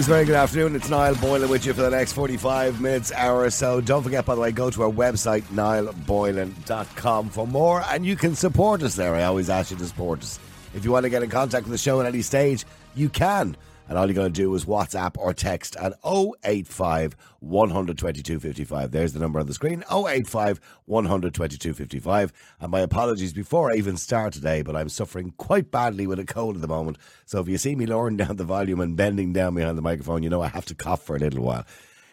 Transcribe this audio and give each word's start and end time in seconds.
Is 0.00 0.06
very 0.06 0.24
good 0.24 0.34
afternoon. 0.34 0.76
It's 0.76 0.88
Niall 0.88 1.14
Boylan 1.16 1.50
with 1.50 1.66
you 1.66 1.74
for 1.74 1.82
the 1.82 1.90
next 1.90 2.14
45 2.14 2.80
minutes, 2.80 3.12
hour 3.12 3.40
or 3.42 3.50
so. 3.50 3.82
Don't 3.82 4.02
forget, 4.02 4.24
by 4.24 4.34
the 4.34 4.40
way, 4.40 4.50
go 4.50 4.70
to 4.70 4.84
our 4.84 4.90
website, 4.90 5.42
niallboylan.com 5.52 7.28
for 7.28 7.46
more, 7.46 7.84
and 7.90 8.06
you 8.06 8.16
can 8.16 8.34
support 8.34 8.82
us 8.82 8.94
there. 8.94 9.14
I 9.14 9.24
always 9.24 9.50
ask 9.50 9.70
you 9.70 9.76
to 9.76 9.84
support 9.84 10.20
us. 10.20 10.38
If 10.72 10.86
you 10.86 10.90
want 10.90 11.04
to 11.04 11.10
get 11.10 11.22
in 11.22 11.28
contact 11.28 11.66
with 11.66 11.72
the 11.72 11.78
show 11.78 12.00
at 12.00 12.06
any 12.06 12.22
stage, 12.22 12.64
you 12.94 13.10
can. 13.10 13.58
And 13.90 13.98
all 13.98 14.06
you're 14.06 14.14
going 14.14 14.32
to 14.32 14.42
do 14.42 14.54
is 14.54 14.66
WhatsApp 14.66 15.18
or 15.18 15.34
text 15.34 15.74
at 15.74 15.94
085 16.04 17.16
122 17.40 18.38
55. 18.38 18.92
There's 18.92 19.14
the 19.14 19.18
number 19.18 19.40
on 19.40 19.48
the 19.48 19.52
screen 19.52 19.82
085 19.90 20.60
122 20.84 21.74
55. 21.74 22.32
And 22.60 22.70
my 22.70 22.80
apologies 22.80 23.32
before 23.32 23.72
I 23.72 23.74
even 23.74 23.96
start 23.96 24.32
today, 24.32 24.62
but 24.62 24.76
I'm 24.76 24.88
suffering 24.88 25.34
quite 25.38 25.72
badly 25.72 26.06
with 26.06 26.20
a 26.20 26.24
cold 26.24 26.54
at 26.54 26.60
the 26.60 26.68
moment. 26.68 26.98
So 27.26 27.40
if 27.40 27.48
you 27.48 27.58
see 27.58 27.74
me 27.74 27.84
lowering 27.84 28.16
down 28.16 28.36
the 28.36 28.44
volume 28.44 28.78
and 28.78 28.96
bending 28.96 29.32
down 29.32 29.56
behind 29.56 29.76
the 29.76 29.82
microphone, 29.82 30.22
you 30.22 30.30
know 30.30 30.40
I 30.40 30.46
have 30.46 30.66
to 30.66 30.74
cough 30.76 31.02
for 31.02 31.16
a 31.16 31.18
little 31.18 31.42
while. 31.42 31.66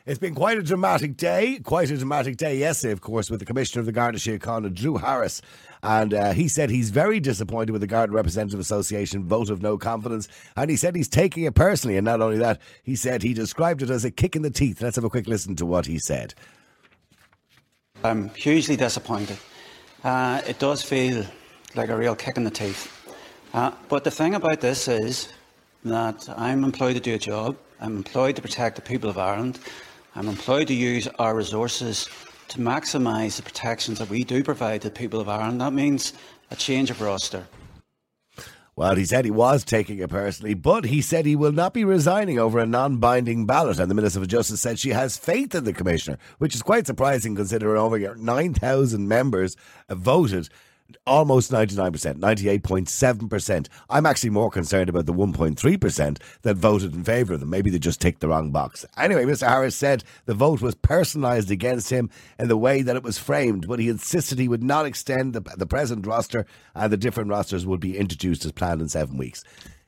It's 0.07 0.19
been 0.19 0.35
quite 0.35 0.57
a 0.57 0.63
dramatic 0.63 1.17
day, 1.17 1.59
quite 1.61 1.91
a 1.91 1.97
dramatic 1.97 2.37
day 2.37 2.57
yesterday, 2.57 2.93
of 2.93 3.01
course, 3.01 3.29
with 3.29 3.41
the 3.41 3.45
Commissioner 3.45 3.81
of 3.81 3.87
the 3.87 3.91
Garda 3.91 4.17
Síochána, 4.17 4.73
Drew 4.73 4.95
Harris. 4.95 5.41
And 5.83 6.13
uh, 6.13 6.31
he 6.31 6.47
said 6.47 6.69
he's 6.69 6.91
very 6.91 7.19
disappointed 7.19 7.73
with 7.73 7.81
the 7.81 7.87
Garda 7.87 8.13
Representative 8.13 8.57
Association 8.57 9.25
vote 9.25 9.49
of 9.49 9.61
no 9.61 9.77
confidence. 9.77 10.29
And 10.55 10.69
he 10.69 10.77
said 10.77 10.95
he's 10.95 11.09
taking 11.09 11.43
it 11.43 11.55
personally. 11.55 11.97
And 11.97 12.05
not 12.05 12.21
only 12.21 12.37
that, 12.37 12.61
he 12.83 12.95
said 12.95 13.21
he 13.21 13.33
described 13.33 13.81
it 13.81 13.89
as 13.89 14.05
a 14.05 14.09
kick 14.09 14.37
in 14.37 14.43
the 14.43 14.49
teeth. 14.49 14.81
Let's 14.81 14.95
have 14.95 15.03
a 15.03 15.09
quick 15.09 15.27
listen 15.27 15.57
to 15.57 15.65
what 15.65 15.85
he 15.85 15.99
said. 15.99 16.33
I'm 18.01 18.29
hugely 18.29 18.77
disappointed. 18.77 19.37
Uh, 20.05 20.41
it 20.47 20.57
does 20.57 20.81
feel 20.81 21.25
like 21.75 21.89
a 21.89 21.97
real 21.97 22.15
kick 22.15 22.37
in 22.37 22.45
the 22.45 22.49
teeth. 22.49 23.11
Uh, 23.53 23.71
but 23.89 24.05
the 24.05 24.11
thing 24.11 24.35
about 24.35 24.61
this 24.61 24.87
is 24.87 25.27
that 25.83 26.29
I'm 26.37 26.63
employed 26.63 26.95
to 26.95 27.01
do 27.01 27.15
a 27.15 27.19
job. 27.19 27.57
I'm 27.81 27.97
employed 27.97 28.37
to 28.37 28.41
protect 28.41 28.77
the 28.77 28.81
people 28.81 29.09
of 29.09 29.17
Ireland. 29.17 29.59
I'm 30.17 30.27
employed 30.27 30.67
to 30.69 30.73
use 30.73 31.07
our 31.19 31.35
resources 31.35 32.09
to 32.47 32.57
maximise 32.57 33.35
the 33.35 33.43
protections 33.43 33.99
that 33.99 34.09
we 34.09 34.23
do 34.23 34.43
provide 34.43 34.81
to 34.81 34.89
the 34.89 34.95
people 34.95 35.19
of 35.19 35.29
Ireland. 35.29 35.61
That 35.61 35.73
means 35.73 36.13
a 36.49 36.55
change 36.55 36.89
of 36.89 37.01
roster. 37.01 37.45
Well, 38.75 38.95
he 38.95 39.05
said 39.05 39.25
he 39.25 39.31
was 39.31 39.63
taking 39.63 39.99
it 39.99 40.09
personally, 40.09 40.55
but 40.55 40.85
he 40.85 41.01
said 41.03 41.27
he 41.27 41.35
will 41.35 41.51
not 41.51 41.71
be 41.71 41.83
resigning 41.83 42.39
over 42.39 42.57
a 42.57 42.65
non 42.65 42.97
binding 42.97 43.45
ballot. 43.45 43.77
And 43.77 43.91
the 43.91 43.95
Minister 43.95 44.19
for 44.19 44.25
Justice 44.25 44.59
said 44.59 44.79
she 44.79 44.89
has 44.89 45.17
faith 45.17 45.53
in 45.53 45.65
the 45.65 45.73
Commissioner, 45.73 46.17
which 46.39 46.55
is 46.55 46.63
quite 46.63 46.87
surprising 46.87 47.35
considering 47.35 47.79
over 47.79 48.15
9,000 48.15 49.07
members 49.07 49.55
voted 49.87 50.49
almost 51.05 51.51
99%, 51.51 52.19
98.7%. 52.19 53.67
I'm 53.89 54.05
actually 54.05 54.29
more 54.29 54.49
concerned 54.49 54.89
about 54.89 55.05
the 55.05 55.13
1.3% 55.13 56.21
that 56.41 56.57
voted 56.57 56.93
in 56.93 57.03
favour 57.03 57.33
of 57.33 57.39
them. 57.39 57.49
Maybe 57.49 57.69
they 57.69 57.79
just 57.79 58.01
ticked 58.01 58.19
the 58.19 58.27
wrong 58.27 58.51
box. 58.51 58.85
Anyway, 58.97 59.25
Mr. 59.25 59.47
Harris 59.47 59.75
said 59.75 60.03
the 60.25 60.33
vote 60.33 60.61
was 60.61 60.75
personalised 60.75 61.49
against 61.49 61.89
him 61.89 62.09
in 62.39 62.47
the 62.47 62.57
way 62.57 62.81
that 62.81 62.95
it 62.95 63.03
was 63.03 63.17
framed, 63.17 63.67
but 63.67 63.79
he 63.79 63.89
insisted 63.89 64.39
he 64.39 64.47
would 64.47 64.63
not 64.63 64.85
extend 64.85 65.33
the, 65.33 65.41
the 65.57 65.67
present 65.67 66.05
roster 66.05 66.45
and 66.75 66.91
the 66.91 66.97
different 66.97 67.29
rosters 67.29 67.65
would 67.65 67.79
be 67.79 67.97
introduced 67.97 68.45
as 68.45 68.51
planned 68.51 68.81
in 68.81 68.89
seven 68.89 69.17
weeks. 69.17 69.43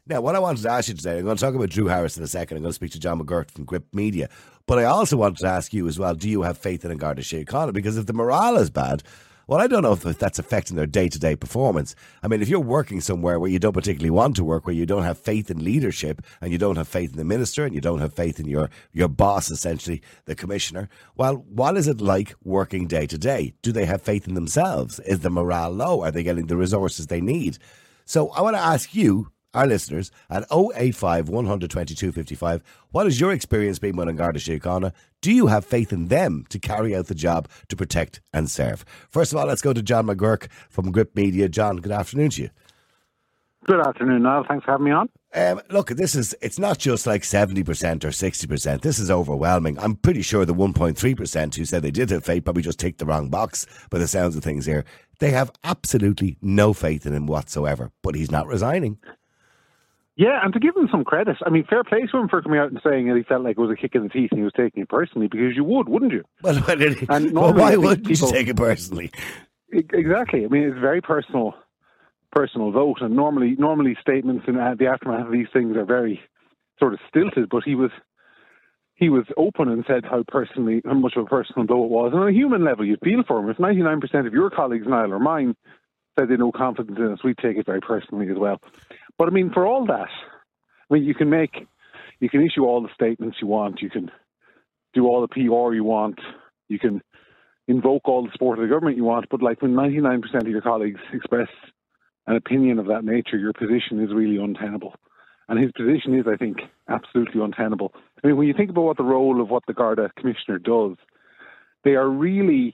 Now, 0.07 0.21
what 0.21 0.35
I 0.35 0.39
wanted 0.39 0.63
to 0.63 0.71
ask 0.71 0.87
you 0.87 0.95
today, 0.95 1.19
I'm 1.19 1.25
going 1.25 1.37
to 1.37 1.41
talk 1.41 1.53
about 1.53 1.69
Drew 1.69 1.85
Harris 1.85 2.17
in 2.17 2.23
a 2.23 2.27
second. 2.27 2.57
I'm 2.57 2.63
going 2.63 2.71
to 2.71 2.75
speak 2.75 2.91
to 2.93 2.99
John 2.99 3.21
McGuirk 3.21 3.51
from 3.51 3.65
Gript 3.65 3.93
Media. 3.93 4.27
But 4.65 4.79
I 4.79 4.85
also 4.85 5.17
wanted 5.17 5.37
to 5.39 5.47
ask 5.47 5.71
you 5.71 5.87
as 5.87 5.99
well 5.99 6.15
do 6.15 6.27
you 6.27 6.41
have 6.41 6.57
faith 6.57 6.83
in 6.83 6.89
a 6.89 6.95
Garda 6.95 7.21
Síochána? 7.21 7.73
Because 7.73 7.95
if 7.95 8.07
the 8.07 8.13
morale 8.13 8.57
is 8.57 8.71
bad, 8.71 9.03
well, 9.49 9.59
I 9.59 9.65
don't 9.65 9.81
know 9.81 9.93
if 9.93 10.03
that's 10.03 10.37
affecting 10.37 10.77
their 10.77 10.85
day 10.85 11.09
to 11.09 11.17
day 11.17 11.35
performance. 11.35 11.95
I 12.21 12.27
mean, 12.27 12.43
if 12.43 12.49
you're 12.49 12.59
working 12.59 13.01
somewhere 13.01 13.39
where 13.39 13.49
you 13.49 13.57
don't 13.57 13.73
particularly 13.73 14.11
want 14.11 14.35
to 14.35 14.43
work, 14.43 14.67
where 14.67 14.75
you 14.75 14.85
don't 14.85 15.01
have 15.01 15.17
faith 15.17 15.49
in 15.49 15.63
leadership 15.63 16.21
and 16.39 16.51
you 16.51 16.59
don't 16.59 16.75
have 16.75 16.87
faith 16.87 17.13
in 17.13 17.17
the 17.17 17.25
minister 17.25 17.65
and 17.65 17.73
you 17.73 17.81
don't 17.81 17.97
have 17.97 18.13
faith 18.13 18.39
in 18.39 18.47
your, 18.47 18.69
your 18.93 19.07
boss, 19.07 19.49
essentially, 19.49 20.03
the 20.25 20.35
commissioner, 20.35 20.87
well, 21.15 21.37
what 21.49 21.77
is 21.77 21.87
it 21.87 21.99
like 21.99 22.35
working 22.43 22.85
day 22.85 23.07
to 23.07 23.17
day? 23.17 23.55
Do 23.63 23.71
they 23.71 23.85
have 23.85 24.03
faith 24.03 24.27
in 24.27 24.35
themselves? 24.35 24.99
Is 24.99 25.21
the 25.21 25.31
morale 25.31 25.71
low? 25.71 26.03
Are 26.03 26.11
they 26.11 26.21
getting 26.21 26.45
the 26.45 26.55
resources 26.55 27.07
they 27.07 27.19
need? 27.19 27.57
So 28.05 28.29
I 28.29 28.41
want 28.41 28.55
to 28.55 28.61
ask 28.61 28.93
you, 28.93 29.31
our 29.53 29.67
listeners 29.67 30.11
at 30.29 30.45
085 30.51 31.29
122 31.29 32.11
55. 32.11 32.63
What 32.91 33.05
has 33.05 33.19
your 33.19 33.31
experience 33.31 33.79
been 33.79 33.95
with 33.95 34.15
Garda 34.17 34.39
Síochána? 34.39 34.93
Do 35.21 35.31
you 35.31 35.47
have 35.47 35.65
faith 35.65 35.91
in 35.91 36.07
them 36.07 36.45
to 36.49 36.59
carry 36.59 36.95
out 36.95 37.07
the 37.07 37.15
job 37.15 37.49
to 37.67 37.75
protect 37.75 38.21
and 38.33 38.49
serve? 38.49 38.85
First 39.09 39.33
of 39.33 39.39
all, 39.39 39.47
let's 39.47 39.61
go 39.61 39.73
to 39.73 39.81
John 39.81 40.07
McGuirk 40.07 40.47
from 40.69 40.91
Gript 40.91 41.15
Media. 41.15 41.49
John, 41.49 41.77
good 41.77 41.91
afternoon 41.91 42.29
to 42.31 42.43
you. 42.43 42.49
Good 43.65 43.85
afternoon, 43.85 44.23
Niall. 44.23 44.45
Thanks 44.47 44.65
for 44.65 44.71
having 44.71 44.85
me 44.85 44.91
on. 44.91 45.09
Um, 45.35 45.61
look, 45.69 45.89
this 45.89 46.15
is 46.15 46.35
it's 46.41 46.57
not 46.57 46.79
just 46.79 47.05
like 47.05 47.23
70% 47.23 47.59
or 48.03 48.09
60%. 48.09 48.81
This 48.81 48.97
is 48.97 49.11
overwhelming. 49.11 49.77
I'm 49.77 49.95
pretty 49.95 50.21
sure 50.21 50.45
the 50.45 50.55
1.3% 50.55 51.55
who 51.55 51.65
said 51.65 51.83
they 51.83 51.91
did 51.91 52.09
have 52.09 52.25
faith 52.25 52.45
probably 52.45 52.63
just 52.63 52.79
ticked 52.79 52.99
the 52.99 53.05
wrong 53.05 53.29
box 53.29 53.67
by 53.91 53.99
the 53.99 54.07
sounds 54.07 54.35
of 54.35 54.43
things 54.43 54.65
here. 54.65 54.85
They 55.19 55.31
have 55.31 55.51
absolutely 55.63 56.37
no 56.41 56.73
faith 56.73 57.05
in 57.05 57.13
him 57.13 57.27
whatsoever, 57.27 57.91
but 58.01 58.15
he's 58.15 58.31
not 58.31 58.47
resigning. 58.47 58.97
Yeah, 60.19 60.41
and 60.43 60.51
to 60.51 60.59
give 60.59 60.75
him 60.75 60.89
some 60.91 61.05
credit, 61.05 61.37
I 61.45 61.49
mean, 61.49 61.63
fair 61.63 61.85
play 61.85 62.01
to 62.01 62.17
him 62.17 62.27
for 62.27 62.41
coming 62.41 62.59
out 62.59 62.69
and 62.69 62.81
saying 62.85 63.07
that 63.07 63.15
he 63.15 63.23
felt 63.23 63.41
like 63.41 63.57
it 63.57 63.61
was 63.61 63.71
a 63.71 63.75
kick 63.77 63.95
in 63.95 64.03
the 64.03 64.09
teeth 64.09 64.31
and 64.31 64.39
he 64.39 64.43
was 64.43 64.51
taking 64.51 64.83
it 64.83 64.89
personally 64.89 65.29
because 65.29 65.55
you 65.55 65.63
would, 65.63 65.87
wouldn't 65.87 66.11
you? 66.11 66.25
Well, 66.41 66.61
and 66.67 67.31
well 67.31 67.53
why 67.53 67.77
would 67.77 68.05
you 68.05 68.17
take 68.29 68.49
it 68.49 68.57
personally? 68.57 69.11
Exactly. 69.71 70.43
I 70.43 70.49
mean, 70.49 70.63
it's 70.63 70.75
a 70.75 70.81
very 70.81 70.99
personal, 71.01 71.53
personal 72.33 72.71
vote, 72.71 72.97
and 72.99 73.15
normally, 73.15 73.55
normally 73.57 73.95
statements 74.01 74.43
in 74.45 74.55
the 74.55 74.87
aftermath 74.87 75.27
of 75.27 75.31
these 75.31 75.47
things 75.53 75.77
are 75.77 75.85
very 75.85 76.19
sort 76.79 76.91
of 76.91 76.99
stilted. 77.07 77.47
But 77.47 77.63
he 77.63 77.75
was, 77.75 77.91
he 78.95 79.07
was 79.07 79.23
open 79.37 79.69
and 79.69 79.85
said 79.87 80.03
how 80.03 80.25
personally, 80.27 80.81
how 80.83 80.95
much 80.95 81.13
of 81.15 81.27
a 81.27 81.29
personal 81.29 81.65
blow 81.65 81.85
it 81.85 81.91
was. 81.91 82.11
And 82.11 82.19
on 82.19 82.27
a 82.27 82.33
human 82.33 82.65
level, 82.65 82.83
you 82.85 82.97
feel 83.01 83.23
for 83.25 83.39
him. 83.39 83.49
If 83.49 83.57
ninety 83.57 83.83
nine 83.83 84.01
percent 84.01 84.27
of 84.27 84.33
your 84.33 84.49
colleagues, 84.49 84.85
Niall 84.85 85.13
or 85.13 85.19
mine, 85.19 85.55
said 86.19 86.27
they 86.27 86.33
had 86.33 86.41
no 86.41 86.51
confidence 86.51 86.97
in 86.97 87.13
us, 87.13 87.23
we 87.23 87.35
take 87.35 87.55
it 87.55 87.65
very 87.65 87.79
personally 87.79 88.29
as 88.29 88.37
well. 88.37 88.59
But 89.19 89.27
I 89.27 89.31
mean, 89.31 89.51
for 89.53 89.67
all 89.67 89.85
that, 89.85 90.07
I 90.89 90.93
mean, 90.93 91.03
you 91.03 91.13
can 91.13 91.29
make, 91.29 91.67
you 92.21 92.29
can 92.29 92.41
issue 92.41 92.63
all 92.63 92.81
the 92.81 92.89
statements 92.95 93.37
you 93.41 93.47
want, 93.47 93.81
you 93.81 93.89
can 93.89 94.09
do 94.93 95.05
all 95.05 95.21
the 95.21 95.27
PR 95.27 95.73
you 95.75 95.83
want, 95.83 96.19
you 96.69 96.79
can 96.79 97.01
invoke 97.67 98.07
all 98.07 98.23
the 98.23 98.31
support 98.31 98.57
of 98.57 98.63
the 98.63 98.73
government 98.73 98.97
you 98.97 99.03
want, 99.03 99.27
but 99.29 99.43
like 99.43 99.61
when 99.61 99.73
99% 99.73 100.23
of 100.41 100.47
your 100.47 100.61
colleagues 100.61 101.01
express 101.13 101.49
an 102.27 102.37
opinion 102.37 102.79
of 102.79 102.87
that 102.87 103.03
nature, 103.03 103.37
your 103.37 103.53
position 103.53 104.01
is 104.01 104.13
really 104.13 104.41
untenable. 104.41 104.95
And 105.49 105.59
his 105.59 105.71
position 105.73 106.17
is, 106.17 106.25
I 106.31 106.37
think, 106.37 106.59
absolutely 106.87 107.41
untenable. 107.41 107.91
I 108.23 108.27
mean, 108.27 108.37
when 108.37 108.47
you 108.47 108.53
think 108.53 108.69
about 108.69 108.83
what 108.83 108.97
the 108.97 109.03
role 109.03 109.41
of 109.41 109.49
what 109.49 109.63
the 109.67 109.73
Garda 109.73 110.11
Commissioner 110.17 110.59
does, 110.59 110.95
they 111.83 111.95
are 111.95 112.07
really 112.07 112.73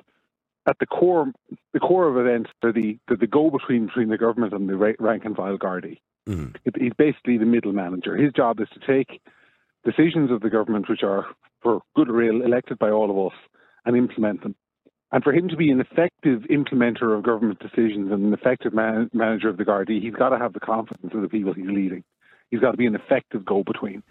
at 0.68 0.78
the 0.80 0.86
core, 0.86 1.32
the 1.74 1.80
core 1.80 2.08
of 2.08 2.18
events 2.18 2.50
are 2.64 2.74
the, 2.74 3.00
the, 3.08 3.16
the 3.16 3.28
go 3.28 3.50
between 3.50 3.88
between 3.88 4.10
the 4.10 4.18
government 4.18 4.54
and 4.54 4.70
the 4.70 4.76
rank 4.76 5.26
and 5.26 5.36
file 5.36 5.58
Gardaí. 5.58 6.00
Mm. 6.28 6.56
He's 6.80 6.94
basically 6.98 7.38
the 7.38 7.46
middle 7.46 7.74
manager. 7.74 8.16
His 8.16 8.34
job 8.34 8.60
is 8.60 8.68
to 8.74 8.80
take 8.80 9.22
decisions 9.84 10.32
of 10.32 10.42
the 10.42 10.50
government, 10.50 10.90
which 10.90 11.04
are 11.04 11.28
for 11.62 11.82
good 11.96 12.10
or 12.10 12.24
ill 12.24 12.42
elected 12.42 12.80
by 12.80 12.90
all 12.90 13.12
of 13.12 13.32
us, 13.32 13.38
and 13.86 13.96
implement 13.96 14.42
them. 14.42 14.56
And 15.12 15.24
for 15.24 15.32
him 15.32 15.48
to 15.50 15.56
be 15.56 15.70
an 15.70 15.80
effective 15.80 16.42
implementer 16.50 17.16
of 17.16 17.24
government 17.24 17.60
decisions 17.60 18.12
and 18.12 18.26
an 18.26 18.34
effective 18.34 18.74
man- 18.74 19.10
manager 19.14 19.50
of 19.50 19.58
the 19.58 19.64
Gardaí, 19.64 20.02
he's 20.02 20.16
got 20.16 20.30
to 20.30 20.38
have 20.38 20.54
the 20.54 20.60
confidence 20.60 21.14
of 21.14 21.22
the 21.22 21.30
people 21.30 21.54
he's 21.54 21.66
leading. 21.66 22.04
He's 22.50 22.60
got 22.60 22.72
to 22.72 22.78
be 22.78 22.88
an 22.88 22.96
effective 22.96 23.46
go-between, 23.46 24.04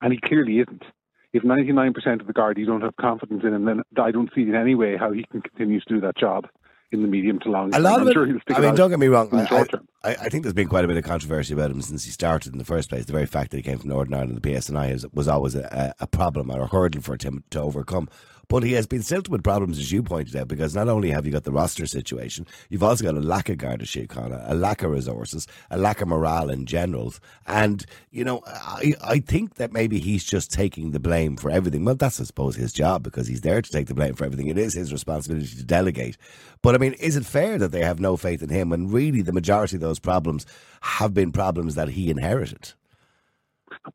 and 0.00 0.12
he 0.12 0.20
clearly 0.20 0.60
isn't. 0.60 0.84
If 1.32 1.42
99% 1.42 2.20
of 2.20 2.26
the 2.26 2.32
Gardaí 2.32 2.64
don't 2.64 2.80
have 2.80 2.96
confidence 2.96 3.42
in 3.44 3.52
him, 3.52 3.64
then 3.64 3.82
I 3.98 4.12
don't 4.12 4.30
see 4.34 4.42
in 4.42 4.54
any 4.54 4.74
way 4.74 4.96
how 4.96 5.12
he 5.12 5.24
can 5.24 5.42
continue 5.42 5.80
to 5.80 5.88
do 5.88 6.00
that 6.00 6.16
job 6.16 6.46
in 6.92 7.02
the 7.02 7.08
medium 7.08 7.38
to 7.40 7.50
long 7.50 7.70
term. 7.70 7.80
A 7.80 7.88
lot 7.88 8.00
of 8.00 8.08
it, 8.08 8.12
sure 8.12 8.28
I 8.50 8.60
mean, 8.60 8.74
don't 8.74 8.90
get 8.90 8.98
me 8.98 9.08
wrong. 9.08 9.28
I, 9.32 9.66
I, 10.04 10.10
I, 10.10 10.28
think 10.28 10.44
there's 10.44 10.54
been 10.54 10.68
quite 10.68 10.84
a 10.84 10.88
bit 10.88 10.96
of 10.96 11.04
controversy 11.04 11.52
about 11.52 11.70
him 11.70 11.82
since 11.82 12.04
he 12.04 12.10
started 12.10 12.52
in 12.52 12.58
the 12.58 12.64
first 12.64 12.88
place. 12.88 13.06
The 13.06 13.12
very 13.12 13.26
fact 13.26 13.50
that 13.50 13.56
he 13.56 13.62
came 13.62 13.78
from 13.78 13.88
Northern 13.88 14.14
Ireland, 14.14 14.40
the 14.40 14.48
PSNI, 14.48 15.12
was 15.12 15.28
always 15.28 15.54
a, 15.54 15.94
a 15.98 16.06
problem 16.06 16.50
or 16.50 16.62
a 16.62 16.66
hurdle 16.66 17.02
for 17.02 17.16
him 17.20 17.44
to 17.50 17.60
overcome. 17.60 18.08
But 18.48 18.62
he 18.62 18.74
has 18.74 18.86
been 18.86 19.02
silted 19.02 19.32
with 19.32 19.42
problems, 19.42 19.78
as 19.78 19.90
you 19.90 20.02
pointed 20.02 20.36
out, 20.36 20.46
because 20.46 20.74
not 20.74 20.88
only 20.88 21.10
have 21.10 21.26
you 21.26 21.32
got 21.32 21.44
the 21.44 21.52
roster 21.52 21.86
situation, 21.86 22.46
you've 22.68 22.82
also 22.82 23.04
got 23.04 23.16
a 23.16 23.20
lack 23.20 23.48
of 23.48 23.58
Garda 23.58 23.84
Síochána, 23.84 24.48
a 24.48 24.54
lack 24.54 24.82
of 24.82 24.92
resources, 24.92 25.48
a 25.70 25.76
lack 25.76 26.00
of 26.00 26.08
morale 26.08 26.48
in 26.48 26.64
generals. 26.64 27.20
And, 27.46 27.84
you 28.10 28.24
know, 28.24 28.42
I, 28.46 28.94
I 29.02 29.18
think 29.18 29.54
that 29.56 29.72
maybe 29.72 29.98
he's 29.98 30.24
just 30.24 30.52
taking 30.52 30.92
the 30.92 31.00
blame 31.00 31.36
for 31.36 31.50
everything. 31.50 31.84
Well, 31.84 31.96
that's, 31.96 32.20
I 32.20 32.24
suppose, 32.24 32.54
his 32.54 32.72
job 32.72 33.02
because 33.02 33.26
he's 33.26 33.40
there 33.40 33.60
to 33.60 33.72
take 33.72 33.88
the 33.88 33.94
blame 33.94 34.14
for 34.14 34.24
everything. 34.24 34.46
It 34.46 34.58
is 34.58 34.74
his 34.74 34.92
responsibility 34.92 35.56
to 35.56 35.64
delegate. 35.64 36.16
But, 36.62 36.76
I 36.76 36.78
mean, 36.78 36.92
is 36.94 37.16
it 37.16 37.26
fair 37.26 37.58
that 37.58 37.72
they 37.72 37.82
have 37.82 37.98
no 37.98 38.16
faith 38.16 38.42
in 38.42 38.48
him 38.48 38.70
when 38.70 38.88
really 38.88 39.22
the 39.22 39.32
majority 39.32 39.76
of 39.76 39.82
those 39.82 39.98
problems 39.98 40.46
have 40.82 41.12
been 41.12 41.32
problems 41.32 41.74
that 41.74 41.88
he 41.88 42.10
inherited? 42.10 42.74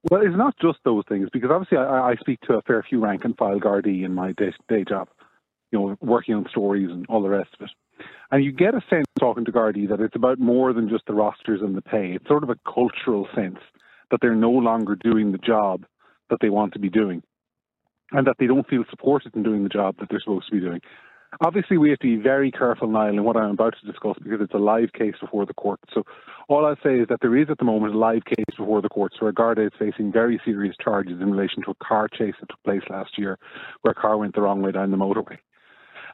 Well, 0.09 0.21
it's 0.21 0.38
not 0.38 0.55
just 0.61 0.79
those 0.85 1.03
things 1.09 1.29
because 1.31 1.49
obviously 1.51 1.77
I, 1.77 2.11
I 2.11 2.15
speak 2.15 2.39
to 2.41 2.53
a 2.55 2.61
fair 2.61 2.83
few 2.88 2.99
rank 2.99 3.25
and 3.25 3.38
file 3.38 3.59
Gardaí 3.59 4.05
in 4.05 4.13
my 4.13 4.31
day, 4.33 4.53
day 4.69 4.83
job, 4.88 5.09
you 5.71 5.79
know, 5.79 5.97
working 6.01 6.35
on 6.35 6.47
stories 6.49 6.89
and 6.89 7.05
all 7.09 7.21
the 7.21 7.29
rest 7.29 7.49
of 7.59 7.65
it. 7.65 8.05
And 8.31 8.43
you 8.43 8.51
get 8.51 8.73
a 8.73 8.81
sense 8.89 9.05
talking 9.19 9.45
to 9.45 9.51
Gardaí 9.51 9.89
that 9.89 9.99
it's 9.99 10.15
about 10.15 10.39
more 10.39 10.73
than 10.73 10.89
just 10.89 11.05
the 11.05 11.13
rosters 11.13 11.61
and 11.61 11.75
the 11.75 11.81
pay. 11.81 12.13
It's 12.13 12.27
sort 12.27 12.43
of 12.43 12.49
a 12.49 12.55
cultural 12.65 13.27
sense 13.35 13.59
that 14.09 14.19
they're 14.21 14.35
no 14.35 14.51
longer 14.51 14.95
doing 14.95 15.31
the 15.31 15.38
job 15.38 15.85
that 16.29 16.39
they 16.41 16.49
want 16.49 16.73
to 16.73 16.79
be 16.79 16.89
doing, 16.89 17.21
and 18.11 18.25
that 18.27 18.35
they 18.39 18.47
don't 18.47 18.67
feel 18.67 18.83
supported 18.89 19.35
in 19.35 19.43
doing 19.43 19.63
the 19.63 19.69
job 19.69 19.97
that 19.99 20.07
they're 20.09 20.21
supposed 20.21 20.47
to 20.47 20.55
be 20.55 20.61
doing. 20.61 20.81
Obviously, 21.39 21.78
we 21.78 21.89
have 21.89 22.00
to 22.00 22.18
be 22.18 22.22
very 22.22 22.51
careful, 22.51 22.89
Niall, 22.89 23.10
in 23.10 23.24
what 23.24 23.38
I'm 23.38 23.51
about 23.51 23.75
to 23.80 23.89
discuss 23.89 24.18
because 24.22 24.42
it's 24.42 24.54
a 24.54 24.57
live 24.57 24.92
case 24.92 25.16
before 25.19 25.45
the 25.45 25.54
court. 25.54 25.80
So, 25.94 26.04
all 26.50 26.66
I'll 26.66 26.75
say 26.83 27.00
is 27.00 27.07
that 27.07 27.19
there 27.22 27.38
is 27.38 27.48
at 27.50 27.57
the 27.57 27.63
moment 27.63 27.95
a 27.95 27.98
live 27.98 28.25
case 28.25 28.45
before 28.57 28.81
the 28.81 28.89
courts 28.89 29.22
where 29.22 29.31
Garda 29.31 29.66
is 29.66 29.72
facing 29.80 30.12
very 30.12 30.42
serious 30.44 30.75
charges 30.83 31.22
in 31.22 31.31
relation 31.31 31.63
to 31.63 31.72
a 31.72 31.86
car 31.86 32.10
chase 32.10 32.36
that 32.39 32.50
took 32.50 32.62
place 32.63 32.81
last 32.89 33.18
year, 33.18 33.39
where 33.81 33.94
a 33.94 33.95
car 33.95 34.18
went 34.18 34.36
the 34.36 34.42
wrong 34.42 34.62
way 34.62 34.74
down 34.74 34.92
the 34.92 34.98
motorway, 34.98 35.38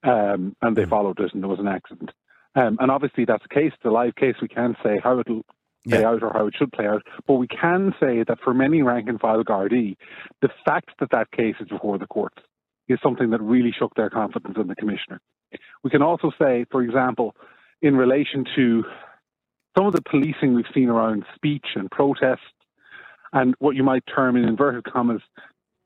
um, 0.04 0.56
and 0.62 0.76
they 0.76 0.86
followed 0.86 1.20
it, 1.20 1.34
and 1.34 1.42
there 1.42 1.50
was 1.50 1.60
an 1.60 1.68
accident. 1.68 2.12
Um, 2.56 2.78
and 2.80 2.92
obviously, 2.92 3.26
that's 3.26 3.46
a 3.46 3.54
case, 3.54 3.74
the 3.84 3.90
live 3.90 4.16
case. 4.16 4.36
We 4.40 4.48
can't 4.48 4.78
say 4.84 5.00
how 5.04 5.20
it'll 5.20 5.44
play 5.88 6.02
yeah. 6.02 6.10
out 6.10 6.22
or 6.22 6.32
how 6.32 6.46
it 6.46 6.54
should 6.56 6.72
play 6.72 6.86
out, 6.86 7.02
but 7.26 7.36
we 7.36 7.48
can 7.48 7.94
say 8.00 8.24
that 8.28 8.38
for 8.44 8.54
many 8.54 8.84
rank 8.84 9.10
and 9.10 9.20
file 9.20 9.44
Gardaí, 9.44 9.96
the 10.42 10.50
fact 10.64 10.92
that 11.00 11.10
that 11.12 11.32
case 11.32 11.56
is 11.60 11.68
before 11.68 11.98
the 11.98 12.08
courts 12.08 12.38
is 12.88 13.00
something 13.04 13.32
that 13.32 13.42
really 13.42 13.74
shook 13.78 13.94
their 13.96 14.10
confidence 14.10 14.56
in 14.60 14.68
the 14.68 14.76
commissioner. 14.76 15.20
We 15.84 15.90
can 15.90 16.02
also 16.02 16.32
say, 16.40 16.66
for 16.72 16.82
example, 16.82 17.36
in 17.82 17.96
relation 17.96 18.46
to 18.56 18.84
some 19.78 19.88
of 19.88 19.94
the 19.94 20.02
policing 20.02 20.56
we've 20.56 20.66
seen 20.74 20.90
around 20.90 21.26
speech 21.36 21.66
and 21.76 21.90
protest, 21.92 22.42
and 23.34 23.56
what 23.60 23.76
you 23.76 23.84
might 23.84 24.04
term 24.14 24.36
in 24.36 24.46
inverted 24.46 24.86
commas 24.86 25.22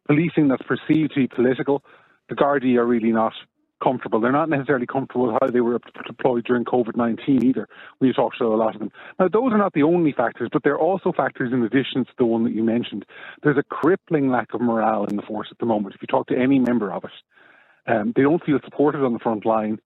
policing 0.08 0.48
that's 0.48 0.64
perceived 0.64 1.14
to 1.14 1.22
be 1.22 1.28
political, 1.28 1.84
the 2.30 2.36
Gardaí 2.36 2.78
are 2.78 2.86
really 2.86 3.12
not 3.12 3.34
comfortable. 3.82 4.20
They're 4.20 4.32
not 4.32 4.50
necessarily 4.50 4.86
comfortable 4.86 5.28
with 5.28 5.38
how 5.42 5.48
they 5.48 5.62
were 5.62 5.80
deployed 6.06 6.46
during 6.46 6.66
COVID 6.66 6.96
19 6.96 7.44
either, 7.44 7.68
when 7.98 8.08
you 8.08 8.14
talk 8.14 8.36
to 8.38 8.46
a 8.46 8.56
lot 8.56 8.76
of 8.76 8.80
them. 8.80 8.92
Now, 9.20 9.28
those 9.28 9.52
are 9.52 9.58
not 9.58 9.74
the 9.74 9.84
only 9.84 10.14
factors, 10.14 10.50
but 10.52 10.64
they're 10.64 10.80
also 10.80 11.12
factors 11.12 11.52
in 11.52 11.64
addition 11.64 12.06
to 12.06 12.12
the 12.18 12.26
one 12.26 12.44
that 12.44 12.54
you 12.54 12.64
mentioned. 12.64 13.06
There's 13.44 13.58
a 13.58 13.64
crippling 13.64 14.30
lack 14.30 14.54
of 14.54 14.62
morale 14.62 15.06
in 15.06 15.16
the 15.16 15.22
force 15.22 15.48
at 15.52 15.58
the 15.58 15.66
moment. 15.66 15.96
If 15.96 16.02
you 16.02 16.08
talk 16.08 16.28
to 16.28 16.38
any 16.38 16.60
member 16.60 16.92
of 16.92 17.04
it, 17.04 17.92
um, 17.92 18.14
they 18.16 18.22
don't 18.22 18.44
feel 18.44 18.60
supported 18.64 19.04
on 19.04 19.14
the 19.14 19.20
front 19.20 19.46
line. 19.46 19.80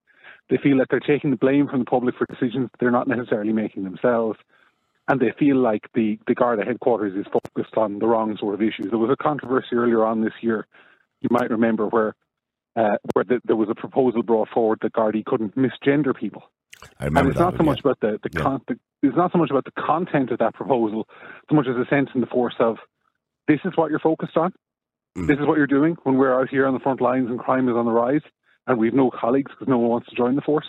They 0.50 0.57
feel 0.57 0.77
that 0.77 0.88
they're 0.89 1.00
taking 1.00 1.31
the 1.31 1.38
blame 1.38 1.68
from 1.68 1.80
the 1.80 1.86
public 1.86 2.15
for 2.15 2.25
decisions 2.25 2.69
they're 2.80 2.91
not 2.91 3.07
necessarily 3.07 3.53
making 3.53 3.83
themselves. 3.83 4.38
And 5.07 5.19
they 5.19 5.33
feel 5.38 5.57
like 5.57 5.88
the, 5.94 6.19
the 6.27 6.33
Garda 6.33 6.65
headquarters 6.65 7.15
is 7.15 7.31
focused 7.31 7.77
on 7.77 8.00
the 8.00 8.07
wrong 8.07 8.36
sort 8.39 8.56
of 8.56 8.62
issues. 8.62 8.88
There 8.89 9.00
was 9.00 9.12
a 9.12 9.24
controversy 9.24 9.75
earlier 9.75 10.03
on 10.03 10.21
this 10.21 10.33
year, 10.41 10.68
you 11.21 11.30
might 11.31 11.51
remember, 11.51 11.88
where 11.88 12.15
uh, 12.75 12.98
where 13.13 13.25
the, 13.25 13.39
there 13.45 13.56
was 13.56 13.69
a 13.69 13.75
proposal 13.75 14.24
brought 14.24 14.50
forward 14.50 14.80
that 14.81 14.94
Gardaí 14.94 15.24
couldn't 15.25 15.56
misgender 15.56 16.16
people. 16.16 16.44
I 17.00 17.06
remember 17.06 17.19
and 17.19 17.30
it's 17.30 17.39
not 17.39 17.57
so 17.57 17.63
much 17.63 17.80
about 17.80 18.00
the, 18.01 18.19
the, 18.22 18.30
yeah. 18.33 18.42
con- 18.42 18.62
the, 18.68 18.80
it's 19.01 19.16
not 19.16 19.31
so 19.31 19.38
much 19.38 19.50
about 19.50 19.66
the 19.66 19.72
content 19.72 20.31
of 20.31 20.39
that 20.39 20.54
proposal, 20.54 21.07
so 21.50 21.56
much 21.56 21.68
as 21.68 21.75
a 21.75 21.88
sense 21.89 22.10
in 22.13 22.22
the 22.22 22.27
force 22.27 22.56
of 22.60 22.77
this 23.48 23.60
is 23.66 23.74
what 23.75 23.92
you're 23.92 24.00
focused 24.00 24.38
on. 24.38 24.54
Mm. 25.18 25.27
This 25.27 25.38
is 25.39 25.48
what 25.48 25.57
you're 25.57 25.68
doing 25.68 25.95
when 26.04 26.18
we're 26.18 26.39
out 26.39 26.50
here 26.50 26.68
on 26.68 26.74
the 26.74 26.80
front 26.80 27.01
lines 27.01 27.30
and 27.30 27.39
crime 27.39 27.69
is 27.69 27.75
on 27.75 27.86
the 27.86 27.92
rise, 27.92 28.22
and 28.68 28.77
we've 28.77 28.94
no 28.94 29.10
colleagues 29.10 29.51
because 29.51 29.68
no 29.69 29.77
one 29.77 29.89
wants 29.89 30.10
to 30.10 30.16
join 30.16 30.36
the 30.36 30.42
force. 30.42 30.66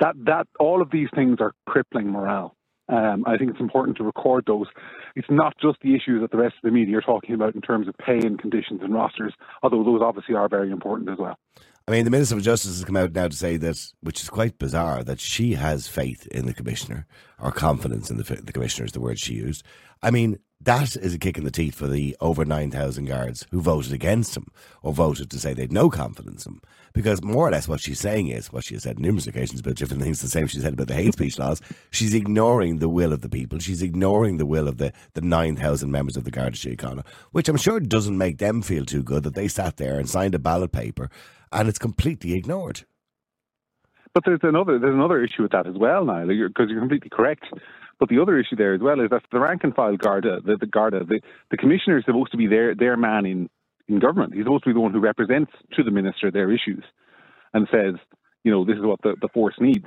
That 0.00 0.14
that 0.26 0.46
all 0.58 0.82
of 0.82 0.90
these 0.90 1.08
things 1.14 1.38
are 1.40 1.52
crippling 1.66 2.10
morale. 2.10 2.56
Um, 2.90 3.24
I 3.26 3.36
think 3.36 3.50
it's 3.50 3.60
important 3.60 3.96
to 3.98 4.04
record 4.04 4.44
those. 4.46 4.66
It's 5.14 5.30
not 5.30 5.54
just 5.60 5.78
the 5.80 5.94
issues 5.94 6.20
that 6.22 6.32
the 6.32 6.38
rest 6.38 6.56
of 6.56 6.62
the 6.68 6.72
media 6.72 6.98
are 6.98 7.02
talking 7.02 7.34
about 7.34 7.54
in 7.54 7.60
terms 7.60 7.86
of 7.86 7.96
pay 7.98 8.18
and 8.18 8.38
conditions 8.38 8.80
and 8.82 8.92
rosters, 8.92 9.32
although 9.62 9.84
those 9.84 10.02
obviously 10.02 10.34
are 10.34 10.48
very 10.48 10.70
important 10.70 11.08
as 11.08 11.18
well. 11.18 11.38
I 11.86 11.92
mean, 11.92 12.04
the 12.04 12.10
Minister 12.10 12.36
of 12.36 12.42
Justice 12.42 12.76
has 12.76 12.84
come 12.84 12.96
out 12.96 13.12
now 13.12 13.28
to 13.28 13.36
say 13.36 13.56
that, 13.56 13.92
which 14.00 14.22
is 14.22 14.28
quite 14.28 14.58
bizarre, 14.58 15.02
that 15.04 15.20
she 15.20 15.54
has 15.54 15.88
faith 15.88 16.26
in 16.28 16.46
the 16.46 16.54
Commissioner, 16.54 17.06
or 17.40 17.50
confidence 17.52 18.10
in 18.10 18.16
the, 18.16 18.22
the 18.22 18.52
Commissioner 18.52 18.86
is 18.86 18.92
the 18.92 19.00
word 19.00 19.18
she 19.18 19.34
used. 19.34 19.64
I 20.02 20.10
mean, 20.10 20.38
that 20.60 20.94
is 20.96 21.14
a 21.14 21.18
kick 21.18 21.38
in 21.38 21.44
the 21.44 21.50
teeth 21.50 21.74
for 21.74 21.86
the 21.86 22.16
over 22.20 22.44
9,000 22.44 23.06
guards 23.06 23.46
who 23.50 23.60
voted 23.60 23.92
against 23.92 24.36
him 24.36 24.46
or 24.82 24.92
voted 24.92 25.30
to 25.30 25.38
say 25.38 25.54
they'd 25.54 25.72
no 25.72 25.90
confidence 25.90 26.46
in 26.46 26.54
him. 26.54 26.62
Because 26.92 27.22
more 27.22 27.46
or 27.46 27.50
less 27.50 27.68
what 27.68 27.80
she's 27.80 28.00
saying 28.00 28.28
is, 28.28 28.52
what 28.52 28.64
she 28.64 28.74
has 28.74 28.82
said 28.82 28.96
on 28.96 29.02
numerous 29.02 29.26
occasions 29.26 29.60
about 29.60 29.76
different 29.76 30.02
things, 30.02 30.20
the 30.20 30.28
same 30.28 30.46
she 30.46 30.58
said 30.58 30.72
about 30.72 30.88
the 30.88 30.94
hate 30.94 31.12
speech 31.12 31.38
laws, 31.38 31.60
she's 31.90 32.14
ignoring 32.14 32.78
the 32.78 32.88
will 32.88 33.12
of 33.12 33.20
the 33.20 33.28
people. 33.28 33.58
She's 33.58 33.82
ignoring 33.82 34.38
the 34.38 34.46
will 34.46 34.66
of 34.66 34.78
the, 34.78 34.92
the 35.14 35.20
9,000 35.20 35.90
members 35.90 36.16
of 36.16 36.24
the 36.24 36.30
Garda 36.30 36.56
Síochána, 36.56 37.04
which 37.32 37.48
I'm 37.48 37.56
sure 37.56 37.80
doesn't 37.80 38.18
make 38.18 38.38
them 38.38 38.62
feel 38.62 38.84
too 38.84 39.02
good 39.02 39.22
that 39.22 39.34
they 39.34 39.48
sat 39.48 39.76
there 39.76 39.98
and 39.98 40.08
signed 40.08 40.34
a 40.34 40.38
ballot 40.38 40.72
paper 40.72 41.10
and 41.52 41.68
it's 41.68 41.78
completely 41.78 42.34
ignored. 42.34 42.82
But 44.12 44.24
there's 44.24 44.40
another 44.42 44.78
there's 44.78 44.94
another 44.94 45.22
issue 45.22 45.42
with 45.42 45.52
that 45.52 45.66
as 45.66 45.76
well, 45.76 46.04
Niall, 46.04 46.26
because 46.26 46.68
you're, 46.68 46.80
completely 46.80 47.10
correct. 47.10 47.44
But 48.00 48.08
the 48.08 48.20
other 48.20 48.38
issue 48.38 48.56
there 48.56 48.74
as 48.74 48.80
well 48.80 49.00
is 49.00 49.10
that 49.10 49.22
the 49.30 49.38
rank 49.38 49.62
and 49.62 49.74
file 49.74 49.96
Garda, 49.96 50.40
the, 50.44 50.56
the 50.56 50.66
Garda, 50.66 51.04
the, 51.04 51.20
the 51.50 51.56
commissioner 51.56 51.98
is 51.98 52.04
supposed 52.06 52.32
to 52.32 52.36
be 52.36 52.46
their 52.46 52.74
their 52.74 52.96
man 52.96 53.24
in, 53.24 53.50
in 53.90 53.98
government. 53.98 54.34
He's 54.34 54.44
supposed 54.44 54.64
to 54.64 54.70
be 54.70 54.74
the 54.74 54.80
one 54.80 54.92
who 54.92 55.00
represents 55.00 55.52
to 55.74 55.82
the 55.82 55.90
minister 55.90 56.30
their 56.30 56.50
issues 56.50 56.84
and 57.52 57.68
says, 57.70 57.94
you 58.44 58.50
know, 58.50 58.64
this 58.64 58.76
is 58.76 58.84
what 58.84 59.00
the, 59.02 59.16
the 59.20 59.28
force 59.28 59.56
needs. 59.60 59.86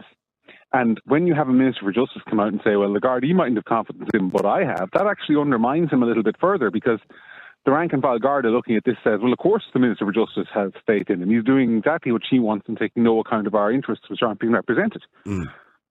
And 0.71 0.99
when 1.05 1.27
you 1.27 1.35
have 1.35 1.49
a 1.49 1.53
minister 1.53 1.81
for 1.83 1.91
justice 1.91 2.21
come 2.29 2.39
out 2.39 2.47
and 2.47 2.61
say, 2.63 2.75
well, 2.75 2.91
the 2.91 2.99
guard, 2.99 3.23
he 3.23 3.33
mightn't 3.33 3.57
have 3.57 3.65
confidence 3.65 4.09
in 4.13 4.31
what 4.31 4.45
I 4.45 4.63
have, 4.65 4.89
that 4.93 5.07
actually 5.07 5.39
undermines 5.39 5.91
him 5.91 6.03
a 6.03 6.05
little 6.05 6.23
bit 6.23 6.35
further 6.39 6.71
because 6.71 6.99
the 7.65 7.71
rank 7.71 7.93
and 7.93 8.01
file 8.01 8.19
guard 8.19 8.45
are 8.45 8.51
looking 8.51 8.75
at 8.75 8.83
this 8.83 8.97
says, 9.03 9.19
well, 9.21 9.31
of 9.31 9.37
course 9.37 9.63
the 9.73 9.79
Minister 9.79 10.05
for 10.05 10.11
Justice 10.11 10.47
has 10.53 10.71
faith 10.85 11.09
in 11.09 11.21
him. 11.21 11.29
He's 11.29 11.43
doing 11.43 11.77
exactly 11.77 12.11
what 12.11 12.23
she 12.29 12.39
wants 12.39 12.67
and 12.67 12.77
taking 12.77 13.03
no 13.03 13.19
account 13.19 13.47
of 13.47 13.55
our 13.55 13.71
interests 13.71 14.09
which 14.09 14.21
aren't 14.21 14.39
being 14.39 14.53
represented. 14.53 15.03
Mm. 15.25 15.45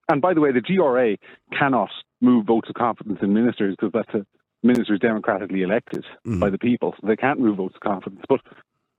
And 0.08 0.20
by 0.20 0.34
the 0.34 0.40
way, 0.40 0.50
the 0.52 0.60
GRA 0.60 1.16
cannot 1.56 1.90
move 2.20 2.46
votes 2.46 2.68
of 2.68 2.74
confidence 2.74 3.20
in 3.22 3.32
ministers 3.32 3.76
because 3.78 3.92
that's 3.92 4.14
a 4.14 4.26
ministers 4.62 5.00
democratically 5.00 5.62
elected 5.62 6.04
mm. 6.26 6.40
by 6.40 6.50
the 6.50 6.58
people. 6.58 6.94
So 7.00 7.06
they 7.06 7.16
can't 7.16 7.40
move 7.40 7.56
votes 7.56 7.74
of 7.74 7.80
confidence. 7.80 8.22
But 8.28 8.40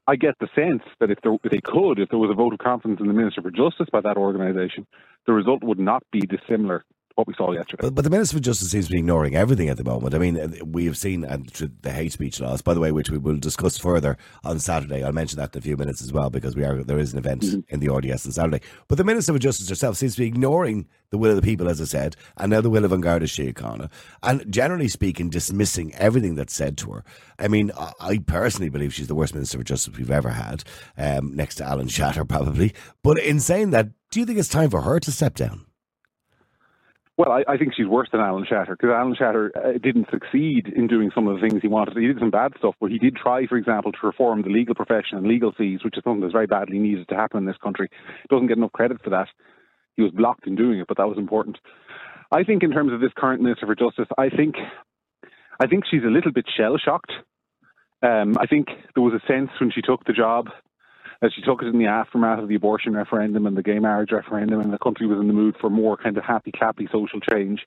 I 0.08 0.16
get 0.16 0.36
the 0.40 0.50
sense 0.54 0.84
that 1.00 1.12
if, 1.12 1.20
there, 1.24 1.34
if 1.44 1.52
they 1.52 1.62
could, 1.64 2.00
if 2.00 2.10
there 2.10 2.20
was 2.20 2.32
a 2.32 2.36
vote 2.36 2.54
of 2.54 2.60
confidence 2.60 3.00
in 3.00 3.08
the 3.08 3.14
Minister 3.14 3.42
for 3.42 3.52
Justice 3.52 3.88
by 3.92 4.02
that 4.02 4.18
organisation, 4.18 4.86
the 5.26 5.34
result 5.34 5.64
would 5.64 5.80
not 5.80 6.04
be 6.12 6.22
dissimilar 6.22 6.84
what 7.16 7.28
we 7.28 7.34
saw 7.36 7.52
yesterday. 7.52 7.82
But, 7.82 7.96
but, 7.96 8.04
the 8.04 8.10
Minister 8.10 8.38
for 8.38 8.44
Justice 8.44 8.72
seems 8.72 8.88
to 8.88 8.92
be 8.92 9.00
ignoring 9.00 9.36
everything 9.36 9.70
at 9.70 9.78
the 9.78 9.84
moment. 9.84 10.16
I 10.16 10.18
mean, 10.18 10.60
we 10.66 10.86
have 10.86 10.98
seen 10.98 11.24
and 11.24 11.48
the 11.82 11.92
hate 11.92 12.12
speech 12.12 12.40
laws, 12.40 12.62
by 12.62 12.74
the 12.74 12.80
way, 12.80 12.92
which 12.92 13.10
we 13.10 13.18
will 13.18 13.38
discuss 13.38 13.78
further 13.78 14.18
on 14.44 14.60
Saturday. 14.60 15.04
I'll 15.04 15.12
mention 15.12 15.38
that 15.38 15.56
in 15.56 15.60
a 15.60 15.62
few 15.62 15.78
minutes 15.78 16.02
as 16.02 16.12
well 16.12 16.30
because 16.30 16.56
we 16.56 16.64
are 16.64 16.84
there 16.84 16.98
is 16.98 17.14
an 17.14 17.20
event 17.20 17.42
mm-hmm. 17.42 17.60
in 17.74 17.80
the 17.80 17.90
RDS 17.90 18.26
on 18.26 18.32
Saturday. 18.32 18.62
But 18.88 18.98
the 18.98 19.04
Minister 19.04 19.34
for 19.34 19.40
Justice 19.40 19.70
herself 19.70 19.98
seems 19.98 20.16
to 20.16 20.22
be 20.22 20.28
ignoring 20.28 20.88
the 21.12 21.18
will 21.20 21.30
of 21.30 21.36
the 21.36 21.44
people, 21.44 21.70
as 21.70 21.80
I 21.80 21.86
said, 21.86 22.16
and 22.38 22.50
now 22.50 22.62
the 22.62 22.72
will 22.72 22.86
of 22.86 22.92
An 22.92 23.02
Garda 23.02 23.28
Síochána, 23.28 23.92
and 24.24 24.52
generally 24.52 24.88
speaking, 24.88 25.30
dismissing 25.30 25.94
everything 25.96 26.34
that's 26.34 26.54
said 26.54 26.78
to 26.80 26.92
her. 26.94 27.04
I 27.38 27.48
mean, 27.48 27.72
I 28.00 28.18
personally 28.26 28.70
believe 28.70 28.94
she's 28.94 29.08
the 29.08 29.16
worst 29.16 29.36
Minister 29.36 29.60
for 29.60 29.64
Justice 29.64 29.96
we've 29.96 30.10
ever 30.10 30.30
had, 30.30 30.64
um, 30.98 31.36
next 31.36 31.56
to 31.56 31.66
Alan 31.66 31.88
Shatter, 31.88 32.26
probably. 32.26 32.74
But 33.04 33.20
in 33.20 33.40
saying 33.40 33.70
that, 33.72 33.90
do 34.10 34.20
you 34.20 34.26
think 34.26 34.40
it's 34.40 34.50
time 34.50 34.72
for 34.72 34.82
her 34.82 35.00
to 35.00 35.12
step 35.12 35.36
down? 35.36 35.66
Well, 37.16 37.32
I, 37.32 37.44
I, 37.48 37.58
think 37.58 37.74
she's 37.76 37.86
worse 37.86 38.10
than 38.12 38.22
Alan 38.22 38.46
Shatter 38.50 38.76
because 38.76 38.90
Alan 38.90 39.16
Shatter 39.16 39.52
uh, 39.56 39.78
didn't 39.78 40.08
succeed 40.10 40.74
in 40.76 40.88
doing 40.88 41.12
some 41.14 41.28
of 41.28 41.36
the 41.36 41.48
things 41.48 41.62
he 41.62 41.68
wanted. 41.68 41.96
He 41.96 42.08
did 42.08 42.18
some 42.18 42.32
bad 42.32 42.54
stuff, 42.58 42.74
but 42.82 42.90
he 42.90 42.98
did 42.98 43.16
try, 43.16 43.46
for 43.46 43.56
example, 43.56 43.92
to 43.92 43.98
reform 44.02 44.42
the 44.42 44.50
legal 44.50 44.74
profession 44.74 45.20
and 45.20 45.28
legal 45.28 45.52
fees, 45.52 45.82
which 45.84 45.96
is 45.96 46.04
something 46.04 46.22
that's 46.22 46.34
very 46.34 46.48
badly 46.48 46.80
needed 46.80 47.08
to 47.10 47.16
happen 47.16 47.38
in 47.38 47.46
this 47.46 47.58
country. 47.62 47.90
Doesn't 48.32 48.48
get 48.48 48.58
enough 48.58 48.72
credit 48.72 49.00
for 49.04 49.12
that. 49.12 49.28
He 49.96 50.02
was 50.02 50.12
blocked 50.12 50.48
in 50.48 50.56
doing 50.56 50.80
it, 50.80 50.88
but 50.88 50.98
that 50.98 51.08
was 51.08 51.20
important. 51.20 51.60
I 52.32 52.44
think, 52.44 52.64
in 52.64 52.72
terms 52.72 52.92
of 52.92 53.00
this 53.00 53.12
current 53.16 53.44
Minister 53.44 53.68
for 53.68 53.76
Justice, 53.76 54.08
I 54.18 54.30
think, 54.30 54.56
I 55.60 55.68
think 55.68 55.84
she's 55.90 56.04
a 56.04 56.12
little 56.12 56.32
bit 56.32 56.46
shell 56.58 56.78
shocked. 56.84 57.12
Um, 58.02 58.36
I 58.40 58.48
think 58.48 58.70
there 58.96 59.04
was 59.04 59.14
a 59.14 59.26
sense 59.32 59.52
when 59.60 59.72
she 59.72 59.82
took 59.84 60.04
the 60.06 60.14
job 60.14 60.48
as 61.24 61.32
she 61.34 61.42
took 61.42 61.64
it 61.64 61.68
in 61.68 61.80
the 61.80 61.88
aftermath 61.88 62.40
of 62.40 62.50
the 62.50 62.56
abortion 62.56 62.94
referendum 62.94 63.48
and 63.48 63.56
the 63.56 63.64
gay 63.64 63.80
marriage 63.80 64.12
referendum, 64.12 64.60
and 64.60 64.74
the 64.74 64.78
country 64.78 65.08
was 65.08 65.20
in 65.20 65.28
the 65.28 65.34
mood 65.34 65.56
for 65.60 65.70
more 65.70 65.96
kind 65.96 66.18
of 66.18 66.24
happy 66.24 66.52
clappy 66.52 66.92
social 66.92 67.22
change. 67.22 67.62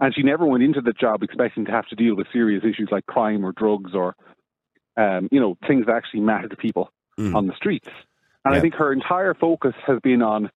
And 0.00 0.12
she 0.14 0.22
never 0.22 0.44
went 0.44 0.64
into 0.64 0.80
the 0.80 0.92
job 0.92 1.22
expecting 1.22 1.64
to 1.66 1.70
have 1.70 1.86
to 1.88 1.94
deal 1.94 2.16
with 2.16 2.26
serious 2.32 2.64
issues 2.64 2.88
like 2.90 3.06
crime 3.06 3.46
or 3.46 3.52
drugs 3.52 3.92
or, 3.94 4.16
um, 4.96 5.28
you 5.30 5.40
know, 5.40 5.56
things 5.68 5.86
that 5.86 5.94
actually 5.94 6.20
matter 6.20 6.48
to 6.48 6.56
people 6.56 6.90
mm. 7.18 7.34
on 7.34 7.46
the 7.46 7.54
streets. 7.54 7.88
And 8.44 8.54
yeah. 8.54 8.58
I 8.58 8.60
think 8.60 8.74
her 8.74 8.92
entire 8.92 9.34
focus 9.34 9.74
has 9.86 10.00
been 10.02 10.22
on 10.22 10.50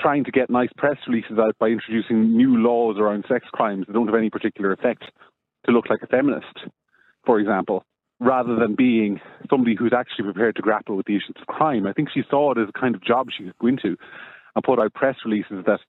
trying 0.00 0.24
to 0.24 0.30
get 0.30 0.50
nice 0.50 0.70
press 0.76 0.98
releases 1.08 1.38
out 1.38 1.56
by 1.58 1.68
introducing 1.68 2.36
new 2.36 2.58
laws 2.58 2.96
around 2.98 3.24
sex 3.28 3.46
crimes 3.52 3.86
that 3.86 3.92
don't 3.92 4.06
have 4.06 4.16
any 4.16 4.30
particular 4.30 4.72
effect 4.72 5.04
to 5.66 5.72
look 5.72 5.90
like 5.90 6.02
a 6.02 6.06
feminist, 6.06 6.58
for 7.24 7.40
example 7.40 7.84
rather 8.22 8.54
than 8.54 8.76
being 8.76 9.20
somebody 9.50 9.74
who's 9.76 9.92
actually 9.92 10.24
prepared 10.24 10.54
to 10.56 10.62
grapple 10.62 10.96
with 10.96 11.06
the 11.06 11.16
issues 11.16 11.34
of 11.40 11.46
crime. 11.46 11.86
I 11.86 11.92
think 11.92 12.08
she 12.14 12.22
saw 12.30 12.52
it 12.52 12.58
as 12.58 12.68
a 12.68 12.80
kind 12.80 12.94
of 12.94 13.02
job 13.02 13.28
she 13.36 13.44
could 13.44 13.58
go 13.58 13.66
into 13.66 13.96
and 14.54 14.64
put 14.64 14.78
out 14.78 14.94
press 14.94 15.16
releases 15.24 15.64
that 15.66 15.80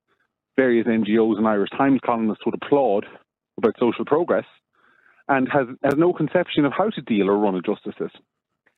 various 0.56 0.88
NGOs 0.88 1.38
and 1.38 1.48
Irish 1.48 1.70
Times 1.70 2.00
columnists 2.04 2.46
would 2.46 2.56
applaud 2.56 3.06
about 3.58 3.76
social 3.80 4.06
progress 4.06 4.46
and 5.28 5.48
has, 5.52 5.68
has 5.84 5.94
no 5.96 6.12
conception 6.12 6.66
of 6.66 6.74
how 6.76 6.90
to 6.90 7.02
deal 7.02 7.30
or 7.30 7.38
run 7.38 7.56
a 7.56 7.62
justice 7.62 7.94
system. 7.94 8.24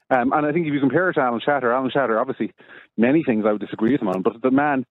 Um, 0.09 0.33
and 0.33 0.45
I 0.45 0.51
think 0.51 0.67
if 0.67 0.73
you 0.73 0.79
compare 0.79 1.09
it 1.09 1.13
to 1.13 1.21
Alan 1.21 1.41
Shatter, 1.43 1.71
Alan 1.71 1.89
Shatter, 1.91 2.19
obviously, 2.19 2.53
many 2.97 3.23
things 3.23 3.45
I 3.47 3.51
would 3.51 3.61
disagree 3.61 3.93
with 3.93 4.01
him 4.01 4.09
on, 4.09 4.21
but 4.21 4.41
the 4.41 4.51
man 4.51 4.85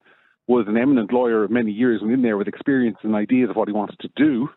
was 0.49 0.67
an 0.69 0.77
eminent 0.77 1.13
lawyer 1.13 1.45
of 1.45 1.51
many 1.51 1.71
years, 1.71 2.01
went 2.01 2.15
in 2.15 2.23
there 2.23 2.37
with 2.37 2.49
experience 2.49 2.99
and 3.03 3.15
ideas 3.15 3.51
of 3.51 3.57
what 3.57 3.69
he 3.69 3.73
wanted 3.73 3.99
to 4.01 4.09
do. 4.17 4.49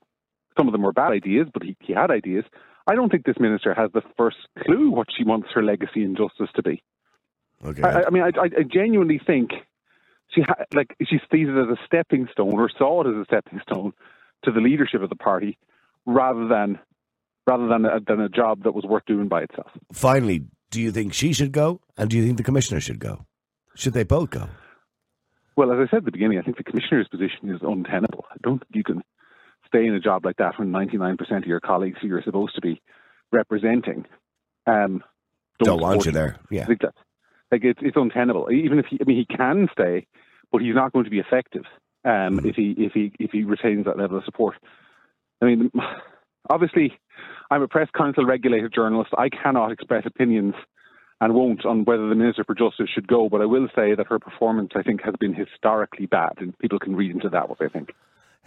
Some 0.57 0.67
of 0.67 0.71
them 0.71 0.81
were 0.81 0.93
bad 0.93 1.11
ideas, 1.11 1.47
but 1.53 1.63
he, 1.63 1.77
he 1.79 1.93
had 1.93 2.09
ideas. 2.09 2.43
I 2.87 2.95
don't 2.95 3.11
think 3.11 3.25
this 3.25 3.39
minister 3.39 3.73
has 3.73 3.91
the 3.93 4.01
first 4.17 4.37
clue 4.63 4.89
what 4.89 5.07
she 5.15 5.23
wants 5.23 5.49
her 5.53 5.61
legacy 5.61 6.03
in 6.03 6.15
justice 6.15 6.49
to 6.55 6.63
be. 6.63 6.81
Okay. 7.63 7.81
I, 7.83 8.03
I 8.03 8.09
mean, 8.09 8.23
I, 8.23 8.31
I 8.43 8.63
genuinely 8.63 9.19
think 9.25 9.51
she 10.33 10.41
ha- 10.41 10.63
like 10.73 10.95
she 11.01 11.17
sees 11.31 11.47
it 11.47 11.57
as 11.57 11.67
a 11.67 11.77
stepping 11.85 12.27
stone, 12.31 12.53
or 12.53 12.69
saw 12.69 13.03
it 13.03 13.07
as 13.07 13.15
a 13.15 13.25
stepping 13.25 13.59
stone 13.61 13.93
to 14.43 14.51
the 14.51 14.61
leadership 14.61 15.01
of 15.01 15.09
the 15.09 15.15
party, 15.15 15.57
rather 16.05 16.47
than 16.47 16.79
rather 17.45 17.67
than 17.67 17.85
a, 17.85 17.99
than 17.99 18.21
a 18.21 18.29
job 18.29 18.63
that 18.63 18.73
was 18.73 18.85
worth 18.85 19.05
doing 19.05 19.27
by 19.27 19.41
itself. 19.43 19.71
Finally, 19.91 20.45
do 20.69 20.81
you 20.81 20.91
think 20.91 21.13
she 21.13 21.33
should 21.33 21.51
go, 21.51 21.81
and 21.97 22.09
do 22.09 22.17
you 22.17 22.25
think 22.25 22.37
the 22.37 22.43
commissioner 22.43 22.79
should 22.79 22.99
go? 22.99 23.25
Should 23.75 23.93
they 23.93 24.03
both 24.03 24.29
go? 24.29 24.49
Well, 25.55 25.71
as 25.71 25.79
I 25.79 25.89
said 25.89 25.97
at 25.97 26.05
the 26.05 26.11
beginning, 26.11 26.37
I 26.37 26.41
think 26.43 26.57
the 26.57 26.63
commissioner's 26.63 27.07
position 27.07 27.49
is 27.49 27.61
untenable. 27.63 28.25
I 28.31 28.35
don't 28.43 28.59
think 28.59 28.75
you 28.75 28.83
can 28.83 29.01
stay 29.67 29.85
in 29.85 29.93
a 29.93 29.99
job 29.99 30.25
like 30.25 30.37
that 30.37 30.57
when 30.57 30.71
99% 30.71 31.19
of 31.37 31.45
your 31.45 31.59
colleagues 31.59 31.97
who 32.01 32.07
you're 32.07 32.23
supposed 32.23 32.55
to 32.55 32.61
be 32.61 32.81
representing 33.31 34.05
um, 34.65 35.03
don't, 35.59 35.79
don't 35.79 35.81
want 35.81 36.05
you 36.05 36.11
there. 36.11 36.37
Yeah, 36.49 36.65
think 36.65 36.81
that's 36.81 36.97
like 37.51 37.63
it's 37.63 37.79
it's 37.81 37.97
untenable. 37.97 38.51
Even 38.51 38.79
if 38.79 38.85
he, 38.87 38.97
I 39.01 39.05
mean, 39.05 39.17
he 39.17 39.35
can 39.35 39.67
stay, 39.71 40.05
but 40.51 40.61
he's 40.61 40.75
not 40.75 40.91
going 40.93 41.05
to 41.05 41.11
be 41.11 41.19
effective 41.19 41.63
um, 42.05 42.37
Mm-hmm. 42.37 42.49
if 42.49 42.55
he 42.55 42.75
if 42.77 42.91
he 42.93 43.11
if 43.19 43.31
he 43.31 43.43
retains 43.43 43.85
that 43.85 43.97
level 43.97 44.17
of 44.17 44.25
support. 44.25 44.55
I 45.41 45.45
mean, 45.45 45.71
obviously, 46.49 46.97
I'm 47.49 47.61
a 47.61 47.67
press 47.67 47.89
council 47.95 48.25
regulated 48.25 48.73
journalist. 48.73 49.11
I 49.17 49.29
cannot 49.29 49.71
express 49.71 50.05
opinions 50.05 50.53
and 51.19 51.33
won't 51.33 51.65
on 51.65 51.83
whether 51.85 52.07
the 52.07 52.15
Minister 52.15 52.43
for 52.43 52.53
Justice 52.53 52.89
should 52.93 53.07
go, 53.07 53.27
but 53.27 53.41
I 53.41 53.45
will 53.45 53.67
say 53.75 53.95
that 53.95 54.07
her 54.07 54.19
performance, 54.19 54.71
I 54.75 54.83
think, 54.83 55.01
has 55.03 55.15
been 55.19 55.33
historically 55.33 56.05
bad, 56.05 56.33
and 56.37 56.57
people 56.59 56.77
can 56.77 56.95
read 56.95 57.11
into 57.11 57.29
that 57.29 57.49
what 57.49 57.57
they 57.57 57.69
think. 57.69 57.89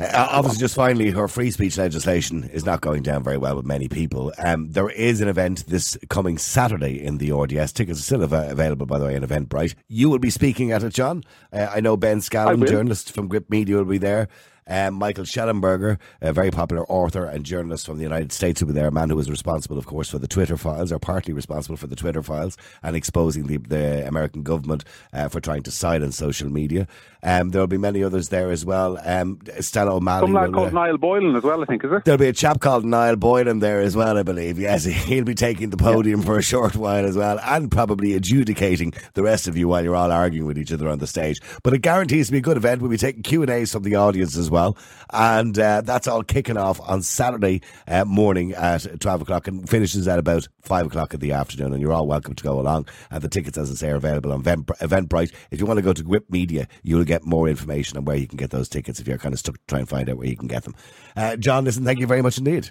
Uh, 0.01 0.29
obviously, 0.31 0.59
just 0.61 0.75
finally, 0.75 1.11
her 1.11 1.29
free 1.29 1.51
speech 1.51 1.77
legislation 1.77 2.45
is 2.53 2.65
not 2.65 2.81
going 2.81 3.03
down 3.03 3.23
very 3.23 3.37
well 3.37 3.55
with 3.57 3.67
many 3.67 3.87
people. 3.89 4.33
Um, 4.39 4.71
there 4.71 4.89
is 4.89 5.21
an 5.21 5.29
event 5.29 5.67
this 5.67 5.99
coming 6.09 6.39
Saturday 6.39 7.03
in 7.03 7.19
the 7.19 7.33
RDS. 7.33 7.73
Tickets 7.73 7.99
are 8.01 8.03
still 8.03 8.23
av- 8.23 8.33
available, 8.33 8.87
by 8.87 8.99
the 8.99 9.05
way, 9.05 9.15
in 9.15 9.23
Eventbrite. 9.23 9.75
You 9.89 10.09
will 10.09 10.19
be 10.19 10.31
speaking 10.31 10.73
at 10.73 10.83
it, 10.83 10.95
John. 10.95 11.23
Uh, 11.53 11.67
I 11.71 11.81
know 11.81 11.97
Ben 11.97 12.21
Scallan, 12.21 12.61
journalist 12.71 13.13
from 13.13 13.29
Gript 13.29 13.51
Media, 13.51 13.77
will 13.77 13.85
be 13.85 13.99
there. 13.99 14.29
Um, 14.67 14.95
Michael 14.95 15.25
Shellenberger, 15.25 15.99
a 16.21 16.33
very 16.33 16.51
popular 16.51 16.85
author 16.89 17.25
and 17.25 17.45
journalist 17.45 17.87
from 17.87 17.97
the 17.97 18.03
United 18.03 18.33
States, 18.33 18.61
will 18.61 18.69
be 18.69 18.75
there. 18.75 18.89
A 18.89 18.93
man 18.93 19.11
who 19.11 19.17
was 19.17 19.31
responsible, 19.31 19.79
of 19.79 19.87
course, 19.87 20.11
for 20.11 20.19
the 20.19 20.29
Twitter 20.29 20.57
files, 20.57 20.93
or 20.93 20.99
partly 20.99 21.33
responsible 21.33 21.77
for 21.77 21.87
the 21.87 21.97
Twitter 21.97 22.23
files, 22.23 22.57
and 22.83 22.97
exposing 22.97 23.47
the, 23.47 23.57
the 23.59 24.07
American 24.07 24.43
government 24.43 24.85
uh, 25.13 25.29
for 25.29 25.41
trying 25.41 25.63
to 25.65 25.71
silence 25.71 26.17
social 26.17 26.51
media. 26.51 26.87
Um, 27.23 27.51
there 27.51 27.61
will 27.61 27.67
be 27.67 27.79
many 27.79 28.03
others 28.03 28.29
there 28.29 28.51
as 28.51 28.65
well. 28.65 28.99
Um, 29.05 29.39
Stella 29.61 29.95
O'Malley. 29.95 30.27
Some 30.27 30.35
lad 30.35 30.51
will, 30.51 30.55
uh, 30.55 30.63
called 30.63 30.73
Niall 30.73 30.99
Boylan 30.99 31.37
as 31.37 31.43
well, 31.43 31.63
I 31.63 31.67
think, 31.67 31.85
is 31.85 31.91
there? 31.91 32.03
There'll 32.05 32.19
be 32.19 32.29
a 32.29 32.33
chap 32.33 32.61
called 32.61 32.85
Niall 32.85 33.17
Boylan 33.17 33.59
there 33.59 33.81
as 33.81 33.97
well, 33.97 34.17
I 34.17 34.23
believe. 34.23 34.59
Yes, 34.59 34.85
he'll 34.85 35.25
be 35.25 35.35
taking 35.35 35.71
the 35.71 35.77
podium 35.77 36.23
for 36.23 36.39
a 36.39 36.43
short 36.43 36.77
while 36.77 37.05
as 37.05 37.17
well, 37.17 37.39
and 37.41 37.71
probably 37.71 38.15
adjudicating 38.15 38.95
the 39.15 39.23
rest 39.23 39.49
of 39.49 39.57
you 39.57 39.69
while 39.69 39.85
you're 39.85 39.97
all 39.97 40.13
arguing 40.13 40.47
with 40.47 40.59
each 40.59 40.73
other 40.73 40.89
on 40.89 40.99
the 40.99 41.07
stage. 41.07 41.41
But 41.63 41.75
it 41.75 41.81
guarantees 41.83 42.27
to 42.27 42.33
be 42.33 42.39
a 42.39 42.43
good 42.43 42.57
event. 42.57 42.81
We'll 42.81 42.91
be 42.91 42.97
taking 42.97 43.23
Q 43.23 43.43
and 43.43 43.51
A's 43.51 43.73
from 43.73 43.83
the 43.83 43.97
audience 43.97 44.37
as 44.37 44.50
well, 44.51 44.77
and 45.13 45.59
uh, 45.59 45.81
that's 45.81 46.07
all 46.07 46.23
kicking 46.23 46.57
off 46.57 46.81
on 46.81 47.03
Saturday 47.03 47.63
uh, 47.89 48.05
morning 48.05 48.53
at 48.53 49.01
twelve 49.01 49.23
o'clock 49.23 49.49
and 49.49 49.69
finishes 49.69 50.07
at 50.09 50.19
about 50.19 50.49
five 50.61 50.87
o'clock 50.87 51.15
in 51.15 51.21
the 51.21 51.33
afternoon. 51.33 51.73
And 51.73 51.81
you're 51.81 51.93
all 51.93 52.07
welcome 52.07 52.35
to 52.35 52.45
go 52.45 52.61
along. 52.61 52.89
And 53.11 53.23
the 53.23 53.29
tickets, 53.29 53.57
as 53.57 53.71
I 53.71 53.75
say, 53.75 53.91
are 53.91 53.97
available 53.97 54.33
on 54.33 54.41
Event- 54.41 54.67
Eventbrite. 54.67 55.33
If 55.51 55.61
you 55.61 55.67
want 55.67 55.79
to 55.79 55.83
go 55.83 55.93
to 55.93 56.03
Gript 56.03 56.31
Media, 56.31 56.67
you'll 56.83 57.05
get 57.05 57.25
more 57.25 57.49
information 57.49 57.97
on 57.97 58.05
where 58.05 58.17
you 58.17 58.27
can 58.27 58.37
get 58.37 58.51
those 58.51 58.69
tickets 58.69 59.01
if 59.01 59.09
you're 59.09 59.19
kind 59.19 59.33
of 59.33 59.39
stuck 59.39 59.57
to 59.57 59.63
try 59.69 59.79
and 59.79 59.89
find 59.89 60.09
out 60.11 60.17
where 60.17 60.29
you 60.29 60.37
can 60.37 60.49
get 60.49 60.65
them. 60.65 60.75
Uh, 61.17 61.37
John, 61.37 61.65
listen, 61.65 61.85
thank 61.85 61.99
you 62.01 62.07
very 62.07 62.23
much 62.23 62.39
indeed. 62.39 62.71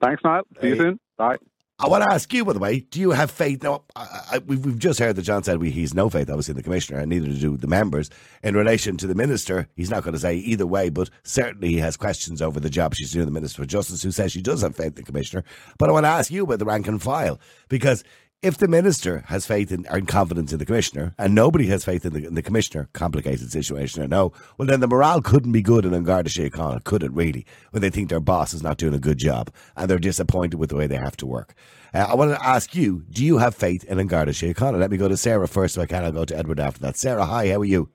Thanks, 0.00 0.22
Niall. 0.24 0.42
See 0.60 0.68
you 0.68 0.76
soon. 0.76 1.00
Bye. 1.16 1.36
I 1.84 1.88
want 1.88 2.04
to 2.04 2.12
ask 2.12 2.32
you, 2.32 2.44
by 2.44 2.52
the 2.52 2.60
way, 2.60 2.78
do 2.78 3.00
you 3.00 3.10
have 3.10 3.28
faith? 3.28 3.64
Now, 3.64 3.82
I, 3.96 4.20
I, 4.34 4.38
we've, 4.38 4.64
we've 4.64 4.78
just 4.78 5.00
heard 5.00 5.16
that 5.16 5.22
John 5.22 5.42
said 5.42 5.58
we, 5.58 5.72
he's 5.72 5.94
no 5.94 6.08
faith, 6.08 6.30
obviously, 6.30 6.52
in 6.52 6.56
the 6.56 6.62
commissioner, 6.62 7.00
and 7.00 7.10
neither 7.10 7.26
do 7.26 7.56
the 7.56 7.66
members. 7.66 8.08
In 8.44 8.54
relation 8.54 8.96
to 8.98 9.08
the 9.08 9.16
minister, 9.16 9.66
he's 9.74 9.90
not 9.90 10.04
going 10.04 10.14
to 10.14 10.20
say 10.20 10.36
either 10.36 10.64
way, 10.64 10.90
but 10.90 11.10
certainly 11.24 11.70
he 11.70 11.78
has 11.78 11.96
questions 11.96 12.40
over 12.40 12.60
the 12.60 12.70
job 12.70 12.94
she's 12.94 13.10
doing, 13.10 13.26
the 13.26 13.32
Minister 13.32 13.62
for 13.62 13.66
Justice, 13.66 14.00
who 14.00 14.12
says 14.12 14.30
she 14.30 14.40
does 14.40 14.62
have 14.62 14.76
faith 14.76 14.88
in 14.88 14.94
the 14.94 15.02
commissioner. 15.02 15.42
But 15.76 15.88
I 15.88 15.92
want 15.92 16.04
to 16.04 16.10
ask 16.10 16.30
you 16.30 16.44
about 16.44 16.60
the 16.60 16.64
rank 16.66 16.86
and 16.86 17.02
file, 17.02 17.40
because 17.68 18.04
if 18.42 18.58
the 18.58 18.66
minister 18.66 19.24
has 19.28 19.46
faith 19.46 19.70
in 19.70 19.86
or 19.88 20.00
confidence 20.00 20.52
in 20.52 20.58
the 20.58 20.66
commissioner, 20.66 21.14
and 21.16 21.32
nobody 21.32 21.66
has 21.68 21.84
faith 21.84 22.04
in 22.04 22.12
the, 22.12 22.26
in 22.26 22.34
the 22.34 22.42
commissioner, 22.42 22.88
complicated 22.92 23.52
situation, 23.52 24.02
I 24.02 24.06
know, 24.06 24.32
well, 24.58 24.66
then 24.66 24.80
the 24.80 24.88
morale 24.88 25.22
couldn't 25.22 25.52
be 25.52 25.62
good 25.62 25.84
in 25.84 25.94
An 25.94 26.02
Garda 26.02 26.28
Síochána, 26.28 26.82
could 26.82 27.04
it 27.04 27.12
really, 27.12 27.46
when 27.70 27.82
they 27.82 27.90
think 27.90 28.08
their 28.08 28.18
boss 28.20 28.52
is 28.52 28.62
not 28.62 28.78
doing 28.78 28.94
a 28.94 28.98
good 28.98 29.18
job 29.18 29.50
and 29.76 29.88
they're 29.88 29.98
disappointed 29.98 30.56
with 30.56 30.70
the 30.70 30.76
way 30.76 30.88
they 30.88 30.96
have 30.96 31.16
to 31.18 31.26
work. 31.26 31.54
Uh, 31.94 32.06
I 32.08 32.14
want 32.14 32.32
to 32.32 32.44
ask 32.44 32.74
you, 32.74 33.04
do 33.10 33.24
you 33.24 33.38
have 33.38 33.54
faith 33.54 33.84
in 33.84 34.00
An 34.00 34.08
Garda 34.08 34.32
Síochána? 34.32 34.78
Let 34.78 34.90
me 34.90 34.96
go 34.96 35.08
to 35.08 35.16
Sarah 35.16 35.46
first, 35.46 35.76
so 35.76 35.82
I 35.82 35.86
can. 35.86 36.04
I'll 36.04 36.12
go 36.12 36.24
to 36.24 36.36
Edward 36.36 36.58
after 36.58 36.80
that. 36.80 36.96
Sarah, 36.96 37.26
hi, 37.26 37.48
how 37.50 37.60
are 37.60 37.64
you? 37.64 37.90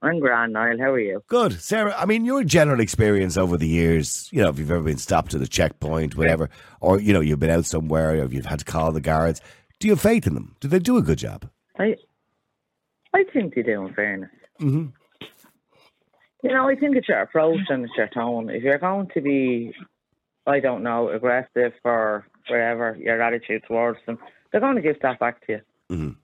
I'm 0.00 0.20
grand, 0.20 0.52
Niall. 0.52 0.78
How 0.78 0.92
are 0.92 1.00
you? 1.00 1.22
Good. 1.26 1.60
Sarah, 1.60 1.94
I 1.96 2.06
mean, 2.06 2.24
your 2.24 2.44
general 2.44 2.80
experience 2.80 3.36
over 3.36 3.56
the 3.56 3.66
years, 3.66 4.28
you 4.32 4.40
know, 4.40 4.48
if 4.48 4.58
you've 4.58 4.70
ever 4.70 4.82
been 4.82 4.98
stopped 4.98 5.34
at 5.34 5.40
a 5.42 5.48
checkpoint, 5.48 6.16
whatever, 6.16 6.50
or, 6.80 7.00
you 7.00 7.12
know, 7.12 7.20
you've 7.20 7.40
been 7.40 7.50
out 7.50 7.64
somewhere, 7.64 8.10
or 8.10 8.26
you've 8.26 8.46
had 8.46 8.60
to 8.60 8.64
call 8.64 8.92
the 8.92 9.00
guards, 9.00 9.40
do 9.80 9.88
you 9.88 9.94
have 9.94 10.00
faith 10.00 10.26
in 10.26 10.34
them? 10.34 10.54
Do 10.60 10.68
they 10.68 10.78
do 10.78 10.96
a 10.98 11.02
good 11.02 11.18
job? 11.18 11.48
I 11.78 11.96
I 13.14 13.24
think 13.32 13.54
they 13.54 13.62
do, 13.62 13.86
in 13.86 13.94
fairness. 13.94 14.30
Mm-hmm. 14.60 14.86
You 16.44 16.54
know, 16.54 16.68
I 16.68 16.76
think 16.76 16.94
it's 16.96 17.08
your 17.08 17.20
approach 17.22 17.60
and 17.68 17.84
it's 17.84 17.94
your 17.96 18.08
tone. 18.08 18.50
If 18.50 18.62
you're 18.62 18.78
going 18.78 19.08
to 19.14 19.20
be, 19.20 19.72
I 20.46 20.60
don't 20.60 20.84
know, 20.84 21.08
aggressive 21.08 21.72
or 21.84 22.26
whatever, 22.48 22.96
your 23.00 23.20
attitude 23.20 23.64
towards 23.66 23.98
them, 24.06 24.18
they're 24.52 24.60
going 24.60 24.76
to 24.76 24.82
give 24.82 25.00
that 25.02 25.18
back 25.18 25.44
to 25.46 25.52
you. 25.54 25.60
Mhm. 25.90 26.16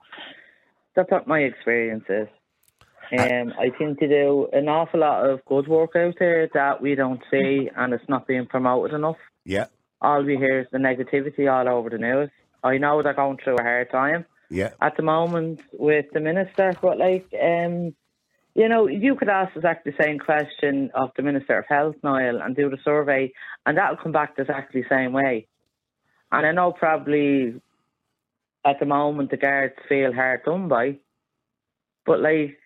That's 0.95 1.11
what 1.11 1.27
my 1.27 1.39
experience 1.39 2.05
is. 2.07 2.27
Um, 3.11 3.53
I 3.59 3.69
think 3.77 3.99
they 3.99 4.07
do 4.07 4.47
an 4.53 4.67
awful 4.67 4.99
lot 5.01 5.29
of 5.29 5.43
good 5.45 5.67
work 5.67 5.95
out 5.95 6.15
there 6.19 6.49
that 6.53 6.81
we 6.81 6.95
don't 6.95 7.21
see 7.31 7.69
and 7.75 7.93
it's 7.93 8.07
not 8.09 8.27
being 8.27 8.45
promoted 8.45 8.93
enough. 8.93 9.17
Yeah, 9.43 9.67
All 10.01 10.23
we 10.23 10.37
hear 10.37 10.61
is 10.61 10.67
the 10.71 10.77
negativity 10.77 11.51
all 11.51 11.67
over 11.67 11.89
the 11.89 11.97
news. 11.97 12.29
I 12.63 12.77
know 12.77 13.03
they're 13.03 13.13
going 13.13 13.37
through 13.43 13.57
a 13.57 13.63
hard 13.63 13.91
time. 13.91 14.25
yeah. 14.49 14.71
at 14.81 14.95
the 14.97 15.03
moment 15.03 15.59
with 15.73 16.05
the 16.13 16.19
minister, 16.19 16.73
but 16.81 16.97
like, 16.97 17.27
um, 17.41 17.93
you 18.55 18.69
know, 18.69 18.87
you 18.87 19.15
could 19.15 19.29
ask 19.29 19.55
exactly 19.55 19.91
the 19.91 20.03
same 20.03 20.17
question 20.17 20.89
of 20.95 21.11
the 21.17 21.23
Minister 21.23 21.59
of 21.59 21.65
Health, 21.67 21.95
Niall, 22.03 22.41
and 22.41 22.55
do 22.55 22.69
the 22.69 22.77
survey, 22.83 23.33
and 23.65 23.77
that'll 23.77 23.97
come 23.97 24.13
back 24.13 24.33
exactly 24.37 24.81
the 24.81 24.95
same 24.95 25.11
way. 25.13 25.47
And 26.31 26.45
I 26.45 26.51
know 26.53 26.71
probably 26.71 27.61
at 28.63 28.79
the 28.79 28.85
moment 28.85 29.29
the 29.31 29.37
guards 29.37 29.75
feel 29.89 30.13
hard 30.13 30.43
done 30.45 30.67
by, 30.67 30.97
but 32.05 32.21
like, 32.21 32.57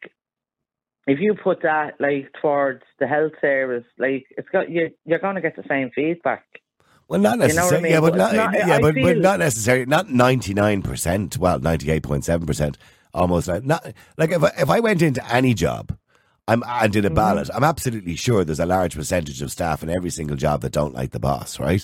if 1.09 1.19
you 1.19 1.33
put 1.33 1.61
that 1.63 1.95
like 1.99 2.31
towards 2.41 2.83
the 2.99 3.07
health 3.07 3.33
service, 3.41 3.85
like 3.97 4.25
it's 4.37 4.49
got 4.49 4.69
you, 4.69 4.91
you're 5.05 5.19
going 5.19 5.35
to 5.35 5.41
get 5.41 5.55
the 5.55 5.63
same 5.67 5.89
feedback. 5.93 6.45
Well, 7.07 7.19
not 7.19 7.33
You 7.33 7.39
know 7.39 7.43
I 7.43 7.47
necessarily. 7.47 7.83
mean? 7.83 7.91
Yeah, 7.93 7.99
but 8.01 8.11
But 8.11 8.17
not, 8.17 8.35
not- 8.35 8.53
yeah, 8.53 8.75
I 8.75 8.81
but, 8.81 8.95
but 8.95 9.17
not 9.17 9.39
necessarily. 9.39 9.85
Not 9.87 10.09
ninety 10.09 10.53
nine 10.53 10.81
percent. 10.83 11.37
Well, 11.37 11.59
ninety 11.59 11.89
eight 11.89 12.03
point 12.03 12.23
seven 12.25 12.45
percent. 12.45 12.77
Almost 13.13 13.47
like 13.47 13.65
not 13.65 13.93
like 14.17 14.31
if 14.31 14.43
I, 14.43 14.51
if 14.59 14.69
I 14.69 14.79
went 14.79 15.01
into 15.01 15.33
any 15.33 15.55
job, 15.55 15.97
I'm 16.47 16.63
and 16.67 16.93
did 16.93 17.05
a 17.05 17.07
mm-hmm. 17.07 17.15
ballot. 17.15 17.49
I'm 17.53 17.63
absolutely 17.63 18.15
sure 18.15 18.43
there's 18.43 18.59
a 18.59 18.67
large 18.67 18.95
percentage 18.95 19.41
of 19.41 19.51
staff 19.51 19.81
in 19.81 19.89
every 19.89 20.11
single 20.11 20.37
job 20.37 20.61
that 20.61 20.71
don't 20.71 20.93
like 20.93 21.11
the 21.11 21.19
boss, 21.19 21.59
right? 21.59 21.83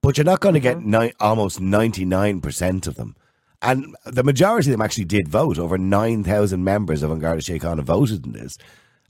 But 0.00 0.16
you're 0.16 0.24
not 0.24 0.40
going 0.40 0.54
to 0.54 0.60
get 0.60 0.78
mm-hmm. 0.78 0.90
ni- 0.90 1.12
almost 1.20 1.60
ninety 1.60 2.06
nine 2.06 2.40
percent 2.40 2.86
of 2.86 2.94
them. 2.94 3.14
And 3.60 3.96
the 4.06 4.22
majority 4.22 4.70
of 4.70 4.72
them 4.72 4.82
actually 4.84 5.04
did 5.06 5.26
vote. 5.28 5.58
Over 5.58 5.78
9,000 5.78 6.62
members 6.62 7.02
of 7.02 7.10
An 7.10 7.18
Garda 7.18 7.42
Síochána 7.42 7.82
voted 7.82 8.24
in 8.26 8.32
this. 8.32 8.56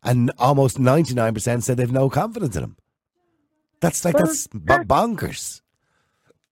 And 0.03 0.31
almost 0.39 0.79
99% 0.79 1.63
said 1.63 1.77
they've 1.77 1.93
no 1.93 2.09
confidence 2.09 2.57
in 2.57 2.65
him. 2.65 2.77
That's 3.81 4.05
like, 4.05 4.15
Well, 4.15 4.27
that's 4.27 4.47
b- 4.47 4.59
that- 4.65 4.87
bonkers. 4.89 5.61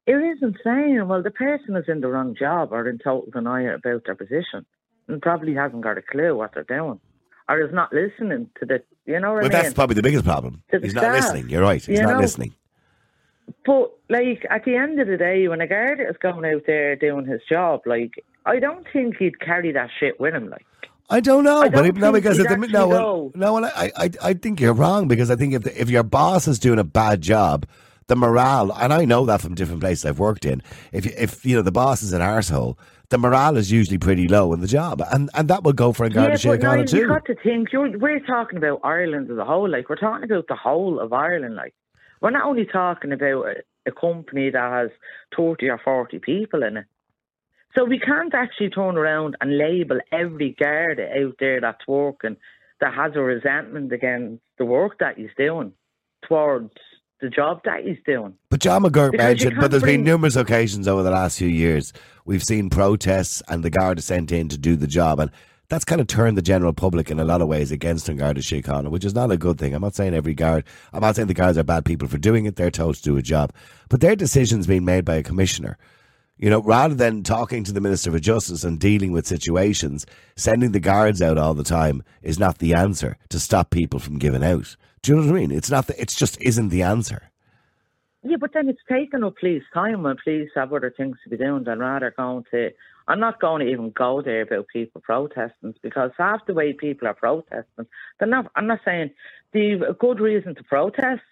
It 0.06 0.12
is 0.12 0.38
insane. 0.40 1.08
Well, 1.08 1.22
the 1.22 1.32
person 1.32 1.74
is 1.76 1.86
in 1.88 2.00
the 2.00 2.06
wrong 2.08 2.36
job 2.38 2.68
or 2.72 2.88
in 2.88 2.98
total 2.98 3.28
denial 3.32 3.74
about 3.74 4.04
their 4.04 4.14
position 4.14 4.64
and 5.08 5.20
probably 5.20 5.54
hasn't 5.54 5.82
got 5.82 5.98
a 5.98 6.02
clue 6.02 6.36
what 6.36 6.52
they're 6.54 6.62
doing 6.62 7.00
or 7.48 7.60
is 7.60 7.72
not 7.74 7.92
listening 7.92 8.48
to 8.60 8.66
the, 8.66 8.82
you 9.04 9.18
know 9.18 9.32
what 9.34 9.42
But 9.42 9.52
I 9.54 9.56
mean? 9.56 9.62
that's 9.64 9.74
probably 9.74 9.94
the 9.94 10.02
biggest 10.02 10.24
problem. 10.24 10.62
He's 10.80 10.94
not 10.94 11.10
listening. 11.12 11.48
You're 11.48 11.62
right. 11.62 11.82
He's 11.84 11.98
You 11.98 12.04
not 12.04 12.12
know? 12.14 12.20
listening. 12.20 12.54
But, 13.66 13.90
like, 14.08 14.46
at 14.48 14.64
the 14.64 14.76
end 14.76 15.00
of 15.00 15.08
the 15.08 15.16
day, 15.16 15.48
when 15.48 15.60
a 15.60 15.66
guard 15.66 16.00
is 16.00 16.16
going 16.22 16.44
out 16.54 16.62
there 16.66 16.94
doing 16.94 17.26
his 17.26 17.40
job, 17.48 17.80
like, 17.84 18.24
I 18.46 18.60
don't 18.60 18.86
think 18.92 19.16
he'd 19.16 19.40
carry 19.40 19.72
that 19.72 19.90
shit 19.98 20.20
with 20.20 20.34
him, 20.34 20.48
like. 20.48 20.64
I 21.10 21.20
don't 21.20 21.44
know, 21.44 21.58
I 21.58 21.68
but 21.68 21.76
don't 21.82 21.86
if, 21.86 21.96
no, 21.96 22.12
because 22.12 22.38
at 22.40 22.48
the, 22.48 22.56
no, 22.68 22.88
well, 22.88 23.32
no, 23.34 23.54
well, 23.54 23.64
I, 23.64 23.92
I, 23.96 24.10
I 24.22 24.34
think 24.34 24.60
you're 24.60 24.72
wrong 24.72 25.06
because 25.06 25.30
I 25.30 25.36
think 25.36 25.54
if 25.54 25.62
the, 25.62 25.80
if 25.80 25.88
your 25.90 26.02
boss 26.02 26.48
is 26.48 26.58
doing 26.58 26.78
a 26.80 26.84
bad 26.84 27.20
job, 27.22 27.66
the 28.08 28.16
morale, 28.16 28.72
and 28.72 28.92
I 28.92 29.04
know 29.04 29.24
that 29.26 29.40
from 29.40 29.54
different 29.54 29.80
places 29.80 30.04
I've 30.04 30.18
worked 30.18 30.44
in. 30.44 30.62
If 30.92 31.06
you- 31.06 31.12
if 31.16 31.44
you 31.44 31.56
know 31.56 31.62
the 31.62 31.72
boss 31.72 32.02
is 32.02 32.12
an 32.12 32.22
arsehole, 32.22 32.76
the 33.10 33.18
morale 33.18 33.56
is 33.56 33.70
usually 33.70 33.98
pretty 33.98 34.26
low 34.28 34.52
in 34.52 34.60
the 34.60 34.66
job, 34.66 35.00
and 35.12 35.30
and 35.34 35.48
that 35.48 35.62
will 35.62 35.72
go 35.72 35.92
for 35.92 36.06
a 36.06 36.10
Garda 36.10 36.38
yeah, 36.40 36.52
but 36.56 36.60
Síochána 36.60 36.92
you 36.92 37.00
too. 37.02 37.08
got 37.08 37.24
to 37.26 37.34
think, 37.36 37.72
you're, 37.72 37.96
we're 37.98 38.20
talking 38.20 38.58
about 38.58 38.80
Ireland 38.82 39.30
as 39.30 39.38
a 39.38 39.44
whole, 39.44 39.68
like, 39.68 39.88
we're 39.88 39.96
talking 39.96 40.24
about 40.24 40.46
the 40.48 40.56
whole 40.56 40.98
of 41.00 41.12
Ireland, 41.12 41.54
like. 41.56 41.74
We're 42.20 42.30
not 42.30 42.46
only 42.46 42.66
talking 42.66 43.12
about 43.12 43.46
a 43.86 43.92
company 43.92 44.50
that 44.50 44.72
has 44.72 44.90
30 45.36 45.68
or 45.68 45.80
40 45.82 46.18
people 46.18 46.62
in 46.62 46.78
it. 46.78 46.86
So 47.76 47.84
we 47.84 47.98
can't 47.98 48.34
actually 48.34 48.70
turn 48.70 48.96
around 48.96 49.36
and 49.40 49.58
label 49.58 49.98
every 50.10 50.56
guard 50.58 50.98
out 50.98 51.34
there 51.38 51.60
that's 51.60 51.86
working 51.86 52.36
that 52.80 52.94
has 52.94 53.12
a 53.14 53.20
resentment 53.20 53.92
against 53.92 54.42
the 54.58 54.64
work 54.64 54.98
that 55.00 55.18
he's 55.18 55.30
doing 55.36 55.72
towards 56.26 56.72
the 57.20 57.28
job 57.28 57.60
that 57.64 57.84
he's 57.84 57.98
doing. 58.04 58.34
But 58.50 58.60
John 58.60 58.82
McGuirk 58.82 59.16
mentioned, 59.16 59.56
but 59.58 59.70
there's 59.70 59.82
been 59.82 60.04
numerous 60.04 60.36
occasions 60.36 60.86
over 60.86 61.02
the 61.02 61.10
last 61.10 61.38
few 61.38 61.48
years 61.48 61.92
we've 62.24 62.44
seen 62.44 62.68
protests 62.68 63.42
and 63.48 63.62
the 63.62 63.70
guard 63.70 63.98
is 63.98 64.04
sent 64.04 64.32
in 64.32 64.48
to 64.50 64.58
do 64.58 64.76
the 64.76 64.86
job, 64.86 65.20
and 65.20 65.30
that's 65.68 65.84
kind 65.84 66.00
of 66.00 66.06
turned 66.06 66.36
the 66.36 66.42
general 66.42 66.72
public 66.72 67.10
in 67.10 67.18
a 67.18 67.24
lot 67.24 67.40
of 67.40 67.48
ways 67.48 67.70
against 67.72 68.14
Garda 68.16 68.40
Síochána, 68.40 68.90
which 68.90 69.04
is 69.04 69.14
not 69.14 69.30
a 69.30 69.36
good 69.36 69.58
thing. 69.58 69.74
I'm 69.74 69.82
not 69.82 69.94
saying 69.94 70.14
every 70.14 70.34
guard, 70.34 70.64
I'm 70.92 71.00
not 71.00 71.16
saying 71.16 71.28
the 71.28 71.34
guards 71.34 71.58
are 71.58 71.64
bad 71.64 71.84
people 71.84 72.08
for 72.08 72.18
doing 72.18 72.46
it. 72.46 72.56
They're 72.56 72.70
told 72.70 72.96
to 72.96 73.02
do 73.02 73.16
a 73.16 73.22
job, 73.22 73.52
but 73.88 74.00
their 74.00 74.16
decisions 74.16 74.66
being 74.66 74.84
made 74.84 75.04
by 75.04 75.16
a 75.16 75.22
commissioner. 75.22 75.78
You 76.38 76.50
know, 76.50 76.60
rather 76.60 76.94
than 76.94 77.22
talking 77.22 77.64
to 77.64 77.72
the 77.72 77.80
Minister 77.80 78.12
for 78.12 78.18
Justice 78.18 78.62
and 78.62 78.78
dealing 78.78 79.10
with 79.10 79.26
situations, 79.26 80.04
sending 80.36 80.72
the 80.72 80.80
guards 80.80 81.22
out 81.22 81.38
all 81.38 81.54
the 81.54 81.64
time 81.64 82.02
is 82.22 82.38
not 82.38 82.58
the 82.58 82.74
answer 82.74 83.16
to 83.30 83.40
stop 83.40 83.70
people 83.70 83.98
from 84.00 84.18
giving 84.18 84.44
out. 84.44 84.76
Do 85.00 85.12
you 85.12 85.16
know 85.16 85.26
what 85.26 85.36
I 85.36 85.40
mean? 85.40 85.50
It's 85.50 85.70
not. 85.70 85.86
The, 85.86 85.98
it's 86.00 86.14
just 86.14 86.38
isn't 86.42 86.68
the 86.68 86.82
answer. 86.82 87.30
Yeah, 88.22 88.36
but 88.38 88.50
then 88.52 88.68
it's 88.68 88.80
taken 88.86 89.24
up 89.24 89.36
police 89.40 89.62
time 89.72 90.02
when 90.02 90.16
police 90.22 90.50
have 90.56 90.72
other 90.72 90.92
things 90.94 91.16
to 91.24 91.30
be 91.30 91.36
doing 91.38 91.64
than 91.64 91.78
rather 91.78 92.12
going 92.14 92.44
to. 92.50 92.70
I'm 93.08 93.20
not 93.20 93.40
going 93.40 93.64
to 93.64 93.70
even 93.70 93.90
go 93.90 94.20
there 94.20 94.42
about 94.42 94.66
people 94.72 95.00
protesting 95.00 95.74
because 95.82 96.10
half 96.18 96.44
the 96.46 96.54
way 96.54 96.72
people 96.72 97.06
are 97.06 97.14
protesting, 97.14 97.86
they're 98.18 98.28
not. 98.28 98.50
I'm 98.56 98.66
not 98.66 98.80
saying 98.84 99.10
they've 99.52 99.80
a 99.80 99.92
good 99.92 100.18
reason 100.18 100.54
to 100.56 100.64
protest, 100.64 101.22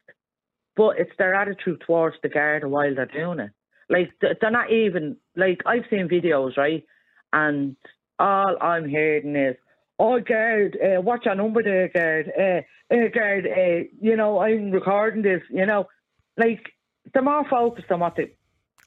but 0.77 0.99
it's 0.99 1.17
their 1.19 1.35
attitude 1.35 1.83
towards 1.87 2.17
the 2.23 2.29
guard 2.29 2.65
while 2.65 2.95
they're 2.95 3.07
doing 3.07 3.41
it. 3.41 3.51
Like 3.91 4.13
they're 4.21 4.51
not 4.51 4.71
even 4.71 5.17
like 5.37 5.63
I've 5.67 5.85
seen 5.91 6.09
videos 6.09 6.57
right, 6.57 6.85
and 7.33 7.77
all 8.19 8.57
I'm 8.61 8.89
hearing 8.89 9.35
is, 9.35 9.57
"Oh, 9.99 10.21
guard, 10.21 10.79
uh, 10.81 11.03
what's 11.03 11.25
your 11.25 11.35
number 11.35 11.63
there, 11.63 11.89
guard? 11.89 12.33
Uh, 12.39 12.95
uh, 12.95 13.09
guard, 13.09 13.47
uh, 13.47 13.85
you 14.01 14.17
know, 14.17 14.39
I'm 14.39 14.71
recording 14.71 15.23
this. 15.23 15.43
You 15.51 15.67
know, 15.67 15.89
like 16.37 16.73
they're 17.13 17.23
more 17.23 17.47
focused 17.49 17.91
on 17.91 18.01
what 18.01 18.17
the 18.17 18.31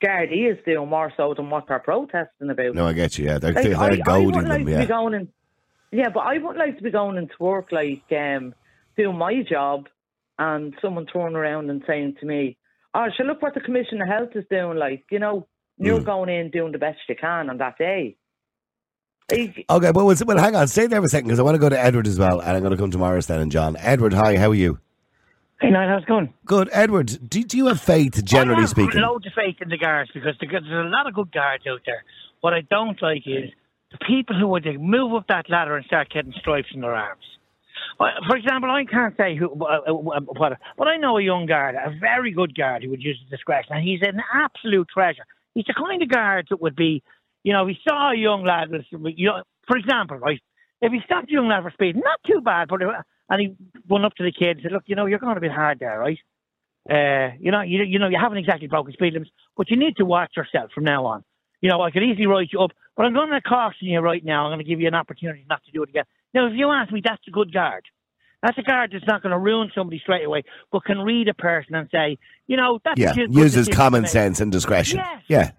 guard 0.01 0.29
is 0.31 0.57
doing 0.65 0.89
more 0.89 1.11
so 1.17 1.33
than 1.35 1.49
what 1.49 1.67
they're 1.67 1.79
protesting 1.79 2.49
about. 2.49 2.75
No, 2.75 2.87
I 2.87 2.93
get 2.93 3.17
you. 3.17 3.25
Yeah, 3.25 3.37
they're, 3.39 3.53
Like, 3.53 3.63
they're 3.63 3.77
I, 3.77 3.87
I 3.87 3.95
goading 3.97 4.31
like 4.33 4.45
them. 4.47 4.65
to 4.65 4.71
Yeah. 4.71 4.85
going 4.85 5.13
in. 5.13 5.27
Yeah, 5.91 6.09
but 6.09 6.21
I 6.21 6.33
wouldn't 6.37 6.57
like 6.57 6.77
to 6.77 6.83
be 6.83 6.91
going 6.91 7.17
into 7.17 7.33
work 7.39 7.71
like 7.71 8.03
um, 8.11 8.53
doing 8.97 9.17
my 9.17 9.41
job, 9.43 9.87
and 10.37 10.73
someone 10.81 11.05
turning 11.05 11.35
around 11.37 11.69
and 11.69 11.81
saying 11.87 12.17
to 12.19 12.25
me, 12.25 12.57
"Oh, 12.93 13.07
so 13.17 13.23
look 13.23 13.41
what 13.41 13.53
the 13.53 13.61
Commissioner 13.61 14.03
of 14.03 14.09
Health 14.09 14.35
is 14.35 14.45
doing." 14.49 14.77
Like, 14.77 15.05
you 15.11 15.19
know, 15.19 15.47
you're 15.77 15.99
Mm. 16.01 16.05
going 16.05 16.29
in 16.29 16.51
doing 16.51 16.71
the 16.73 16.77
best 16.77 16.99
you 17.07 17.15
can 17.15 17.49
on 17.49 17.57
that 17.59 17.77
day. 17.77 18.17
Okay, 19.31 19.65
well, 19.69 20.05
well, 20.05 20.15
well, 20.25 20.37
hang 20.37 20.55
on. 20.55 20.67
Stay 20.67 20.87
there 20.87 21.01
for 21.01 21.05
a 21.05 21.09
second 21.09 21.27
because 21.27 21.39
I 21.39 21.43
want 21.43 21.55
to 21.55 21.59
go 21.59 21.67
to 21.69 21.79
Edward 21.79 22.07
as 22.07 22.17
well, 22.17 22.39
and 22.39 22.51
I'm 22.51 22.61
going 22.61 22.71
to 22.71 22.77
come 22.77 22.91
to 22.91 22.97
Morris 22.97 23.25
then 23.25 23.41
and 23.41 23.51
John. 23.51 23.75
Edward, 23.79 24.13
hi, 24.13 24.37
how 24.37 24.49
are 24.51 24.55
you? 24.55 24.79
Hey, 25.59 25.71
Niall, 25.71 25.89
how's 25.89 26.03
it 26.03 26.07
going? 26.07 26.33
Good. 26.45 26.69
Edward, 26.71 27.17
do, 27.27 27.43
do 27.43 27.57
you 27.57 27.65
have 27.65 27.81
faith, 27.81 28.23
generally 28.23 28.59
I 28.59 28.61
have 28.61 28.69
speaking? 28.69 29.01
loads 29.01 29.25
of 29.25 29.33
faith 29.33 29.55
in 29.59 29.69
the 29.69 29.77
guards 29.77 30.11
because 30.13 30.35
there's 30.39 30.85
a 30.85 30.89
lot 30.89 31.07
of 31.07 31.15
good 31.15 31.31
guards 31.31 31.63
out 31.67 31.81
there. 31.85 32.03
What 32.41 32.53
I 32.53 32.61
don't 32.61 33.01
like 33.01 33.23
is 33.25 33.49
the 33.91 33.97
people 34.07 34.37
who 34.39 34.47
would 34.49 34.65
move 34.79 35.15
up 35.15 35.25
that 35.29 35.49
ladder 35.49 35.75
and 35.75 35.85
start 35.85 36.09
getting 36.13 36.33
stripes 36.39 36.67
in 36.73 36.81
their 36.81 36.93
arms. 36.93 37.23
For 37.97 38.37
example, 38.37 38.69
I 38.69 38.85
can't 38.85 39.17
say 39.17 39.35
who, 39.35 39.49
uh, 39.65 39.89
uh, 39.89 39.93
what, 39.93 40.53
but 40.77 40.87
I 40.87 40.97
know 40.97 41.17
a 41.17 41.23
young 41.23 41.47
guard, 41.47 41.73
a 41.73 41.97
very 41.99 42.31
good 42.31 42.55
guard 42.55 42.83
who 42.83 42.91
would 42.91 43.01
use 43.01 43.17
his 43.19 43.29
discretion, 43.31 43.73
and 43.73 43.83
he's 43.83 44.01
an 44.03 44.21
absolute 44.31 44.87
treasure. 44.93 45.25
He's 45.55 45.65
the 45.65 45.73
kind 45.73 46.03
of 46.03 46.09
guard 46.09 46.47
that 46.51 46.61
would 46.61 46.75
be, 46.75 47.01
you 47.43 47.53
know, 47.53 47.65
he 47.65 47.75
saw 47.87 48.11
a 48.11 48.15
young 48.15 48.45
lad, 48.45 48.69
with, 48.69 48.85
you 48.91 49.29
know, 49.29 49.41
for 49.67 49.77
example, 49.77 50.17
right, 50.17 50.39
if 50.81 50.91
he 50.91 50.99
stopped 51.05 51.29
young 51.29 51.47
lad 51.47 51.63
for 51.63 51.71
speeding, 51.71 52.01
not 52.03 52.19
too 52.25 52.41
bad, 52.41 52.67
but 52.67 52.81
and 53.29 53.41
he 53.41 53.55
went 53.87 54.05
up 54.05 54.15
to 54.15 54.23
the 54.23 54.31
kid 54.31 54.57
and 54.57 54.61
said, 54.63 54.71
"Look, 54.71 54.83
you 54.85 54.95
know, 54.95 55.05
you're 55.05 55.19
going 55.19 55.37
a 55.37 55.41
bit 55.41 55.51
hard 55.51 55.79
there, 55.79 55.99
right? 55.99 56.19
Uh, 56.89 57.35
you 57.39 57.51
know, 57.51 57.61
you, 57.61 57.83
you 57.83 57.99
know, 57.99 58.07
you 58.07 58.17
haven't 58.21 58.37
exactly 58.37 58.67
broken 58.67 58.93
speed 58.93 59.13
limits, 59.13 59.31
but 59.57 59.69
you 59.69 59.75
need 59.75 59.97
to 59.97 60.05
watch 60.05 60.31
yourself 60.37 60.71
from 60.73 60.85
now 60.85 61.05
on. 61.05 61.23
You 61.59 61.69
know, 61.69 61.81
I 61.81 61.91
could 61.91 62.03
easily 62.03 62.27
write 62.27 62.49
you 62.53 62.61
up, 62.61 62.71
but 62.95 63.05
I'm 63.05 63.13
going 63.13 63.31
to 63.31 63.41
caution 63.41 63.87
you 63.87 63.99
right 63.99 64.23
now. 64.23 64.45
I'm 64.45 64.51
going 64.51 64.59
to 64.59 64.69
give 64.69 64.79
you 64.79 64.87
an 64.87 64.95
opportunity 64.95 65.45
not 65.49 65.63
to 65.65 65.71
do 65.71 65.83
it 65.83 65.89
again. 65.89 66.05
Now, 66.33 66.47
if 66.47 66.53
you 66.55 66.69
ask 66.71 66.91
me, 66.91 67.01
that's 67.03 67.21
a 67.27 67.31
good 67.31 67.51
guard. 67.51 67.83
That's 68.41 68.57
a 68.57 68.61
guard 68.61 68.91
that's 68.93 69.05
not 69.07 69.23
going 69.23 69.31
to 69.31 69.39
ruin 69.39 69.71
somebody 69.73 69.99
straight 69.99 70.23
away, 70.23 70.43
but 70.71 70.85
can 70.85 70.99
read 70.99 71.27
a 71.27 71.33
person 71.33 71.75
and 71.75 71.89
say, 71.91 72.19
you 72.45 72.55
know, 72.55 72.79
that's 72.85 72.99
yeah, 72.99 73.11
a 73.11 73.15
good 73.15 73.33
uses 73.33 73.67
common 73.67 74.05
sense 74.05 74.39
and 74.39 74.51
discretion. 74.51 74.99
Yes. 74.99 75.23
Yeah. 75.27 75.51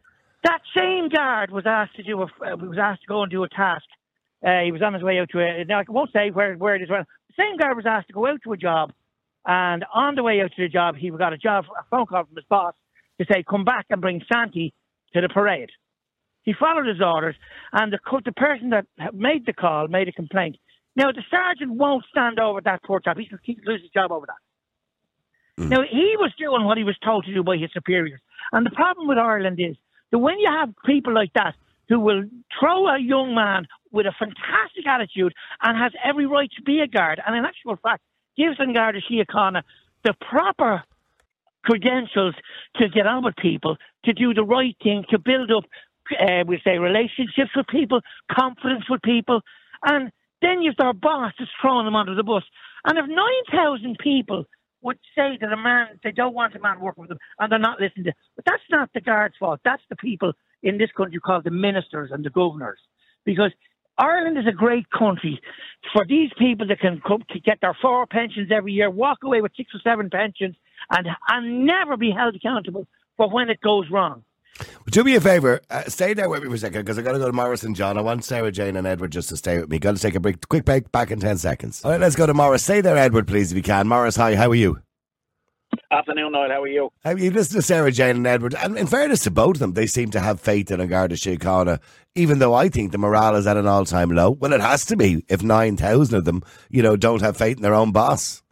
That 0.45 0.61
same 0.77 1.09
guard 1.09 1.51
was 1.51 1.65
asked 1.67 1.97
to 1.97 2.05
do 2.05 2.23
a, 2.23 2.57
was 2.57 2.79
asked 2.81 3.03
to 3.03 3.07
go 3.09 3.23
and 3.23 3.31
do 3.31 3.43
a 3.43 3.49
task. 3.49 3.85
Uh, 4.45 4.61
he 4.65 4.73
was 4.73 4.83
on 4.83 4.95
his 4.95 5.03
way 5.03 5.19
out 5.19 5.29
to 5.31 5.41
a. 5.41 5.65
Now 5.65 5.81
I 5.81 5.85
won't 5.89 6.13
say 6.13 6.31
where 6.31 6.55
where 6.55 6.77
it 6.77 6.83
is. 6.83 6.89
Well, 6.89 7.05
the 7.29 7.43
same 7.43 7.57
guy 7.57 7.73
was 7.73 7.87
asked 7.87 8.09
to 8.09 8.13
go 8.13 8.27
out 8.27 8.41
to 8.45 8.53
a 8.53 8.57
job, 8.57 8.93
and 9.45 9.85
on 9.93 10.15
the 10.15 10.23
way 10.23 10.41
out 10.41 10.53
to 10.55 10.63
the 10.63 10.69
job, 10.69 10.97
he 10.97 11.11
got 11.11 11.33
a 11.33 11.39
job, 11.39 11.65
a 11.79 11.85
phone 11.91 12.07
call 12.07 12.25
from 12.25 12.37
his 12.37 12.45
boss 12.49 12.75
to 13.21 13.27
say, 13.31 13.43
"Come 13.43 13.65
back 13.65 13.87
and 13.91 14.01
bring 14.01 14.23
Santi 14.33 14.73
to 15.15 15.21
the 15.21 15.29
parade." 15.29 15.71
He 16.43 16.55
followed 16.55 16.87
his 16.87 17.01
orders, 17.01 17.35
and 17.73 17.93
the 17.93 17.99
the 18.25 18.33
person 18.33 18.71
that 18.71 18.87
made 19.13 19.45
the 19.45 19.53
call 19.53 19.89
made 19.89 20.09
a 20.09 20.13
complaint. 20.13 20.57
Now 20.95 21.11
the 21.11 21.23
sergeant 21.31 21.73
won't 21.73 22.05
stand 22.11 22.39
over 22.39 22.61
that 22.61 22.83
poor 22.85 23.01
chap. 23.01 23.19
He 23.19 23.27
could 23.27 23.41
he 23.43 23.59
lose 23.65 23.83
his 23.83 23.91
job 23.91 24.13
over 24.13 24.27
that. 24.27 25.69
Now 25.69 25.83
he 25.83 26.15
was 26.17 26.33
doing 26.39 26.65
what 26.65 26.79
he 26.79 26.85
was 26.85 26.97
told 27.05 27.25
to 27.25 27.35
do 27.35 27.43
by 27.43 27.57
his 27.57 27.71
superiors, 27.73 28.21
and 28.53 28.65
the 28.65 28.71
problem 28.71 29.09
with 29.09 29.19
Ireland 29.19 29.59
is 29.59 29.77
that 30.13 30.19
when 30.19 30.39
you 30.39 30.49
have 30.49 30.73
people 30.87 31.13
like 31.13 31.33
that 31.35 31.55
who 31.89 32.01
will 32.01 32.25
throw 32.59 32.87
a 32.89 32.99
young 32.99 33.35
man 33.35 33.67
with 33.91 34.07
a 34.07 34.13
fantastic 34.19 34.87
attitude 34.87 35.33
and 35.63 35.79
has 35.79 35.93
every 36.05 36.27
right 36.27 36.51
to 36.57 36.63
be 36.63 36.81
a 36.81 36.87
guard, 36.87 37.21
and 37.25 37.37
in 37.37 37.45
actual 37.45 37.77
fact 37.83 38.03
gives 38.37 38.59
a 38.61 38.65
Síochána 38.65 39.63
the 40.05 40.15
proper 40.31 40.85
credentials 41.65 42.35
to 42.77 42.89
get 42.89 43.07
on 43.07 43.25
with 43.25 43.37
people, 43.37 43.77
to 44.05 44.13
do 44.13 44.33
the 44.33 44.45
right 44.45 44.77
thing, 44.83 45.05
to 45.11 45.19
build 45.19 45.51
up, 45.51 45.65
uh, 46.21 46.45
we 46.47 46.61
say, 46.65 46.79
relationships 46.79 47.51
with 47.55 47.67
people, 47.67 48.01
confidence 48.31 48.85
with 48.89 49.03
people, 49.03 49.41
and 49.85 50.11
then 50.41 50.63
you've 50.63 50.77
their 50.77 50.93
boss 50.93 51.33
just 51.39 51.51
throwing 51.61 51.85
them 51.85 51.97
under 51.97 52.15
the 52.15 52.23
bus. 52.23 52.45
And 52.85 52.99
if 52.99 53.07
9,000 53.07 53.99
people 53.99 54.45
would 54.83 54.99
say 55.17 55.37
that 55.41 55.53
a 55.53 55.57
man, 55.57 55.99
they 56.05 56.13
don't 56.13 56.35
want 56.35 56.55
a 56.55 56.61
man 56.61 56.81
working 56.81 57.03
with 57.03 57.09
them, 57.09 57.19
and 57.39 57.51
they're 57.51 57.59
not 57.59 57.81
listening 57.81 58.05
to, 58.05 58.13
but 58.37 58.45
that's 58.45 58.63
not 58.71 58.91
the 58.95 59.01
guards' 59.01 59.35
fault. 59.39 59.61
That's 59.65 59.83
the 59.91 59.97
people 59.97 60.33
in 60.63 60.79
this 60.79 60.91
country 60.97 61.19
called 61.19 61.45
the 61.45 61.51
ministers 61.51 62.11
and 62.13 62.25
the 62.25 62.31
governors. 62.31 62.79
Because 63.25 63.53
Ireland 63.99 64.39
is 64.39 64.47
a 64.47 64.53
great 64.53 64.89
country 64.91 65.41
for 65.93 66.05
these 66.07 66.31
people 66.39 66.67
that 66.69 66.81
can 66.81 67.03
come 67.07 67.23
to 67.31 67.41
get 67.41 67.61
their 67.61 67.77
four 67.81 68.07
pensions 68.07 68.51
every 68.53 68.73
year, 68.73 68.91
walk 68.91 69.19
away 69.25 69.41
with 69.41 69.53
six 69.57 69.75
or 69.75 69.81
seven 69.83 70.11
pensions, 70.11 70.57
and 70.91 71.07
and 71.29 71.67
never 71.67 71.97
be 71.97 72.11
held 72.11 72.37
accountable 72.37 72.87
for 73.17 73.29
when 73.29 73.51
it 73.51 73.61
goes 73.61 73.87
wrong. 73.91 74.25
Do 74.91 75.05
me 75.05 75.15
a 75.15 75.21
favour, 75.21 75.61
uh, 75.71 75.85
stay 75.85 76.15
there 76.15 76.29
with 76.29 76.43
me 76.43 76.49
for 76.49 76.55
a 76.55 76.59
second 76.59 76.81
because 76.81 76.99
I 76.99 77.03
got 77.03 77.13
to 77.13 77.19
go 77.19 77.27
to 77.27 77.33
Morris 77.33 77.63
and 77.63 77.77
John. 77.77 77.99
I 77.99 78.01
want 78.01 78.25
Sarah 78.25 78.51
Jane 78.51 78.77
and 78.77 78.87
Edward 78.87 79.13
just 79.13 79.29
to 79.29 79.37
stay 79.37 79.59
with 79.59 79.69
me. 79.69 79.79
Got 79.79 79.97
to 79.97 80.03
take 80.03 80.15
a 80.15 80.21
break, 80.21 80.49
quick 80.49 80.65
break, 80.65 80.91
back 80.91 81.11
in 81.11 81.21
10 81.21 81.39
seconds. 81.39 81.85
All 81.85 81.93
right, 81.93 82.01
let's 82.01 82.17
go 82.17 82.27
to 82.27 82.35
Morris. 82.35 82.65
Stay 82.65 82.81
there, 82.81 82.97
Edward, 82.97 83.29
please, 83.29 83.53
if 83.53 83.57
you 83.57 83.63
can. 83.63 83.87
Morris, 83.87 84.17
hi, 84.17 84.35
how 84.35 84.51
are 84.51 84.55
you? 84.55 84.81
Afternoon, 85.91 86.33
Noel. 86.33 86.51
How 86.51 86.63
are 86.63 86.69
you? 86.69 86.91
I 87.05 87.15
mean, 87.15 87.25
you 87.25 87.31
listen 87.31 87.57
to 87.57 87.63
Sarah 87.63 87.93
Jane 87.93 88.17
and 88.17 88.27
Edward, 88.27 88.55
and 88.55 88.77
in 88.77 88.87
fairness 88.87 89.25
to 89.25 89.31
both 89.31 89.57
of 89.57 89.59
them, 89.61 89.75
they 89.75 89.87
seem 89.87 90.11
to 90.11 90.21
have 90.21 90.41
faith 90.41 90.71
in 90.71 90.79
the 90.79 90.87
Garda 90.87 91.15
Síochána, 91.15 91.81
even 92.15 92.39
though 92.39 92.55
I 92.55 92.69
think 92.69 92.93
the 92.93 92.99
morale 92.99 93.37
is 93.37 93.47
at 93.47 93.57
an 93.57 93.67
all 93.67 93.85
time 93.85 94.11
low. 94.11 94.31
Well, 94.31 94.53
it 94.53 94.61
has 94.61 94.85
to 94.87 94.97
be 94.97 95.25
if 95.29 95.43
9,000 95.43 96.17
of 96.17 96.25
them, 96.25 96.43
you 96.69 96.83
know, 96.83 96.97
don't 96.97 97.23
have 97.23 97.37
faith 97.37 97.57
in 97.57 97.63
their 97.63 97.75
own 97.75 97.93
boss. 97.93 98.43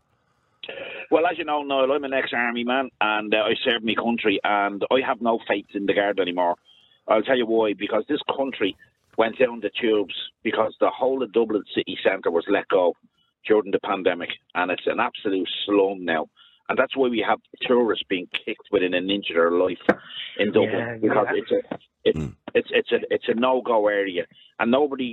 Well, 1.11 1.27
as 1.27 1.39
you 1.39 1.45
know, 1.45 1.63
Noel, 1.63 1.93
I'm 1.93 2.05
an 2.05 2.13
ex-army 2.13 2.65
man, 2.65 2.91
and 3.01 3.33
uh, 3.33 3.39
I 3.39 3.55
served 3.65 3.85
my 3.85 3.95
country, 3.95 4.41
and 4.43 4.83
I 4.91 5.07
have 5.07 5.21
no 5.21 5.39
faith 5.49 5.67
in 5.75 5.87
the 5.87 5.95
guard 5.95 6.19
anymore. 6.19 6.57
I'll 7.07 7.23
tell 7.23 7.37
you 7.37 7.47
why. 7.47 7.75
Because 7.79 8.05
this 8.09 8.21
country 8.37 8.77
went 9.17 9.39
down 9.39 9.61
the 9.61 9.71
tubes 9.81 10.15
because 10.43 10.75
the 10.81 10.91
whole 10.91 11.23
of 11.23 11.33
Dublin 11.33 11.63
city 11.75 11.97
centre 12.03 12.31
was 12.31 12.45
let 12.49 12.69
go 12.69 12.95
during 13.47 13.71
the 13.71 13.79
pandemic, 13.81 14.31
and 14.55 14.71
it's 14.71 14.87
an 14.87 15.01
absolute 15.01 15.49
slum 15.65 16.05
now. 16.05 16.27
And 16.69 16.79
that's 16.79 16.97
why 16.97 17.09
we 17.09 17.25
have 17.27 17.39
tourists 17.63 18.05
being 18.09 18.29
kicked 18.45 18.69
within 18.73 18.95
an 18.95 19.09
inch 19.11 19.27
of 19.31 19.37
their 19.37 19.53
life 19.53 19.79
in 20.39 20.49
Dublin 20.49 20.71
Yeah, 20.73 20.97
because 21.01 21.27
yeah. 21.31 21.41
it's 21.41 21.51
a 21.53 21.79
it's 22.05 22.19
hmm. 22.19 22.29
it's 22.55 22.69
it's 22.71 22.93
a 22.93 22.99
it's 23.11 23.29
a 23.29 23.35
no 23.35 23.61
go 23.61 23.89
area, 23.89 24.27
and 24.59 24.71
nobody. 24.71 25.13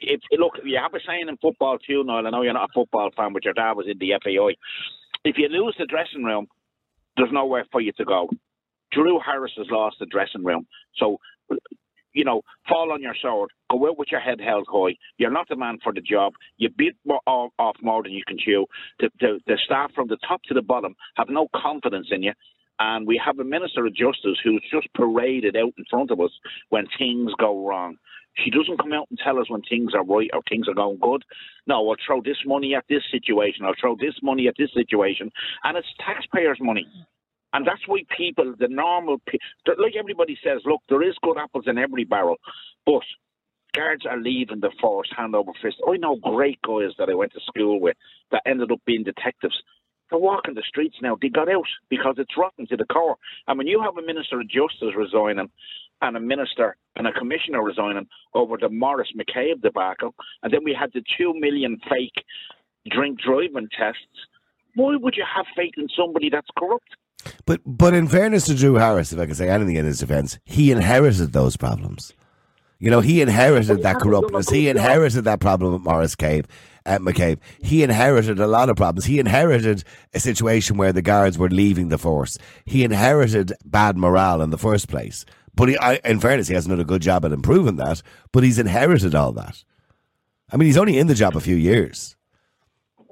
If 0.00 0.20
look, 0.32 0.54
you 0.64 0.78
have 0.82 0.94
a 0.94 0.98
saying 1.06 1.28
in 1.28 1.36
football 1.36 1.78
too, 1.78 2.02
Noel. 2.04 2.26
I 2.26 2.30
know 2.30 2.42
you're 2.42 2.52
not 2.52 2.70
a 2.70 2.72
football 2.74 3.10
fan, 3.16 3.32
but 3.32 3.44
your 3.44 3.54
dad 3.54 3.72
was 3.72 3.86
in 3.88 3.98
the 3.98 4.12
FAI. 4.22 4.56
If 5.24 5.38
you 5.38 5.48
lose 5.48 5.76
the 5.78 5.86
dressing 5.86 6.24
room, 6.24 6.48
there's 7.16 7.30
nowhere 7.32 7.64
for 7.70 7.80
you 7.80 7.92
to 7.92 8.04
go. 8.04 8.28
Drew 8.90 9.20
Harris 9.24 9.52
has 9.56 9.68
lost 9.70 9.96
the 10.00 10.06
dressing 10.06 10.44
room, 10.44 10.66
so 10.96 11.18
you 12.14 12.24
know, 12.24 12.42
fall 12.68 12.92
on 12.92 13.02
your 13.02 13.14
sword, 13.20 13.50
go 13.70 13.88
out 13.88 13.98
with 13.98 14.08
your 14.10 14.20
head 14.20 14.40
held 14.40 14.66
high. 14.70 14.96
You're 15.18 15.30
not 15.30 15.48
the 15.48 15.56
man 15.56 15.78
for 15.82 15.92
the 15.92 16.00
job. 16.00 16.34
You 16.58 16.70
bit 16.76 16.94
off 17.26 17.76
more 17.82 18.02
than 18.02 18.12
you 18.12 18.22
can 18.26 18.38
chew. 18.38 18.66
The, 19.00 19.10
the, 19.20 19.40
the 19.46 19.58
staff 19.64 19.92
from 19.94 20.08
the 20.08 20.18
top 20.28 20.42
to 20.44 20.54
the 20.54 20.62
bottom 20.62 20.94
have 21.16 21.28
no 21.30 21.48
confidence 21.54 22.08
in 22.10 22.22
you. 22.22 22.32
and 22.78 23.06
we 23.06 23.20
have 23.24 23.38
a 23.38 23.44
Minister 23.44 23.86
of 23.86 23.94
Justice 23.94 24.38
who's 24.42 24.64
just 24.72 24.88
paraded 24.94 25.56
out 25.56 25.72
in 25.78 25.84
front 25.90 26.10
of 26.10 26.20
us 26.20 26.32
when 26.70 26.86
things 26.98 27.32
go 27.38 27.66
wrong. 27.66 27.96
She 28.44 28.50
doesn't 28.50 28.78
come 28.78 28.92
out 28.92 29.08
and 29.10 29.18
tell 29.22 29.38
us 29.38 29.50
when 29.50 29.62
things 29.62 29.92
are 29.94 30.04
right 30.04 30.30
or 30.32 30.40
things 30.48 30.66
are 30.68 30.74
going 30.74 30.98
good. 31.00 31.22
No, 31.66 31.88
I'll 31.88 31.96
throw 32.06 32.22
this 32.22 32.38
money 32.46 32.74
at 32.74 32.84
this 32.88 33.02
situation. 33.10 33.64
I'll 33.64 33.74
throw 33.80 33.96
this 33.96 34.14
money 34.22 34.48
at 34.48 34.54
this 34.58 34.70
situation. 34.74 35.30
And 35.64 35.76
it's 35.76 35.88
taxpayers' 36.04 36.58
money. 36.60 36.86
And 37.52 37.66
that's 37.66 37.86
why 37.86 38.02
people, 38.16 38.54
the 38.58 38.68
normal, 38.68 39.18
people, 39.26 39.46
like 39.78 39.94
everybody 39.98 40.38
says, 40.42 40.62
look, 40.64 40.80
there 40.88 41.02
is 41.02 41.14
good 41.22 41.36
apples 41.38 41.64
in 41.66 41.78
every 41.78 42.04
barrel, 42.04 42.36
but 42.86 43.02
guards 43.74 44.06
are 44.06 44.20
leaving 44.20 44.60
the 44.60 44.70
force 44.80 45.10
hand 45.16 45.34
over 45.34 45.52
fist. 45.62 45.76
I 45.86 45.96
know 45.96 46.16
great 46.16 46.60
guys 46.62 46.92
that 46.98 47.08
I 47.10 47.14
went 47.14 47.32
to 47.32 47.40
school 47.46 47.80
with 47.80 47.96
that 48.30 48.42
ended 48.46 48.72
up 48.72 48.80
being 48.86 49.04
detectives. 49.04 49.56
They're 50.10 50.18
walking 50.18 50.54
the 50.54 50.62
streets 50.66 50.96
now. 51.00 51.16
They 51.20 51.28
got 51.28 51.50
out 51.50 51.64
because 51.88 52.16
it's 52.18 52.36
rotten 52.36 52.66
to 52.66 52.76
the 52.76 52.84
core. 52.84 53.16
And 53.48 53.56
when 53.56 53.66
you 53.66 53.80
have 53.80 53.96
a 53.96 54.06
Minister 54.06 54.40
of 54.40 54.48
Justice 54.48 54.94
resigning 54.96 55.48
and 56.02 56.16
a 56.16 56.20
minister 56.20 56.76
and 56.96 57.06
a 57.06 57.12
commissioner 57.12 57.62
resigning 57.62 58.06
over 58.34 58.56
the 58.60 58.68
Maurice 58.68 59.12
McCabe 59.16 59.62
debacle, 59.62 60.14
and 60.42 60.52
then 60.52 60.64
we 60.64 60.76
had 60.78 60.90
the 60.92 61.02
two 61.16 61.32
million 61.38 61.80
fake 61.88 62.24
drink 62.90 63.20
driving 63.20 63.68
tests, 63.78 64.26
why 64.74 64.96
would 64.96 65.16
you 65.16 65.24
have 65.34 65.46
faith 65.56 65.74
in 65.76 65.88
somebody 65.96 66.28
that's 66.28 66.48
corrupt? 66.58 66.88
But 67.46 67.60
but 67.64 67.94
in 67.94 68.08
fairness 68.08 68.46
to 68.46 68.54
Drew 68.54 68.74
Harris, 68.74 69.12
if 69.12 69.18
I 69.18 69.26
can 69.26 69.34
say 69.34 69.48
anything 69.48 69.76
in 69.76 69.84
his 69.84 69.98
defence, 69.98 70.38
he 70.44 70.70
inherited 70.70 71.32
those 71.32 71.56
problems. 71.56 72.12
You 72.78 72.90
know, 72.90 73.00
he 73.00 73.20
inherited 73.22 73.82
that 73.82 74.00
corruptness. 74.00 74.50
He 74.50 74.68
inherited 74.68 75.22
that 75.22 75.38
problem 75.38 75.72
at 75.72 75.82
Morris 75.82 76.16
Cave, 76.16 76.46
at 76.84 77.00
McCabe. 77.00 77.38
He 77.62 77.84
inherited 77.84 78.40
a 78.40 78.48
lot 78.48 78.68
of 78.68 78.76
problems. 78.76 79.04
He 79.04 79.20
inherited 79.20 79.84
a 80.12 80.18
situation 80.18 80.76
where 80.76 80.92
the 80.92 81.00
guards 81.00 81.38
were 81.38 81.48
leaving 81.48 81.90
the 81.90 81.98
force. 81.98 82.38
He 82.64 82.82
inherited 82.82 83.52
bad 83.64 83.96
morale 83.96 84.42
in 84.42 84.50
the 84.50 84.58
first 84.58 84.88
place. 84.88 85.24
But 85.54 85.68
he, 85.68 85.78
I, 85.78 86.00
in 86.04 86.18
fairness, 86.18 86.48
he 86.48 86.54
hasn't 86.54 86.70
done 86.70 86.80
a 86.80 86.84
good 86.84 87.02
job 87.02 87.24
at 87.24 87.30
improving 87.30 87.76
that. 87.76 88.02
But 88.32 88.42
he's 88.42 88.58
inherited 88.58 89.14
all 89.14 89.30
that. 89.34 89.62
I 90.50 90.56
mean, 90.56 90.66
he's 90.66 90.76
only 90.76 90.98
in 90.98 91.06
the 91.06 91.14
job 91.14 91.36
a 91.36 91.40
few 91.40 91.56
years. 91.56 92.16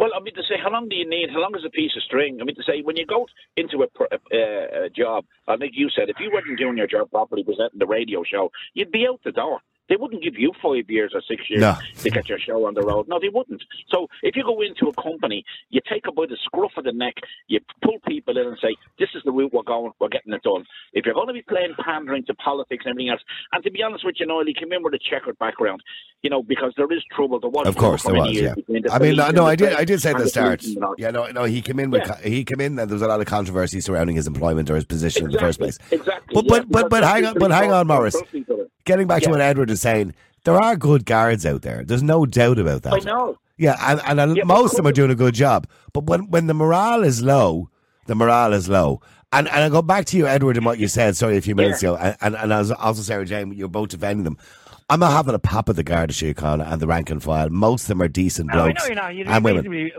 Well, 0.00 0.12
I 0.16 0.20
mean 0.20 0.34
to 0.34 0.42
say, 0.48 0.54
how 0.62 0.70
long 0.70 0.88
do 0.88 0.96
you 0.96 1.06
need? 1.06 1.28
How 1.30 1.40
long 1.40 1.54
is 1.54 1.62
a 1.62 1.68
piece 1.68 1.92
of 1.94 2.02
string? 2.02 2.38
I 2.40 2.44
mean 2.44 2.56
to 2.56 2.62
say, 2.62 2.80
when 2.80 2.96
you 2.96 3.04
go 3.04 3.26
into 3.58 3.84
a, 3.84 3.88
uh, 4.14 4.86
a 4.86 4.88
job, 4.88 5.26
I 5.46 5.58
think 5.58 5.74
you 5.76 5.90
said, 5.94 6.08
if 6.08 6.16
you 6.18 6.30
weren't 6.32 6.58
doing 6.58 6.78
your 6.78 6.86
job 6.86 7.10
properly, 7.10 7.44
presenting 7.44 7.78
the 7.78 7.86
radio 7.86 8.24
show, 8.24 8.50
you'd 8.72 8.90
be 8.90 9.06
out 9.06 9.20
the 9.26 9.32
door. 9.32 9.60
They 9.90 9.96
wouldn't 9.96 10.22
give 10.22 10.38
you 10.38 10.53
five 10.62 10.88
years 10.88 11.12
or 11.14 11.20
six 11.29 11.50
years 11.50 11.61
no. 11.61 11.76
to 11.98 12.11
get 12.11 12.29
your 12.29 12.38
show 12.38 12.64
on 12.66 12.74
the 12.74 12.83
road. 12.83 13.09
No, 13.09 13.18
they 13.20 13.29
wouldn't. 13.29 13.62
So 13.90 14.09
if 14.22 14.37
you 14.37 14.44
go 14.44 14.62
into 14.62 14.87
a 14.87 15.03
company, 15.03 15.44
you 15.68 15.81
take 15.87 16.07
it 16.07 16.14
by 16.14 16.26
the 16.26 16.38
scruff 16.44 16.70
of 16.76 16.85
the 16.85 16.92
neck, 16.92 17.16
you 17.48 17.59
pull 17.83 17.98
people 18.07 18.38
in 18.38 18.46
and 18.46 18.57
say, 18.62 18.76
this 18.98 19.09
is 19.14 19.22
the 19.24 19.33
route 19.33 19.53
we're 19.53 19.62
going, 19.62 19.92
we're 19.98 20.09
getting 20.09 20.33
it 20.33 20.42
done. 20.42 20.64
If 20.92 21.05
you're 21.05 21.14
going 21.14 21.26
to 21.26 21.35
be 21.35 21.42
playing 21.42 21.74
pandering 21.85 22.24
to 22.26 22.35
politics 22.35 22.85
and 22.87 22.92
everything 22.92 23.11
else, 23.11 23.20
and 23.53 23.64
to 23.64 23.70
be 23.70 23.83
honest 23.83 24.05
with 24.05 24.14
you, 24.20 24.26
Noel, 24.26 24.46
he 24.46 24.55
came 24.55 24.72
in 24.72 24.83
with 24.83 24.94
a 24.94 24.98
checkered 24.98 25.38
background, 25.38 25.83
you 26.22 26.31
know, 26.31 26.42
because 26.42 26.72
there 26.76 26.90
is 26.92 27.03
trouble. 27.12 27.40
There 27.40 27.50
was 27.50 27.66
of 27.66 27.76
course 27.76 28.05
there 28.05 28.14
was. 28.14 28.33
Yeah. 28.33 28.55
I 28.90 28.98
mean, 28.98 29.16
no, 29.16 29.31
no 29.31 29.46
I 29.46 29.57
did. 29.57 29.72
I 29.72 29.85
did 29.85 30.00
say 30.00 30.11
at 30.11 30.18
the 30.18 30.29
start. 30.29 30.62
Yeah, 30.98 31.11
no, 31.11 31.26
no. 31.26 31.44
He 31.44 31.62
came 31.62 31.81
in 31.81 31.90
with 31.90 32.07
yeah. 32.07 32.20
he 32.22 32.44
came 32.44 32.61
in, 32.61 32.79
and 32.79 32.90
there 32.90 32.94
was 32.94 33.03
a 33.03 33.09
lot 33.09 33.20
of 33.20 33.26
controversy 33.26 33.81
surrounding 33.81 34.16
his 34.16 34.26
employment 34.26 34.70
or 34.70 34.74
his 34.74 34.85
position 34.85 35.26
exactly. 35.26 35.35
in 35.35 35.40
the 35.40 35.46
first 35.46 35.59
place. 35.59 35.79
Exactly. 35.90 36.35
But 36.35 36.44
yeah, 36.44 36.61
but 36.61 36.70
but, 36.70 36.90
but 36.90 37.05
hang 37.05 37.24
on, 37.24 37.35
but 37.38 37.50
hang 37.50 37.72
on, 37.72 37.87
Maurice. 37.87 38.16
Getting 38.90 39.07
back 39.07 39.22
to 39.22 39.31
what 39.31 39.40
Edward 39.40 39.70
is 39.70 39.81
saying 39.81 40.14
there 40.44 40.57
are 40.57 40.76
good 40.76 41.05
guards 41.05 41.46
out 41.46 41.62
there. 41.62 41.85
There's 41.85 42.03
no 42.03 42.26
doubt 42.26 42.59
about 42.59 42.83
that. 42.83 42.92
I 42.94 42.98
know. 42.98 43.38
Yeah, 43.57 43.76
and, 43.81 44.18
and 44.18 44.37
yeah, 44.37 44.44
most 44.44 44.72
of 44.72 44.79
them 44.79 44.87
are 44.87 44.92
doing 44.92 45.11
a 45.11 45.14
good 45.14 45.35
job. 45.35 45.68
But 45.92 46.05
when, 46.05 46.31
when 46.31 46.46
the 46.46 46.55
morale 46.55 47.05
is 47.05 47.22
low, 47.22 47.68
the 48.07 48.14
morale 48.14 48.55
is 48.55 48.68
low. 48.68 49.00
And 49.33 49.46
and 49.46 49.62
I 49.62 49.68
go 49.68 49.81
back 49.81 50.07
to 50.07 50.16
you, 50.16 50.26
Edward, 50.26 50.57
and 50.57 50.66
what 50.66 50.79
you 50.79 50.88
said, 50.88 51.14
sorry, 51.14 51.37
a 51.37 51.40
few 51.40 51.55
minutes 51.55 51.83
yeah. 51.83 51.90
ago, 51.90 52.16
and, 52.20 52.35
and, 52.35 52.53
and 52.53 52.72
also 52.72 53.03
Sarah 53.03 53.24
Jane, 53.24 53.53
you're 53.53 53.68
both 53.68 53.90
defending 53.90 54.24
them. 54.24 54.38
I'm 54.88 54.98
not 54.98 55.12
having 55.12 55.37
a 55.37 55.38
pop 55.38 55.68
at 55.68 55.76
the 55.76 55.85
Garda 55.85 56.12
Síochána 56.12 56.72
and 56.72 56.83
the 56.83 56.88
rank 56.88 57.11
and 57.11 57.22
file. 57.22 57.48
Most 57.48 57.83
of 57.83 57.88
them 57.88 58.03
are 58.03 58.09
decent 58.09 58.50
blokes 58.50 58.88
no, 58.88 59.07
you 59.07 59.24
and 59.24 59.44
women. 59.44 59.92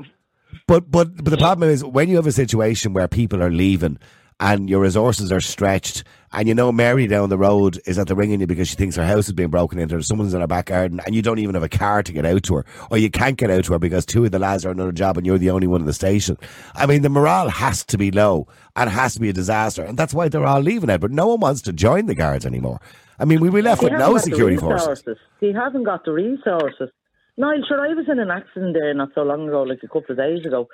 But, 0.67 0.91
but 0.91 1.15
but 1.23 1.31
the 1.31 1.37
problem 1.37 1.69
is 1.69 1.81
when 1.85 2.09
you 2.09 2.17
have 2.17 2.27
a 2.27 2.31
situation 2.33 2.91
where 2.91 3.07
people 3.07 3.41
are 3.41 3.51
leaving 3.51 3.99
and 4.41 4.69
your 4.69 4.81
resources 4.81 5.31
are 5.31 5.39
stretched 5.39 6.03
and 6.33 6.47
you 6.47 6.55
know 6.55 6.71
Mary 6.71 7.07
down 7.07 7.29
the 7.29 7.37
road 7.37 7.79
is 7.85 7.99
at 7.99 8.07
the 8.07 8.15
ringing 8.15 8.41
you 8.41 8.47
because 8.47 8.67
she 8.67 8.75
thinks 8.75 8.95
her 8.95 9.05
house 9.05 9.27
is 9.27 9.33
being 9.33 9.49
broken 9.49 9.77
into 9.77 9.95
or 9.95 10.01
someone's 10.01 10.33
in 10.33 10.41
her 10.41 10.47
back 10.47 10.65
garden 10.65 10.99
and 11.05 11.13
you 11.13 11.21
don't 11.21 11.39
even 11.39 11.53
have 11.53 11.63
a 11.63 11.69
car 11.69 12.01
to 12.01 12.11
get 12.11 12.25
out 12.25 12.43
to 12.43 12.55
her 12.55 12.65
or 12.89 12.97
you 12.97 13.09
can't 13.09 13.37
get 13.37 13.51
out 13.51 13.63
to 13.63 13.73
her 13.73 13.79
because 13.79 14.05
two 14.05 14.25
of 14.25 14.31
the 14.31 14.39
lads 14.39 14.65
are 14.65 14.69
on 14.69 14.77
another 14.77 14.91
job 14.91 15.17
and 15.17 15.25
you're 15.25 15.37
the 15.37 15.51
only 15.51 15.67
one 15.67 15.81
in 15.81 15.87
the 15.87 15.93
station. 15.93 16.37
I 16.73 16.85
mean, 16.87 17.03
the 17.03 17.09
morale 17.09 17.49
has 17.49 17.85
to 17.85 17.97
be 17.97 18.11
low 18.11 18.47
and 18.75 18.89
has 18.89 19.13
to 19.13 19.19
be 19.19 19.29
a 19.29 19.33
disaster 19.33 19.83
and 19.83 19.97
that's 19.97 20.13
why 20.13 20.27
they're 20.27 20.45
all 20.45 20.61
leaving 20.61 20.89
it. 20.89 20.99
But 20.99 21.11
no 21.11 21.27
one 21.27 21.39
wants 21.39 21.61
to 21.63 21.73
join 21.73 22.07
the 22.07 22.15
guards 22.15 22.45
anymore. 22.45 22.81
I 23.19 23.25
mean, 23.25 23.39
we 23.41 23.49
were 23.49 23.61
left 23.61 23.83
with 23.83 23.93
no 23.93 24.17
security 24.17 24.57
forces. 24.57 25.17
He 25.39 25.53
hasn't 25.53 25.85
got 25.85 26.03
the 26.03 26.11
resources. 26.11 26.89
Niall, 27.37 27.63
sure, 27.67 27.79
I 27.79 27.93
was 27.93 28.07
in 28.11 28.19
an 28.19 28.31
accident 28.31 28.75
there 28.79 28.93
not 28.93 29.09
so 29.13 29.21
long 29.21 29.47
ago, 29.47 29.61
like 29.63 29.79
a 29.83 29.87
couple 29.87 30.11
of 30.11 30.17
days 30.17 30.45
ago, 30.45 30.67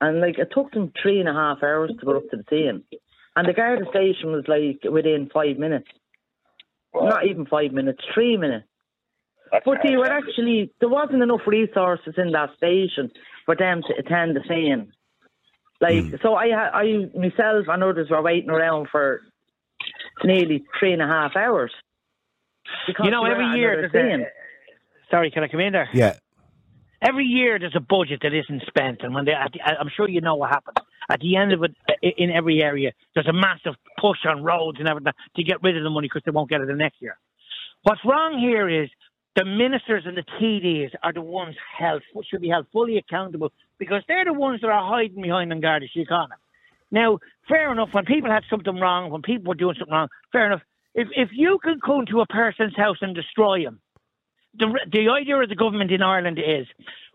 and 0.00 0.20
like 0.20 0.38
it 0.38 0.48
took 0.54 0.70
them 0.72 0.92
three 1.02 1.18
and 1.18 1.28
a 1.28 1.32
half 1.32 1.62
hours 1.62 1.90
to 1.98 2.06
go 2.06 2.16
up 2.16 2.22
to 2.30 2.36
the 2.36 2.44
scene. 2.48 2.84
And 3.36 3.48
the 3.48 3.52
Garda 3.52 3.84
station 3.90 4.30
was 4.30 4.44
like 4.46 4.80
within 4.90 5.28
five 5.32 5.58
minutes. 5.58 5.88
Wow. 6.92 7.08
Not 7.08 7.26
even 7.26 7.46
five 7.46 7.72
minutes, 7.72 8.00
three 8.14 8.36
minutes. 8.36 8.66
That's 9.50 9.64
but 9.64 9.78
they 9.84 9.96
were 9.96 10.10
actually 10.10 10.72
there 10.80 10.88
wasn't 10.88 11.22
enough 11.22 11.40
resources 11.46 12.14
in 12.16 12.32
that 12.32 12.50
station 12.56 13.10
for 13.44 13.56
them 13.56 13.82
to 13.82 13.94
attend 13.98 14.36
the 14.36 14.42
scene. 14.48 14.92
Like 15.80 16.04
mm. 16.04 16.22
so, 16.22 16.34
I 16.34 16.46
I 16.46 16.84
myself 17.14 17.66
and 17.68 17.82
others 17.82 18.08
were 18.10 18.22
waiting 18.22 18.50
around 18.50 18.88
for 18.90 19.20
nearly 20.22 20.64
three 20.78 20.92
and 20.92 21.02
a 21.02 21.06
half 21.06 21.36
hours. 21.36 21.72
You 23.02 23.10
know, 23.10 23.24
every 23.24 23.58
year. 23.58 23.84
A, 23.84 24.26
sorry, 25.10 25.30
can 25.30 25.42
I 25.42 25.48
come 25.48 25.60
in 25.60 25.72
there? 25.72 25.88
Yeah. 25.92 26.16
Every 27.02 27.26
year 27.26 27.58
there's 27.58 27.76
a 27.76 27.80
budget 27.80 28.20
that 28.22 28.32
isn't 28.32 28.62
spent, 28.66 29.02
and 29.02 29.14
when 29.14 29.26
they, 29.26 29.34
I'm 29.34 29.90
sure 29.94 30.08
you 30.08 30.22
know 30.22 30.36
what 30.36 30.50
happens 30.50 30.78
at 31.10 31.20
the 31.20 31.36
end 31.36 31.52
of 31.52 31.62
it, 31.62 31.74
in 32.02 32.30
every 32.30 32.62
area, 32.62 32.92
there's 33.14 33.26
a 33.26 33.32
massive 33.32 33.74
push 33.98 34.18
on 34.26 34.42
roads 34.42 34.78
and 34.78 34.88
everything 34.88 35.12
to 35.36 35.42
get 35.42 35.62
rid 35.62 35.76
of 35.76 35.84
the 35.84 35.90
money 35.90 36.08
because 36.08 36.22
they 36.24 36.30
won't 36.30 36.50
get 36.50 36.60
it 36.60 36.66
the 36.66 36.74
next 36.74 37.00
year. 37.00 37.16
What's 37.82 38.00
wrong 38.04 38.38
here 38.38 38.68
is 38.68 38.88
the 39.36 39.44
ministers 39.44 40.04
and 40.06 40.16
the 40.16 40.24
TDs 40.40 40.92
are 41.02 41.12
the 41.12 41.20
ones 41.20 41.56
held 41.76 42.02
should 42.30 42.40
be 42.40 42.48
held 42.48 42.66
fully 42.72 42.98
accountable 42.98 43.52
because 43.78 44.02
they're 44.08 44.24
the 44.24 44.32
ones 44.32 44.60
that 44.60 44.68
are 44.68 44.88
hiding 44.88 45.20
behind 45.20 45.50
the 45.50 45.56
Garda 45.56 45.86
Síochána. 45.94 46.36
Now, 46.90 47.18
fair 47.48 47.72
enough, 47.72 47.88
when 47.92 48.04
people 48.04 48.30
had 48.30 48.44
something 48.48 48.78
wrong, 48.78 49.10
when 49.10 49.22
people 49.22 49.48
were 49.48 49.56
doing 49.56 49.74
something 49.78 49.92
wrong, 49.92 50.08
fair 50.32 50.46
enough. 50.46 50.62
If 50.94 51.08
if 51.16 51.30
you 51.32 51.58
can 51.62 51.80
come 51.84 52.06
to 52.06 52.20
a 52.20 52.26
person's 52.26 52.76
house 52.76 52.98
and 53.00 53.14
destroy 53.14 53.62
him, 53.66 53.80
the 54.56 54.78
the 54.92 55.08
idea 55.08 55.36
of 55.36 55.48
the 55.48 55.56
government 55.56 55.90
in 55.90 56.02
Ireland 56.02 56.38
is 56.38 56.66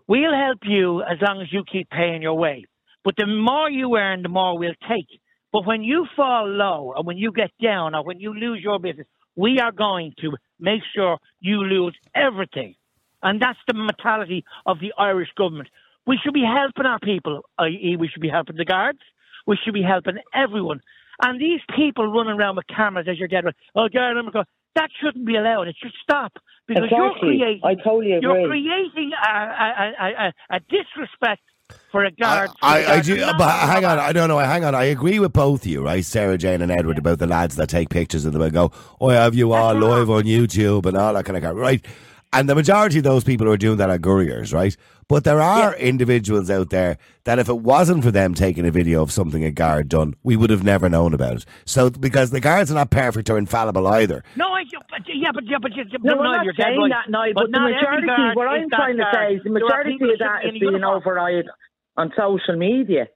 we'll 0.08 0.34
help 0.34 0.60
you 0.64 1.02
as 1.04 1.18
long 1.22 1.42
as 1.42 1.54
you 1.54 1.64
keep 1.64 1.90
paying 1.90 2.22
your 2.22 2.34
way. 2.34 2.66
But 3.04 3.16
the 3.18 3.26
more 3.26 3.70
you 3.70 3.96
earn, 3.96 4.24
the 4.24 4.30
more 4.30 4.58
we'll 4.58 4.74
take. 4.88 5.08
But 5.52 5.66
when 5.66 5.84
you 5.84 6.06
fall 6.16 6.48
low 6.48 6.94
or 6.96 7.04
when 7.04 7.18
you 7.18 7.32
get 7.32 7.52
down 7.62 7.96
or 7.96 8.04
when 8.04 8.20
you 8.20 8.34
lose 8.34 8.62
your 8.62 8.80
business, 8.80 9.08
we 9.36 9.60
are 9.60 9.72
going 9.72 10.14
to 10.22 10.36
make 10.60 10.82
sure 10.96 11.18
you 11.40 11.64
lose 11.64 11.96
everything. 12.14 12.76
And 13.24 13.42
that's 13.42 13.60
the 13.68 13.74
mentality 13.74 14.44
of 14.66 14.80
the 14.80 14.94
Irish 14.98 15.30
government. 15.38 15.70
We 16.06 16.20
should 16.24 16.34
be 16.34 16.44
helping 16.44 16.86
our 16.86 17.00
people, 17.00 17.42
i.e., 17.58 17.96
we 18.00 18.08
should 18.08 18.22
be 18.22 18.30
helping 18.30 18.58
the 18.58 18.66
guards. 18.66 19.00
We 19.48 19.58
should 19.64 19.74
be 19.74 19.84
helping 19.84 20.18
everyone. 20.34 20.82
And 21.22 21.40
these 21.40 21.60
people 21.76 22.08
running 22.08 22.40
around 22.40 22.56
with 22.56 22.68
cameras 22.68 23.08
as 23.10 23.18
you're 23.18 23.28
dead, 23.28 23.46
oh, 23.76 23.90
God, 23.90 24.46
that 24.76 24.90
shouldn't 25.02 25.26
be 25.26 25.36
allowed. 25.36 25.68
It 25.68 25.76
should 25.82 25.92
stop 26.02 26.34
because 26.68 26.86
exactly. 26.86 26.98
you're 26.98 27.14
creating. 27.20 27.62
I 27.64 27.76
totally 27.76 28.14
agree. 28.14 28.22
You're 28.22 28.48
creating 28.48 29.12
a, 29.14 29.32
a, 29.32 29.94
a, 30.00 30.34
a 30.56 30.60
disrespect 30.70 31.42
for 31.92 32.06
a 32.06 32.12
guard. 32.12 32.52
I, 32.62 32.84
I, 32.84 32.94
I 32.96 33.02
do, 33.02 33.18
but 33.38 33.50
hang 33.50 33.86
on, 33.86 34.00
I 34.00 34.12
don't 34.12 34.28
know. 34.28 34.40
Hang 34.40 34.64
on, 34.64 34.76
I 34.76 34.86
agree 34.86 35.20
with 35.20 35.34
both 35.34 35.66
you, 35.66 35.84
right, 35.84 36.04
Sarah 36.04 36.38
Jane 36.38 36.62
and 36.62 36.72
Edward, 36.72 36.98
about 36.98 37.20
the 37.20 37.28
lads 37.28 37.56
that 37.56 37.70
take 37.70 37.90
pictures 37.90 38.26
of 38.26 38.34
them 38.34 38.42
and 38.42 38.54
go, 38.54 38.72
"Oh, 39.00 39.10
I 39.10 39.16
have 39.16 39.36
you 39.36 39.54
all 39.54 39.74
live 39.74 40.10
on 40.10 40.24
YouTube 40.24 40.86
and 40.86 40.98
all 40.98 41.14
that 41.14 41.26
kind 41.26 41.38
of 41.38 41.44
crap," 41.44 41.56
right? 41.56 41.86
And 42.32 42.48
the 42.48 42.54
majority 42.54 43.00
of 43.00 43.04
those 43.04 43.24
people 43.24 43.48
who 43.48 43.54
are 43.54 43.58
doing 43.58 43.78
that 43.78 43.90
are 43.90 43.98
couriers, 43.98 44.54
right? 44.54 44.78
But 45.08 45.24
there 45.24 45.42
are 45.42 45.76
yeah. 45.76 45.84
individuals 45.84 46.52
out 46.52 46.70
there 46.70 47.00
that 47.24 47.40
if 47.40 47.50
it 47.50 47.58
wasn't 47.58 48.04
for 48.04 48.12
them 48.12 48.36
taking 48.36 48.68
a 48.68 48.72
video 48.72 49.02
of 49.02 49.12
something 49.12 49.44
a 49.44 49.50
guard 49.50 49.90
done, 49.90 50.14
we 50.22 50.36
would 50.36 50.52
have 50.52 50.64
never 50.64 50.88
known 50.88 51.16
about 51.16 51.38
it. 51.38 51.46
So 51.66 51.90
because 51.90 52.30
the 52.30 52.40
guards 52.40 52.70
are 52.70 52.76
not 52.76 52.92
perfect 52.92 53.32
or 53.32 53.40
infallible 53.40 53.88
either. 53.88 54.24
No, 54.36 54.46
I, 54.46 54.64
but, 54.92 55.02
yeah, 55.08 55.32
but 55.34 55.44
yeah, 55.48 55.58
but 55.60 55.76
you, 55.76 55.86
no, 56.04 56.14
no, 56.14 56.22
not 56.22 56.46
you're 56.46 56.54
saying 56.54 56.80
right. 56.80 56.92
that, 56.92 57.10
no, 57.10 57.24
but, 57.34 57.50
but 57.50 57.52
the 57.52 57.60
majority, 57.60 58.08
what 58.36 58.48
I'm 58.48 58.70
trying 58.70 58.98
to 58.98 59.10
say 59.12 59.34
is 59.34 59.44
the 59.44 59.50
majority 59.50 59.96
of 59.96 60.20
that 60.20 60.46
is 60.46 60.60
being 60.60 60.84
overridden 60.84 61.50
on 61.98 62.12
social 62.18 62.58
media. 62.58 63.08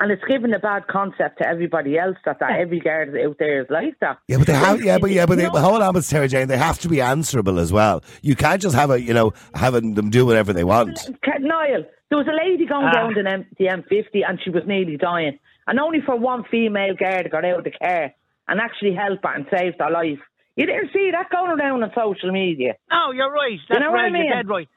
And 0.00 0.10
it's 0.10 0.24
given 0.24 0.52
a 0.52 0.58
bad 0.58 0.88
concept 0.88 1.38
to 1.38 1.46
everybody 1.46 1.96
else 1.96 2.16
that, 2.24 2.40
that 2.40 2.58
every 2.58 2.80
guard 2.80 3.16
out 3.16 3.36
there 3.38 3.60
is 3.60 3.68
like 3.70 4.00
that. 4.00 4.18
Yeah, 4.26 4.38
but 4.38 4.48
they 4.48 4.54
have. 4.54 4.82
Yeah, 4.82 4.98
but 4.98 5.10
yeah, 5.10 5.26
but, 5.26 5.38
they, 5.38 5.48
but 5.48 5.62
hold 5.62 5.80
on, 5.80 6.02
Sarah 6.02 6.26
Jane. 6.26 6.48
They 6.48 6.58
have 6.58 6.80
to 6.80 6.88
be 6.88 7.00
answerable 7.00 7.60
as 7.60 7.72
well. 7.72 8.02
You 8.20 8.34
can't 8.34 8.60
just 8.60 8.74
have 8.74 8.90
a, 8.90 9.00
you 9.00 9.14
know, 9.14 9.32
having 9.54 9.94
them 9.94 10.10
do 10.10 10.26
whatever 10.26 10.52
they 10.52 10.64
want. 10.64 11.08
Niall, 11.38 11.84
there 12.08 12.18
was 12.18 12.26
a 12.26 12.34
lady 12.34 12.66
going 12.66 12.86
ah. 12.86 12.92
down 12.92 13.14
the, 13.14 13.30
M- 13.30 13.46
the 13.58 13.66
M50 13.66 14.28
and 14.28 14.40
she 14.42 14.50
was 14.50 14.64
nearly 14.66 14.96
dying. 14.96 15.38
and 15.68 15.78
only 15.78 16.00
for 16.04 16.18
one 16.18 16.44
female 16.50 16.96
guard 16.98 17.30
got 17.30 17.44
out 17.44 17.58
of 17.58 17.64
the 17.64 17.70
car 17.70 18.12
and 18.48 18.60
actually 18.60 18.94
helped 18.94 19.24
her 19.24 19.34
and 19.34 19.46
saved 19.56 19.76
her 19.78 19.90
life. 19.90 20.18
You 20.56 20.66
didn't 20.66 20.90
see 20.92 21.10
that 21.12 21.30
going 21.30 21.58
around 21.58 21.82
on 21.82 21.92
social 21.96 22.30
media. 22.30 22.74
No, 22.90 23.12
you're 23.12 23.32
right. 23.32 23.58
That's 23.68 23.80
know 23.80 23.90
what 23.90 24.00
I 24.00 24.02
right. 24.04 24.12
mean? 24.12 24.24
You're 24.24 24.34
dead 24.34 24.48
right. 24.48 24.68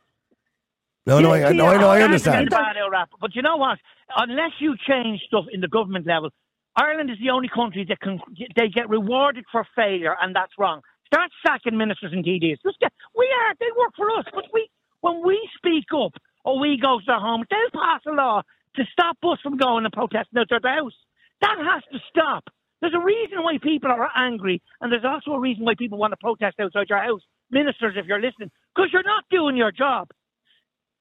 No, 1.05 1.19
no, 1.19 1.33
I, 1.33 1.51
no, 1.51 1.67
I 1.67 1.77
know, 1.77 1.89
I 1.89 2.01
understand. 2.01 2.47
It's 2.47 2.55
a 2.55 2.57
bad 2.57 2.77
old 2.81 2.91
rap. 2.91 3.09
But 3.21 3.35
you 3.35 3.43
know 3.43 3.57
what? 3.57 3.77
Unless 4.17 4.53
you 4.59 4.75
change 4.87 5.21
stuff 5.27 5.45
in 5.51 5.61
the 5.61 5.67
government 5.67 6.07
level, 6.07 6.31
Ireland 6.75 7.11
is 7.11 7.17
the 7.19 7.29
only 7.29 7.47
country 7.47 7.85
that 7.87 7.99
can 8.01 8.19
they 8.55 8.69
get 8.69 8.89
rewarded 8.89 9.45
for 9.51 9.65
failure, 9.75 10.15
and 10.19 10.35
that's 10.35 10.53
wrong. 10.57 10.81
Start 11.07 11.29
sacking 11.45 11.77
ministers 11.77 12.11
and 12.11 12.25
TDs. 12.25 12.57
Get, 12.81 12.91
we 13.15 13.25
are 13.25 13.53
they 13.59 13.67
work 13.77 13.93
for 13.95 14.09
us, 14.17 14.25
but 14.33 14.45
we 14.51 14.67
when 15.01 15.21
we 15.25 15.37
speak 15.57 15.85
up 15.93 16.13
or 16.43 16.59
we 16.59 16.79
go 16.81 16.99
to 16.99 17.05
their 17.05 17.19
home, 17.19 17.45
they'll 17.49 17.81
pass 17.81 18.01
a 18.07 18.11
law 18.11 18.41
to 18.75 18.83
stop 18.91 19.17
us 19.23 19.39
from 19.41 19.57
going 19.57 19.85
and 19.85 19.93
protesting 19.93 20.39
outside 20.39 20.63
the 20.63 20.69
house. 20.69 20.93
That 21.41 21.57
has 21.59 21.83
to 21.93 21.99
stop. 22.09 22.45
There's 22.81 22.93
a 22.93 22.99
reason 22.99 23.43
why 23.43 23.57
people 23.61 23.91
are 23.91 24.09
angry, 24.15 24.61
and 24.81 24.91
there's 24.91 25.05
also 25.05 25.31
a 25.31 25.39
reason 25.39 25.65
why 25.65 25.75
people 25.75 25.97
want 25.97 26.11
to 26.11 26.17
protest 26.17 26.59
outside 26.59 26.87
your 26.89 27.01
house. 27.01 27.21
Ministers, 27.51 27.93
if 27.95 28.05
you're 28.05 28.21
listening, 28.21 28.51
because 28.75 28.89
you're 28.91 29.03
not 29.03 29.23
doing 29.29 29.55
your 29.55 29.71
job. 29.71 30.09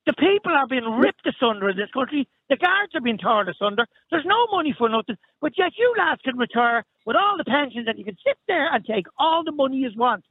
The 0.07 0.13
people 0.13 0.53
are 0.53 0.67
being 0.67 0.85
ripped 0.85 1.27
asunder 1.27 1.71
in 1.71 1.77
this 1.77 1.91
country. 1.93 2.29
The 2.51 2.57
guards 2.57 2.95
are 2.95 3.01
being 3.01 3.17
torn 3.19 3.49
asunder. 3.49 3.87
There's 4.11 4.27
no 4.27 4.47
money 4.53 4.75
for 4.77 4.89
nothing. 4.89 5.17
But 5.41 5.53
yet 5.57 5.73
you 5.79 5.95
lads 5.97 6.21
can 6.23 6.37
retire 6.37 6.85
with 7.07 7.17
all 7.17 7.37
the 7.39 7.45
pensions 7.45 7.89
and 7.89 7.99
you 7.99 8.05
can 8.05 8.17
sit 8.27 8.37
there 8.47 8.73
and 8.73 8.85
take 8.85 9.07
all 9.19 9.45
the 9.45 9.53
money 9.53 9.79
you 9.79 9.91
want 9.97 10.25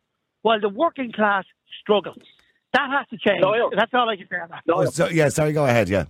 while 0.44 0.60
the 0.60 0.70
working 0.70 1.12
class 1.12 1.46
struggles. 1.82 2.18
That 2.74 2.90
has 2.92 3.08
to 3.10 3.18
change. 3.18 3.42
Niall. 3.42 3.72
That's 3.76 3.94
all 3.94 4.10
I 4.10 4.16
can 4.16 4.28
say 4.30 4.38
on 4.38 4.50
that. 4.50 4.62
No, 4.68 4.76
Oh, 4.76 4.86
so, 4.86 5.10
yeah, 5.10 5.30
sorry, 5.30 5.54
go 5.54 5.66
ahead, 5.66 5.90
yeah. 5.90 6.06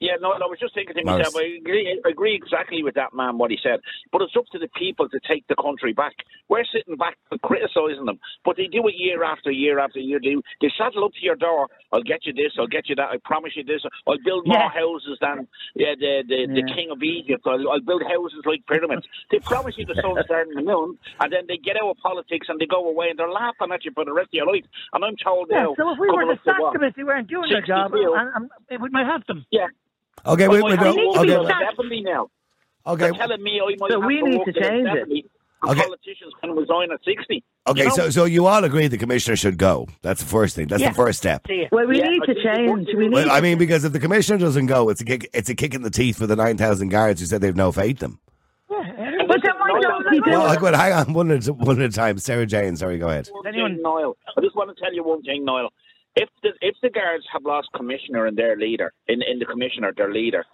Yeah, 0.00 0.16
no, 0.20 0.32
no, 0.32 0.48
I 0.48 0.48
was 0.48 0.56
just 0.58 0.72
thinking 0.72 0.96
to 0.96 1.04
Morris. 1.04 1.28
myself, 1.28 1.36
I 1.36 1.60
agree, 1.60 1.84
I 1.92 2.08
agree 2.08 2.34
exactly 2.34 2.82
with 2.82 2.94
that 2.96 3.12
man, 3.12 3.36
what 3.36 3.50
he 3.52 3.58
said. 3.62 3.80
But 4.10 4.22
it's 4.22 4.32
up 4.36 4.48
to 4.52 4.58
the 4.58 4.68
people 4.72 5.08
to 5.12 5.20
take 5.28 5.44
the 5.52 5.56
country 5.60 5.92
back. 5.92 6.16
We're 6.48 6.64
sitting 6.64 6.96
back 6.96 7.20
and 7.30 7.36
criticising 7.42 8.08
them, 8.08 8.18
but 8.44 8.56
they 8.56 8.64
do 8.66 8.80
it 8.88 8.96
year 8.96 9.22
after 9.22 9.50
year 9.52 9.78
after 9.78 10.00
year. 10.00 10.18
They, 10.18 10.40
they 10.64 10.72
saddle 10.80 11.04
up 11.04 11.12
to 11.12 11.20
your 11.22 11.36
door, 11.36 11.68
I'll 11.92 12.02
get 12.02 12.24
you 12.24 12.32
this, 12.32 12.56
I'll 12.58 12.66
get 12.66 12.88
you 12.88 12.96
that, 12.96 13.12
I 13.12 13.20
promise 13.24 13.52
you 13.54 13.62
this, 13.62 13.84
I'll 14.08 14.16
build 14.24 14.46
more 14.48 14.56
Yeah. 14.56 14.72
houses 14.72 15.18
than 15.20 15.46
yeah, 15.76 15.92
the, 16.00 16.24
the, 16.26 16.40
the 16.48 16.64
king 16.72 16.88
of 16.90 17.02
Egypt, 17.04 17.44
I'll, 17.44 17.68
I'll 17.68 17.84
build 17.84 18.00
houses 18.02 18.40
like 18.48 18.64
pyramids. 18.66 19.04
They 19.30 19.38
promise 19.44 19.74
you 19.76 19.84
the 19.84 20.00
sun's 20.00 20.24
starting 20.24 20.54
the 20.56 20.64
moon, 20.64 20.96
and 21.20 21.28
then 21.30 21.44
they 21.46 21.58
get 21.60 21.76
out 21.76 21.90
of 21.92 21.98
politics 22.00 22.48
and 22.48 22.56
they 22.58 22.66
go 22.66 22.88
away 22.88 23.12
and 23.12 23.18
they're 23.18 23.28
laughing 23.30 23.68
at 23.68 23.84
you 23.84 23.92
for 23.92 24.06
the 24.08 24.16
rest 24.16 24.32
of 24.32 24.40
your 24.40 24.48
life. 24.48 24.64
And 24.96 25.04
I'm 25.04 25.16
told 25.20 25.48
Yeah, 25.52 25.68
now, 25.68 25.74
so 25.76 25.92
if 25.92 25.98
we 26.00 26.08
were 26.08 26.24
coming 26.24 26.32
to 26.32 26.40
up 26.40 26.44
to 26.44 26.50
sack 26.56 26.60
what? 26.60 26.72
them 26.72 26.84
if 26.88 26.96
they 26.96 27.04
weren't 27.04 27.28
doing 27.28 27.52
their 27.52 27.60
60 27.60 27.68
job, 27.68 27.92
bill. 27.92 28.16
and, 28.16 28.48
and, 28.70 28.80
we 28.80 28.88
might 28.88 29.04
have 29.04 29.26
them. 29.28 29.44
Yeah. 29.52 29.68
Okay, 30.26 30.48
Well, 30.48 30.62
wait, 30.62 30.78
wait, 30.78 30.80
no, 30.80 30.92
need 30.92 31.12
to 31.14 31.18
okay, 31.20 31.26
be 31.28 31.36
wait, 31.36 31.48
definitely 31.48 32.00
now. 32.02 32.30
okay, 32.86 33.04
They're 33.04 33.12
telling 33.12 33.42
me 33.42 33.60
oh, 33.62 33.68
I 33.68 33.76
might 33.78 33.90
So 33.90 34.00
have 34.00 34.06
we 34.06 34.18
to 34.18 34.22
need 34.28 34.36
work 34.38 34.46
to 34.46 34.52
till 34.52 34.62
change 34.62 34.88
it. 34.88 34.98
70. 34.98 35.24
Okay. 35.68 35.82
Politicians 35.82 36.32
can 36.40 36.50
resign 36.52 36.90
at 36.90 37.00
60. 37.04 37.44
okay. 37.68 37.80
You 37.82 37.88
know? 37.88 37.94
So, 37.94 38.10
so 38.10 38.24
you 38.24 38.46
all 38.46 38.64
agree 38.64 38.86
the 38.88 38.96
commissioner 38.98 39.36
should 39.36 39.58
go? 39.58 39.88
That's 40.02 40.22
the 40.22 40.28
first 40.28 40.56
thing. 40.56 40.68
That's 40.68 40.80
Yeah. 40.82 40.88
the 40.90 40.94
first 40.94 41.18
step. 41.18 41.46
Well, 41.70 41.86
we 41.86 41.98
Yeah, 41.98 42.08
need 42.08 42.22
I 42.22 42.26
to 42.26 42.34
think 42.34 42.38
it 42.38 42.56
change. 42.56 42.70
would 42.70 42.86
We 42.88 42.94
be- 42.94 43.08
need. 43.08 43.12
Well, 43.12 43.30
I 43.30 43.40
mean, 43.42 43.58
because 43.58 43.84
if 43.84 43.92
the 43.92 44.00
commissioner 44.00 44.38
doesn't 44.38 44.66
go, 44.66 44.88
it's 44.88 45.00
a 45.02 45.04
kick. 45.04 45.28
It's 45.34 45.48
a 45.50 45.54
kick 45.54 45.74
in 45.74 45.82
the 45.82 45.90
teeth 45.90 46.16
for 46.18 46.26
the 46.26 46.36
nine 46.36 46.56
thousand 46.56 46.88
guards 46.88 47.20
who 47.20 47.26
said 47.26 47.40
they've 47.42 47.54
no 47.56 47.72
faith 47.72 48.02
in 48.02 48.10
them. 48.12 48.20
And 48.70 49.28
But 49.28 49.40
then 49.44 49.52
why 49.58 49.68
don't 49.68 49.84
I'm 49.92 50.02
people- 50.10 50.20
gonna 50.32 50.38
Well, 50.38 50.40
tell 50.56 50.66
I 50.66 50.70
you 50.70 50.76
hang 50.76 50.92
on 51.08 51.12
one 51.12 51.30
at 51.30 51.46
a, 51.46 51.52
one 51.52 51.80
at 51.82 51.90
a 51.90 51.92
time. 51.92 52.16
Sarah 52.18 52.46
Jane, 52.46 52.76
sorry, 52.76 52.98
go 52.98 53.08
ahead. 53.08 53.28
one 53.32 53.46
Anyone- 53.46 53.74
thing, 53.74 53.82
Niall. 53.82 54.16
I 54.36 54.40
just 54.40 54.56
want 54.56 54.74
to 54.74 54.82
tell 54.82 54.94
you 54.94 55.02
one 55.04 55.22
thing, 55.22 55.44
Niall. 55.44 55.72
If 56.16 56.28
the 56.42 56.50
if 56.60 56.76
the 56.82 56.90
guards 56.90 57.24
have 57.32 57.44
lost 57.44 57.68
commissioner 57.74 58.26
and 58.26 58.36
their 58.36 58.56
leader, 58.56 58.92
in, 59.08 59.22
in 59.22 59.38
the 59.38 59.46
commissioner, 59.46 59.92
their 59.96 60.12
leader, 60.12 60.44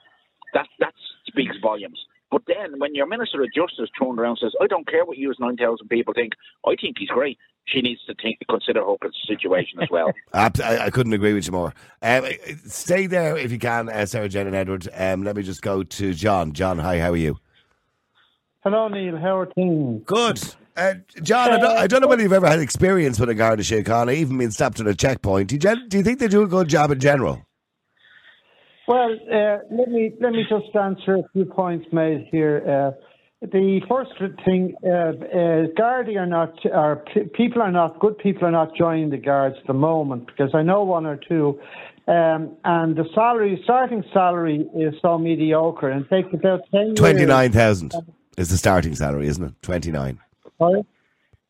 that 0.54 0.66
that 0.80 0.94
speaks 1.26 1.56
volumes. 1.62 1.98
But 2.30 2.42
then 2.48 2.78
when 2.78 2.94
your 2.94 3.06
Minister 3.06 3.42
of 3.42 3.52
Justice 3.54 3.88
turned 3.98 4.18
around 4.18 4.38
and 4.42 4.50
says, 4.50 4.52
I 4.60 4.66
don't 4.66 4.86
care 4.86 5.04
what 5.04 5.16
you 5.16 5.30
as 5.30 5.36
9,000 5.38 5.88
people 5.88 6.12
think, 6.12 6.32
I 6.66 6.74
think 6.80 6.96
he's 6.98 7.08
great, 7.08 7.38
she 7.66 7.80
needs 7.80 8.00
to 8.06 8.14
think, 8.20 8.38
consider 8.50 8.82
her 8.84 8.96
situation 9.28 9.80
as 9.80 9.88
well. 9.90 10.12
I, 10.32 10.50
I 10.86 10.90
couldn't 10.90 11.12
agree 11.12 11.34
with 11.34 11.46
you 11.46 11.52
more. 11.52 11.72
Um, 12.02 12.26
stay 12.66 13.06
there 13.06 13.36
if 13.36 13.52
you 13.52 13.58
can, 13.58 13.88
uh, 13.88 14.06
Sarah 14.06 14.28
Jane 14.28 14.48
and 14.48 14.56
Edward. 14.56 14.88
Um, 14.92 15.22
let 15.22 15.36
me 15.36 15.42
just 15.42 15.62
go 15.62 15.84
to 15.84 16.14
John. 16.14 16.52
John, 16.52 16.78
hi, 16.78 16.98
how 16.98 17.12
are 17.12 17.16
you? 17.16 17.38
Hello, 18.62 18.88
Neil. 18.88 19.16
How 19.16 19.38
are 19.38 19.46
things? 19.46 20.02
Good. 20.04 20.42
Uh, 20.76 20.94
John, 21.22 21.52
I 21.52 21.58
don't, 21.58 21.76
I 21.78 21.86
don't 21.86 22.02
know 22.02 22.08
whether 22.08 22.22
you've 22.22 22.32
ever 22.32 22.46
had 22.46 22.60
experience 22.60 23.18
with 23.18 23.30
a 23.30 23.34
Garda 23.34 23.62
Síochána, 23.62 24.14
even 24.14 24.36
being 24.36 24.50
stopped 24.50 24.78
at 24.78 24.86
a 24.86 24.94
checkpoint. 24.94 25.48
Do 25.48 25.54
you, 25.54 25.88
do 25.88 25.96
you 25.96 26.02
think 26.02 26.18
they 26.18 26.28
do 26.28 26.42
a 26.42 26.46
good 26.46 26.68
job 26.68 26.90
in 26.90 27.00
general? 27.00 27.42
Well, 28.86 29.16
uh, 29.32 29.58
let 29.70 29.88
me 29.88 30.12
let 30.20 30.32
me 30.32 30.44
just 30.48 30.74
answer 30.76 31.16
a 31.16 31.22
few 31.32 31.44
points 31.46 31.86
made 31.92 32.28
here. 32.30 32.94
Uh, 32.94 33.00
the 33.42 33.80
first 33.88 34.12
thing, 34.44 34.74
uh, 34.84 34.88
uh, 34.88 35.66
Gardaí 35.78 36.16
are 36.18 36.26
not, 36.26 36.54
are 36.72 37.04
people 37.34 37.62
are 37.62 37.70
not, 37.70 37.98
good 38.00 38.16
people 38.18 38.44
are 38.44 38.50
not 38.50 38.74
joining 38.76 39.10
the 39.10 39.18
guards 39.18 39.56
at 39.60 39.66
the 39.66 39.74
moment 39.74 40.26
because 40.26 40.50
I 40.54 40.62
know 40.62 40.84
one 40.84 41.04
or 41.04 41.16
two, 41.16 41.60
um, 42.06 42.56
and 42.64 42.96
the 42.96 43.04
salary, 43.14 43.60
starting 43.64 44.04
salary 44.12 44.66
is 44.74 44.94
so 45.02 45.18
mediocre 45.18 45.90
and 45.90 46.08
takes 46.08 46.32
about 46.32 46.60
ten 46.70 46.86
years. 46.86 46.98
29,000 46.98 47.92
is 48.38 48.50
the 48.50 48.56
starting 48.56 48.94
salary, 48.94 49.26
isn't 49.26 49.42
it? 49.44 49.62
29. 49.62 50.18
Sorry? 50.58 50.82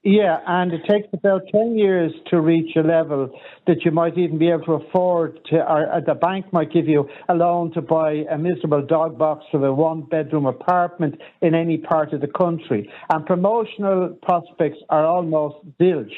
Yeah, 0.08 0.38
and 0.46 0.72
it 0.72 0.82
takes 0.88 1.08
about 1.12 1.48
10 1.50 1.76
years 1.76 2.12
to 2.30 2.40
reach 2.40 2.76
a 2.76 2.80
level 2.80 3.28
that 3.66 3.84
you 3.84 3.90
might 3.90 4.16
even 4.16 4.38
be 4.38 4.50
able 4.50 4.64
to 4.66 4.72
afford 4.74 5.44
to, 5.46 5.56
or 5.56 5.92
uh, 5.92 5.98
the 5.98 6.14
bank 6.14 6.52
might 6.52 6.72
give 6.72 6.86
you 6.86 7.08
a 7.28 7.34
loan 7.34 7.72
to 7.72 7.82
buy 7.82 8.24
a 8.30 8.38
miserable 8.38 8.86
dog 8.86 9.18
box 9.18 9.44
of 9.52 9.64
a 9.64 9.72
one 9.72 10.02
bedroom 10.02 10.46
apartment 10.46 11.20
in 11.42 11.56
any 11.56 11.76
part 11.76 12.12
of 12.12 12.20
the 12.20 12.28
country. 12.28 12.88
And 13.10 13.26
promotional 13.26 14.16
prospects 14.22 14.78
are 14.90 15.04
almost 15.04 15.56
zilch. 15.80 16.14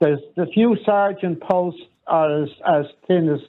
There's 0.00 0.20
the 0.36 0.46
few 0.54 0.78
sergeant 0.86 1.42
posts 1.42 1.82
are 2.06 2.44
as, 2.44 2.48
as 2.66 2.86
thin 3.06 3.28
as, 3.28 3.40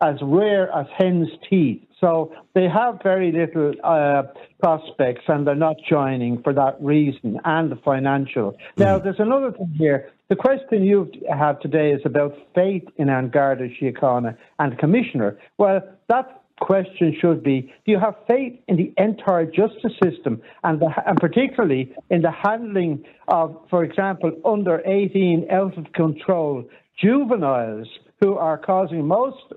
as 0.00 0.16
rare 0.22 0.74
as 0.74 0.86
hen's 0.96 1.28
teeth. 1.50 1.82
So 2.04 2.34
they 2.54 2.68
have 2.68 3.00
very 3.02 3.32
little 3.32 3.72
uh, 3.82 4.24
prospects 4.60 5.22
and 5.26 5.46
they're 5.46 5.54
not 5.54 5.76
joining 5.88 6.42
for 6.42 6.52
that 6.52 6.76
reason 6.78 7.40
and 7.46 7.72
the 7.72 7.76
financial. 7.76 8.54
Now, 8.76 8.98
there's 8.98 9.20
another 9.20 9.52
thing 9.52 9.72
here. 9.78 10.10
The 10.28 10.36
question 10.36 10.84
you 10.84 11.10
have 11.34 11.60
today 11.60 11.92
is 11.92 12.02
about 12.04 12.34
faith 12.54 12.84
in 12.98 13.08
An 13.08 13.30
Garda 13.30 13.68
Síochána 13.80 14.36
and 14.58 14.78
Commissioner. 14.78 15.38
Well, 15.56 15.80
that 16.10 16.42
question 16.60 17.16
should 17.18 17.42
be 17.42 17.72
do 17.86 17.92
you 17.92 17.98
have 17.98 18.16
faith 18.28 18.52
in 18.68 18.76
the 18.76 18.92
entire 18.98 19.46
justice 19.46 19.92
system 20.02 20.42
and, 20.62 20.80
the, 20.80 20.90
and 21.06 21.16
particularly 21.16 21.94
in 22.10 22.20
the 22.20 22.30
handling 22.30 23.02
of, 23.28 23.56
for 23.70 23.82
example, 23.82 24.30
under 24.44 24.82
18 24.84 25.46
out 25.50 25.78
of 25.78 25.90
control 25.94 26.64
juveniles 27.02 27.88
who 28.20 28.34
are 28.36 28.58
causing 28.58 29.06
most 29.06 29.54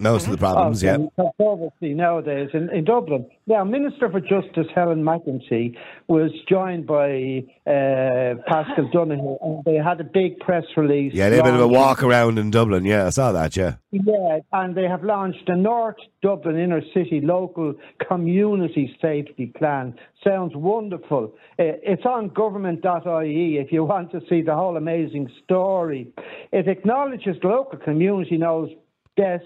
Most 0.00 0.26
of 0.26 0.32
the 0.32 0.38
problems, 0.38 0.82
yeah. 0.82 0.96
controversy 1.14 1.92
nowadays 1.92 2.48
in, 2.54 2.70
in 2.70 2.84
Dublin. 2.84 3.26
Now, 3.46 3.64
Minister 3.64 4.10
for 4.10 4.20
Justice 4.20 4.66
Helen 4.74 5.02
McEntee 5.02 5.76
was 6.08 6.30
joined 6.48 6.86
by 6.86 7.44
uh, 7.66 8.40
Paschal 8.46 8.88
Donohoe, 8.90 9.38
and 9.42 9.64
they 9.66 9.76
had 9.76 10.00
a 10.00 10.04
big 10.04 10.38
press 10.40 10.64
release. 10.76 11.12
Yeah, 11.14 11.28
they 11.28 11.36
had 11.36 11.44
a 11.44 11.50
bit 11.50 11.54
of 11.54 11.60
a 11.60 11.68
walk 11.68 12.02
around 12.02 12.38
in 12.38 12.50
Dublin. 12.50 12.86
Yeah, 12.86 13.08
I 13.08 13.10
saw 13.10 13.32
that, 13.32 13.56
yeah. 13.56 13.74
yeah, 13.90 14.38
and 14.54 14.74
they 14.74 14.84
have 14.84 15.04
launched 15.04 15.46
a 15.48 15.56
North 15.56 15.96
Dublin 16.22 16.58
inner 16.58 16.80
city 16.94 17.20
local 17.20 17.74
community 18.08 18.96
safety 19.02 19.46
plan. 19.46 19.94
Sounds 20.24 20.56
wonderful. 20.56 21.34
Uh, 21.58 21.76
It's 21.82 22.06
on 22.06 22.28
government.ie 22.28 23.58
if 23.58 23.70
you 23.70 23.84
want 23.84 24.12
to 24.12 24.20
see 24.30 24.40
the 24.40 24.54
whole 24.54 24.78
amazing 24.78 25.30
story. 25.44 26.08
It 26.52 26.68
acknowledges 26.68 27.36
the 27.42 27.48
local 27.48 27.78
community 27.78 28.38
knows 28.38 28.70
best 29.16 29.44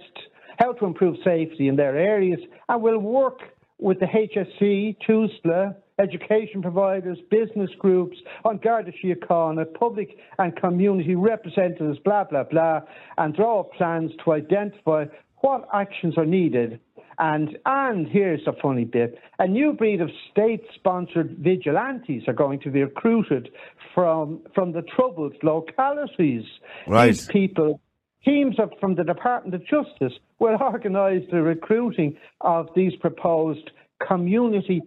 how 0.58 0.72
to 0.72 0.84
improve 0.86 1.16
safety 1.24 1.68
in 1.68 1.76
their 1.76 1.96
areas 1.96 2.40
and 2.68 2.82
will 2.82 2.98
work 2.98 3.40
with 3.78 3.98
the 4.00 4.06
HSE, 4.06 4.96
TUSLA, 5.06 5.76
education 5.98 6.62
providers, 6.62 7.18
business 7.30 7.70
groups, 7.78 8.16
on 8.44 8.58
Garda 8.58 8.92
Síochána, 8.92 9.72
public 9.74 10.16
and 10.38 10.54
community 10.56 11.14
representatives, 11.14 11.98
blah, 12.04 12.24
blah, 12.24 12.44
blah, 12.44 12.80
and 13.18 13.34
draw 13.34 13.60
up 13.60 13.72
plans 13.72 14.12
to 14.24 14.32
identify 14.32 15.04
what 15.36 15.68
actions 15.72 16.16
are 16.16 16.26
needed. 16.26 16.80
And, 17.18 17.58
and 17.64 18.08
here's 18.08 18.44
a 18.46 18.52
funny 18.60 18.84
bit 18.84 19.18
a 19.38 19.46
new 19.46 19.72
breed 19.72 20.00
of 20.00 20.10
state 20.30 20.64
sponsored 20.74 21.36
vigilantes 21.38 22.24
are 22.26 22.32
going 22.32 22.58
to 22.60 22.70
be 22.70 22.82
recruited 22.82 23.50
from, 23.94 24.40
from 24.52 24.72
the 24.72 24.82
troubled 24.82 25.36
localities. 25.44 26.44
Right. 26.88 27.08
These 27.08 27.26
people 27.26 27.80
Teams 28.24 28.58
of, 28.58 28.70
from 28.80 28.94
the 28.94 29.04
Department 29.04 29.54
of 29.54 29.62
Justice 29.66 30.18
will 30.38 30.56
organise 30.60 31.22
the 31.30 31.42
recruiting 31.42 32.16
of 32.40 32.68
these 32.74 32.94
proposed 32.96 33.70
community 34.06 34.82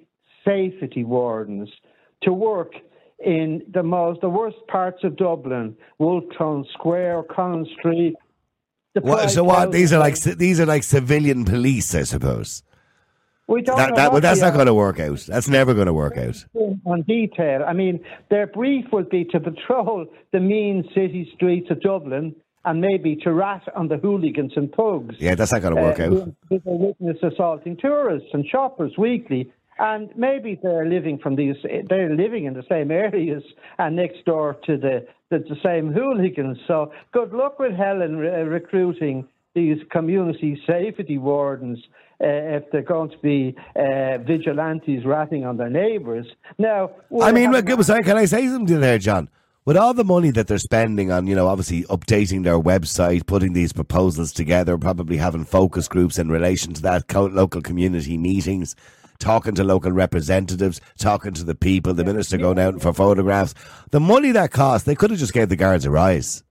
safety 0.46 1.04
wardens 1.04 1.70
to 2.24 2.34
work 2.34 2.74
in 3.20 3.62
the 3.74 3.84
most 3.84 4.22
the 4.22 4.30
worst 4.30 4.58
parts 4.68 5.04
of 5.04 5.16
Dublin, 5.16 5.76
Wolfe 6.00 6.26
Tone 6.38 6.66
Square, 6.74 7.24
Collins 7.24 7.70
Street. 7.80 8.16
The 8.94 9.02
What, 9.02 9.30
so 9.30 9.44
what? 9.44 9.72
These 9.72 9.94
are 9.94 10.00
like 10.00 10.16
these 10.16 10.60
are 10.60 10.66
like 10.66 10.84
civilian 10.84 11.46
police, 11.46 11.94
I 11.96 12.04
suppose. 12.04 12.64
We 13.48 13.62
don't 13.62 13.78
That, 13.78 13.96
that, 13.96 14.12
well, 14.12 14.20
that's 14.20 14.42
not 14.42 14.54
going 14.54 14.66
to 14.66 14.74
work 14.74 15.00
out. 15.00 15.20
That's 15.20 15.48
never 15.48 15.74
going 15.74 15.86
to 15.88 15.94
work 15.94 16.18
out. 16.18 16.44
on 16.86 17.04
detail. 17.04 17.64
I 17.66 17.72
mean, 17.72 18.04
their 18.30 18.46
brief 18.46 18.86
would 18.92 19.10
be 19.10 19.24
to 19.26 19.40
patrol 19.40 20.06
the 20.34 20.42
mean 20.42 20.84
city 20.94 21.32
streets 21.34 21.72
of 21.72 21.80
Dublin 21.80 22.36
and 22.68 22.82
maybe 22.82 23.16
to 23.16 23.32
rat 23.32 23.64
on 23.78 23.88
the 23.88 23.96
hooligans 23.96 24.52
and 24.58 24.74
thugs. 24.76 25.16
Yeah, 25.20 25.36
that's 25.36 25.54
not 25.54 25.62
going 25.62 25.76
to 25.76 25.82
work 25.82 26.00
uh, 26.02 26.04
out. 26.04 26.34
they 26.50 26.60
witness 26.66 27.18
assaulting 27.24 27.78
tourists 27.78 28.28
and 28.34 28.46
shoppers 28.46 28.92
weekly. 28.98 29.54
And 29.80 30.10
maybe 30.18 30.60
they're 30.62 30.86
living 30.86 31.18
from 31.18 31.38
these, 31.38 31.56
they're 31.88 32.14
living 32.14 32.44
in 32.44 32.56
the 32.56 32.66
same 32.68 32.92
areas 32.92 33.42
and 33.78 33.96
next 33.96 34.26
door 34.26 34.58
to 34.66 34.76
the, 34.76 35.08
the, 35.30 35.40
the 35.40 35.56
same 35.64 35.94
hooligans. 35.94 36.58
So 36.68 36.92
good 37.14 37.32
luck 37.32 37.58
with 37.58 37.72
Helen 37.74 38.18
re- 38.18 38.44
recruiting 38.44 39.30
these 39.56 39.78
community 39.90 40.62
safety 40.68 41.18
wardens 41.18 41.80
uh, 42.22 42.28
if 42.58 42.64
they're 42.72 42.82
going 42.82 43.12
to 43.12 43.18
be 43.20 43.56
uh, 43.78 44.18
vigilantes 44.18 45.06
ratting 45.06 45.46
on 45.46 45.56
their 45.56 45.70
neighbours. 45.70 46.26
Now, 46.58 46.92
I 47.22 47.32
mean, 47.32 47.52
look, 47.52 47.66
can 47.66 48.18
I 48.18 48.26
say 48.26 48.46
something 48.48 48.82
there, 48.82 48.98
John? 48.98 49.30
With 49.68 49.76
all 49.76 49.94
the 49.94 50.06
money 50.06 50.32
that 50.32 50.48
they're 50.48 50.60
spending 50.60 51.12
on, 51.12 51.28
you 51.28 51.36
know, 51.36 51.50
obviously 51.50 51.84
updating 51.90 52.46
their 52.46 52.58
website, 52.58 53.26
putting 53.26 53.52
these 53.52 53.74
proposals 53.74 54.32
together, 54.32 54.78
probably 54.78 55.18
having 55.18 55.44
focus 55.44 55.90
groups 55.90 56.18
in 56.18 56.30
relation 56.30 56.74
to 56.76 56.82
that, 56.84 57.10
co- 57.10 57.26
local 57.26 57.62
community 57.62 58.18
meetings, 58.18 58.78
talking 59.20 59.56
to 59.56 59.66
local 59.66 59.92
representatives, 59.92 60.80
talking 60.98 61.34
to 61.34 61.44
the 61.44 61.54
people, 61.54 61.94
the 61.94 62.06
minister 62.06 62.38
going 62.38 62.60
out 62.60 62.82
for 62.82 62.94
photographs. 62.94 63.54
The 63.92 64.00
money 64.00 64.32
that 64.32 64.52
cost, 64.52 64.86
they 64.86 64.96
could 64.96 65.12
have 65.12 65.20
just 65.20 65.34
gave 65.34 65.50
the 65.50 65.58
guards 65.58 65.84
a 65.84 65.92
rise. 65.92 66.46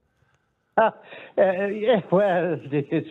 Uh, 1.38 1.66
yeah, 1.66 2.00
well, 2.10 2.56
it's, 2.72 3.08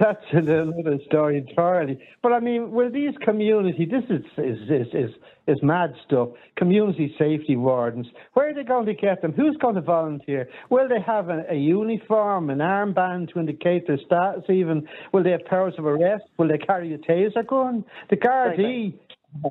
that's 0.00 0.24
another 0.32 0.98
story 1.06 1.38
entirely. 1.38 1.96
But 2.24 2.32
I 2.32 2.40
mean, 2.40 2.72
will 2.72 2.90
these 2.90 3.14
community? 3.24 3.86
This 3.88 4.02
is 4.10 4.24
is, 4.36 4.58
is 4.68 4.86
is 4.92 5.10
is 5.46 5.58
mad 5.62 5.94
stuff. 6.04 6.30
Community 6.56 7.14
safety 7.18 7.54
wardens. 7.54 8.08
Where 8.34 8.50
are 8.50 8.54
they 8.54 8.64
going 8.64 8.86
to 8.86 8.94
get 8.94 9.22
them? 9.22 9.32
Who's 9.32 9.56
going 9.58 9.76
to 9.76 9.80
volunteer? 9.80 10.48
Will 10.70 10.88
they 10.88 11.00
have 11.06 11.28
a, 11.28 11.44
a 11.50 11.54
uniform, 11.54 12.50
an 12.50 12.58
armband 12.58 13.32
to 13.32 13.38
indicate 13.38 13.86
their 13.86 13.98
status? 14.06 14.42
Even 14.48 14.86
will 15.12 15.22
they 15.22 15.30
have 15.30 15.44
powers 15.44 15.74
of 15.78 15.86
arrest? 15.86 16.24
Will 16.38 16.48
they 16.48 16.58
carry 16.58 16.92
a 16.94 16.98
taser 16.98 17.46
gun? 17.46 17.84
The 18.10 18.16
Gardaí 18.16 18.94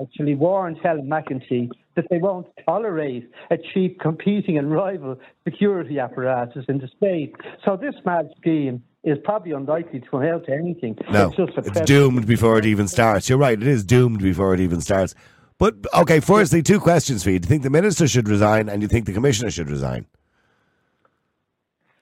actually 0.01 0.35
warned 0.35 0.77
Helen 0.83 1.07
McEntee 1.07 1.69
that 1.95 2.05
they 2.09 2.17
won't 2.17 2.47
tolerate 2.65 3.29
a 3.49 3.57
cheap 3.73 3.99
competing 3.99 4.57
and 4.57 4.71
rival 4.71 5.19
security 5.43 5.99
apparatus 5.99 6.65
in 6.67 6.77
the 6.79 6.87
state. 6.95 7.35
So 7.65 7.77
this 7.77 7.95
mad 8.05 8.29
scheme 8.37 8.83
is 9.03 9.17
probably 9.23 9.51
unlikely 9.51 10.01
to 10.01 10.17
amount 10.17 10.45
to 10.45 10.53
anything. 10.53 10.97
No, 11.11 11.27
it's 11.27 11.37
just 11.37 11.57
a 11.57 11.61
it's 11.61 11.81
doomed 11.81 12.27
before 12.27 12.57
it 12.59 12.65
even 12.65 12.87
starts. 12.87 13.27
You're 13.27 13.37
right, 13.37 13.59
it 13.59 13.67
is 13.67 13.83
doomed 13.83 14.19
before 14.21 14.53
it 14.53 14.59
even 14.59 14.81
starts. 14.81 15.15
But, 15.57 15.75
okay, 15.93 16.19
firstly, 16.19 16.63
two 16.63 16.79
questions 16.79 17.23
for 17.23 17.29
you. 17.29 17.37
Do 17.37 17.45
you 17.45 17.49
think 17.49 17.63
the 17.63 17.69
minister 17.69 18.07
should 18.07 18.27
resign 18.27 18.67
and 18.67 18.79
do 18.79 18.85
you 18.85 18.87
think 18.87 19.05
the 19.05 19.13
commissioner 19.13 19.51
should 19.51 19.69
resign? 19.69 20.07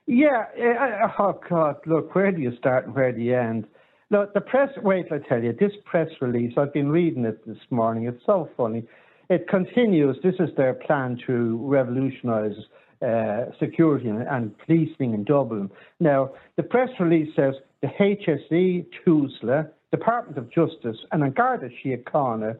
Yeah. 0.08 0.46
uh, 0.60 1.12
Oh 1.20 1.40
God! 1.48 1.76
Look, 1.86 2.16
where 2.16 2.32
do 2.32 2.42
you 2.42 2.56
start 2.58 2.86
and 2.86 2.96
where 2.96 3.12
do 3.12 3.22
you 3.22 3.36
end? 3.38 3.68
Look, 4.12 4.34
the 4.34 4.42
press. 4.42 4.70
Wait, 4.82 5.06
I 5.12 5.20
tell 5.20 5.44
you, 5.44 5.54
this 5.54 5.74
press 5.86 6.10
release. 6.20 6.54
I've 6.58 6.74
been 6.74 6.90
reading 6.90 7.26
it 7.26 7.46
this 7.46 7.60
morning. 7.70 8.08
It's 8.08 8.26
so 8.26 8.50
funny. 8.58 8.84
It 9.30 9.48
continues. 9.48 10.18
This 10.24 10.36
is 10.40 10.50
their 10.58 10.74
plan 10.74 11.20
to 11.28 11.58
revolutionise 11.62 12.56
uh, 13.06 13.46
security 13.60 14.10
and, 14.10 14.24
and 14.24 14.58
policing 14.58 15.14
in 15.14 15.24
Dublin. 15.24 15.70
Now, 16.00 16.32
the 16.56 16.64
press 16.64 16.90
release 17.00 17.30
says 17.36 17.54
the 17.82 17.88
HSE, 17.88 18.86
TUSLA, 19.06 19.70
Department 19.92 20.38
of 20.40 20.52
Justice, 20.52 20.98
and 21.12 21.24
An 21.24 21.32
Garda 21.32 21.70
Síochána 21.84 22.58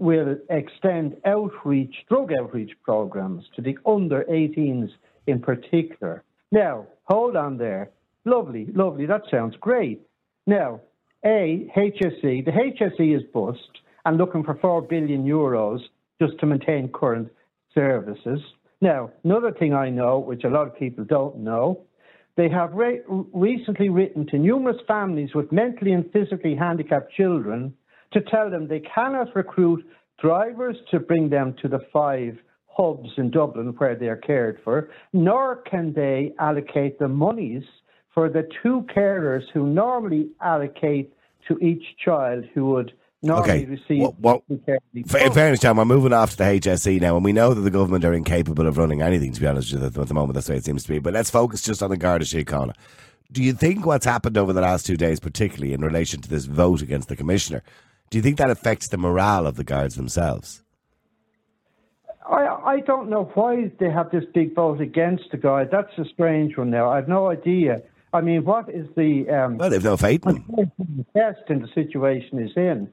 will 0.00 0.36
extend 0.50 1.16
outreach, 1.24 1.94
drug 2.08 2.32
outreach 2.40 2.72
programs 2.82 3.44
to 3.54 3.62
the 3.62 3.78
under 3.86 4.24
18s 4.24 4.90
in 5.28 5.40
particular. 5.40 6.24
Now, 6.50 6.86
hold 7.04 7.36
on 7.36 7.56
there. 7.56 7.90
Lovely, 8.24 8.66
lovely. 8.74 9.06
That 9.06 9.22
sounds 9.30 9.56
great. 9.60 10.02
Now, 10.46 10.80
A, 11.24 11.70
HSE, 11.76 12.44
the 12.44 12.52
HSE 12.52 13.16
is 13.16 13.22
bust 13.34 13.58
and 14.04 14.16
looking 14.16 14.44
for 14.44 14.54
4 14.54 14.82
billion 14.82 15.24
euros 15.24 15.80
just 16.20 16.38
to 16.38 16.46
maintain 16.46 16.88
current 16.92 17.28
services. 17.74 18.40
Now, 18.80 19.10
another 19.24 19.52
thing 19.52 19.74
I 19.74 19.90
know, 19.90 20.18
which 20.18 20.44
a 20.44 20.48
lot 20.48 20.68
of 20.68 20.78
people 20.78 21.04
don't 21.04 21.38
know, 21.38 21.82
they 22.36 22.48
have 22.48 22.72
re- 22.72 23.00
recently 23.08 23.88
written 23.88 24.24
to 24.28 24.38
numerous 24.38 24.80
families 24.86 25.34
with 25.34 25.50
mentally 25.50 25.92
and 25.92 26.10
physically 26.12 26.54
handicapped 26.54 27.12
children 27.12 27.74
to 28.12 28.20
tell 28.20 28.48
them 28.48 28.68
they 28.68 28.80
cannot 28.80 29.34
recruit 29.34 29.84
drivers 30.20 30.76
to 30.92 31.00
bring 31.00 31.28
them 31.28 31.54
to 31.60 31.68
the 31.68 31.80
five 31.92 32.38
hubs 32.68 33.10
in 33.16 33.30
Dublin 33.30 33.74
where 33.78 33.96
they 33.96 34.06
are 34.06 34.16
cared 34.16 34.60
for, 34.62 34.90
nor 35.12 35.56
can 35.56 35.92
they 35.92 36.32
allocate 36.38 36.98
the 37.00 37.08
monies 37.08 37.64
for 38.18 38.28
the 38.28 38.44
two 38.64 38.84
carers 38.92 39.44
who 39.54 39.64
normally 39.64 40.28
allocate 40.40 41.12
to 41.46 41.56
each 41.58 41.84
child 42.04 42.44
who 42.52 42.66
would 42.66 42.92
normally 43.22 43.60
Okay. 43.62 43.64
receive 43.66 44.00
Well- 44.00 44.16
well, 44.20 44.42
In 44.48 45.04
fairness, 45.04 45.60
John, 45.60 45.76
we're 45.76 45.84
moving 45.84 46.12
off 46.12 46.32
to 46.32 46.36
the 46.38 46.42
HSE 46.42 46.98
now, 46.98 47.14
and 47.14 47.24
we 47.24 47.32
know 47.32 47.54
that 47.54 47.60
the 47.60 47.70
government 47.70 48.04
are 48.04 48.12
incapable 48.12 48.66
of 48.66 48.76
running 48.76 49.02
anything, 49.02 49.30
to 49.34 49.40
be 49.40 49.46
honest 49.46 49.72
with 49.72 49.82
you, 49.94 50.02
at 50.02 50.08
the 50.08 50.14
moment. 50.14 50.34
That's 50.34 50.48
the 50.48 50.54
way 50.54 50.56
it 50.56 50.64
seems 50.64 50.82
to 50.82 50.88
be. 50.88 50.98
But 50.98 51.14
let's 51.14 51.30
focus 51.30 51.62
just 51.62 51.80
on 51.80 51.90
the 51.90 51.96
Garda 51.96 52.24
Síochána. 52.24 52.72
Do 53.30 53.40
you 53.40 53.52
think 53.52 53.86
what's 53.86 54.04
happened 54.04 54.36
over 54.36 54.52
the 54.52 54.62
last 54.62 54.84
two 54.84 54.96
days, 54.96 55.20
particularly 55.20 55.72
in 55.72 55.80
relation 55.80 56.20
to 56.20 56.28
this 56.28 56.46
vote 56.46 56.82
against 56.82 57.08
the 57.08 57.14
commissioner, 57.14 57.62
do 58.10 58.18
you 58.18 58.22
think 58.22 58.36
that 58.38 58.50
affects 58.50 58.88
the 58.88 58.98
morale 58.98 59.46
of 59.46 59.54
the 59.54 59.62
guards 59.62 59.94
themselves? 59.94 60.64
I, 62.28 62.46
I 62.74 62.80
don't 62.80 63.08
know 63.10 63.30
why 63.34 63.70
they 63.78 63.90
have 63.90 64.10
this 64.10 64.24
big 64.34 64.56
vote 64.56 64.80
against 64.80 65.30
the 65.30 65.36
guy. 65.36 65.64
That's 65.70 65.96
a 65.98 66.04
strange 66.04 66.56
one 66.58 66.70
now. 66.70 66.90
I 66.90 66.96
have 66.96 67.06
no 67.06 67.30
idea. 67.30 67.80
I 68.12 68.20
mean, 68.20 68.44
what 68.44 68.68
is 68.70 68.86
the 68.96 69.28
um, 69.30 69.58
Well, 69.58 69.70
they've 69.70 69.84
no 69.84 69.96
faith 69.96 70.26
in 70.26 70.36
him. 70.36 71.06
test 71.14 71.42
in 71.48 71.60
the 71.60 71.68
situation 71.74 72.38
is 72.38 72.52
in? 72.56 72.88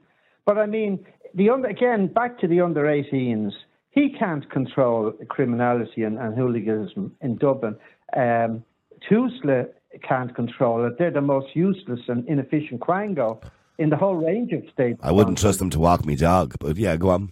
But 0.45 0.57
I 0.57 0.65
mean, 0.65 1.05
the 1.33 1.49
under, 1.49 1.67
again, 1.67 2.07
back 2.07 2.39
to 2.39 2.47
the 2.47 2.61
under 2.61 2.83
18s, 2.83 3.51
he 3.91 4.09
can't 4.09 4.49
control 4.51 5.13
criminality 5.29 6.03
and, 6.03 6.17
and 6.19 6.35
hooliganism 6.35 7.15
in 7.21 7.37
Dublin. 7.37 7.77
Um, 8.15 8.63
Tusla 9.09 9.69
can't 10.03 10.35
control 10.35 10.85
it. 10.85 10.97
They're 10.97 11.11
the 11.11 11.21
most 11.21 11.55
useless 11.55 12.01
and 12.07 12.27
inefficient 12.27 12.81
quango 12.81 13.41
in 13.77 13.89
the 13.89 13.97
whole 13.97 14.15
range 14.15 14.51
of 14.51 14.63
states. 14.71 14.99
I 15.01 15.11
wouldn't 15.11 15.37
trust 15.37 15.59
them 15.59 15.69
to 15.71 15.79
walk 15.79 16.05
me 16.05 16.15
dog, 16.15 16.55
but 16.59 16.77
yeah, 16.77 16.95
go 16.97 17.09
on. 17.09 17.31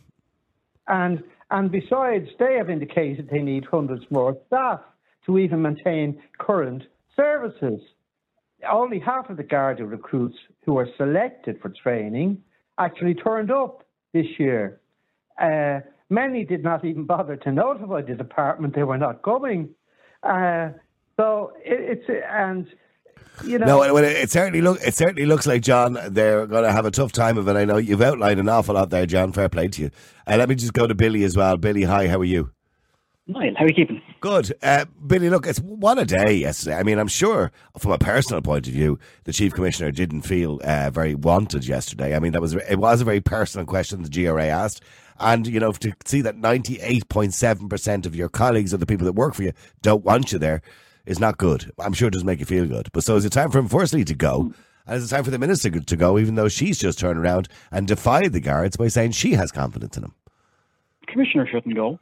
And 0.88 1.24
and 1.52 1.72
besides, 1.72 2.30
they 2.40 2.56
have 2.56 2.70
indicated 2.70 3.30
they 3.32 3.42
need 3.42 3.66
hundreds 3.66 4.06
more 4.10 4.38
staff 4.48 4.80
to 5.26 5.38
even 5.38 5.62
maintain 5.62 6.22
current 6.40 6.84
services. 7.16 7.80
Only 8.70 9.00
half 9.00 9.30
of 9.30 9.38
the 9.38 9.44
Garda 9.44 9.86
recruits 9.86 10.38
who 10.66 10.74
were 10.74 10.88
selected 10.98 11.60
for 11.62 11.70
training 11.70 12.42
actually 12.78 13.14
turned 13.14 13.52
up 13.52 13.84
this 14.14 14.26
year. 14.40 14.80
Uh, 15.40 15.80
many 16.10 16.46
did 16.46 16.64
not 16.64 16.86
even 16.86 17.06
bother 17.06 17.36
to 17.38 17.52
notify 17.52 18.02
the 18.02 18.16
department 18.16 18.76
they 18.76 18.84
were 18.84 18.98
not 18.98 19.22
coming. 19.22 19.70
Uh, 20.22 20.70
so 21.18 21.52
it, 21.64 22.00
it's 22.08 22.26
and 22.30 22.68
you 23.44 23.60
know. 23.60 23.66
No, 23.66 23.98
it, 23.98 24.04
it 24.06 24.32
certainly 24.32 24.62
look 24.62 24.80
it 24.82 24.94
certainly 24.94 25.26
looks 25.26 25.46
like 25.46 25.62
John. 25.62 25.98
They're 26.10 26.48
going 26.48 26.64
to 26.64 26.72
have 26.72 26.86
a 26.86 26.92
tough 26.92 27.12
time 27.12 27.38
of 27.38 27.48
it. 27.48 27.56
I 27.56 27.66
know 27.66 27.78
you've 27.78 28.02
outlined 28.02 28.40
an 28.40 28.50
awful 28.50 28.76
lot 28.76 28.90
there, 28.90 29.06
John. 29.06 29.34
Fair 29.34 29.50
play 29.50 29.68
to 29.68 29.82
you. 29.84 29.92
Uh, 30.26 30.38
let 30.38 30.50
me 30.50 30.56
just 30.56 30.74
go 30.74 30.88
to 30.88 30.96
Billy 30.96 31.24
as 31.24 31.36
well. 31.36 31.58
Billy, 31.58 31.84
hi. 31.84 32.08
How 32.08 32.20
are 32.20 32.26
you? 32.26 32.52
Niall, 33.26 33.54
how 33.58 33.64
are 33.64 33.68
you 33.70 33.74
keeping? 33.74 34.02
Good, 34.20 34.54
uh, 34.62 34.84
Billy. 35.08 35.30
Look, 35.30 35.48
it's 35.48 35.60
what 35.60 35.98
a 35.98 36.04
day 36.04 36.34
yesterday. 36.34 36.76
I 36.76 36.84
mean, 36.84 37.00
I'm 37.00 37.08
sure 37.08 37.54
from 37.80 37.94
a 37.94 37.98
personal 37.98 38.42
point 38.42 38.68
of 38.68 38.74
view, 38.74 39.00
the 39.24 39.32
chief 39.32 39.54
commissioner 39.54 39.92
didn't 39.92 40.24
feel 40.24 40.60
uh, 40.64 40.90
very 40.90 41.16
wanted 41.16 41.66
yesterday. 41.66 42.16
I 42.16 42.20
mean, 42.20 42.34
that 42.34 42.42
was 42.42 42.54
it 42.54 42.80
was 42.80 43.00
a 43.00 43.06
very 43.06 43.22
personal 43.22 43.66
question 43.66 44.04
the 44.04 44.10
GRA 44.10 44.48
asked, 44.48 44.84
and 45.22 45.48
you 45.48 45.62
know 45.62 45.72
to 45.72 45.94
see 46.04 46.22
that 46.22 46.36
98.7 46.36 47.70
percent 47.70 48.06
of 48.06 48.14
your 48.14 48.28
colleagues 48.28 48.74
or 48.74 48.78
the 48.78 48.86
people 48.86 49.06
that 49.06 49.14
work 49.14 49.36
for 49.36 49.44
you 49.44 49.54
don't 49.82 50.04
want 50.04 50.34
you 50.34 50.40
there 50.40 50.62
is 51.06 51.20
not 51.20 51.38
good. 51.38 51.72
I'm 51.80 51.94
sure 51.94 52.10
it 52.10 52.12
doesn't 52.12 52.26
make 52.26 52.42
you 52.42 52.46
feel 52.46 52.66
good. 52.66 52.90
But 52.92 53.06
so 53.06 53.16
is 53.16 53.24
it 53.24 53.32
time 53.32 53.52
for 53.52 53.60
him, 53.60 53.70
firstly, 53.70 54.04
to 54.04 54.16
go, 54.16 54.54
and 54.86 54.98
is 54.98 55.10
it 55.10 55.16
time 55.16 55.24
for 55.24 55.32
the 55.32 55.40
minister 55.40 55.70
to 55.70 55.96
go, 55.96 56.20
even 56.20 56.36
though 56.36 56.50
she's 56.50 56.78
just 56.78 57.00
turned 57.00 57.20
around 57.20 57.48
and 57.72 57.88
defied 57.88 58.34
the 58.34 58.42
guards 58.42 58.76
by 58.76 58.90
saying 58.90 59.12
she 59.12 59.32
has 59.32 59.50
confidence 59.50 59.96
in 59.96 60.04
him. 60.04 60.14
Commissioner 61.08 61.48
shouldn't 61.48 61.76
go. 61.76 62.00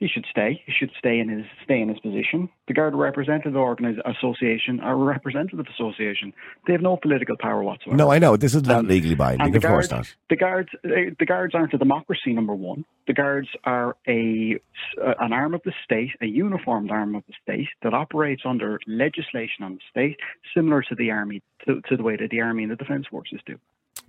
He 0.00 0.08
should 0.08 0.24
stay. 0.30 0.62
He 0.64 0.72
should 0.72 0.90
stay 0.98 1.18
in 1.18 1.28
his 1.28 1.44
stay 1.62 1.78
in 1.78 1.90
his 1.90 2.00
position. 2.00 2.48
The 2.66 2.72
Guard 2.72 2.94
Representative 2.94 3.52
Organis- 3.52 4.00
Association 4.06 4.80
are 4.80 4.94
a 4.94 4.96
representative 4.96 5.66
association. 5.74 6.32
They 6.66 6.72
have 6.72 6.80
no 6.80 6.96
political 6.96 7.36
power 7.38 7.62
whatsoever. 7.62 7.98
No, 7.98 8.10
I 8.10 8.18
know 8.18 8.38
this 8.38 8.54
is 8.54 8.62
not 8.62 8.86
legally 8.86 9.14
binding. 9.14 9.54
Of 9.54 9.62
course 9.62 9.90
not. 9.90 10.12
the 10.30 10.36
guards, 10.36 10.70
uh, 10.82 11.12
the 11.18 11.26
guards 11.26 11.54
aren't 11.54 11.74
a 11.74 11.78
democracy. 11.78 12.32
Number 12.32 12.54
one, 12.54 12.86
the 13.06 13.12
guards 13.12 13.48
are 13.64 13.94
a 14.08 14.58
uh, 15.04 15.14
an 15.20 15.34
arm 15.34 15.52
of 15.52 15.60
the 15.66 15.72
state, 15.84 16.12
a 16.22 16.26
uniformed 16.26 16.90
arm 16.90 17.14
of 17.14 17.22
the 17.26 17.34
state 17.42 17.68
that 17.82 17.92
operates 17.92 18.42
under 18.46 18.80
legislation 18.86 19.64
on 19.64 19.74
the 19.74 19.80
state, 19.90 20.16
similar 20.56 20.80
to 20.82 20.94
the 20.94 21.10
army, 21.10 21.42
to, 21.66 21.82
to 21.90 21.96
the 21.98 22.02
way 22.02 22.16
that 22.16 22.30
the 22.30 22.40
army 22.40 22.62
and 22.62 22.72
the 22.72 22.76
defence 22.76 23.06
forces 23.10 23.40
do. 23.44 23.58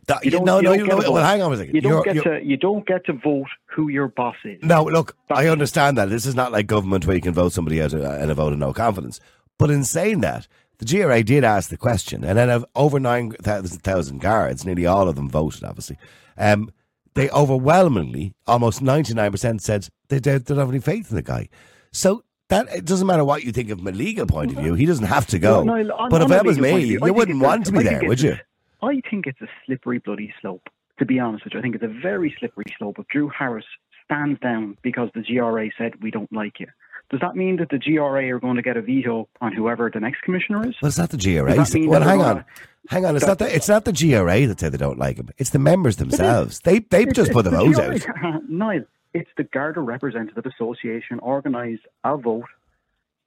That- 0.07 0.25
You 0.25 0.31
don't- 0.31 0.45
no, 0.45 0.57
you 0.57 0.63
no, 0.63 0.73
you 0.73 0.87
know, 0.87 0.97
well, 0.97 1.23
hang 1.23 1.41
on 1.41 1.53
a 1.53 1.57
second. 1.57 1.75
You 1.75 1.81
don't 1.81 1.91
You're- 1.91 2.03
get 2.03 2.15
you're- 2.15 2.39
to 2.39 2.45
you 2.45 2.57
don't 2.57 2.85
get 2.87 3.05
to 3.05 3.13
vote 3.13 3.47
who 3.67 3.89
your 3.89 4.07
boss 4.07 4.35
is. 4.43 4.59
No, 4.63 4.83
look, 4.83 5.15
I 5.29 5.47
understand 5.47 5.97
that. 5.97 6.09
This 6.09 6.25
is 6.25 6.35
not 6.35 6.51
like 6.51 6.67
government 6.67 7.05
where 7.05 7.15
you 7.15 7.21
can 7.21 7.33
vote 7.33 7.53
somebody 7.53 7.81
out 7.81 7.93
in 7.93 8.29
a 8.29 8.33
vote 8.33 8.53
of 8.53 8.59
no 8.59 8.73
confidence. 8.73 9.19
But 9.59 9.69
in 9.69 9.83
saying 9.83 10.21
that, 10.21 10.47
the 10.79 10.85
GRA 10.85 11.23
did 11.23 11.43
ask 11.43 11.69
the 11.69 11.77
question, 11.77 12.23
and 12.23 12.35
then 12.37 12.49
of 12.49 12.65
over 12.75 12.99
9,000 12.99 14.19
guards, 14.19 14.65
nearly 14.65 14.85
all 14.87 15.07
of 15.07 15.15
them 15.15 15.29
voted, 15.29 15.63
obviously. 15.63 15.97
Um, 16.37 16.71
they 17.13 17.29
overwhelmingly, 17.29 18.33
almost 18.47 18.81
99%, 18.81 19.61
said 19.61 19.87
they 20.09 20.19
don't, 20.19 20.43
they 20.45 20.55
don't 20.55 20.59
have 20.61 20.69
any 20.69 20.79
faith 20.79 21.09
in 21.11 21.15
the 21.15 21.21
guy. 21.21 21.49
So 21.91 22.23
that 22.49 22.67
it 22.73 22.85
doesn't 22.85 23.05
matter 23.07 23.23
what 23.23 23.43
you 23.43 23.51
think 23.51 23.69
of 23.69 23.77
from 23.79 23.87
a 23.87 23.91
legal 23.91 24.25
point 24.25 24.51
of 24.51 24.57
view, 24.57 24.73
he 24.73 24.85
doesn't 24.85 25.05
have 25.05 25.27
to 25.27 25.39
go. 25.39 25.63
No, 25.63 25.75
no, 25.81 25.93
on- 25.95 26.09
but 26.09 26.21
if 26.23 26.29
that 26.29 26.45
was 26.45 26.57
me, 26.59 26.83
view, 26.85 26.99
you 27.05 27.13
wouldn't 27.13 27.41
want 27.41 27.65
to 27.67 27.71
be 27.71 27.83
there, 27.83 28.01
would 28.05 28.19
you? 28.21 28.37
I 28.82 29.01
think 29.09 29.27
it's 29.27 29.41
a 29.41 29.47
slippery 29.65 29.99
bloody 29.99 30.34
slope. 30.41 30.67
To 30.99 31.05
be 31.05 31.19
honest 31.19 31.43
with 31.43 31.53
you, 31.53 31.59
I 31.59 31.61
think 31.63 31.75
it's 31.75 31.84
a 31.84 31.88
very 32.01 32.36
slippery 32.38 32.65
slope. 32.77 32.97
If 32.99 33.07
Drew 33.07 33.29
Harris 33.29 33.65
stands 34.05 34.39
down 34.39 34.77
because 34.84 35.09
the 35.15 35.21
GRA 35.21 35.69
said 35.77 36.01
we 36.01 36.11
don't 36.11 36.32
like 36.32 36.59
you, 36.59 36.67
does 37.09 37.19
that 37.21 37.36
mean 37.36 37.57
that 37.57 37.69
the 37.69 37.79
GRA 37.79 38.29
are 38.29 38.39
going 38.39 38.55
to 38.55 38.61
get 38.61 38.77
a 38.77 38.82
veto 38.82 39.27
on 39.41 39.53
whoever 39.53 39.89
the 39.91 39.99
next 39.99 40.21
commissioner 40.21 40.67
is? 40.67 40.75
Well, 40.82 40.89
it's 40.89 40.97
not 40.97 41.09
the 41.09 41.17
GRA. 41.17 41.55
Does 41.55 41.69
that 41.69 41.79
mean 41.79 41.89
Well, 41.89 42.01
hang 42.01 42.21
on, 42.21 42.45
hang 42.88 43.05
on. 43.05 43.15
It's 43.15 43.25
not 43.25 43.39
the 43.39 43.53
it's 43.53 43.67
not 43.67 43.86
the 43.86 43.93
GRA 43.93 44.47
that 44.47 44.59
say 44.59 44.69
they 44.69 44.77
don't 44.77 44.99
like 44.99 45.17
him. 45.17 45.29
It's 45.38 45.49
the 45.49 45.59
members 45.59 45.97
themselves. 45.97 46.59
They 46.59 46.79
they've 46.79 47.07
It's- 47.07 47.15
just 47.15 47.32
put 47.32 47.45
the 47.45 47.59
it's 47.61 47.77
vote 48.05 48.15
out. 48.23 48.43
Niall, 48.49 48.84
it's 49.13 49.29
the 49.38 49.43
Garda 49.43 49.82
Representative 49.82 50.45
Association 50.45 51.19
organised 51.19 51.84
a 52.03 52.15
vote 52.15 52.45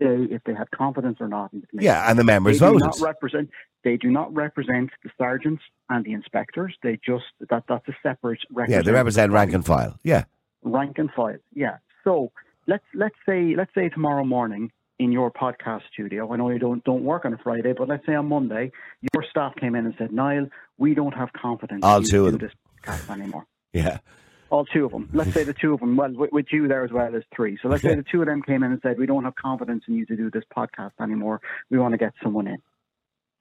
uh, 0.03 0.07
if 0.09 0.43
they 0.45 0.55
have 0.55 0.71
confidence 0.71 1.19
or 1.21 1.29
not 1.29 1.53
in 1.53 1.61
the 1.61 1.67
commission. 1.67 1.85
Yeah, 1.85 2.09
and 2.09 2.19
the 2.19 2.25
members 2.25 2.61
they 2.61 2.69
do 2.69 2.79
not 2.79 2.99
represent. 3.01 3.51
They 3.85 3.97
do 3.97 4.11
not 4.11 4.35
represent 4.35 4.91
the 5.03 5.11
sergeants 5.19 5.63
and 5.91 6.05
the 6.05 6.13
inspectors. 6.13 6.75
They 6.83 6.99
just 7.07 7.25
that 7.51 7.65
that's 7.69 7.87
a 7.89 7.93
separate. 8.03 8.41
Yeah, 8.69 8.83
they 8.83 8.93
represent 8.93 9.31
rank 9.33 9.53
and 9.53 9.65
file. 9.65 9.99
Yeah. 10.03 10.25
rank 10.63 10.99
and 10.99 11.11
file. 11.13 11.37
Yeah. 11.55 11.77
So 12.03 12.33
let's 12.67 12.85
let's 12.95 13.17
say 13.29 13.55
let's 13.57 13.73
say 13.75 13.89
tomorrow 13.91 14.25
morning 14.25 14.73
in 14.99 15.13
your 15.13 15.31
podcast 15.31 15.83
studio. 15.93 16.33
I 16.33 16.37
know 16.37 16.49
you 16.51 16.59
don't 16.59 16.83
don't 16.85 17.05
work 17.05 17.25
on 17.25 17.35
a 17.35 17.39
Friday, 17.39 17.75
but 17.77 17.89
let's 17.89 18.07
say 18.07 18.15
on 18.15 18.27
Monday 18.29 18.73
your 19.15 19.25
staff 19.29 19.55
came 19.57 19.75
in 19.75 19.85
and 19.85 19.95
said, 19.99 20.13
Niall, 20.13 20.47
we 20.79 20.95
don't 20.95 21.13
have 21.15 21.33
confidence. 21.33 21.81
All 21.85 21.99
in 21.99 22.05
two 22.05 22.27
of 22.27 22.33
do 22.33 22.39
them. 22.39 22.49
this 22.49 22.57
podcast 22.85 23.11
anymore. 23.11 23.47
Yeah. 23.73 23.99
All 24.51 24.65
two 24.65 24.85
of 24.85 24.93
them. 24.93 25.11
Let's 25.13 25.33
say 25.33 25.43
the 25.43 25.53
two 25.53 25.75
of 25.75 25.81
them. 25.81 25.97
Well, 25.97 26.13
with, 26.13 26.31
with 26.31 26.47
you 26.53 26.69
there 26.69 26.85
as 26.85 26.93
well 26.93 27.17
as 27.17 27.25
three. 27.35 27.59
So 27.61 27.67
let's 27.69 27.83
say 27.83 27.97
the 27.97 28.05
two 28.05 28.21
of 28.21 28.29
them 28.29 28.41
came 28.41 28.63
in 28.63 28.71
and 28.71 28.81
said, 28.83 28.99
"We 29.01 29.07
don't 29.07 29.25
have 29.25 29.35
confidence 29.35 29.83
in 29.89 29.95
you 29.97 30.07
to 30.07 30.15
do 30.15 30.31
this 30.31 30.45
podcast 30.57 30.93
anymore. 31.03 31.41
We 31.71 31.79
want 31.81 31.91
to 31.93 31.99
get 31.99 32.13
someone 32.23 32.47
in." 32.47 32.59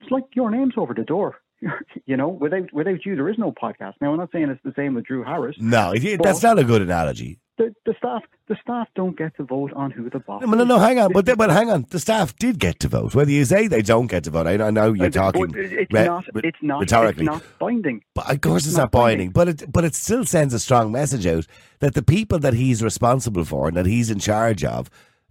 It's 0.04 0.12
like 0.12 0.24
your 0.34 0.50
name's 0.50 0.74
over 0.76 0.92
the 0.94 1.02
door. 1.04 1.36
you 2.06 2.16
know, 2.16 2.28
without 2.28 2.72
without 2.72 3.06
you, 3.06 3.16
there 3.16 3.28
is 3.30 3.38
no 3.38 3.52
podcast. 3.52 3.94
Now, 4.00 4.12
I'm 4.12 4.18
not 4.18 4.30
saying 4.32 4.50
it's 4.50 4.60
the 4.64 4.74
same 4.76 4.94
with 4.94 5.06
Drew 5.06 5.24
Harris. 5.24 5.56
No, 5.58 5.94
that's 6.22 6.42
not 6.42 6.58
a 6.58 6.64
good 6.64 6.82
analogy. 6.82 7.38
The, 7.56 7.72
the 7.86 7.94
staff, 7.96 8.22
the 8.48 8.56
staff 8.60 8.88
don't 8.96 9.16
get 9.16 9.36
to 9.36 9.44
vote 9.44 9.72
on 9.74 9.92
who 9.92 10.10
the 10.10 10.18
boss. 10.18 10.42
No, 10.44 10.50
no, 10.54 10.64
no, 10.64 10.78
hang 10.80 10.98
on. 10.98 11.12
But, 11.12 11.24
they- 11.24 11.36
but 11.36 11.50
hang 11.50 11.70
on. 11.70 11.86
The 11.88 12.00
staff 12.00 12.34
did 12.36 12.58
get 12.58 12.80
to 12.80 12.88
vote. 12.88 13.14
Whether 13.14 13.30
you 13.30 13.44
say 13.44 13.68
they 13.68 13.80
don't 13.80 14.08
get 14.08 14.24
to 14.24 14.30
vote, 14.30 14.48
I, 14.48 14.54
I 14.54 14.70
know 14.70 14.92
you're 14.92 15.08
talking 15.08 15.54
it's 15.56 15.92
re- 15.92 16.04
not. 16.04 16.24
It's 16.34 16.58
not. 16.60 16.80
rhetorically. 16.80 17.26
It's 17.26 17.32
not 17.32 17.44
binding. 17.60 18.02
But 18.12 18.28
of 18.30 18.40
course, 18.40 18.62
It's 18.62 18.70
it's, 18.70 18.76
not 18.76 18.82
not 18.84 18.90
binding. 18.90 19.30
But 19.30 19.48
it, 19.48 19.72
but 19.72 19.84
it 19.84 19.94
still 19.94 20.24
sends 20.24 20.52
a 20.52 20.58
strong 20.58 20.90
message 20.90 21.26
out 21.28 21.46
that 21.78 21.94
the 21.94 22.02
people 22.02 22.40
that 22.40 22.54
he's 22.54 22.82
responsible 22.82 23.44
for 23.44 23.68
and 23.68 23.76
that 23.76 23.86
he's 23.86 24.10
in 24.10 24.18
charge 24.18 24.64
of 24.64 24.90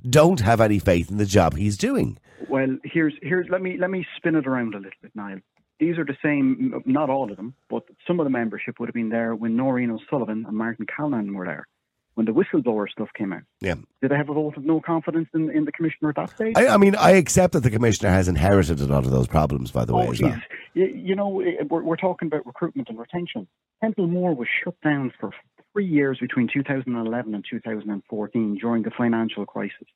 don't 0.10 0.40
have 0.42 0.62
any 0.62 0.80
faith 0.80 1.10
in 1.12 1.18
the 1.18 1.26
job 1.26 1.56
he's 1.56 1.78
doing. 1.78 2.18
Well, 2.50 2.78
here's 2.84 3.14
here's 3.22 3.48
let 3.50 3.62
me 3.62 3.78
let 3.78 3.90
me 3.90 4.06
spin 4.18 4.36
it 4.36 4.48
around 4.48 4.74
a 4.74 4.78
little 4.78 4.92
bit, 5.02 5.12
Niall. 5.16 5.40
These 5.80 5.98
are 5.98 6.06
the 6.06 6.16
same, 6.24 6.82
not 6.86 7.10
all 7.10 7.30
of 7.32 7.36
them, 7.36 7.56
but 7.70 7.84
some 8.08 8.20
of 8.20 8.26
the 8.26 8.30
membership 8.30 8.80
would 8.80 8.88
have 8.88 8.94
been 8.94 9.10
there 9.10 9.36
when 9.36 9.58
Nóirín 9.58 9.92
O'Sullivan 9.92 10.46
and 10.48 10.56
Martin 10.58 10.86
Callinan 10.86 11.34
were 11.36 11.46
there. 11.46 11.68
When 12.14 12.28
the 12.28 12.32
whistleblower 12.32 12.88
stuff 12.88 13.10
came 13.18 13.34
out, 13.34 13.42
Yeah. 13.60 13.74
did 14.00 14.12
they 14.12 14.16
have 14.16 14.30
a 14.30 14.34
vote 14.34 14.56
of 14.56 14.64
no 14.64 14.80
confidence 14.80 15.30
in, 15.34 15.50
in 15.50 15.66
the 15.66 15.72
commissioner 15.72 16.10
at 16.10 16.16
that 16.18 16.30
stage? 16.30 16.54
I, 16.56 16.68
I 16.68 16.78
mean, 16.78 16.96
I 16.96 17.12
accept 17.14 17.54
that 17.54 17.62
the 17.62 17.72
commissioner 17.72 18.12
has 18.12 18.28
inherited 18.28 18.80
a 18.82 18.86
lot 18.86 19.04
of 19.04 19.10
those 19.12 19.28
problems, 19.28 19.72
by 19.72 19.84
the 19.84 19.96
way, 19.96 20.06
Oh, 20.08 20.12
as 20.12 20.22
well. 20.22 20.40
You, 20.76 20.86
you 20.86 21.16
know, 21.16 21.44
we're, 21.68 21.82
we're 21.84 21.96
talking 21.98 22.28
about 22.28 22.46
recruitment 22.46 22.88
and 22.90 23.00
retention. 23.00 23.48
Templemore 23.82 24.36
was 24.36 24.48
shut 24.64 24.76
down 24.84 25.12
for 25.20 25.32
three 25.74 25.86
years 25.88 26.20
between 26.20 26.48
2011 26.48 27.34
and 27.36 27.44
2014 27.50 28.58
during 28.62 28.84
the 28.84 28.92
financial 28.92 29.46
crisis. 29.46 29.88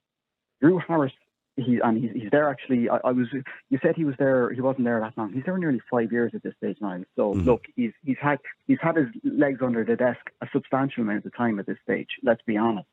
Drew 0.61 0.79
Harris, 0.79 1.13
he 1.55 1.79
and 1.83 1.97
he's, 2.03 2.11
he's 2.23 2.31
there 2.31 2.49
actually. 2.49 2.89
I, 2.89 2.97
I 3.03 3.11
was. 3.11 3.27
You 3.69 3.79
said 3.81 3.95
he 3.95 4.05
was 4.05 4.15
there. 4.17 4.51
He 4.51 4.61
wasn't 4.61 4.85
there 4.85 4.99
that 4.99 5.17
long. 5.17 5.33
He's 5.33 5.43
there 5.45 5.57
nearly 5.57 5.81
five 5.89 6.11
years 6.11 6.31
at 6.35 6.43
this 6.43 6.53
stage 6.57 6.77
now. 6.81 7.03
So 7.15 7.33
Mhm. 7.33 7.45
look, 7.45 7.65
he's 7.75 7.93
he's 8.03 8.17
had 8.21 8.39
he's 8.67 8.79
had 8.81 8.95
his 8.95 9.07
legs 9.23 9.59
under 9.61 9.83
the 9.83 9.95
desk 9.95 10.19
a 10.41 10.47
substantial 10.51 11.03
amount 11.03 11.25
of 11.25 11.35
time 11.35 11.59
at 11.59 11.65
this 11.65 11.77
stage. 11.83 12.09
Let's 12.23 12.41
be 12.43 12.57
honest. 12.57 12.87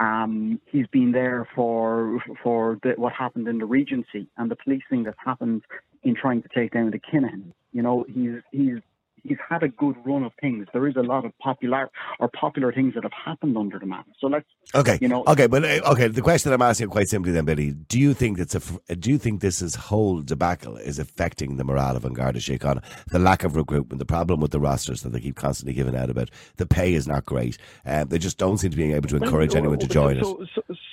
Um, 0.00 0.60
he's 0.66 0.86
been 0.88 1.12
there 1.12 1.46
for 1.54 2.18
for 2.42 2.78
the, 2.82 2.94
what 2.96 3.12
happened 3.12 3.46
in 3.46 3.58
the 3.58 3.66
Regency 3.66 4.26
and 4.36 4.50
the 4.50 4.56
policing 4.56 5.04
that 5.04 5.14
happened 5.24 5.62
in 6.02 6.14
trying 6.16 6.42
to 6.42 6.48
take 6.48 6.72
down 6.72 6.90
the 6.90 6.98
Kinahan. 6.98 7.52
You 7.72 7.82
know, 7.82 8.04
he's 8.08 8.40
he's 8.50 8.78
he's 9.24 9.38
had 9.48 9.62
a 9.62 9.68
good 9.68 9.94
run 10.04 10.24
of 10.24 10.32
things. 10.40 10.66
There 10.72 10.86
is 10.88 10.96
a 10.96 11.00
lot 11.02 11.24
of 11.24 11.36
popular 11.38 11.90
or 12.20 12.28
popular 12.28 12.72
things 12.72 12.94
that 12.94 13.02
have 13.04 13.12
happened 13.12 13.56
under 13.56 13.78
the 13.78 13.86
man. 13.86 14.04
So 14.18 14.26
let's 14.26 14.46
Okay. 14.74 14.98
you 15.00 15.08
know 15.08 15.24
Okay, 15.26 15.46
but 15.46 15.64
uh, 15.64 15.80
okay. 15.92 16.08
The 16.08 16.22
question 16.22 16.52
I'm 16.52 16.62
asking 16.62 16.88
quite 16.88 17.08
simply, 17.08 17.32
then, 17.32 17.44
Billy, 17.44 17.72
do 17.72 17.98
you 18.00 18.14
think 18.14 18.38
that's 18.38 18.54
a 18.54 18.58
f- 18.58 18.78
do 18.98 19.10
you 19.10 19.18
think 19.18 19.40
this 19.40 19.62
is 19.62 19.74
whole 19.74 20.22
debacle 20.22 20.76
is 20.76 20.98
affecting 20.98 21.56
the 21.56 21.64
morale 21.64 21.96
of 21.96 22.02
Garda 22.14 22.38
Síochána? 22.40 22.82
The 23.10 23.18
lack 23.18 23.44
of 23.44 23.56
recruitment, 23.56 23.98
the 23.98 24.04
problem 24.06 24.40
with 24.40 24.50
the 24.50 24.60
rosters 24.60 25.02
that 25.02 25.10
they 25.12 25.20
keep 25.20 25.36
constantly 25.36 25.74
giving 25.74 25.96
out 25.96 26.10
about, 26.10 26.30
the 26.56 26.66
pay 26.66 26.94
is 26.94 27.06
not 27.06 27.24
great, 27.26 27.58
and 27.84 28.10
they 28.10 28.18
just 28.18 28.38
don't 28.38 28.58
seem 28.58 28.70
to 28.70 28.76
be 28.76 28.92
able 28.92 29.08
to 29.08 29.16
encourage 29.16 29.50
Well, 29.50 29.58
anyone 29.58 29.78
to 29.78 29.86
so- 29.86 29.92
join 29.92 30.16
it. 30.16 30.24
so, 30.24 30.44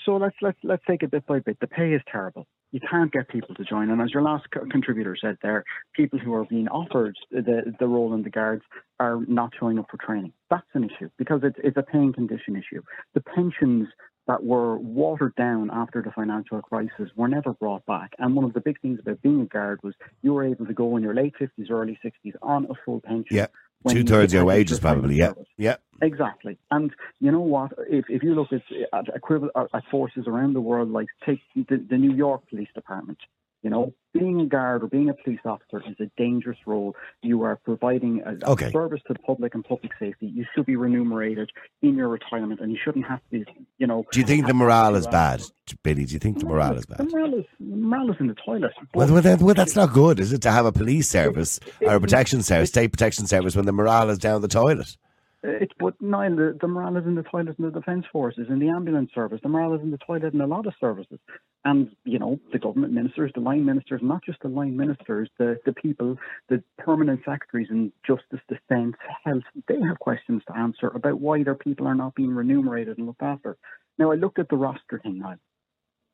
So, 0.10 0.16
let's 0.16 0.36
let's 0.42 0.58
let's 0.64 0.82
take 0.88 1.04
it 1.04 1.12
bit 1.12 1.28
by 1.28 1.38
bit. 1.38 1.60
The 1.62 1.68
pay 1.68 1.94
is 1.94 2.02
terrible. 2.12 2.48
You 2.72 2.80
can't 2.80 3.12
get 3.12 3.30
people 3.30 3.54
to 3.54 3.64
join, 3.64 3.92
and 3.92 4.02
as 4.02 4.10
your 4.12 4.24
last 4.24 4.48
co- 4.52 4.66
contributor 4.66 5.16
said, 5.16 5.38
there 5.44 5.64
people 5.96 6.18
who 6.18 6.34
are 6.34 6.46
being 6.46 6.68
offered 6.68 7.16
the 7.30 7.76
the 7.80 7.86
role 7.86 8.16
in 8.16 8.24
the 8.24 8.32
guards 8.32 8.64
are 9.00 9.20
not 9.28 9.52
showing 9.60 9.78
up 9.78 9.86
for 9.92 9.98
training. 10.04 10.34
That's 10.50 10.66
an 10.74 10.86
issue 10.86 11.12
because 11.20 11.42
it's 11.44 11.58
it's 11.64 11.78
a 11.78 11.84
paying 11.84 12.12
condition 12.12 12.56
issue. 12.56 12.82
The 13.14 13.22
pensions 13.22 13.88
that 14.26 14.44
were 14.44 14.80
watered 14.80 15.36
down 15.36 15.70
after 15.72 16.02
the 16.02 16.12
financial 16.12 16.60
crisis 16.64 17.12
were 17.16 17.28
never 17.28 17.54
brought 17.54 17.86
back. 17.86 18.14
And 18.18 18.36
one 18.36 18.46
of 18.46 18.54
the 18.54 18.62
big 18.62 18.82
things 18.82 19.00
about 19.00 19.22
being 19.22 19.42
a 19.42 19.46
guard 19.46 19.80
was 19.84 19.94
you 20.24 20.34
were 20.34 20.44
able 20.44 20.66
to 20.66 20.74
go 20.74 20.98
in 20.98 21.04
your 21.04 21.14
late 21.14 21.36
fifties, 21.38 21.68
early 21.70 22.00
sixties 22.02 22.34
on 22.42 22.66
a 22.66 22.74
full 22.84 23.00
pension. 23.00 23.38
Yeah, 23.38 23.48
two 23.88 24.04
thirds 24.04 24.34
your 24.34 24.46
wages 24.46 24.80
probably. 24.80 25.16
Yeah, 25.16 25.28
service. 25.28 25.48
yeah. 25.58 25.76
Exactly. 26.02 26.58
And 26.72 26.92
you 27.20 27.32
know 27.32 27.42
what? 27.42 27.72
If, 27.90 28.06
if 28.10 28.24
you 28.24 28.34
look 28.34 28.50
at, 28.54 28.62
at 28.94 29.14
equivalent 29.14 29.54
at 29.74 29.84
forces 29.92 30.26
around 30.28 30.54
the 30.54 30.62
world, 30.62 30.92
like 30.92 31.08
take 31.26 31.40
the, 31.56 31.86
the 31.90 31.98
New 31.98 32.14
York 32.14 32.48
Police 32.50 32.70
Department, 32.74 33.18
you 33.62 33.70
know, 33.70 33.94
being 34.14 34.40
a 34.42 34.46
guard 34.46 34.84
or 34.84 34.88
being 34.88 35.10
a 35.10 35.14
police 35.14 35.40
officer 35.46 35.84
is 35.88 35.96
a 36.00 36.10
dangerous 36.18 36.58
role. 36.66 36.96
You 37.22 37.44
are 37.44 37.58
providing 37.58 38.22
a, 38.26 38.52
Okay. 38.52 38.72
service 38.72 39.02
to 39.08 39.14
the 39.14 39.20
public 39.20 39.54
and 39.54 39.64
public 39.64 39.92
safety. 40.00 40.28
You 40.28 40.46
should 40.56 40.66
be 40.66 40.76
remunerated 40.76 41.52
in 41.82 41.96
your 41.96 42.08
retirement, 42.08 42.60
and 42.62 42.72
you 42.72 42.78
shouldn't 42.84 43.06
have 43.06 43.20
to 43.20 43.30
be, 43.30 43.46
you 43.78 43.86
know. 43.88 44.06
Do 44.12 44.20
you 44.20 44.26
think 44.26 44.48
the 44.48 44.54
morale 44.54 44.96
is 44.96 45.08
bad, 45.08 45.42
Billy? 45.84 46.06
Do 46.06 46.14
you 46.14 46.20
think 46.20 46.40
the 46.40 46.46
morale 46.46 46.78
is 46.78 46.86
The 46.86 46.96
bad? 46.96 47.12
morale 47.12 47.34
is, 47.36 47.46
the 47.60 47.76
morale 47.76 48.12
is 48.12 48.18
in 48.20 48.28
the 48.28 48.36
toilet. 48.36 48.72
Well, 48.96 49.12
well, 49.12 49.22
then, 49.22 49.40
well, 49.40 49.56
that's 49.56 49.76
not 49.76 49.94
good, 49.94 50.20
is 50.20 50.32
it? 50.34 50.42
To 50.44 50.52
have 50.52 50.66
a 50.66 50.72
police 50.72 51.10
service 51.10 51.60
or 51.82 51.96
a 51.96 52.00
protection 52.00 52.42
service, 52.42 52.70
state 52.70 52.90
protection 52.92 53.28
service, 53.28 53.56
when 53.56 53.66
the 53.66 53.74
morale 53.74 54.10
is 54.10 54.18
down 54.18 54.42
the 54.42 54.48
toilet. 54.48 54.96
It's 55.42 55.72
but 55.80 55.94
Niall, 56.02 56.36
the, 56.36 56.58
the 56.60 56.68
morale 56.68 56.98
is 56.98 57.06
in 57.06 57.16
the 57.16 57.24
toilet 57.24 57.56
in 57.58 57.64
the 57.66 57.72
defence 57.72 58.06
forces, 58.12 58.48
in 58.50 58.60
the 58.60 58.68
ambulance 58.70 59.12
service. 59.16 59.40
The 59.42 59.48
morale 59.48 59.74
is 59.76 59.82
in 59.82 59.90
the 59.92 59.98
toilet 59.98 60.34
in 60.34 60.42
a 60.42 60.48
lot 60.48 60.66
of 60.68 60.74
services. 60.82 61.18
And, 61.66 61.90
you 62.06 62.20
know, 62.20 62.40
the 62.54 62.60
government 62.60 62.94
ministers, 62.94 63.32
the 63.36 63.42
line 63.42 63.66
ministers, 63.66 64.00
not 64.02 64.24
just 64.24 64.42
the 64.42 64.48
line 64.48 64.78
ministers, 64.78 65.30
the, 65.38 65.60
the 65.66 65.74
people, 65.74 66.18
the 66.48 66.64
permanent 66.78 67.20
secretaries 67.26 67.68
in 67.70 67.92
justice, 68.08 68.40
defence, 68.48 68.96
health, 69.26 69.44
they 69.68 69.80
have 69.82 70.00
questions 70.00 70.42
to 70.48 70.58
answer 70.58 70.88
about 70.88 71.20
why 71.20 71.44
their 71.44 71.56
people 71.56 71.86
are 71.86 71.96
not 71.96 72.16
being 72.16 72.34
remunerated 72.34 72.98
and 72.98 73.08
looked 73.08 73.22
after. 73.22 73.58
Now, 73.98 74.12
I 74.12 74.16
looked 74.16 74.40
at 74.40 74.48
the 74.48 74.56
roster 74.56 75.00
thing 75.04 75.20
now. 75.20 75.36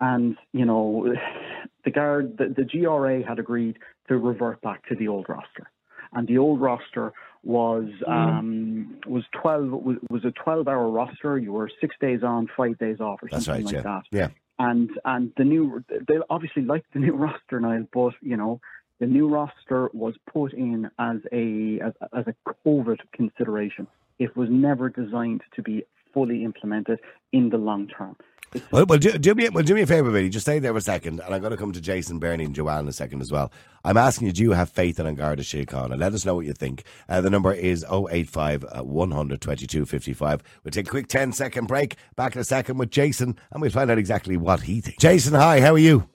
And, 0.02 0.36
you 0.52 0.66
know, 0.66 1.14
the 1.86 1.92
guard, 1.92 2.38
the, 2.40 2.46
the 2.48 2.64
GRA 2.64 3.24
had 3.24 3.38
agreed 3.38 3.78
to 4.08 4.18
revert 4.18 4.62
back 4.62 4.88
to 4.88 4.96
the 4.96 5.08
old 5.08 5.28
roster. 5.30 5.70
And 6.12 6.28
the 6.28 6.38
old 6.40 6.60
roster 6.60 7.14
was 7.44 7.90
um, 8.08 8.98
was 9.06 9.24
twelve 9.40 9.70
was, 9.70 9.98
was 10.10 10.24
a 10.24 10.32
twelve 10.32 10.68
hour 10.68 10.90
roster. 10.90 11.38
You 11.38 11.52
were 11.52 11.70
six 11.82 11.96
days 12.00 12.24
on, 12.24 12.50
five 12.56 12.78
days 12.78 13.00
off, 13.00 13.22
or 13.22 13.28
That's 13.30 13.46
something 13.46 13.66
right. 13.66 13.76
like 13.76 13.76
Yeah, 13.76 13.82
that. 13.82 14.04
yeah. 14.12 14.28
And 14.58 14.90
and 15.04 15.32
the 15.38 15.44
new 15.44 15.84
they 15.90 16.16
obviously 16.30 16.64
liked 16.64 16.94
the 16.94 17.00
new 17.06 17.14
roster 17.14 17.60
now, 17.60 17.86
but 17.94 18.14
you 18.22 18.38
know 18.38 18.60
the 19.00 19.06
new 19.06 19.28
roster 19.28 19.90
was 19.94 20.16
put 20.32 20.54
in 20.54 20.90
as 21.00 21.18
a 21.32 21.80
as, 21.82 21.94
as 22.18 22.26
a 22.28 22.36
COVID 22.66 23.00
consideration. 23.14 23.88
It 24.18 24.36
was 24.38 24.48
never 24.50 24.90
designed 24.90 25.42
to 25.56 25.62
be 25.62 25.84
fully 26.14 26.44
implemented 26.46 27.00
in 27.34 27.50
the 27.50 27.58
long 27.58 27.88
term. 27.88 28.16
Well, 28.72 28.86
well, 28.86 29.00
do, 29.00 29.12
do 29.18 29.36
me 29.36 29.50
well, 29.50 29.64
do 29.64 29.76
me 29.76 29.82
a 29.82 29.88
favour, 29.88 30.12
Billy. 30.12 30.30
Just 30.30 30.46
stay 30.46 30.60
there 30.60 30.72
for 30.72 30.78
a 30.78 30.82
second, 30.82 31.20
and 31.20 31.34
I'm 31.34 31.42
going 31.42 31.52
to 31.52 31.58
come 31.58 31.72
to 31.72 31.82
Jason, 31.82 32.20
Bernie, 32.20 32.46
and 32.46 32.56
Joanne 32.56 32.82
in 32.82 32.88
a 32.88 32.94
second 32.94 33.22
as 33.22 33.32
well. 33.32 33.52
I'm 33.84 33.98
asking 33.98 34.28
you, 34.28 34.34
do 34.34 34.42
you 34.42 34.52
have 34.52 34.70
faith 34.70 35.00
in 35.00 35.16
Garda 35.16 35.44
Síochána? 35.44 35.92
And 35.92 36.00
let 36.00 36.14
us 36.14 36.26
know 36.26 36.36
what 36.36 36.46
you 36.46 36.54
think. 36.54 36.84
Uh, 37.08 37.22
the 37.22 37.30
number 37.30 37.54
is 37.54 37.86
085 37.92 38.66
uh, 38.66 38.84
100 38.84 39.42
22 39.42 39.86
55. 39.86 40.44
We'll 40.64 40.72
take 40.72 40.88
a 40.88 40.90
quick 40.90 41.08
10 41.08 41.34
second 41.34 41.68
break. 41.68 41.96
Back 42.16 42.36
in 42.36 42.42
a 42.42 42.46
second 42.46 42.78
with 42.78 42.92
Jason, 42.92 43.38
and 43.52 43.62
we'll 43.62 43.72
find 43.72 43.92
out 43.92 43.98
exactly 43.98 44.38
what 44.38 44.62
he 44.62 44.82
thinks. 44.82 45.02
Jason, 45.02 45.34
hi, 45.34 45.62
how 45.62 45.74
are 45.74 45.78
you? 45.78 46.10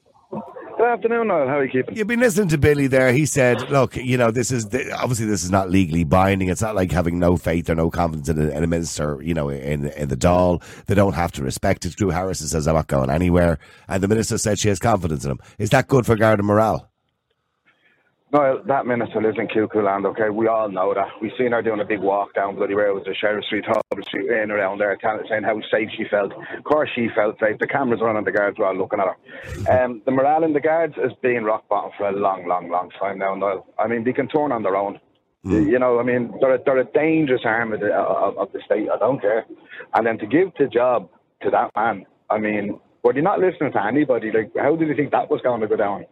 Afternoon, 0.90 1.28
Niall. 1.28 1.46
How 1.46 1.58
are 1.58 1.64
you 1.64 1.70
keeping? 1.70 1.96
You've 1.96 2.08
been 2.08 2.18
listening 2.18 2.48
to 2.48 2.58
Billy 2.58 2.88
there. 2.88 3.12
He 3.12 3.24
said, 3.24 3.70
"Look, 3.70 3.96
you 3.96 4.18
know, 4.18 4.32
this 4.32 4.50
is 4.50 4.70
the, 4.70 4.90
obviously 4.92 5.26
this 5.26 5.44
is 5.44 5.50
not 5.50 5.70
legally 5.70 6.02
binding. 6.02 6.48
It's 6.48 6.60
not 6.60 6.74
like 6.74 6.90
having 6.90 7.20
no 7.20 7.36
faith 7.36 7.70
or 7.70 7.76
no 7.76 7.90
confidence 7.90 8.28
in 8.28 8.38
a, 8.38 8.48
in 8.50 8.64
a 8.64 8.66
minister. 8.66 9.20
You 9.22 9.32
know, 9.34 9.48
in 9.48 9.86
in 9.86 10.08
the 10.08 10.16
Dáil, 10.16 10.62
they 10.86 10.96
don't 10.96 11.14
have 11.14 11.30
to 11.32 11.44
respect 11.44 11.86
it." 11.86 11.94
Drew 11.94 12.10
Harrison 12.10 12.48
says, 12.48 12.66
"I'm 12.66 12.74
not 12.74 12.88
going 12.88 13.08
anywhere," 13.08 13.60
and 13.88 14.02
the 14.02 14.08
minister 14.08 14.36
said 14.36 14.58
she 14.58 14.68
has 14.68 14.80
confidence 14.80 15.24
in 15.24 15.30
him. 15.30 15.38
Is 15.58 15.70
that 15.70 15.86
good 15.86 16.06
for 16.06 16.16
Garda 16.16 16.42
morale? 16.42 16.89
No, 18.32 18.62
that 18.66 18.86
minister 18.86 19.20
lives 19.20 19.38
in 19.38 19.48
cuckoo 19.48 19.82
land, 19.82 20.06
okay? 20.06 20.30
We 20.30 20.46
all 20.46 20.70
know 20.70 20.94
that. 20.94 21.08
We've 21.20 21.32
seen 21.36 21.50
her 21.50 21.62
doing 21.62 21.80
a 21.80 21.84
big 21.84 21.98
walk 21.98 22.32
down 22.34 22.54
bloody 22.54 22.76
where 22.76 22.86
it 22.86 22.94
was 22.94 23.02
the 23.04 23.14
Sheriff 23.14 23.44
Street, 23.46 23.64
Hubble 23.66 24.04
Street, 24.06 24.30
in 24.30 24.52
around 24.52 24.78
there, 24.78 24.96
telling, 24.96 25.24
saying 25.28 25.42
how 25.42 25.60
safe 25.68 25.88
she 25.96 26.04
felt. 26.08 26.32
Of 26.32 26.62
course 26.62 26.88
she 26.94 27.08
felt 27.12 27.40
safe. 27.40 27.58
The 27.58 27.66
cameras 27.66 28.00
were 28.00 28.08
on 28.08 28.16
and 28.16 28.26
the 28.26 28.30
guards 28.30 28.56
were 28.56 28.66
all 28.66 28.76
looking 28.76 29.00
at 29.00 29.08
her. 29.08 29.84
Um, 29.84 30.02
the 30.04 30.12
morale 30.12 30.44
in 30.44 30.52
the 30.52 30.60
guards 30.60 30.94
has 31.02 31.10
been 31.22 31.44
rock 31.44 31.68
bottom 31.68 31.90
for 31.98 32.08
a 32.08 32.12
long, 32.12 32.46
long, 32.46 32.70
long 32.70 32.90
time 33.00 33.18
now, 33.18 33.34
Niall. 33.34 33.66
I 33.78 33.88
mean, 33.88 34.04
they 34.04 34.12
can 34.12 34.28
turn 34.28 34.52
on 34.52 34.62
their 34.62 34.76
own. 34.76 35.00
You 35.42 35.78
know, 35.78 35.98
I 35.98 36.04
mean, 36.04 36.32
they're 36.40 36.54
a, 36.54 36.58
they're 36.64 36.78
a 36.78 36.84
dangerous 36.84 37.42
arm 37.44 37.72
of 37.72 37.80
the, 37.80 37.92
of, 37.92 38.36
of 38.38 38.52
the 38.52 38.60
state. 38.64 38.88
I 38.94 38.98
don't 38.98 39.20
care. 39.20 39.44
And 39.94 40.06
then 40.06 40.18
to 40.18 40.26
give 40.26 40.48
the 40.58 40.66
job 40.66 41.08
to 41.42 41.50
that 41.50 41.70
man, 41.74 42.04
I 42.28 42.38
mean, 42.38 42.78
were 43.02 43.16
you 43.16 43.22
not 43.22 43.40
listening 43.40 43.72
to 43.72 43.84
anybody? 43.84 44.30
Like, 44.30 44.52
how 44.56 44.76
did 44.76 44.88
you 44.88 44.94
think 44.94 45.10
that 45.12 45.30
was 45.30 45.40
going 45.40 45.62
to 45.62 45.66
go 45.66 45.76
down? 45.76 46.04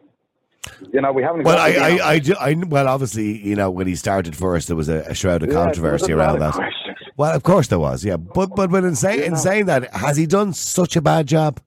You 0.93 1.01
know, 1.01 1.13
we 1.13 1.23
haven't. 1.23 1.43
Well, 1.45 1.59
I, 1.59 1.71
I, 1.71 2.09
I, 2.13 2.19
do- 2.19 2.35
I, 2.41 2.55
well, 2.55 2.89
obviously, 2.89 3.39
you 3.47 3.55
know, 3.57 3.71
when 3.71 3.87
he 3.87 3.95
started 3.97 4.35
first, 4.37 4.69
there 4.69 4.77
was 4.77 4.89
a, 4.89 5.01
a 5.09 5.15
shroud 5.15 5.43
of 5.43 5.49
Yeah, 5.51 5.55
controversy 5.65 6.13
around 6.13 6.39
that. 6.41 6.55
questions. 6.55 6.97
Well, 7.17 7.35
of 7.35 7.43
course 7.43 7.67
there 7.69 7.79
was, 7.81 8.05
yeah. 8.05 8.17
But 8.17 8.55
but 8.55 8.71
but 8.71 8.85
in 8.85 8.95
saying 8.95 9.23
in 9.25 9.37
saying 9.37 9.67
that, 9.67 9.93
has 9.95 10.17
he 10.17 10.27
done 10.27 10.53
such 10.53 10.97
a 10.97 11.01
bad 11.03 11.27
job? 11.27 11.61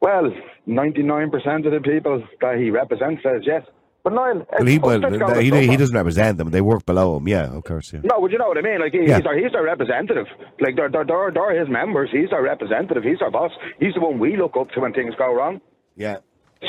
Well, 0.00 0.30
99% 0.68 1.66
of 1.66 1.72
the 1.72 1.80
people 1.82 2.22
that 2.40 2.58
he 2.58 2.70
represents 2.70 3.22
says 3.22 3.42
yes. 3.44 3.62
But 4.02 4.12
Niall, 4.12 4.46
Well, 4.52 4.66
he, 4.66 4.78
well, 4.78 5.00
going 5.00 5.40
he, 5.40 5.66
he 5.66 5.76
doesn't 5.78 5.96
represent 5.96 6.36
them. 6.36 6.50
They 6.50 6.60
work 6.60 6.84
below 6.84 7.16
him. 7.16 7.26
Yeah, 7.26 7.46
of 7.56 7.64
course. 7.64 7.90
Yeah. 7.90 8.00
No, 8.04 8.20
would 8.20 8.32
you 8.32 8.36
know 8.38 8.48
what 8.48 8.58
I 8.58 8.60
mean? 8.60 8.80
Like 8.80 8.92
he, 8.92 8.98
Yeah. 9.06 9.16
he's 9.16 9.26
our 9.26 9.34
he's 9.36 9.54
our 9.54 9.64
representative. 9.64 10.26
Like 10.60 10.76
they're, 10.76 10.90
they're 10.90 11.06
they're 11.06 11.30
they're 11.32 11.58
his 11.58 11.70
members. 11.70 12.10
He's 12.12 12.30
our 12.30 12.42
representative. 12.42 13.02
He's 13.02 13.22
our 13.22 13.30
boss. 13.30 13.50
He's 13.80 13.94
the 13.94 14.00
one 14.00 14.18
we 14.18 14.36
look 14.36 14.56
up 14.60 14.70
to 14.72 14.80
when 14.80 14.92
things 14.92 15.14
go 15.16 15.32
wrong. 15.34 15.60
Yeah. 15.96 16.18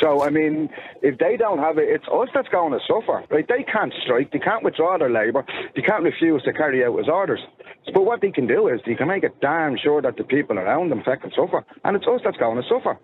So 0.00 0.22
I 0.22 0.30
mean, 0.30 0.68
if 1.02 1.18
they 1.18 1.36
don't 1.36 1.58
have 1.58 1.78
it, 1.78 1.88
it's 1.88 2.06
us 2.08 2.28
that's 2.34 2.48
going 2.48 2.72
to 2.72 2.80
suffer. 2.86 3.24
Right? 3.30 3.46
They 3.48 3.64
can't 3.64 3.92
strike. 4.02 4.32
They 4.32 4.38
can't 4.38 4.64
withdraw 4.64 4.98
their 4.98 5.10
labour. 5.10 5.44
They 5.74 5.82
can't 5.82 6.02
refuse 6.02 6.42
to 6.44 6.52
carry 6.52 6.84
out 6.84 6.98
his 6.98 7.08
orders. 7.08 7.40
But 7.92 8.04
what 8.04 8.20
they 8.20 8.30
can 8.30 8.46
do 8.46 8.68
is 8.68 8.80
they 8.84 8.94
can 8.94 9.08
make 9.08 9.24
it 9.24 9.40
damn 9.40 9.76
sure 9.76 10.02
that 10.02 10.16
the 10.16 10.24
people 10.24 10.58
around 10.58 10.90
them 10.90 11.02
can 11.02 11.30
suffer, 11.34 11.64
and 11.84 11.96
it's 11.96 12.06
us 12.06 12.20
that's 12.24 12.36
going 12.36 12.60
to 12.60 12.68
suffer. 12.68 12.98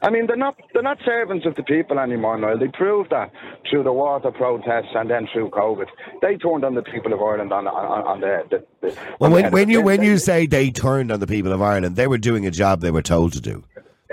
I 0.00 0.10
mean, 0.10 0.26
they're 0.26 0.36
not 0.36 0.56
they're 0.72 0.82
not 0.82 0.98
servants 1.04 1.44
of 1.44 1.54
the 1.56 1.62
people 1.62 1.98
anymore, 1.98 2.38
Niall. 2.38 2.58
They 2.58 2.68
proved 2.68 3.10
that 3.10 3.30
through 3.68 3.82
the 3.82 3.92
water 3.92 4.30
protests 4.30 4.92
and 4.94 5.10
then 5.10 5.28
through 5.32 5.50
COVID. 5.50 5.86
They 6.22 6.36
turned 6.36 6.64
on 6.64 6.74
the 6.74 6.82
people 6.82 7.12
of 7.12 7.20
Ireland 7.20 7.52
on 7.52 7.66
on, 7.66 8.06
on 8.06 8.20
the, 8.20 8.44
the, 8.50 8.66
the 8.80 8.96
Well, 9.18 9.28
on 9.28 9.32
when, 9.32 9.44
head 9.44 9.52
when 9.52 9.68
you 9.68 9.82
when 9.82 10.02
you 10.02 10.18
say 10.18 10.46
they 10.46 10.70
turned 10.70 11.10
on 11.10 11.20
the 11.20 11.26
people 11.26 11.52
of 11.52 11.60
Ireland, 11.60 11.96
they 11.96 12.06
were 12.06 12.18
doing 12.18 12.46
a 12.46 12.50
job 12.50 12.80
they 12.80 12.90
were 12.90 13.02
told 13.02 13.32
to 13.34 13.40
do. 13.40 13.64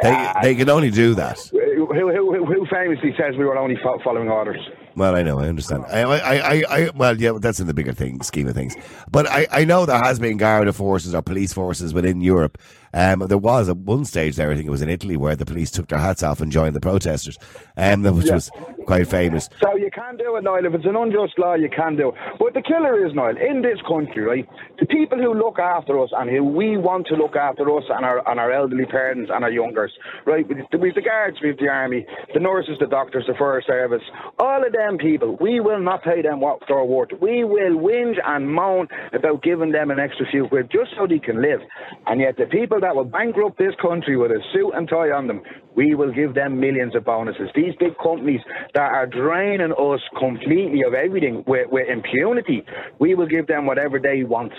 They 0.02 0.12
ah, 0.12 0.40
they 0.42 0.56
can 0.56 0.70
only 0.70 0.92
do 0.92 1.16
that. 1.16 1.40
who, 1.52 1.88
who, 1.88 2.46
who, 2.46 2.68
famously 2.70 3.16
says 3.18 3.38
we 3.38 3.46
were 3.46 3.58
only 3.58 3.78
fo- 3.82 4.00
following 4.04 4.28
orders. 4.28 4.60
Well, 4.96 5.16
I 5.16 5.24
know, 5.24 5.40
I 5.40 5.48
understand. 5.48 5.86
I, 5.86 6.02
I, 6.02 6.36
I, 6.36 6.64
I, 6.70 6.90
well, 6.96 7.20
yeah, 7.20 7.38
that's 7.40 7.62
in 7.62 7.68
the 7.68 7.74
bigger 7.74 7.94
thing 7.94 8.22
scheme 8.22 8.48
of 8.48 8.56
things. 8.56 8.76
But 9.10 9.28
I, 9.28 9.48
I 9.52 9.64
know 9.64 9.86
there 9.86 10.02
has 10.02 10.20
been 10.20 10.36
Garda 10.38 10.74
forces 10.74 11.16
or 11.16 11.22
police 11.22 11.54
forces 11.54 11.94
within 11.94 12.20
Europe. 12.20 12.58
Um, 12.96 13.20
there 13.28 13.38
was 13.38 13.68
at 13.68 13.76
one 13.78 14.06
stage 14.06 14.38
there, 14.38 14.50
I 14.50 14.56
think 14.56 14.68
it 14.68 14.72
was 14.72 14.82
in 14.82 14.90
Italy, 14.90 15.18
where 15.18 15.36
the 15.36 15.46
police 15.46 15.70
took 15.70 15.90
their 15.90 16.00
hats 16.00 16.24
off 16.24 16.40
and 16.40 16.50
joined 16.52 16.76
the 16.76 16.80
protesters, 16.80 17.38
um, 17.76 18.04
which 18.04 18.28
Yeah. 18.28 18.36
was 18.36 18.50
quite 18.86 19.08
famous. 19.08 19.50
So 19.62 19.76
you 19.76 19.92
can 19.92 20.16
do 20.16 20.38
it, 20.38 20.44
Niall. 20.44 20.66
If 20.66 20.74
it's 20.76 20.86
an 20.86 20.96
unjust 20.96 21.38
law, 21.38 21.56
you 21.56 21.70
can 21.70 21.98
do 21.98 22.10
it. 22.10 22.16
But 22.40 22.54
the 22.54 22.62
killer 22.62 23.06
is, 23.06 23.14
Niall, 23.14 23.36
in 23.38 23.62
this 23.62 23.82
country, 23.82 24.24
right? 24.24 24.48
The 24.80 24.86
people 24.86 25.18
who 25.18 25.34
look 25.34 25.60
after 25.60 26.00
us 26.00 26.10
and 26.18 26.30
who 26.30 26.44
we 26.44 26.78
want 26.78 27.08
to 27.08 27.16
look 27.16 27.36
after 27.36 27.70
us 27.78 27.84
and 27.90 28.06
our 28.06 28.28
and 28.30 28.40
our 28.40 28.52
elderly 28.52 28.86
parents 28.86 29.30
and 29.34 29.44
our 29.44 29.52
youngers, 29.52 29.92
right? 30.26 30.48
We've 30.48 30.64
the, 30.72 30.78
we've 30.78 30.96
the 30.96 31.02
guards, 31.02 31.38
we've 31.44 31.58
the 31.58 31.68
army, 31.68 32.06
the 32.34 32.40
nurses, 32.40 32.78
the 32.80 32.88
doctors, 32.88 33.26
the 33.28 33.34
fire 33.34 33.62
service. 33.62 34.04
All 34.40 34.66
of 34.66 34.72
them 34.72 34.98
people, 34.98 35.36
we 35.42 35.60
will 35.60 35.80
not 35.82 36.04
pay 36.04 36.22
them 36.22 36.40
what 36.40 36.60
they're 36.68 36.84
worth. 36.84 37.10
We 37.20 37.44
will 37.44 37.76
whinge 37.78 38.20
and 38.26 38.50
moan 38.50 38.88
about 39.12 39.44
giving 39.44 39.72
them 39.74 39.92
an 39.92 40.00
extra 40.00 40.26
few 40.32 40.48
quid 40.48 40.70
just 40.72 40.92
so 40.98 41.08
they 41.08 41.20
can 41.20 41.42
live. 41.42 41.60
And 42.08 42.22
yet 42.22 42.38
the 42.38 42.46
people 42.46 42.80
that 42.86 42.96
will 42.96 43.04
bankrupt 43.04 43.58
this 43.58 43.74
country 43.82 44.16
with 44.16 44.30
a 44.30 44.40
suit 44.54 44.72
and 44.76 44.88
tie 44.88 45.10
on 45.10 45.26
them, 45.26 45.42
we 45.76 45.96
will 45.96 46.14
give 46.14 46.36
them 46.36 46.60
millions 46.60 46.96
of 46.96 47.04
bonuses. 47.04 47.50
These 47.56 47.74
big 47.80 47.98
companies 47.98 48.42
that 48.76 48.92
are 48.92 49.08
draining 49.08 49.72
us 49.72 50.02
completely 50.20 50.84
of 50.86 50.94
everything 50.94 51.44
with, 51.48 51.68
with 51.72 51.90
impunity, 51.90 52.64
we 53.00 53.16
will 53.16 53.26
give 53.26 53.48
them 53.48 53.66
whatever 53.66 54.00
they 54.00 54.24
want. 54.24 54.54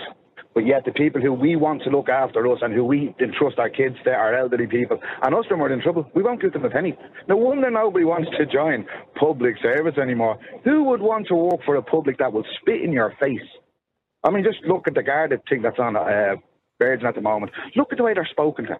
But 0.53 0.67
yet 0.67 0.83
the 0.83 0.91
people 0.91 1.21
who 1.21 1.31
we 1.31 1.55
want 1.55 1.83
to 1.83 1.89
look 1.89 2.09
after 2.09 2.51
us 2.51 2.59
and 2.61 2.73
who 2.73 2.83
we 2.83 3.15
entrust 3.21 3.59
our 3.59 3.69
kids 3.69 3.95
to, 4.03 4.11
our 4.11 4.35
elderly 4.35 4.67
people, 4.67 4.99
and 5.23 5.33
us 5.33 5.45
when 5.49 5.59
we're 5.61 5.71
in 5.71 5.81
trouble, 5.81 6.05
we 6.13 6.21
won't 6.21 6.41
give 6.41 6.51
them 6.51 6.65
a 6.65 6.69
penny. 6.69 6.97
No 7.29 7.37
wonder 7.37 7.71
nobody 7.71 8.03
wants 8.03 8.29
to 8.37 8.45
join 8.45 8.85
public 9.17 9.55
service 9.61 9.97
anymore. 9.97 10.37
Who 10.65 10.83
would 10.83 11.01
want 11.01 11.27
to 11.27 11.35
work 11.35 11.61
for 11.63 11.77
a 11.77 11.81
public 11.81 12.17
that 12.17 12.33
will 12.33 12.43
spit 12.59 12.81
in 12.81 12.91
your 12.91 13.13
face? 13.21 13.47
I 14.25 14.31
mean, 14.31 14.43
just 14.43 14.65
look 14.67 14.87
at 14.87 14.95
the 14.95 15.03
guarded 15.03 15.39
thing 15.47 15.61
that's 15.61 15.79
on 15.79 15.95
uh, 15.95 16.35
Virgin 16.79 17.07
at 17.07 17.15
the 17.15 17.21
moment. 17.21 17.51
Look 17.75 17.91
at 17.91 17.97
the 17.97 18.03
way 18.03 18.13
they're 18.13 18.25
spoken 18.25 18.65
to. 18.65 18.79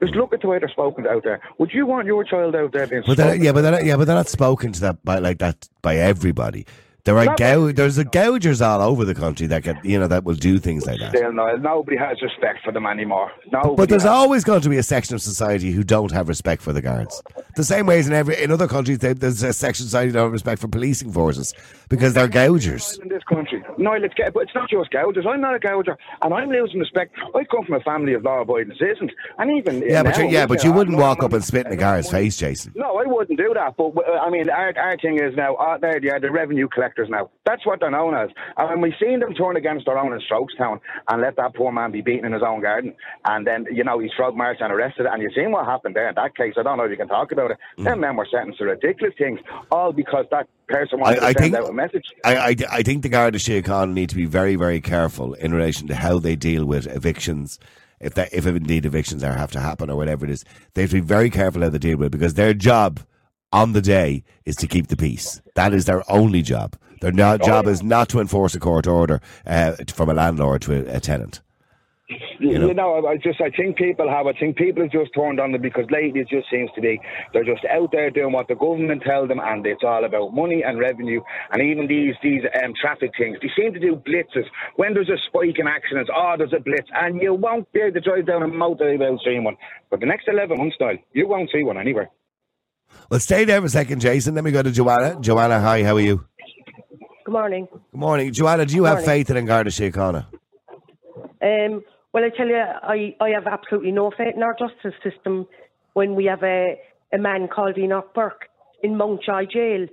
Just 0.00 0.14
look 0.14 0.32
at 0.32 0.42
the 0.42 0.48
way 0.48 0.58
they're 0.58 0.68
spoken 0.68 1.04
to 1.04 1.10
out 1.10 1.24
there. 1.24 1.40
Would 1.58 1.72
you 1.72 1.86
want 1.86 2.06
your 2.06 2.22
child 2.22 2.54
out 2.54 2.72
there 2.72 2.86
being 2.86 3.02
But 3.06 3.18
yeah, 3.40 3.52
but 3.52 3.62
they're, 3.62 3.84
yeah, 3.84 3.96
but 3.96 4.06
they're 4.06 4.16
not 4.16 4.28
spoken 4.28 4.72
to 4.72 4.80
that 4.80 5.04
by 5.04 5.18
like 5.18 5.38
that 5.38 5.68
by 5.82 5.96
everybody. 5.96 6.66
There 7.04 7.16
are 7.16 7.34
gou- 7.36 7.72
there's 7.72 7.96
a 7.96 8.04
gougers 8.04 8.60
all 8.60 8.82
over 8.82 9.02
the 9.06 9.14
country 9.14 9.46
that 9.46 9.62
get 9.62 9.82
you 9.82 9.98
know 9.98 10.08
that 10.08 10.24
will 10.24 10.34
do 10.34 10.58
things 10.58 10.84
like 10.86 10.98
that. 11.00 11.16
Still, 11.16 11.32
no, 11.32 11.56
nobody 11.56 11.96
has 11.96 12.20
respect 12.20 12.58
for 12.62 12.70
them 12.70 12.84
anymore. 12.84 13.30
Nobody 13.50 13.76
But 13.76 13.88
there's 13.88 14.02
has. 14.02 14.10
always 14.10 14.44
going 14.44 14.60
to 14.60 14.68
be 14.68 14.76
a 14.76 14.82
section 14.82 15.14
of 15.14 15.22
society 15.22 15.70
who 15.70 15.82
don't 15.84 16.12
have 16.12 16.28
respect 16.28 16.60
for 16.60 16.74
the 16.74 16.82
guards. 16.82 17.22
The 17.56 17.64
same 17.64 17.86
way 17.86 17.98
as 18.00 18.08
in 18.08 18.12
every 18.12 18.42
in 18.42 18.50
other 18.50 18.68
countries, 18.68 18.98
there- 18.98 19.14
there's 19.14 19.42
a 19.42 19.54
section 19.54 19.84
of 19.84 19.88
society 19.88 20.10
that 20.10 20.18
don't 20.18 20.26
have 20.26 20.32
respect 20.32 20.60
for 20.60 20.68
policing 20.68 21.10
forces 21.12 21.54
because 21.88 22.12
they're 22.12 22.28
gougers. 22.28 23.00
in 23.00 23.08
this 23.08 23.22
country. 23.24 23.62
No, 23.78 23.92
let's 23.92 24.12
get, 24.14 24.34
but 24.34 24.42
it's 24.42 24.54
not 24.54 24.68
just 24.68 24.90
gougers. 24.90 25.24
I'm 25.26 25.40
not 25.40 25.54
a 25.54 25.58
gouger, 25.60 25.96
and 26.20 26.34
I'm 26.34 26.50
losing 26.50 26.78
respect. 26.80 27.14
I 27.34 27.44
come 27.44 27.64
from 27.64 27.76
a 27.76 27.80
family 27.80 28.12
of 28.14 28.22
law-abiding 28.24 28.74
citizens, 28.78 29.12
and 29.38 29.50
even 29.56 29.80
Yeah, 29.88 30.02
but 30.02 30.18
now, 30.18 30.24
you, 30.24 30.28
yeah, 30.30 30.46
but 30.46 30.62
you 30.62 30.72
wouldn't 30.72 30.98
walk 30.98 31.22
up 31.22 31.32
and 31.32 31.42
spit 31.42 31.66
in 31.66 31.72
a 31.72 31.76
guard's 31.76 32.10
face, 32.10 32.36
Jason. 32.36 32.72
No, 32.74 32.98
I 32.98 33.04
wouldn't 33.06 33.38
do 33.38 33.52
that. 33.54 33.76
But 33.78 33.92
uh, 33.96 34.18
I 34.20 34.28
mean, 34.28 34.50
our, 34.50 34.74
our 34.78 34.96
thing 34.98 35.18
is 35.18 35.34
now 35.36 35.54
uh, 35.54 35.78
they're, 35.78 36.00
they're 36.00 36.20
the 36.20 36.30
revenue 36.30 36.68
collectors 36.88 37.08
now. 37.10 37.30
That's 37.44 37.64
what 37.66 37.80
they're 37.80 37.90
known 37.90 38.14
as. 38.14 38.30
And 38.56 38.68
when 38.68 38.80
we've 38.80 38.98
seen 39.00 39.20
them 39.20 39.34
turn 39.34 39.56
against 39.56 39.86
their 39.86 39.98
own 39.98 40.12
in 40.12 40.20
Strokestown 40.20 40.80
and 41.10 41.22
let 41.22 41.36
that 41.36 41.54
poor 41.54 41.72
man 41.72 41.92
be 41.92 42.00
beaten 42.00 42.24
in 42.26 42.32
his 42.32 42.42
own 42.42 42.60
garden, 42.60 42.94
and 43.24 43.46
then 43.46 43.66
you 43.70 43.84
know 43.84 43.98
he's 43.98 44.10
frog 44.16 44.36
marched 44.36 44.60
and 44.60 44.72
arrested, 44.72 45.06
and 45.06 45.22
you've 45.22 45.32
seen 45.34 45.50
what 45.52 45.66
happened 45.66 45.94
there 45.96 46.08
in 46.08 46.14
that 46.16 46.36
case. 46.36 46.54
I 46.56 46.62
don't 46.62 46.78
know 46.78 46.84
if 46.84 46.90
you 46.90 46.96
can 46.96 47.08
talk 47.08 47.32
about 47.32 47.50
it. 47.52 47.58
Mm. 47.78 47.84
Them 47.84 48.00
men 48.00 48.16
were 48.16 48.26
sentenced 48.30 48.58
to 48.58 48.64
ridiculous 48.66 49.14
things, 49.18 49.40
all 49.70 49.92
because 49.92 50.26
that 50.30 50.48
person 50.68 51.00
wanted 51.00 51.20
I- 51.22 51.28
I 51.28 51.32
to 51.32 51.38
send 51.42 51.52
think- 51.54 51.64
out 51.64 51.70
a 51.70 51.72
message. 51.72 52.04
I, 52.24 52.36
I, 52.36 52.56
I 52.72 52.82
think 52.82 53.02
the 53.02 53.08
Garda 53.08 53.38
Síochána 53.38 53.92
need 53.92 54.10
to 54.10 54.16
be 54.16 54.26
very, 54.26 54.56
very 54.56 54.80
careful 54.80 55.34
in 55.34 55.54
relation 55.54 55.86
to 55.88 55.94
how 55.94 56.18
they 56.18 56.36
deal 56.36 56.64
with 56.64 56.86
evictions. 56.86 57.58
If 58.00 58.14
that, 58.14 58.32
if 58.32 58.46
indeed 58.46 58.86
evictions 58.86 59.24
are 59.24 59.32
have 59.32 59.50
to 59.52 59.60
happen 59.60 59.90
or 59.90 59.96
whatever 59.96 60.24
it 60.24 60.30
is, 60.30 60.44
they 60.74 60.82
have 60.82 60.90
to 60.90 60.96
be 60.96 61.00
very 61.00 61.30
careful 61.30 61.62
how 61.62 61.68
they 61.68 61.78
deal 61.78 61.96
with 61.98 62.06
it 62.06 62.10
because 62.12 62.34
their 62.34 62.54
job 62.54 63.00
on 63.52 63.72
the 63.72 63.80
day 63.80 64.24
is 64.44 64.56
to 64.56 64.66
keep 64.66 64.88
the 64.88 64.96
peace. 64.96 65.40
That 65.54 65.72
is 65.72 65.84
their 65.84 66.02
only 66.10 66.42
job. 66.42 66.76
Their 67.00 67.12
no, 67.12 67.38
job 67.38 67.66
is 67.66 67.82
not 67.82 68.08
to 68.10 68.20
enforce 68.20 68.54
a 68.54 68.60
court 68.60 68.86
order 68.86 69.20
uh, 69.46 69.76
from 69.88 70.10
a 70.10 70.14
landlord 70.14 70.62
to 70.62 70.74
a, 70.74 70.96
a 70.96 71.00
tenant. 71.00 71.40
You 72.40 72.58
know? 72.58 72.72
know, 72.72 73.06
I 73.06 73.16
just 73.18 73.40
I 73.40 73.50
think 73.50 73.76
people 73.76 74.08
have 74.08 74.26
I 74.26 74.32
think 74.32 74.56
people 74.56 74.82
have 74.82 74.92
just 74.92 75.10
turned 75.14 75.38
on 75.38 75.52
them 75.52 75.60
because 75.60 75.84
lately 75.90 76.20
it 76.20 76.28
just 76.28 76.48
seems 76.50 76.70
to 76.74 76.80
be 76.80 76.98
they're 77.32 77.44
just 77.44 77.64
out 77.66 77.92
there 77.92 78.10
doing 78.10 78.32
what 78.32 78.48
the 78.48 78.54
government 78.54 79.02
tell 79.04 79.26
them 79.26 79.40
and 79.42 79.66
it's 79.66 79.84
all 79.84 80.04
about 80.04 80.32
money 80.32 80.62
and 80.64 80.78
revenue 80.78 81.20
and 81.52 81.62
even 81.62 81.86
these 81.86 82.14
these 82.22 82.40
um, 82.64 82.72
traffic 82.80 83.10
things 83.18 83.36
they 83.42 83.50
seem 83.54 83.74
to 83.74 83.80
do 83.80 83.96
blitzes 83.96 84.46
when 84.76 84.94
there's 84.94 85.10
a 85.10 85.18
spike 85.26 85.58
in 85.58 85.66
accidents 85.66 86.08
oh 86.16 86.34
there's 86.38 86.54
a 86.54 86.60
blitz 86.60 86.88
and 86.94 87.20
you 87.20 87.34
won't 87.34 87.70
be 87.72 87.80
able 87.80 87.92
to 87.92 88.00
drive 88.00 88.26
down 88.26 88.42
a 88.42 88.48
motorway 88.48 88.98
without 88.98 89.18
seeing 89.22 89.44
one 89.44 89.56
but 89.90 90.00
the 90.00 90.06
next 90.06 90.28
11 90.28 90.56
months 90.56 90.76
style 90.76 90.96
you 91.12 91.28
won't 91.28 91.50
see 91.52 91.62
one 91.62 91.76
anywhere 91.76 92.08
Well, 93.10 93.20
stay 93.20 93.44
there 93.44 93.60
for 93.60 93.66
a 93.66 93.70
second, 93.70 94.00
Jason. 94.00 94.34
Let 94.34 94.44
me 94.44 94.50
go 94.50 94.62
to 94.62 94.70
Joanna. 94.70 95.18
Joanna, 95.20 95.60
hi, 95.60 95.82
how 95.82 95.96
are 95.96 96.00
you? 96.00 96.26
Good 97.24 97.32
morning. 97.32 97.66
Good 97.70 97.98
morning. 97.98 98.32
Joanna, 98.32 98.66
do 98.66 98.74
you 98.74 98.84
have 98.84 98.98
Morning. 98.98 99.24
faith 99.24 99.30
in 99.30 99.46
Garda 99.46 99.70
Síochána? 99.70 100.26
Um, 101.42 101.82
Well, 102.12 102.24
I 102.24 102.30
tell 102.36 102.48
you, 102.48 102.56
I, 102.56 103.14
I 103.20 103.30
have 103.30 103.46
absolutely 103.46 103.92
no 103.92 104.10
faith 104.10 104.34
in 104.34 104.42
our 104.42 104.54
justice 104.58 104.94
system 105.02 105.46
when 105.94 106.14
we 106.14 106.26
have 106.26 106.42
a, 106.42 106.76
a 107.12 107.18
man 107.18 107.48
called 107.48 107.78
Enoch 107.78 108.14
Burke 108.14 108.46
in 108.82 108.96
Mountjoy 108.96 109.46
jail 109.46 109.86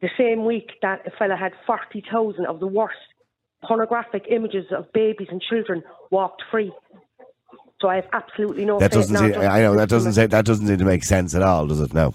the 0.00 0.08
same 0.18 0.44
week 0.44 0.70
that 0.82 1.06
a 1.06 1.10
fella 1.18 1.36
had 1.36 1.52
40,000 1.66 2.46
of 2.46 2.60
the 2.60 2.66
worst 2.66 2.96
pornographic 3.66 4.24
images 4.30 4.66
of 4.76 4.92
babies 4.92 5.28
and 5.30 5.40
children 5.40 5.82
walked 6.10 6.42
free. 6.50 6.72
So 7.80 7.88
I 7.88 7.96
have 7.96 8.08
absolutely 8.12 8.64
no 8.64 8.78
That 8.78 8.92
faith 8.92 9.08
doesn't. 9.08 9.32
Seem, 9.34 9.40
I 9.40 9.60
know 9.60 9.74
that 9.76 9.88
doesn't 9.88 10.12
say 10.14 10.26
that 10.26 10.44
doesn't 10.44 10.66
seem 10.66 10.78
to 10.78 10.84
make 10.84 11.04
sense 11.04 11.34
at 11.34 11.42
all, 11.42 11.66
does 11.66 11.80
it? 11.80 11.92
No. 11.94 12.14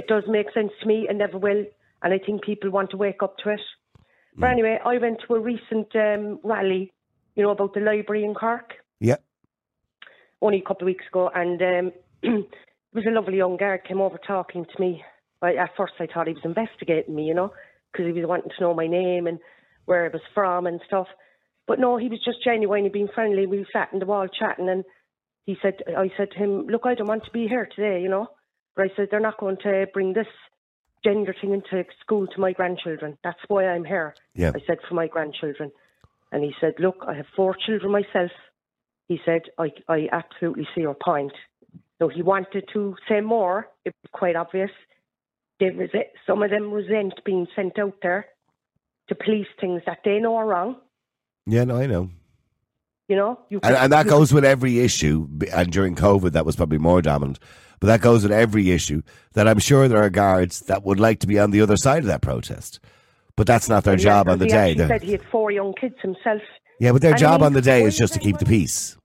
It 0.00 0.06
does 0.06 0.24
make 0.26 0.50
sense 0.54 0.72
to 0.80 0.86
me 0.88 1.06
and 1.08 1.18
never 1.18 1.36
will. 1.36 1.62
And 2.02 2.14
I 2.14 2.18
think 2.18 2.42
people 2.42 2.70
want 2.70 2.90
to 2.90 2.96
wake 2.96 3.22
up 3.22 3.36
to 3.38 3.50
it. 3.50 3.60
But 4.38 4.46
Mm. 4.46 4.52
anyway, 4.52 4.78
I 4.92 4.96
went 4.96 5.18
to 5.20 5.34
a 5.34 5.40
recent 5.40 5.94
um, 5.94 6.40
rally, 6.42 6.84
you 7.36 7.42
know, 7.42 7.50
about 7.50 7.74
the 7.74 7.80
library 7.80 8.24
in 8.24 8.34
Cork 8.34 8.68
Yeah. 9.00 9.18
only 10.40 10.58
a 10.58 10.68
couple 10.68 10.84
of 10.84 10.92
weeks 10.92 11.06
ago, 11.08 11.30
and 11.34 11.60
um, 11.60 11.92
it 12.22 12.94
was 12.94 13.04
a 13.06 13.10
lovely 13.10 13.36
young 13.36 13.58
guard 13.58 13.84
came 13.84 14.00
over 14.00 14.18
talking 14.18 14.64
to 14.64 14.80
me. 14.80 15.04
I, 15.42 15.56
at 15.56 15.76
first, 15.76 15.94
I 16.00 16.06
thought 16.06 16.28
he 16.28 16.32
was 16.32 16.44
investigating 16.52 17.14
me, 17.14 17.24
you 17.24 17.34
know, 17.34 17.52
because 17.92 18.06
he 18.06 18.12
was 18.18 18.26
wanting 18.26 18.52
to 18.56 18.62
know 18.62 18.72
my 18.74 18.86
name 18.86 19.26
and 19.26 19.38
where 19.84 20.06
I 20.06 20.08
was 20.08 20.22
from 20.34 20.66
and 20.66 20.80
stuff. 20.86 21.08
But 21.66 21.78
no, 21.78 21.98
he 21.98 22.08
was 22.08 22.24
just 22.24 22.42
genuinely 22.42 22.88
being 22.88 23.08
friendly. 23.14 23.46
We 23.46 23.66
sat 23.70 23.92
in 23.92 23.98
the 23.98 24.06
wall 24.06 24.28
chatting, 24.28 24.70
and 24.70 24.84
he 25.44 25.56
said, 25.60 25.76
I 26.04 26.10
said 26.16 26.30
to 26.30 26.38
him, 26.38 26.52
"Look, 26.68 26.86
I 26.86 26.94
don't 26.94 27.12
want 27.12 27.24
to 27.24 27.30
be 27.38 27.46
here 27.46 27.68
today, 27.76 28.00
you 28.00 28.08
know." 28.08 28.28
I 28.76 28.88
said 28.96 29.08
they're 29.10 29.20
not 29.20 29.38
going 29.38 29.58
to 29.62 29.86
bring 29.92 30.12
this 30.12 30.26
gender 31.04 31.34
thing 31.40 31.52
into 31.52 31.84
school 32.00 32.26
to 32.26 32.40
my 32.40 32.52
grandchildren. 32.52 33.18
That's 33.24 33.38
why 33.48 33.66
I'm 33.66 33.84
here. 33.84 34.14
Yeah. 34.34 34.52
I 34.54 34.60
said 34.66 34.78
for 34.88 34.94
my 34.94 35.06
grandchildren, 35.06 35.72
and 36.32 36.44
he 36.44 36.52
said, 36.60 36.74
"Look, 36.78 37.04
I 37.06 37.14
have 37.14 37.26
four 37.34 37.54
children 37.54 37.92
myself." 37.92 38.30
He 39.08 39.20
said, 39.24 39.42
"I 39.58 39.72
I 39.88 40.08
absolutely 40.12 40.68
see 40.74 40.82
your 40.82 40.94
point." 40.94 41.32
So 41.98 42.08
he 42.08 42.22
wanted 42.22 42.64
to 42.72 42.96
say 43.08 43.20
more. 43.20 43.68
It 43.84 43.94
was 44.02 44.10
quite 44.12 44.36
obvious. 44.36 44.70
They 45.58 45.70
rese- 45.70 46.12
some 46.26 46.42
of 46.42 46.50
them 46.50 46.72
resent 46.72 47.22
being 47.24 47.46
sent 47.54 47.78
out 47.78 47.96
there 48.02 48.26
to 49.08 49.14
police 49.14 49.48
things 49.60 49.82
that 49.84 49.98
they 50.04 50.18
know 50.18 50.36
are 50.36 50.46
wrong. 50.46 50.76
Yeah, 51.46 51.64
no, 51.64 51.76
I 51.76 51.86
know. 51.86 52.10
You 53.10 53.16
know, 53.16 53.40
you 53.48 53.58
And, 53.64 53.74
and 53.74 53.92
that 53.92 54.06
goes 54.06 54.32
with 54.32 54.44
every 54.44 54.78
issue. 54.78 55.26
And 55.52 55.72
during 55.72 55.96
COVID, 55.96 56.30
that 56.30 56.46
was 56.46 56.54
probably 56.54 56.78
more 56.78 57.02
dominant. 57.02 57.40
But 57.80 57.88
that 57.88 58.00
goes 58.02 58.22
with 58.22 58.30
every 58.30 58.70
issue. 58.70 59.02
That 59.32 59.48
I'm 59.48 59.58
sure 59.58 59.88
there 59.88 60.00
are 60.00 60.10
guards 60.10 60.60
that 60.70 60.84
would 60.84 61.00
like 61.00 61.18
to 61.20 61.26
be 61.26 61.36
on 61.36 61.50
the 61.50 61.60
other 61.60 61.76
side 61.76 61.98
of 61.98 62.04
that 62.06 62.22
protest, 62.22 62.78
but 63.34 63.48
that's 63.48 63.68
not 63.68 63.82
their 63.82 63.94
Yeah, 63.94 64.04
job 64.04 64.28
on 64.28 64.38
the 64.38 64.44
he 64.44 64.50
day. 64.52 64.74
They're- 64.74 64.86
said 64.86 65.02
he 65.02 65.10
had 65.10 65.24
four 65.24 65.50
young 65.50 65.72
kids 65.74 65.96
himself. 66.00 66.40
yeah, 66.78 66.92
but 66.92 67.02
their 67.02 67.10
And 67.12 67.20
job 67.20 67.42
on 67.42 67.52
the 67.52 67.60
day 67.62 67.82
is 67.82 67.98
just 67.98 68.14
to 68.14 68.20
keep 68.20 68.38
the 68.38 68.46
peace. 68.46 68.96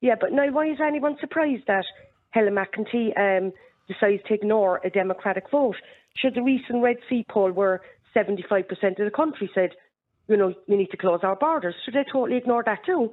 Yeah, 0.00 0.14
but 0.18 0.32
now 0.32 0.50
why 0.50 0.68
is 0.70 0.78
anyone 0.80 1.18
surprised 1.20 1.64
that 1.66 1.84
Helen 2.30 2.54
McEntee 2.54 3.12
um, 3.18 3.52
decides 3.88 4.22
to 4.28 4.32
ignore 4.32 4.80
a 4.84 4.88
democratic 4.90 5.50
vote? 5.50 5.76
Should 6.16 6.34
the 6.34 6.42
recent 6.42 6.82
Red 6.82 6.96
C 7.10 7.26
poll 7.28 7.52
where 7.52 7.82
75% 8.16 8.98
of 8.98 9.04
the 9.04 9.10
country 9.14 9.50
said, 9.54 9.72
you 10.28 10.36
know, 10.36 10.54
we 10.68 10.76
need 10.76 10.90
to 10.90 10.96
close 10.96 11.20
our 11.22 11.36
borders, 11.36 11.74
should 11.84 11.94
they 11.94 12.04
totally 12.12 12.36
ignore 12.36 12.62
that 12.64 12.84
too? 12.84 13.12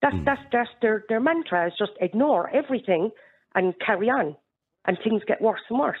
That's, 0.00 0.14
Hmm. 0.16 0.24
that's, 0.24 0.40
that's 0.52 0.70
their, 0.80 1.04
their 1.08 1.20
mantra 1.20 1.66
is 1.68 1.74
just 1.78 1.92
ignore 2.00 2.50
everything 2.54 3.10
and 3.54 3.74
carry 3.84 4.08
on. 4.08 4.36
And 4.84 4.98
things 5.04 5.22
get 5.28 5.40
worse 5.40 5.60
and 5.70 5.78
worse. 5.78 6.00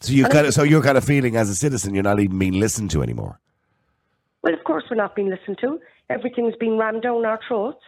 So 0.00 0.12
you 0.14 0.24
kind 0.24 0.46
of, 0.46 0.54
so 0.54 0.62
you're 0.62 0.82
kind 0.82 0.96
of 0.96 1.04
feeling 1.04 1.36
as 1.36 1.50
a 1.50 1.54
citizen, 1.54 1.92
you're 1.94 2.02
not 2.02 2.18
even 2.20 2.38
being 2.38 2.54
listened 2.58 2.90
to 2.92 3.02
anymore. 3.02 3.38
Well, 4.42 4.54
of 4.54 4.64
course, 4.64 4.84
we're 4.90 4.96
not 4.96 5.14
being 5.14 5.28
listened 5.28 5.58
to. 5.60 5.78
Everything's 6.08 6.54
being 6.58 6.78
rammed 6.78 7.02
down 7.02 7.26
our 7.26 7.38
throats. 7.46 7.82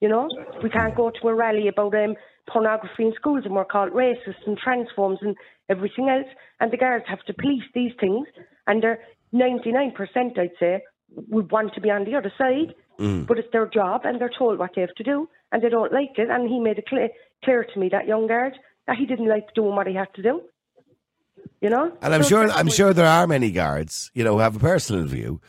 You 0.00 0.08
know, 0.08 0.28
we 0.62 0.70
can't 0.70 0.94
go 0.94 1.10
to 1.10 1.28
a 1.28 1.34
rally 1.34 1.66
about 1.66 1.92
um, 1.94 2.14
pornography 2.48 3.04
in 3.06 3.12
schools 3.16 3.42
and 3.44 3.54
we're 3.54 3.64
called 3.64 3.92
racist 3.92 4.46
and 4.46 4.56
transforms 4.56 5.18
and 5.22 5.36
everything 5.68 6.08
else. 6.08 6.28
And 6.60 6.72
the 6.72 6.76
guards 6.76 7.04
have 7.08 7.22
to 7.24 7.34
police 7.34 7.64
these 7.74 7.92
things. 7.98 8.26
And 8.68 8.80
they're 8.82 9.00
99%, 9.34 9.92
I'd 10.38 10.50
say, 10.60 10.82
would 11.14 11.50
want 11.50 11.74
to 11.74 11.80
be 11.80 11.90
on 11.90 12.04
the 12.04 12.14
other 12.14 12.32
side. 12.36 12.74
Mm. 12.98 13.26
But 13.26 13.38
it's 13.38 13.48
their 13.52 13.66
job 13.66 14.02
and 14.04 14.20
they're 14.20 14.30
told 14.36 14.58
what 14.58 14.70
they 14.74 14.80
have 14.80 14.94
to 14.96 15.04
do 15.04 15.28
and 15.52 15.62
they 15.62 15.68
don't 15.68 15.92
like 15.92 16.18
it. 16.18 16.30
And 16.30 16.48
he 16.48 16.58
made 16.58 16.78
it 16.78 16.86
clear, 16.88 17.08
clear 17.44 17.64
to 17.64 17.80
me, 17.80 17.88
that 17.90 18.06
young 18.06 18.26
guard, 18.26 18.54
that 18.86 18.96
he 18.96 19.06
didn't 19.06 19.28
like 19.28 19.54
doing 19.54 19.76
what 19.76 19.86
he 19.86 19.94
had 19.94 20.12
to 20.14 20.22
do. 20.22 20.42
You 21.60 21.70
know? 21.70 21.96
And 22.02 22.14
I'm 22.14 22.22
So 22.22 22.28
sure, 22.28 22.50
I'm 22.50 22.68
sure 22.68 22.92
there 22.92 23.06
are 23.06 23.26
many 23.26 23.50
guards, 23.50 24.10
you 24.14 24.24
know, 24.24 24.34
who 24.34 24.38
have 24.40 24.56
a 24.56 24.60
personal 24.60 25.04
view, 25.04 25.40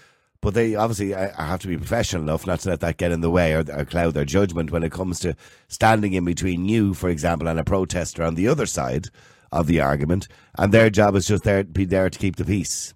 but 0.41 0.53
they 0.53 0.75
obviously 0.75 1.11
have 1.11 1.61
to 1.61 1.67
be 1.67 1.77
professional 1.77 2.21
enough 2.21 2.45
not 2.45 2.59
to 2.61 2.69
let 2.69 2.79
that 2.81 2.97
get 2.97 3.11
in 3.11 3.21
the 3.21 3.31
way 3.31 3.53
or, 3.53 3.63
or 3.73 3.85
cloud 3.85 4.13
their 4.13 4.25
judgment 4.25 4.71
when 4.71 4.83
it 4.83 4.91
comes 4.91 5.19
to 5.21 5.35
standing 5.67 6.13
in 6.13 6.25
between 6.25 6.65
you, 6.65 6.93
for 6.93 7.09
example, 7.09 7.47
and 7.47 7.59
a 7.59 7.63
protester 7.63 8.23
on 8.23 8.35
the 8.35 8.47
other 8.47 8.65
side 8.65 9.07
of 9.51 9.67
the 9.67 9.81
argument. 9.81 10.27
And 10.57 10.71
their 10.71 10.89
job 10.89 11.15
is 11.15 11.27
just 11.27 11.43
there 11.43 11.63
to 11.63 11.69
be 11.69 11.85
there 11.85 12.09
to 12.09 12.19
keep 12.19 12.35
the 12.35 12.45
peace. 12.45 12.93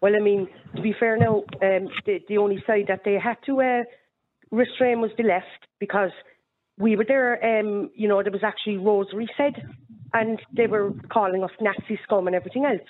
Well, 0.00 0.12
I 0.18 0.22
mean, 0.22 0.48
to 0.76 0.82
be 0.82 0.94
fair 0.98 1.16
now, 1.16 1.42
um, 1.62 1.88
the, 2.06 2.20
the 2.28 2.38
only 2.38 2.62
side 2.66 2.86
that 2.88 3.02
they 3.04 3.14
had 3.14 3.36
to 3.46 3.60
uh, 3.60 3.82
restrain 4.50 5.00
was 5.00 5.10
the 5.16 5.24
left 5.24 5.66
because 5.80 6.10
we 6.78 6.96
were 6.96 7.04
there, 7.06 7.60
um, 7.60 7.90
you 7.94 8.08
know, 8.08 8.22
there 8.22 8.32
was 8.32 8.44
actually 8.44 8.76
Rosary 8.76 9.28
said, 9.36 9.54
and 10.12 10.40
they 10.56 10.66
were 10.66 10.92
calling 11.12 11.42
us 11.42 11.50
Nazi 11.60 11.98
scum 12.04 12.28
and 12.28 12.36
everything 12.36 12.64
else. 12.64 12.86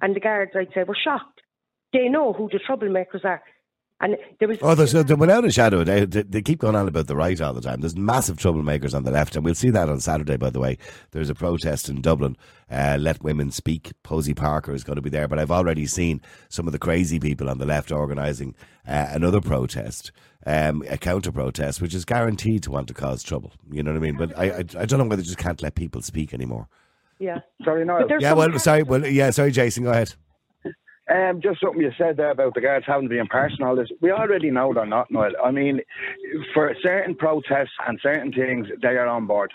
And 0.00 0.14
the 0.14 0.20
guards, 0.20 0.52
I'd 0.54 0.72
say, 0.74 0.84
were 0.84 0.96
shocked. 1.02 1.40
They 1.92 2.08
know 2.08 2.32
who 2.32 2.48
the 2.48 2.60
troublemakers 2.60 3.24
are. 3.24 3.42
And 4.02 4.16
there 4.40 4.48
was. 4.48 4.58
Oh, 4.60 4.74
there's, 4.74 4.92
there- 4.92 5.16
without 5.16 5.44
a 5.44 5.50
shadow, 5.52 5.84
they, 5.84 6.04
they, 6.04 6.22
they 6.22 6.42
keep 6.42 6.58
going 6.58 6.74
on 6.74 6.88
about 6.88 7.06
the 7.06 7.14
right 7.16 7.40
all 7.40 7.54
the 7.54 7.60
time. 7.60 7.80
There's 7.80 7.96
massive 7.96 8.36
troublemakers 8.36 8.94
on 8.94 9.04
the 9.04 9.12
left, 9.12 9.36
and 9.36 9.44
we'll 9.44 9.54
see 9.54 9.70
that 9.70 9.88
on 9.88 10.00
Saturday, 10.00 10.36
by 10.36 10.50
the 10.50 10.58
way. 10.60 10.76
There's 11.12 11.30
a 11.30 11.34
protest 11.34 11.88
in 11.88 12.00
Dublin. 12.00 12.36
Uh, 12.70 12.96
Let 12.98 13.22
Women 13.22 13.50
Speak. 13.52 13.92
Posie 14.02 14.34
Parker 14.34 14.74
is 14.74 14.82
going 14.82 14.96
to 14.96 15.02
be 15.02 15.10
there, 15.10 15.28
but 15.28 15.38
I've 15.38 15.50
already 15.52 15.86
seen 15.86 16.20
some 16.48 16.66
of 16.66 16.72
the 16.72 16.78
crazy 16.78 17.20
people 17.20 17.48
on 17.48 17.58
the 17.58 17.66
left 17.66 17.92
organising 17.92 18.54
uh, 18.88 19.06
another 19.10 19.40
protest, 19.40 20.10
um, 20.46 20.82
a 20.90 20.98
counter 20.98 21.30
protest, 21.30 21.80
which 21.80 21.94
is 21.94 22.04
guaranteed 22.04 22.64
to 22.64 22.70
want 22.72 22.88
to 22.88 22.94
cause 22.94 23.22
trouble. 23.22 23.52
You 23.70 23.82
know 23.84 23.92
what 23.92 23.98
I 23.98 24.00
mean? 24.00 24.16
But 24.16 24.36
I, 24.36 24.44
I, 24.50 24.58
I 24.80 24.84
don't 24.86 24.98
know 24.98 25.04
whether 25.04 25.22
they 25.22 25.26
just 25.26 25.38
can't 25.38 25.62
let 25.62 25.76
people 25.76 26.02
speak 26.02 26.34
anymore. 26.34 26.66
Yeah. 27.20 27.38
Sorry, 27.64 27.84
no. 27.84 28.04
Yeah, 28.18 28.32
well, 28.32 28.58
sorry, 28.58 28.82
well, 28.82 29.06
yeah, 29.06 29.30
sorry, 29.30 29.52
Jason, 29.52 29.84
go 29.84 29.90
ahead. 29.92 30.14
Um, 31.10 31.40
just 31.42 31.60
something 31.60 31.80
you 31.80 31.90
said 31.98 32.16
there 32.16 32.30
about 32.30 32.54
the 32.54 32.60
guards 32.60 32.86
having 32.86 33.08
to 33.08 33.12
be 33.12 33.18
impartial 33.18 33.64
all 33.64 33.76
this. 33.76 33.90
We 34.00 34.12
already 34.12 34.50
know 34.50 34.72
they're 34.72 34.86
not, 34.86 35.10
Noel. 35.10 35.32
I 35.44 35.50
mean, 35.50 35.80
for 36.54 36.74
certain 36.80 37.16
protests 37.16 37.72
and 37.86 37.98
certain 38.00 38.32
things, 38.32 38.68
they 38.80 38.96
are 38.96 39.06
on 39.06 39.26
board. 39.26 39.52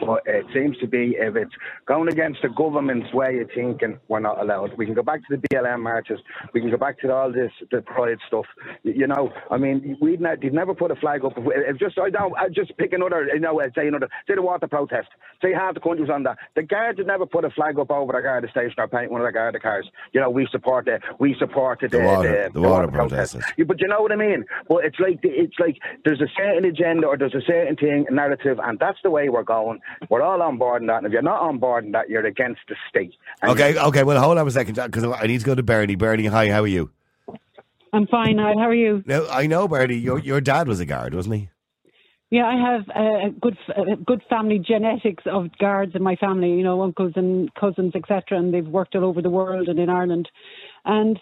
But 0.00 0.26
uh, 0.26 0.38
it 0.40 0.46
seems 0.54 0.76
to 0.78 0.86
be 0.86 1.16
if 1.18 1.36
it's 1.36 1.52
going 1.86 2.08
against 2.08 2.40
the 2.42 2.48
government's 2.48 3.12
way 3.12 3.38
of 3.40 3.48
thinking, 3.54 3.98
we're 4.08 4.20
not 4.20 4.40
allowed. 4.40 4.76
We 4.76 4.86
can 4.86 4.94
go 4.94 5.02
back 5.02 5.20
to 5.28 5.36
the 5.36 5.48
BLM 5.48 5.80
marches. 5.82 6.20
We 6.54 6.60
can 6.60 6.70
go 6.70 6.76
back 6.76 6.98
to 7.00 7.12
all 7.14 7.32
this 7.32 7.52
the 7.70 7.82
pride 7.82 8.18
stuff. 8.26 8.46
You, 8.82 9.06
know, 9.06 9.32
I 9.50 9.56
mean, 9.58 9.96
we'd 10.00 10.20
ne- 10.20 10.36
they'd 10.40 10.52
never 10.54 10.74
put 10.74 10.90
a 10.90 10.96
flag 10.96 11.24
up. 11.24 11.32
If, 11.36 11.44
if 11.46 11.78
just 11.78 11.98
I 11.98 12.10
don't, 12.10 12.34
I 12.36 12.48
just 12.48 12.76
pick 12.78 12.92
another. 12.92 13.28
You 13.32 13.40
know, 13.40 13.60
uh, 13.60 13.68
say 13.76 13.88
another. 13.88 14.08
Say 14.28 14.34
the 14.34 14.42
water 14.42 14.66
protest. 14.68 15.08
Say 15.42 15.52
half 15.52 15.74
the 15.74 15.80
country 15.80 16.02
was 16.02 16.10
on 16.10 16.22
that. 16.24 16.38
The 16.56 16.62
guards 16.62 16.98
would 16.98 17.06
never 17.06 17.26
put 17.26 17.44
a 17.44 17.50
flag 17.50 17.78
up 17.78 17.90
over 17.90 18.12
the 18.12 18.20
guard 18.20 18.48
station 18.50 18.74
or 18.78 18.88
paint 18.88 19.10
one 19.10 19.20
of 19.20 19.26
the 19.26 19.32
guard 19.32 19.60
cars. 19.62 19.88
You 20.12 20.20
know, 20.20 20.30
we 20.30 20.46
support 20.50 20.84
the 20.86 21.00
we 21.18 21.34
support 21.38 21.80
the 21.80 21.88
The 21.88 22.00
water- 22.00 22.48
the, 22.52 22.60
the 22.60 22.68
water 22.68 22.88
protest. 22.88 23.34
protesters. 23.34 23.44
Yeah, 23.56 23.64
but 23.64 23.80
you 23.80 23.88
know 23.88 24.00
what 24.00 24.12
I 24.12 24.16
mean. 24.16 24.44
But 24.68 24.84
it's 24.84 24.98
like 24.98 25.20
it's 25.22 25.58
like 25.58 25.76
there's 26.04 26.20
a 26.20 26.28
certain 26.36 26.64
agenda 26.64 27.06
or 27.06 27.16
there's 27.16 27.34
a 27.34 27.40
certain 27.46 27.76
thing 27.76 28.06
narrative, 28.10 28.58
and 28.62 28.78
that's 28.78 28.98
the 29.02 29.10
way 29.10 29.28
we're 29.28 29.42
going. 29.42 29.80
We're 30.08 30.22
all 30.22 30.40
on 30.42 30.58
board 30.58 30.82
in 30.82 30.88
that. 30.88 30.98
And 30.98 31.06
if 31.06 31.12
you're 31.12 31.22
not 31.22 31.40
on 31.40 31.58
board 31.58 31.84
in 31.84 31.92
that, 31.92 32.08
you're 32.08 32.26
against 32.26 32.60
the 32.68 32.76
state. 32.88 33.14
And 33.42 33.52
Okay, 33.52 33.78
okay, 33.78 34.02
well, 34.02 34.20
hold 34.20 34.38
on 34.38 34.46
a 34.46 34.50
second, 34.50 34.74
because 34.76 35.04
I 35.04 35.26
need 35.26 35.40
to 35.40 35.46
go 35.46 35.54
to 35.54 35.62
Bernie. 35.62 35.96
Bernie, 35.96 36.26
hi, 36.26 36.48
how 36.50 36.62
are 36.62 36.66
you? 36.66 36.90
I'm 37.92 38.06
fine, 38.06 38.36
Niall. 38.36 38.58
How 38.58 38.68
are 38.68 38.74
you? 38.74 39.02
Now, 39.06 39.26
I 39.28 39.46
know, 39.46 39.66
Bernie, 39.66 39.96
your, 39.96 40.18
your 40.18 40.40
dad 40.40 40.68
was 40.68 40.80
a 40.80 40.86
guard, 40.86 41.14
wasn't 41.14 41.34
he? 41.36 41.50
Yeah, 42.30 42.44
I 42.44 42.54
have 42.54 42.88
uh, 42.90 43.26
a 43.26 43.30
good, 43.40 43.58
a 43.76 43.96
good 43.96 44.22
family 44.30 44.60
genetics 44.60 45.24
of 45.26 45.48
guards 45.58 45.96
in 45.96 46.02
my 46.02 46.14
family. 46.14 46.50
You 46.50 46.62
know, 46.62 46.80
uncles 46.82 47.14
and 47.16 47.52
cousins, 47.54 47.94
etc. 47.96 48.38
And 48.38 48.54
they've 48.54 48.66
worked 48.66 48.94
all 48.94 49.04
over 49.04 49.20
the 49.20 49.30
world 49.30 49.66
and 49.66 49.80
in 49.80 49.88
Ireland. 49.88 50.28
And 50.84 51.18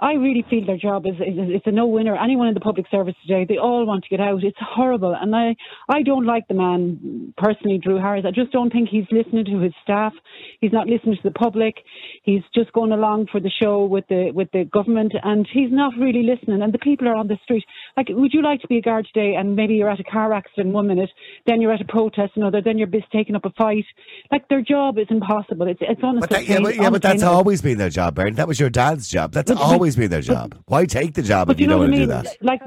I 0.00 0.14
really 0.14 0.44
feel 0.50 0.66
their 0.66 0.76
job 0.76 1.06
is, 1.06 1.14
is 1.14 1.36
it's 1.36 1.66
a 1.66 1.70
no-winner. 1.70 2.16
Anyone 2.16 2.48
in 2.48 2.54
the 2.54 2.60
public 2.60 2.86
service 2.90 3.14
today, 3.26 3.46
they 3.48 3.58
all 3.58 3.86
want 3.86 4.02
to 4.04 4.10
get 4.10 4.20
out. 4.20 4.42
It's 4.42 4.56
horrible, 4.60 5.16
and 5.18 5.34
I 5.34 5.54
I 5.88 6.02
don't 6.02 6.26
like 6.26 6.48
the 6.48 6.54
man 6.54 7.32
personally, 7.36 7.78
Drew 7.78 7.96
Harris. 7.96 8.24
I 8.26 8.32
just 8.32 8.50
don't 8.50 8.70
think 8.70 8.88
he's 8.88 9.06
listening 9.12 9.44
to 9.46 9.60
his 9.60 9.72
staff. 9.82 10.12
He's 10.60 10.72
not 10.72 10.88
listening 10.88 11.14
to 11.16 11.22
the 11.22 11.30
public. 11.30 11.76
He's 12.24 12.42
just 12.54 12.72
going 12.72 12.90
along 12.92 13.28
for 13.30 13.40
the 13.40 13.50
show 13.62 13.84
with 13.84 14.04
the 14.08 14.32
with 14.34 14.48
the 14.52 14.64
government, 14.64 15.12
and 15.22 15.48
he's 15.52 15.70
not 15.70 15.92
really 15.98 16.24
listening. 16.24 16.60
And 16.60 16.74
the 16.74 16.78
people 16.78 17.08
are 17.08 17.16
on 17.16 17.28
the 17.28 17.38
street. 17.44 17.64
Like, 17.96 18.08
would 18.10 18.34
you 18.34 18.42
like 18.42 18.60
to 18.62 18.68
be 18.68 18.78
a 18.78 18.82
guard 18.82 19.06
today? 19.12 19.36
And 19.36 19.54
maybe 19.54 19.74
you're 19.74 19.90
at 19.90 20.00
a 20.00 20.04
car 20.04 20.32
accident 20.32 20.74
one 20.74 20.88
minute, 20.88 21.10
then 21.46 21.60
you're 21.60 21.72
at 21.72 21.80
a 21.80 21.86
protest 21.86 22.32
another, 22.34 22.60
then 22.60 22.78
you're 22.78 22.88
taking 23.12 23.36
up 23.36 23.44
a 23.44 23.50
fight. 23.50 23.84
Like 24.32 24.48
their 24.48 24.62
job 24.62 24.98
is 24.98 25.06
impossible. 25.10 25.68
It's 25.68 25.80
it's 25.82 26.00
But 26.00 26.30
that, 26.30 26.48
yeah, 26.48 26.58
but, 26.60 26.74
yeah, 26.76 26.90
but 26.90 27.02
that's 27.02 27.22
always 27.22 27.62
been 27.62 27.78
their 27.78 27.90
job, 27.90 28.16
Bernie. 28.16 28.32
That 28.32 28.48
was 28.48 28.58
your 28.58 28.70
dad's 28.70 29.08
job. 29.08 29.32
That's 29.32 29.52
but- 29.52 29.60
always 29.84 29.96
been 29.96 30.10
their 30.10 30.22
job. 30.22 30.56
Why 30.66 30.86
take 30.86 31.12
the 31.12 31.22
job 31.22 31.48
But 31.48 31.56
if 31.56 31.60
you, 31.60 31.66
know 31.66 31.74
don't 31.74 31.90
want 31.90 31.94
I 31.94 31.98
to 31.98 32.02
do 32.02 32.12
that? 32.12 32.36
Like, 32.40 32.62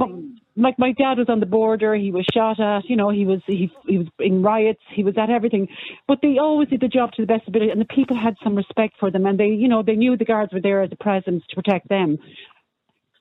like 0.55 0.77
my 0.77 0.91
dad 0.91 1.17
was 1.17 1.29
on 1.29 1.39
the 1.39 1.47
border, 1.47 1.95
he 1.95 2.11
was 2.11 2.25
shot 2.31 2.59
at, 2.59 2.87
you 2.87 2.95
know, 2.95 3.09
he 3.09 3.25
was 3.25 3.41
he 3.47 3.71
he 3.87 3.97
was 3.97 4.07
in 4.19 4.43
riots, 4.43 4.81
he 4.93 5.03
was 5.03 5.15
at 5.17 5.31
everything. 5.31 5.67
But 6.07 6.19
they 6.21 6.37
always 6.39 6.69
did 6.69 6.81
the 6.81 6.87
job 6.87 7.11
to 7.13 7.23
the 7.23 7.27
best 7.27 7.47
ability 7.47 7.71
and 7.71 7.81
the 7.81 7.85
people 7.85 8.15
had 8.15 8.35
some 8.43 8.55
respect 8.55 8.95
for 8.99 9.09
them 9.09 9.25
and 9.25 9.39
they 9.39 9.47
you 9.47 9.67
know, 9.67 9.81
they 9.81 9.95
knew 9.95 10.15
the 10.15 10.25
guards 10.25 10.53
were 10.53 10.61
there 10.61 10.83
as 10.83 10.91
a 10.91 11.03
presence 11.03 11.43
to 11.49 11.55
protect 11.55 11.89
them. 11.89 12.19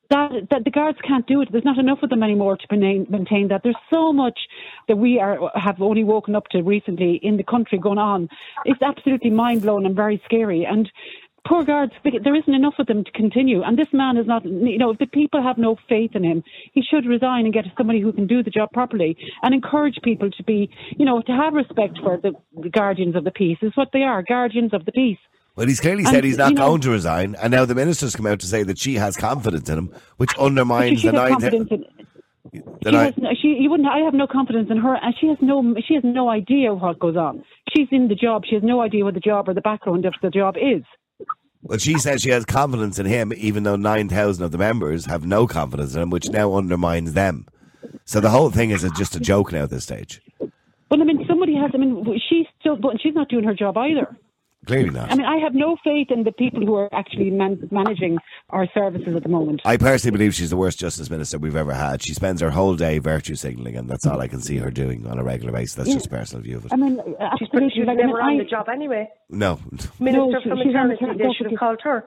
That, 0.09 0.31
that 0.53 0.63
the 0.63 0.71
guards 0.71 0.99
can't 1.03 1.27
do 1.27 1.41
it. 1.41 1.49
There's 1.51 1.65
not 1.65 1.79
enough 1.79 1.99
of 2.01 2.11
them 2.11 2.23
anymore 2.23 2.57
to 2.57 2.67
maintain, 2.71 3.07
maintain 3.11 3.49
that. 3.49 3.63
There's 3.65 3.75
so 3.91 4.13
much 4.13 4.39
that 4.87 4.97
we 4.97 5.19
are 5.19 5.51
have 5.57 5.83
only 5.83 6.05
woken 6.05 6.37
up 6.37 6.45
to 6.53 6.63
recently 6.63 7.19
in 7.25 7.37
the 7.37 7.43
country 7.43 7.77
going 7.79 7.99
on. 7.99 8.29
It's 8.65 8.81
absolutely 8.83 9.31
mind 9.31 9.63
blowing 9.63 9.85
and 9.85 9.97
very 9.97 10.23
scary. 10.25 10.65
And 10.65 10.89
poor 11.49 11.65
guards, 11.65 11.93
there 12.05 12.35
isn't 12.35 12.55
enough 12.55 12.75
of 12.79 12.87
them 12.87 13.05
to 13.05 13.11
continue. 13.13 13.63
And 13.63 13.79
this 13.79 13.89
man 13.93 14.17
is 14.17 14.27
not, 14.27 14.45
you 14.45 14.79
know, 14.79 14.91
if 14.91 14.99
the 14.99 15.07
people 15.07 15.43
have 15.43 15.59
no 15.59 15.77
faith 15.89 16.13
in 16.15 16.25
him, 16.25 16.43
he 16.73 16.83
should 16.83 17.07
resign 17.07 17.45
and 17.45 17.55
get 17.55 17.65
somebody 17.77 18.01
who 18.01 18.13
can 18.13 18.27
do 18.27 18.43
the 18.43 18.51
job 18.51 18.71
properly 18.73 19.17
and 19.43 19.55
encourage 19.55 19.97
people 20.03 20.31
to 20.31 20.43
be, 20.45 20.71
you 20.99 21.05
know, 21.05 21.23
to 21.23 21.33
have 21.33 21.55
respect 21.55 21.99
for 22.03 22.19
the, 22.19 22.33
the 22.61 22.69
guardians 22.69 23.17
of 23.17 23.25
the 23.25 23.31
peace. 23.31 23.59
Is 23.63 23.73
what 23.77 23.89
they 23.93 24.03
are, 24.03 24.23
guardians 24.23 24.75
of 24.75 24.85
the 24.85 24.93
peace. 24.93 25.19
Well, 25.55 25.67
he's 25.67 25.81
clearly 25.81 26.05
And, 26.05 26.13
said 26.13 26.25
he's 26.25 26.37
not 26.37 26.51
you 26.51 26.57
know- 26.57 26.69
going 26.69 26.81
to 26.83 26.91
resign, 26.91 27.35
and 27.41 27.51
now 27.51 27.65
the 27.65 27.75
minister's 27.75 28.15
come 28.15 28.27
out 28.27 28.41
to 28.41 28.47
say 28.47 28.63
that 28.63 28.79
she 28.79 28.95
has 28.97 29.17
confidence 29.17 29.69
in 29.71 29.79
him, 29.79 29.95
which 30.19 30.37
undermines 30.39 31.03
the 31.03 31.13
nine. 31.13 31.33
confidence 31.33 31.69
in, 31.71 31.85
she 32.53 32.95
has, 32.95 33.15
no- 33.17 33.31
she, 33.41 33.49
you 33.49 33.71
wouldn't. 33.71 33.89
I 33.89 33.99
have 33.99 34.15
no 34.15 34.27
confidence 34.27 34.69
in 34.71 34.77
her, 34.79 34.95
and 34.95 35.15
she 35.19 35.29
has 35.29 35.39
no. 35.41 35.75
She 35.87 35.95
has 35.95 36.05
no 36.05 36.29
idea 36.29 36.75
what 36.75 36.99
goes 36.99 37.17
on. 37.17 37.43
She's 37.75 37.89
in 37.91 38.09
the 38.09 38.15
job. 38.15 38.45
She 38.49 38.55
has 38.55 38.63
no 38.63 38.81
idea 38.83 39.05
what 39.05 39.15
the 39.15 39.21
job 39.21 39.49
or 39.49 39.55
the 39.55 39.61
background 39.61 40.05
of 40.05 40.15
the 40.23 40.31
job 40.31 40.57
is. 40.57 40.83
Well, 41.69 41.79
she 41.79 41.99
says 41.99 42.23
she 42.23 42.31
has 42.31 42.45
confidence 42.45 42.99
in 42.99 43.07
him, 43.07 43.33
even 43.37 43.63
though 43.63 43.77
nine 43.77 44.09
thousand 44.09 44.45
of 44.45 44.51
the 44.53 44.59
members 44.59 45.07
have 45.07 45.27
no 45.27 45.47
confidence 45.47 45.95
in 45.95 46.03
him, 46.03 46.11
which 46.11 46.29
now 46.31 46.55
undermines 46.55 47.13
them. 47.13 47.47
So 48.05 48.21
the 48.21 48.31
whole 48.31 48.51
thing 48.51 48.71
is 48.71 48.85
a- 48.85 48.91
just 48.91 49.17
a 49.17 49.21
joke 49.21 49.53
now 49.53 49.65
at 49.65 49.71
this 49.71 49.85
stage. 49.85 50.21
Well, 50.41 51.01
I 51.01 51.05
mean, 51.05 51.25
somebody 51.27 51.55
has. 51.57 51.71
I 51.75 51.79
mean, 51.79 52.05
she's 52.29 52.47
still, 52.61 52.77
but 52.77 53.01
she's 53.01 53.15
not 53.15 53.29
doing 53.29 53.45
her 53.45 53.55
job 53.55 53.77
either. 53.77 54.17
Clearly 54.67 54.91
not. 54.91 55.11
I 55.11 55.15
mean, 55.15 55.25
I 55.27 55.37
have 55.39 55.55
no 55.55 55.77
faith 55.85 56.11
in 56.11 56.25
the 56.25 56.33
people 56.33 56.65
who 56.67 56.75
are 56.75 56.89
actually 56.93 57.31
man- 57.31 57.69
managing 57.71 58.19
our 58.51 58.67
services 58.75 59.15
at 59.17 59.23
the 59.23 59.29
moment. 59.29 59.63
I 59.65 59.77
personally 59.77 60.17
believe 60.17 60.35
she's 60.35 60.51
the 60.51 60.57
worst 60.57 60.79
justice 60.79 61.09
minister 61.09 61.39
we've 61.39 61.57
ever 61.57 61.73
had. 61.73 62.03
She 62.03 62.15
spends 62.15 62.41
her 62.41 62.51
whole 62.51 62.75
day 62.77 62.99
virtue 62.99 63.35
signalling, 63.37 63.77
and 63.77 63.89
that's 63.89 64.07
all 64.07 64.21
I 64.21 64.29
can 64.29 64.41
see 64.41 64.57
her 64.59 64.71
doing 64.71 65.07
on 65.07 65.19
a 65.19 65.25
regular 65.25 65.53
basis. 65.53 65.75
That's 65.77 65.89
Yeah. 65.89 65.95
just 65.95 66.07
a 66.07 66.11
personal 66.11 66.43
view 66.43 66.57
of 66.57 66.67
it. 66.67 66.73
I 66.73 66.77
mean, 66.77 67.01
She's, 67.07 67.15
absolutely. 67.21 67.71
she's 67.75 67.87
like, 67.87 67.95
I 67.99 68.03
mean, 68.03 68.07
never 68.09 68.21
on 68.23 68.35
I- 68.35 68.39
the 68.39 68.45
job 68.45 68.69
anyway. 68.69 69.09
No, 69.31 69.59
Minister 70.01 70.41
she- 70.43 70.49
from 70.49 70.59
she's 70.59 70.67
on 70.75 70.89
maternity, 70.89 70.95
maternity, 71.03 71.25
they 71.25 71.33
should 71.37 71.51
have 71.51 71.59
called 71.59 71.81
her. 71.85 72.05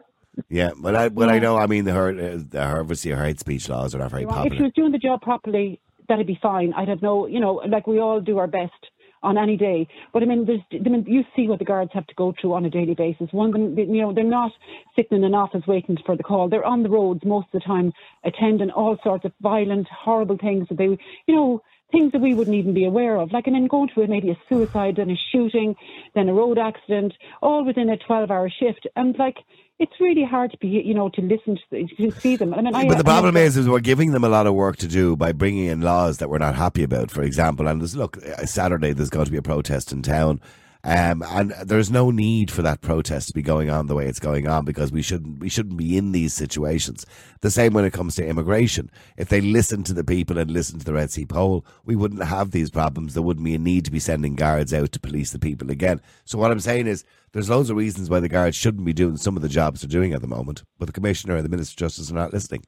yeah, 0.49 0.71
but 0.77 0.95
I, 0.95 1.07
well, 1.07 1.29
I 1.29 1.39
know. 1.39 1.57
I 1.57 1.67
mean, 1.67 1.85
her, 1.85 2.09
uh, 2.09 2.57
her 2.57 2.79
obviously 2.81 3.11
her 3.11 3.23
hate 3.23 3.39
speech 3.39 3.67
laws 3.69 3.95
are 3.95 3.99
not 3.99 4.11
very 4.11 4.25
popular. 4.25 4.47
If 4.47 4.53
she 4.57 4.63
was 4.63 4.73
doing 4.75 4.91
the 4.91 4.97
job 4.99 5.21
properly, 5.21 5.79
that'd 6.07 6.27
be 6.27 6.37
fine. 6.41 6.73
I'd 6.75 6.87
have 6.87 7.01
no, 7.01 7.25
you 7.27 7.39
know, 7.39 7.55
like 7.67 7.87
we 7.87 7.99
all 7.99 8.19
do 8.21 8.37
our 8.37 8.47
best 8.47 8.73
on 9.21 9.37
any 9.37 9.57
day. 9.57 9.87
But 10.13 10.23
I 10.23 10.25
mean, 10.25 10.45
there's, 10.45 10.61
I 10.73 10.89
mean, 10.89 11.05
you 11.07 11.23
see 11.35 11.47
what 11.47 11.59
the 11.59 11.65
guards 11.65 11.91
have 11.93 12.07
to 12.07 12.15
go 12.15 12.33
through 12.39 12.53
on 12.53 12.65
a 12.65 12.69
daily 12.69 12.95
basis. 12.95 13.29
One 13.31 13.75
you 13.77 14.01
know, 14.01 14.13
they're 14.13 14.23
not 14.23 14.51
sitting 14.95 15.17
in 15.17 15.23
an 15.23 15.35
office 15.35 15.63
waiting 15.67 15.97
for 16.05 16.15
the 16.15 16.23
call. 16.23 16.49
They're 16.49 16.65
on 16.65 16.83
the 16.83 16.89
roads 16.89 17.23
most 17.25 17.47
of 17.53 17.61
the 17.61 17.65
time, 17.65 17.93
attending 18.23 18.71
all 18.71 18.97
sorts 19.03 19.25
of 19.25 19.33
violent, 19.41 19.87
horrible 19.89 20.37
things 20.37 20.67
that 20.69 20.77
they, 20.77 20.97
you 21.27 21.35
know, 21.35 21.61
things 21.91 22.11
that 22.11 22.21
we 22.21 22.33
wouldn't 22.33 22.55
even 22.55 22.73
be 22.73 22.85
aware 22.85 23.17
of. 23.17 23.31
Like, 23.31 23.47
and 23.47 23.55
then 23.55 23.67
going 23.67 23.89
through 23.93 24.07
maybe 24.07 24.29
a 24.29 24.37
suicide, 24.47 24.97
then 24.97 25.09
a 25.09 25.17
shooting, 25.31 25.75
then 26.13 26.29
a 26.29 26.33
road 26.33 26.57
accident, 26.57 27.13
all 27.41 27.65
within 27.65 27.89
a 27.89 27.97
12-hour 27.97 28.49
shift. 28.59 28.87
And 28.95 29.17
like, 29.17 29.37
it's 29.79 29.93
really 29.99 30.23
hard 30.25 30.51
to 30.51 30.57
be, 30.57 30.67
you 30.67 30.93
know, 30.93 31.09
to 31.09 31.21
listen 31.21 31.57
to, 31.71 31.87
to 31.87 32.11
see 32.19 32.35
them. 32.35 32.53
I 32.53 32.61
mean, 32.61 32.75
I, 32.75 32.87
But 32.87 32.95
the 32.97 32.99
I- 33.09 33.13
problem 33.13 33.37
is, 33.37 33.55
is 33.57 33.67
we're 33.69 33.79
giving 33.79 34.11
them 34.11 34.23
a 34.23 34.29
lot 34.29 34.45
of 34.45 34.53
work 34.53 34.75
to 34.77 34.87
do 34.87 35.15
by 35.15 35.31
bringing 35.31 35.65
in 35.65 35.81
laws 35.81 36.17
that 36.17 36.29
we're 36.29 36.37
not 36.37 36.55
happy 36.55 36.83
about. 36.83 37.09
For 37.11 37.23
example, 37.23 37.67
and 37.67 37.79
there's, 37.81 37.95
look, 37.95 38.17
uh, 38.17 38.45
Saturday 38.45 38.91
there's 38.93 39.09
going 39.09 39.25
to 39.25 39.31
be 39.31 39.37
a 39.37 39.41
protest 39.41 39.91
in 39.91 40.01
town, 40.01 40.41
um, 40.85 41.21
and 41.23 41.51
there's 41.65 41.91
no 41.91 42.09
need 42.09 42.49
for 42.49 42.61
that 42.61 42.79
protest 42.79 43.27
to 43.27 43.33
be 43.33 43.41
going 43.41 43.69
on 43.69 43.87
the 43.87 43.95
way 43.95 44.05
it's 44.07 44.19
going 44.19 44.47
on 44.47 44.63
because 44.63 44.93
we 44.93 45.01
shouldn't 45.01 45.39
we 45.39 45.49
shouldn't 45.49 45.75
be 45.75 45.97
in 45.97 46.13
these 46.13 46.33
situations. 46.33 47.05
The 47.41 47.51
same 47.51 47.73
when 47.73 47.83
it 47.83 47.91
comes 47.91 48.15
to 48.15 48.25
immigration. 48.25 48.89
If 49.17 49.27
they 49.27 49.41
listen 49.41 49.83
to 49.83 49.93
the 49.93 50.05
people 50.05 50.37
and 50.37 50.49
listen 50.49 50.79
to 50.79 50.85
the 50.85 50.93
Red 50.93 51.11
C 51.11 51.25
poll, 51.25 51.65
we 51.83 51.97
wouldn't 51.97 52.23
have 52.23 52.51
these 52.51 52.69
problems. 52.69 53.13
There 53.13 53.23
wouldn't 53.23 53.43
be 53.43 53.55
a 53.55 53.59
need 53.59 53.83
to 53.85 53.91
be 53.91 53.99
sending 53.99 54.35
guards 54.35 54.73
out 54.73 54.93
to 54.93 54.99
police 55.01 55.31
the 55.31 55.39
people 55.39 55.69
again. 55.69 55.99
So 56.23 56.37
what 56.37 56.51
I'm 56.51 56.61
saying 56.61 56.87
is, 56.87 57.03
there's 57.33 57.49
loads 57.49 57.69
of 57.69 57.75
reasons 57.75 58.09
why 58.09 58.21
the 58.21 58.29
guards 58.29 58.55
shouldn't 58.55 58.85
be 58.85 58.93
doing 58.93 59.17
some 59.17 59.35
of 59.35 59.41
the 59.41 59.49
jobs 59.49 59.81
they're 59.81 59.89
doing 59.89 60.13
at 60.13 60.21
the 60.21 60.27
moment, 60.27 60.63
but 60.77 60.85
the 60.85 60.93
commissioner 60.93 61.35
and 61.35 61.43
the 61.43 61.49
minister 61.49 61.73
of 61.73 61.89
justice 61.89 62.09
are 62.09 62.15
not 62.15 62.33
listening. 62.33 62.63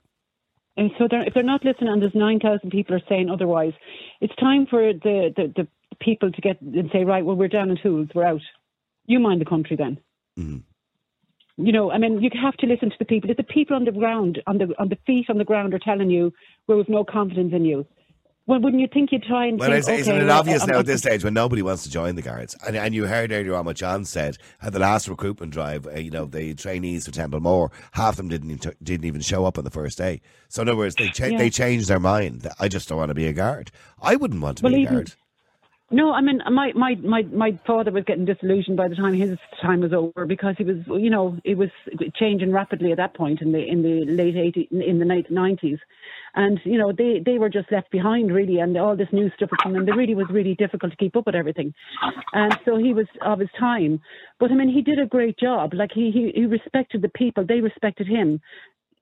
And 0.77 0.91
so 0.97 1.07
they're, 1.09 1.23
if 1.23 1.33
they're 1.33 1.43
not 1.43 1.63
listening 1.65 1.89
and 1.89 2.01
there's 2.01 2.15
9,000 2.15 2.69
people 2.69 2.95
are 2.95 3.01
saying 3.09 3.29
otherwise, 3.29 3.73
it's 4.21 4.35
time 4.35 4.65
for 4.69 4.93
the, 4.93 5.33
the, 5.35 5.53
the 5.55 5.67
people 6.01 6.31
to 6.31 6.41
get 6.41 6.59
and 6.61 6.89
say, 6.91 7.03
right, 7.05 7.23
well, 7.25 7.35
we're 7.37 7.47
down 7.47 7.69
in 7.69 7.77
tools, 7.81 8.09
we're 8.13 8.25
out. 8.25 8.41
You 9.05 9.19
mind 9.19 9.39
the 9.41 9.45
country 9.45 9.77
then. 9.77 9.97
You 11.57 11.71
know, 11.71 11.91
I 11.91 11.97
mean, 11.99 12.21
you 12.21 12.29
have 12.41 12.55
to 12.57 12.65
listen 12.65 12.89
to 12.89 12.95
the 12.97 13.05
people. 13.05 13.29
If 13.29 13.37
the 13.37 13.43
people 13.43 13.75
on 13.75 13.85
the 13.85 13.91
ground, 13.91 14.41
on 14.47 14.57
the 14.57 14.73
on 14.79 14.89
the 14.89 14.97
feet 15.05 15.27
on 15.29 15.37
the 15.37 15.43
ground, 15.45 15.73
are 15.73 15.79
telling 15.79 16.09
you 16.09 16.33
we 16.67 16.77
have 16.77 16.89
no 16.89 17.03
confidence 17.03 17.53
in 17.53 17.65
you, 17.65 17.85
well, 18.47 18.59
wouldn't 18.59 18.81
you 18.81 18.87
think 18.91 19.11
you'd 19.11 19.21
try 19.23 19.45
and 19.45 19.59
Well, 19.59 19.69
think, 19.69 19.79
it's, 19.79 19.87
isn't 19.89 20.15
okay, 20.15 20.23
it 20.25 20.29
obvious 20.29 20.61
I'm- 20.61 20.69
now 20.71 20.79
at 20.79 20.85
this 20.87 21.01
stage 21.01 21.23
when 21.23 21.35
nobody 21.35 21.61
wants 21.61 21.83
to 21.83 21.91
join 21.91 22.15
the 22.15 22.23
guards? 22.23 22.55
And, 22.65 22.75
and 22.75 22.95
you 22.95 23.05
heard 23.05 23.31
earlier 23.31 23.53
on 23.53 23.65
what 23.65 23.75
John 23.75 24.05
said 24.05 24.37
at 24.61 24.73
the 24.73 24.79
last 24.79 25.07
recruitment 25.07 25.53
drive. 25.53 25.85
Uh, 25.85 25.91
you 25.99 26.09
know, 26.09 26.25
the 26.25 26.55
trainees 26.55 27.05
for 27.05 27.11
Templemore, 27.11 27.69
half 27.91 28.13
of 28.13 28.17
them 28.17 28.29
didn't 28.29 28.49
even, 28.49 28.73
didn't 28.81 29.05
even 29.05 29.21
show 29.21 29.45
up 29.45 29.57
on 29.59 29.63
the 29.63 29.69
first 29.69 29.97
day. 29.99 30.21
So 30.49 30.63
in 30.63 30.69
other 30.69 30.77
words, 30.77 30.95
they 30.95 31.09
cha- 31.09 31.25
Yeah. 31.25 31.37
they 31.37 31.49
changed 31.51 31.89
their 31.89 31.99
mind. 31.99 32.47
I 32.59 32.69
just 32.69 32.89
don't 32.89 32.97
want 32.97 33.09
to 33.09 33.15
be 33.15 33.27
a 33.27 33.33
guard. 33.33 33.69
I 34.01 34.15
wouldn't 34.15 34.41
want 34.41 34.57
to 34.59 34.63
Well, 34.63 34.71
be 34.73 34.77
a 34.79 34.81
even- 34.83 34.93
guard. 34.95 35.13
No, 35.93 36.13
I 36.13 36.21
mean, 36.21 36.41
my, 36.49 36.71
my, 36.73 36.95
my, 36.95 37.23
my 37.23 37.59
father 37.67 37.91
was 37.91 38.05
getting 38.05 38.23
disillusioned 38.23 38.77
by 38.77 38.87
the 38.87 38.95
time 38.95 39.13
his 39.13 39.37
time 39.61 39.81
was 39.81 39.91
over 39.91 40.25
because 40.25 40.55
he 40.57 40.63
was, 40.63 40.77
you 40.87 41.09
know, 41.09 41.37
it 41.43 41.57
was 41.57 41.69
changing 42.15 42.53
rapidly 42.53 42.91
at 42.91 42.97
that 42.97 43.13
point 43.13 43.41
in 43.41 43.51
the 43.51 43.59
in 43.59 43.83
the 43.83 44.05
late 44.05 44.35
80s, 44.35 44.71
in 44.71 44.99
the 44.99 45.05
late 45.05 45.29
90s, 45.29 45.79
and 46.33 46.61
you 46.63 46.77
know 46.77 46.93
they 46.93 47.21
they 47.25 47.37
were 47.37 47.49
just 47.49 47.69
left 47.73 47.91
behind 47.91 48.33
really, 48.33 48.59
and 48.59 48.77
all 48.77 48.95
this 48.95 49.11
new 49.11 49.29
stuff 49.35 49.49
was 49.51 49.59
coming. 49.61 49.85
It 49.85 49.91
really 49.91 50.15
was 50.15 50.27
really 50.29 50.55
difficult 50.55 50.91
to 50.91 50.97
keep 50.97 51.17
up 51.17 51.25
with 51.25 51.35
everything, 51.35 51.73
and 52.31 52.57
so 52.63 52.77
he 52.77 52.93
was 52.93 53.07
of 53.21 53.39
his 53.39 53.49
time. 53.59 53.99
But 54.39 54.51
I 54.51 54.55
mean, 54.55 54.69
he 54.69 54.81
did 54.81 54.97
a 54.97 55.05
great 55.05 55.37
job. 55.37 55.73
Like 55.73 55.91
he 55.93 56.11
he, 56.11 56.31
he 56.33 56.45
respected 56.45 57.01
the 57.01 57.09
people, 57.09 57.45
they 57.45 57.59
respected 57.59 58.07
him. 58.07 58.39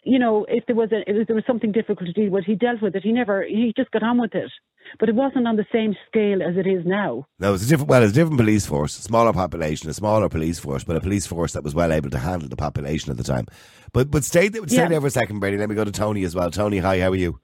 You 0.10 0.18
know, 0.18 0.45
if 0.49 0.66
there 0.66 0.76
was 0.76 0.91
a 0.91 0.99
if 1.10 1.28
there 1.28 1.36
was 1.36 1.45
something 1.45 1.72
difficult 1.72 2.07
to 2.07 2.14
deal 2.14 2.32
with, 2.32 2.45
he 2.45 2.55
dealt 2.55 2.82
with 2.82 2.95
it. 2.95 3.03
He 3.03 3.12
never 3.12 3.43
he 3.43 3.74
just 3.78 3.91
got 3.91 4.01
on 4.01 4.20
with 4.20 4.34
it. 4.34 4.51
But 4.99 5.07
it 5.07 5.14
wasn't 5.14 5.47
on 5.47 5.55
the 5.55 5.68
same 5.72 5.95
scale 6.07 6.41
as 6.41 6.57
it 6.57 6.66
is 6.66 6.84
now. 6.84 7.28
No, 7.38 7.53
it's 7.53 7.66
a 7.66 7.68
different. 7.68 7.89
Well, 7.89 8.01
it's 8.01 8.14
a 8.14 8.16
different 8.16 8.39
police 8.39 8.66
force, 8.66 8.93
smaller 8.95 9.34
population, 9.34 9.88
a 9.88 9.93
smaller 9.93 10.28
police 10.28 10.57
force, 10.57 10.84
but 10.84 10.95
a 10.95 10.99
police 11.01 11.28
force 11.28 11.53
that 11.53 11.64
was 11.64 11.76
well 11.76 11.91
able 11.93 12.10
to 12.10 12.18
handle 12.18 12.49
the 12.49 12.55
population 12.55 13.12
at 13.12 13.18
the 13.18 13.24
time. 13.24 13.45
But 13.93 14.10
but 14.10 14.24
stay 14.24 14.47
there, 14.47 14.64
stay 14.68 14.78
Yeah. 14.78 14.88
there 14.88 15.01
for 15.01 15.07
a 15.07 15.12
second, 15.12 15.39
Brady. 15.41 15.57
Let 15.57 15.70
me 15.70 15.76
go 15.76 15.84
to 15.84 15.91
Tony 15.91 16.24
as 16.24 16.34
well. 16.34 16.49
Tony, 16.49 16.80
hi, 16.80 16.99
how 17.01 17.12
are 17.12 17.16
you? 17.16 17.39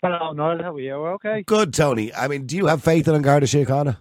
Hello, 0.00 0.32
Noel. 0.32 0.62
How 0.62 0.74
are 0.74 0.80
you? 0.80 0.94
Okay. 1.16 1.42
Good, 1.42 1.74
Tony. 1.74 2.14
I 2.14 2.28
mean, 2.28 2.46
do 2.46 2.56
you 2.56 2.66
have 2.66 2.84
faith 2.84 3.08
in 3.08 3.20
Garda 3.22 3.46
Síochána? 3.46 3.96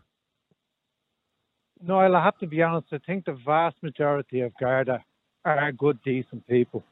Noel, 1.82 2.16
I 2.16 2.24
have 2.24 2.38
to 2.38 2.46
be 2.48 2.62
honest. 2.62 2.88
I 2.92 3.00
think 3.00 3.26
the 3.26 3.38
vast 3.46 3.78
majority 3.82 4.42
of 4.42 4.52
Garda 4.60 5.04
are 5.44 5.72
good, 5.72 5.98
decent 6.04 6.46
people. 6.48 6.84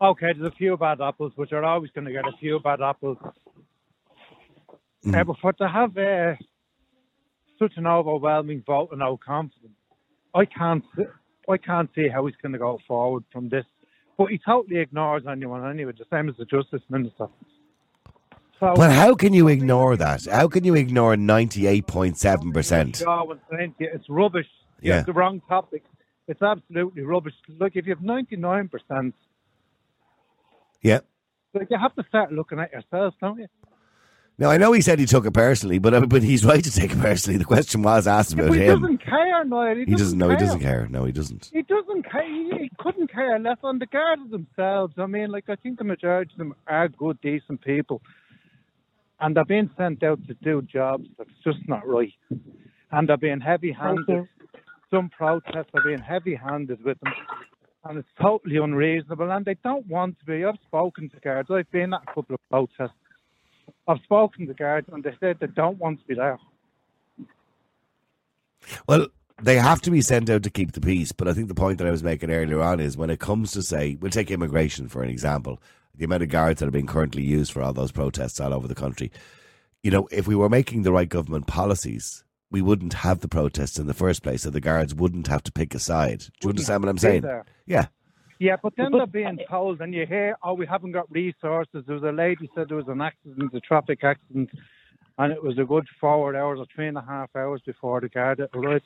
Okay, 0.00 0.32
there's 0.32 0.52
a 0.52 0.56
few 0.56 0.76
bad 0.76 1.00
apples, 1.00 1.32
which 1.36 1.52
are 1.52 1.64
always 1.64 1.90
going 1.92 2.04
to 2.06 2.12
get 2.12 2.26
a 2.26 2.36
few 2.38 2.58
bad 2.60 2.82
apples. 2.82 3.16
Uh, 5.06 5.24
but 5.24 5.36
for 5.40 5.52
to 5.52 5.68
have 5.68 5.96
uh, 5.96 6.34
such 7.58 7.72
an 7.76 7.86
overwhelming 7.86 8.62
vote 8.66 8.88
of 8.92 8.98
no 8.98 9.16
confidence, 9.16 9.74
I 10.34 10.44
can't, 10.46 10.84
I 11.48 11.56
can't 11.58 11.90
see 11.94 12.08
how 12.08 12.26
he's 12.26 12.36
going 12.42 12.52
to 12.52 12.58
go 12.58 12.78
forward 12.88 13.24
from 13.32 13.48
this. 13.48 13.64
But 14.16 14.26
he 14.26 14.38
totally 14.38 14.80
ignores 14.80 15.24
anyone 15.30 15.68
anyway, 15.68 15.92
the 15.96 16.04
same 16.10 16.28
as 16.28 16.36
the 16.36 16.44
Justice 16.44 16.82
Minister. 16.88 17.26
So, 18.60 18.72
But 18.76 18.92
how 18.92 19.14
can 19.14 19.32
you 19.32 19.48
ignore 19.48 19.96
that? 19.96 20.26
How 20.26 20.46
can 20.48 20.64
you 20.64 20.74
ignore 20.74 21.16
ninety-eight 21.16 21.86
point 21.88 22.16
seven 22.16 22.52
percent? 22.52 23.02
Go 23.04 23.32
and 23.32 23.40
saying 23.50 23.74
to 23.78 23.84
you, 23.84 23.90
It's 23.92 24.08
rubbish. 24.08 24.46
Yeah. 24.80 24.96
have 24.96 25.06
the 25.06 25.12
wrong 25.12 25.40
topic. 25.48 25.82
It's 26.28 26.42
absolutely 26.42 27.02
rubbish. 27.02 27.34
Look, 27.48 27.72
if 27.74 27.86
you 27.86 27.94
have 27.94 28.04
99%, 28.04 29.12
Yeah. 30.84 31.00
like 31.54 31.68
you 31.70 31.78
have 31.78 31.94
to 31.96 32.04
start 32.08 32.32
looking 32.32 32.60
at 32.60 32.70
yourselves, 32.72 33.16
don't 33.20 33.38
you? 33.40 33.46
Now 34.36 34.50
I 34.50 34.56
know 34.58 34.72
he 34.72 34.80
said 34.80 34.98
he 34.98 35.06
took 35.06 35.26
it 35.26 35.30
personally, 35.32 35.78
but 35.78 35.94
uh, 35.94 36.06
but 36.06 36.22
he's 36.24 36.44
right 36.44 36.62
to 36.62 36.70
take 36.70 36.90
it 36.92 36.98
personally. 36.98 37.38
The 37.38 37.44
question 37.44 37.82
was 37.82 38.06
asked 38.08 38.32
Yeah, 38.32 38.42
about 38.44 38.48
but 38.50 38.58
he 38.58 38.64
him. 38.66 38.80
doesn't 38.80 39.04
care, 39.04 39.44
Noel. 39.44 39.76
He, 39.76 39.84
He 39.84 39.94
doesn't. 39.94 40.18
No, 40.18 40.28
he 40.28 40.36
doesn't 40.36 40.58
care. 40.60 40.88
No, 40.90 41.04
he 41.04 41.12
doesn't. 41.12 41.50
He 41.52 41.62
doesn't 41.62 42.02
care. 42.10 42.28
He, 42.28 42.50
he 42.62 42.70
couldn't 42.78 43.12
care 43.12 43.38
less 43.38 43.58
on 43.62 43.78
the 43.78 43.86
guards 43.86 44.28
themselves. 44.30 44.94
I 44.98 45.06
mean, 45.06 45.30
like, 45.30 45.48
I 45.48 45.54
think 45.56 45.78
the 45.78 45.84
majority 45.84 46.32
of 46.34 46.38
them 46.38 46.54
are 46.66 46.88
good, 46.88 47.20
decent 47.20 47.60
people. 47.62 48.02
And 49.20 49.36
they're 49.36 49.44
being 49.44 49.70
sent 49.78 50.02
out 50.02 50.18
to 50.26 50.34
do 50.42 50.62
jobs 50.62 51.06
that's 51.16 51.30
just 51.44 51.60
not 51.68 51.86
right. 51.86 52.12
And 52.90 53.08
they're 53.08 53.16
being 53.16 53.40
heavy 53.40 53.70
handed. 53.70 54.26
Some 54.90 55.10
protests 55.10 55.70
are 55.74 55.82
being 55.84 56.00
heavy 56.00 56.34
handed 56.34 56.82
with 56.84 56.98
them. 57.00 57.12
And 57.84 57.98
it's 57.98 58.08
totally 58.20 58.56
unreasonable. 58.56 59.30
And 59.30 59.44
they 59.44 59.56
don't 59.62 59.86
want 59.86 60.18
to 60.20 60.24
be. 60.24 60.44
I've 60.44 60.58
spoken 60.66 61.10
to 61.10 61.20
guards. 61.20 61.50
I've 61.50 61.70
been 61.70 61.92
at 61.92 62.02
a 62.02 62.14
couple 62.14 62.34
of 62.34 62.40
protests. 62.50 62.96
I've 63.86 64.00
spoken 64.04 64.46
to 64.46 64.54
guards 64.54 64.88
and 64.92 65.04
they 65.04 65.14
said 65.20 65.38
they 65.40 65.46
don't 65.46 65.78
want 65.78 66.00
to 66.00 66.06
be 66.06 66.14
there. 66.14 66.38
Well, 68.86 69.08
they 69.42 69.56
have 69.56 69.82
to 69.82 69.90
be 69.90 70.00
sent 70.00 70.30
out 70.30 70.42
to 70.44 70.50
keep 70.50 70.72
the 70.72 70.80
peace. 70.80 71.12
But 71.12 71.28
I 71.28 71.34
think 71.34 71.48
the 71.48 71.54
point 71.54 71.78
that 71.78 71.86
I 71.86 71.90
was 71.90 72.02
making 72.02 72.30
earlier 72.30 72.60
on 72.62 72.80
is 72.80 72.96
when 72.96 73.10
it 73.10 73.20
comes 73.20 73.52
to 73.52 73.62
say, 73.62 73.96
we'll 74.00 74.10
take 74.10 74.30
immigration 74.30 74.88
for 74.88 75.02
an 75.02 75.10
example, 75.10 75.60
the 75.94 76.04
amount 76.04 76.22
of 76.22 76.28
guards 76.30 76.60
that 76.60 76.68
are 76.68 76.72
being 76.72 76.86
currently 76.86 77.22
used 77.22 77.52
for 77.52 77.62
all 77.62 77.72
those 77.72 77.92
protests 77.92 78.40
all 78.40 78.54
over 78.54 78.66
the 78.66 78.74
country. 78.74 79.12
You 79.82 79.90
know, 79.90 80.08
if 80.10 80.26
we 80.26 80.34
were 80.34 80.48
making 80.48 80.82
the 80.82 80.92
right 80.92 81.08
government 81.08 81.46
policies, 81.46 82.24
we 82.54 82.62
wouldn't 82.62 82.92
have 82.92 83.18
the 83.18 83.26
protests 83.26 83.80
in 83.80 83.88
the 83.88 83.92
first 83.94 84.22
place, 84.22 84.42
so 84.42 84.50
the 84.50 84.60
guards 84.60 84.94
wouldn't 84.94 85.26
have 85.26 85.42
to 85.42 85.50
pick 85.50 85.74
a 85.74 85.80
side. 85.80 86.20
Do 86.20 86.44
you 86.44 86.50
understand 86.50 86.84
what 86.84 86.88
I'm 86.88 86.98
saying? 86.98 87.22
There. 87.22 87.44
Yeah. 87.66 87.86
Yeah, 88.38 88.54
but 88.62 88.74
then 88.76 88.92
they're 88.92 89.08
being 89.08 89.40
told, 89.50 89.80
and 89.80 89.92
you 89.92 90.06
hear, 90.06 90.36
oh, 90.40 90.54
we 90.54 90.64
haven't 90.64 90.92
got 90.92 91.10
resources. 91.10 91.82
There 91.84 91.96
was 91.96 92.04
a 92.04 92.12
lady 92.12 92.48
said 92.54 92.68
there 92.68 92.76
was 92.76 92.86
an 92.86 93.00
accident, 93.00 93.52
a 93.54 93.58
traffic 93.58 94.04
accident, 94.04 94.50
and 95.18 95.32
it 95.32 95.42
was 95.42 95.58
a 95.58 95.64
good 95.64 95.88
four 96.00 96.36
hours 96.36 96.60
or 96.60 96.66
three 96.72 96.86
and 96.86 96.96
a 96.96 97.02
half 97.02 97.34
hours 97.34 97.60
before 97.66 98.00
the 98.00 98.08
Garda 98.08 98.48
arrived. 98.54 98.84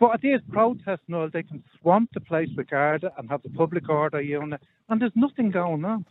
But 0.00 0.14
at 0.14 0.20
these 0.22 0.40
protests, 0.50 1.06
Noel, 1.06 1.30
they 1.32 1.44
can 1.44 1.62
swamp 1.80 2.10
the 2.14 2.20
place 2.20 2.48
with 2.56 2.68
Garda 2.68 3.12
and 3.16 3.30
have 3.30 3.44
the 3.44 3.50
public 3.50 3.88
order 3.88 4.20
unit, 4.20 4.60
and 4.88 5.00
there's 5.00 5.12
nothing 5.14 5.52
going 5.52 5.84
on. 5.84 6.04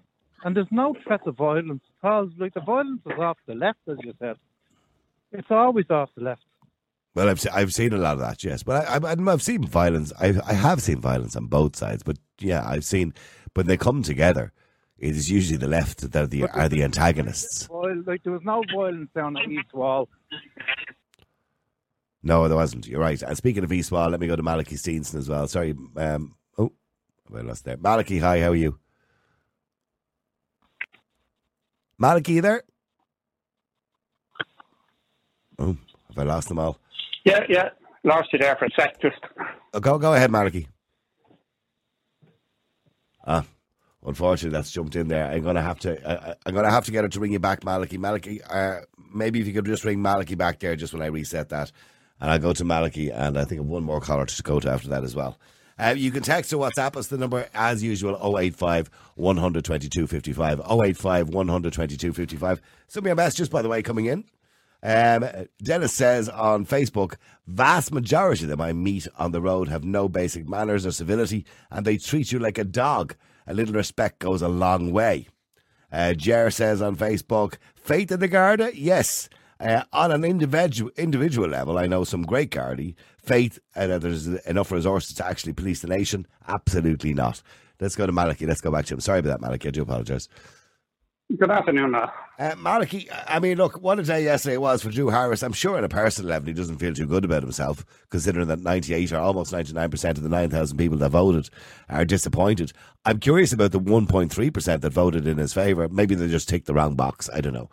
And 0.45 0.55
there's 0.55 0.71
no 0.71 0.95
threat 1.03 1.27
of 1.27 1.35
violence 1.35 1.83
at 2.01 2.09
all. 2.09 2.29
Like 2.37 2.53
the 2.53 2.61
violence 2.61 3.01
is 3.05 3.19
off 3.19 3.39
the 3.45 3.55
left, 3.55 3.79
as 3.89 3.97
you 4.05 4.13
said. 4.19 4.37
It's 5.37 5.51
always 5.51 5.89
off 5.89 6.09
the 6.15 6.23
left. 6.23 6.43
Well, 7.13 7.29
I've 7.29 7.45
I've 7.53 7.73
seen 7.73 7.93
a 7.93 7.97
lot 7.97 8.13
of 8.13 8.19
that, 8.19 8.43
yes, 8.43 8.63
but 8.63 8.87
I, 8.87 8.97
I 8.97 9.15
I've 9.31 9.41
seen 9.41 9.65
violence. 9.65 10.11
I 10.19 10.33
I 10.45 10.53
have 10.53 10.81
seen 10.81 10.99
violence 10.99 11.35
on 11.35 11.47
both 11.47 11.75
sides, 11.75 12.03
but 12.03 12.17
yeah, 12.39 12.67
I've 12.67 12.83
seen 12.83 13.13
when 13.53 13.67
they 13.67 13.77
come 13.77 14.03
together, 14.03 14.51
it 14.97 15.15
is 15.15 15.31
usually 15.31 15.57
the 15.57 15.67
left 15.67 16.01
that 16.01 16.15
are 16.15 16.27
the 16.27 16.43
are 16.49 16.67
the 16.67 16.83
antagonists. 16.83 17.69
Well, 17.69 18.03
like 18.05 18.23
there 18.23 18.33
was 18.33 18.41
no 18.43 18.63
violence 18.73 19.09
down 19.15 19.37
at 19.37 19.49
East 19.49 19.73
Wall. 19.73 20.09
No, 22.21 22.47
there 22.47 22.57
wasn't. 22.57 22.87
You're 22.87 22.99
right. 22.99 23.21
And 23.21 23.37
speaking 23.37 23.63
of 23.63 23.71
East 23.71 23.91
Wall, 23.91 24.09
let 24.09 24.19
me 24.19 24.27
go 24.27 24.35
to 24.35 24.43
Malachi 24.43 24.75
Steenson 24.75 25.15
as 25.15 25.29
well. 25.29 25.47
Sorry, 25.47 25.75
um, 25.95 26.35
oh, 26.57 26.73
I 27.33 27.41
lost 27.41 27.63
there. 27.65 27.77
Malachi, 27.77 28.19
hi, 28.19 28.41
how 28.41 28.49
are 28.49 28.55
you? 28.55 28.79
Malachi, 31.97 32.33
you 32.33 32.41
there? 32.41 32.63
Oh, 35.59 35.77
have 36.09 36.17
I 36.17 36.23
lost 36.23 36.47
them 36.49 36.59
all? 36.59 36.79
Yeah, 37.25 37.43
yeah. 37.49 37.69
Lost 38.03 38.31
you 38.33 38.39
there 38.39 38.55
for 38.55 38.65
a 38.65 38.69
sec. 38.77 39.01
Just 39.01 39.17
Oh, 39.73 39.79
go 39.79 39.97
go 39.97 40.13
ahead, 40.13 40.29
Maliki. 40.31 40.67
Ah, 43.25 43.43
unfortunately, 44.05 44.55
that's 44.55 44.71
jumped 44.71 44.95
in 44.95 45.07
there. 45.07 45.29
I'm 45.31 45.43
gonna 45.43 45.61
have 45.61 45.79
to. 45.79 46.09
I, 46.09 46.35
I'm 46.45 46.53
gonna 46.53 46.69
have 46.71 46.85
to 46.85 46.91
get 46.91 47.03
her 47.03 47.09
to 47.09 47.19
ring 47.19 47.33
you 47.33 47.39
back, 47.39 47.61
Maliki. 47.61 47.97
Maliki, 47.97 48.41
uh, 48.49 48.81
maybe 49.13 49.39
if 49.41 49.47
you 49.47 49.53
could 49.53 49.65
just 49.65 49.83
ring 49.83 49.99
Maliki 49.99 50.37
back 50.37 50.59
there, 50.59 50.75
just 50.75 50.93
when 50.93 51.01
I 51.01 51.07
reset 51.07 51.49
that, 51.49 51.71
and 52.21 52.29
I'll 52.29 52.39
go 52.39 52.53
to 52.53 52.63
Maliki, 52.63 53.11
and 53.13 53.37
I 53.37 53.45
think 53.45 53.61
of 53.61 53.67
one 53.67 53.83
more 53.83 53.99
caller 54.01 54.25
to 54.25 54.43
go 54.43 54.59
to 54.59 54.69
after 54.69 54.89
that 54.89 55.03
as 55.03 55.15
well. 55.15 55.37
Uh, 55.77 55.93
you 55.97 56.09
can 56.09 56.23
text 56.23 56.53
or 56.53 56.57
WhatsApp 56.69 56.95
us 56.95 57.07
the 57.07 57.17
number 57.17 57.49
as 57.53 57.83
usual 57.83 58.15
085 58.37 58.89
122 59.15 60.07
55 60.07 60.61
085 60.61 61.29
122 61.29 62.13
55. 62.13 62.61
Some 62.87 63.03
of 63.03 63.07
your 63.07 63.15
messages, 63.15 63.49
by 63.49 63.61
the 63.61 63.67
way, 63.67 63.81
coming 63.81 64.05
in. 64.05 64.23
Um, 64.83 65.25
Dennis 65.61 65.93
says 65.93 66.29
on 66.29 66.65
Facebook, 66.65 67.15
vast 67.47 67.91
majority 67.91 68.43
of 68.43 68.49
them 68.49 68.61
I 68.61 68.73
meet 68.73 69.07
on 69.17 69.31
the 69.31 69.41
road 69.41 69.67
have 69.67 69.83
no 69.83 70.07
basic 70.07 70.47
manners 70.47 70.85
or 70.85 70.91
civility, 70.91 71.45
and 71.71 71.85
they 71.85 71.97
treat 71.97 72.31
you 72.31 72.39
like 72.39 72.57
a 72.57 72.63
dog. 72.63 73.15
A 73.47 73.53
little 73.53 73.75
respect 73.75 74.19
goes 74.19 74.41
a 74.41 74.47
long 74.47 74.91
way. 74.91 75.27
Uh, 75.91 76.13
Jer 76.13 76.49
says 76.49 76.81
on 76.81 76.95
Facebook, 76.95 77.55
faith 77.75 78.11
in 78.11 78.19
the 78.19 78.27
Garda, 78.27 78.71
yes. 78.77 79.29
Uh, 79.59 79.83
on 79.93 80.11
an 80.11 80.25
individual 80.25 80.91
individual 80.97 81.47
level, 81.47 81.77
I 81.77 81.87
know 81.87 82.03
some 82.03 82.23
great 82.23 82.51
Gardaí. 82.51 82.95
Faith 83.17 83.59
uh, 83.75 83.87
that 83.87 84.01
there's 84.01 84.27
enough 84.27 84.71
resources 84.71 85.15
to 85.15 85.25
actually 85.25 85.53
police 85.53 85.81
the 85.81 85.87
nation, 85.87 86.27
absolutely 86.47 87.13
not. 87.13 87.41
Let's 87.79 87.95
go 87.95 88.05
to 88.05 88.11
Malachi. 88.11 88.45
Let's 88.45 88.61
go 88.61 88.71
back 88.71 88.85
to 88.85 88.93
him. 88.93 88.99
Sorry 88.99 89.19
about 89.19 89.29
that, 89.29 89.41
Malachi. 89.41 89.69
I 89.69 89.71
do 89.71 89.81
apologise. 89.83 90.27
Good 91.37 91.51
afternoon. 91.51 91.95
Uh, 91.95 92.09
Uh, 92.37 92.55
I 93.27 93.39
mean, 93.39 93.57
look, 93.57 93.81
what 93.81 93.99
a 93.99 94.03
day 94.03 94.23
yesterday 94.23 94.57
was 94.57 94.83
for 94.83 94.89
Drew 94.89 95.09
Harris. 95.09 95.41
I'm 95.41 95.53
sure 95.53 95.77
on 95.77 95.83
a 95.83 95.89
personal 95.89 96.29
level 96.29 96.47
he 96.47 96.53
doesn't 96.53 96.77
feel 96.77 96.93
too 96.93 97.07
good 97.07 97.23
about 97.23 97.43
himself, 97.43 97.85
considering 98.09 98.47
that 98.47 98.59
98 98.59 99.13
or 99.13 99.19
almost 99.19 99.53
99% 99.53 100.09
of 100.11 100.23
the 100.23 100.29
9,000 100.29 100.77
people 100.77 100.97
that 100.97 101.09
voted 101.09 101.49
are 101.89 102.05
disappointed. 102.05 102.73
I'm 103.05 103.19
curious 103.19 103.53
about 103.53 103.71
the 103.71 103.79
1.3% 103.79 104.81
that 104.81 104.93
voted 104.93 105.27
in 105.27 105.37
his 105.37 105.53
favour. 105.53 105.87
Maybe 105.87 106.15
they 106.15 106.27
just 106.27 106.49
ticked 106.49 106.65
the 106.67 106.73
wrong 106.73 106.95
box. 106.95 107.29
I 107.33 107.41
don't 107.41 107.53
know. 107.53 107.69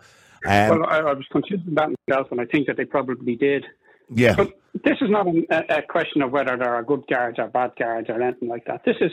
Um, 0.47 0.81
well, 0.81 0.87
I, 0.87 0.99
I 0.99 1.13
was 1.13 1.27
considering 1.31 1.75
that 1.75 1.89
myself, 2.09 2.29
and 2.31 2.41
I 2.41 2.45
think 2.47 2.67
that 2.67 2.77
they 2.77 2.85
probably 2.85 3.37
did. 3.37 3.65
yeah. 4.11 4.35
But 4.37 4.53
this 4.85 4.99
is 5.01 5.11
not 5.11 5.27
a, 5.27 5.79
a 5.79 5.83
question 5.83 6.23
of 6.23 6.31
whether 6.33 6.57
there 6.57 6.75
are 6.75 6.83
good 6.83 7.07
guards 7.09 7.39
or 7.39 7.49
bad 7.49 7.73
guards 7.79 8.09
or 8.09 8.21
anything 8.21 8.49
like 8.49 8.65
that. 8.67 8.85
This 8.85 8.97
is 9.01 9.13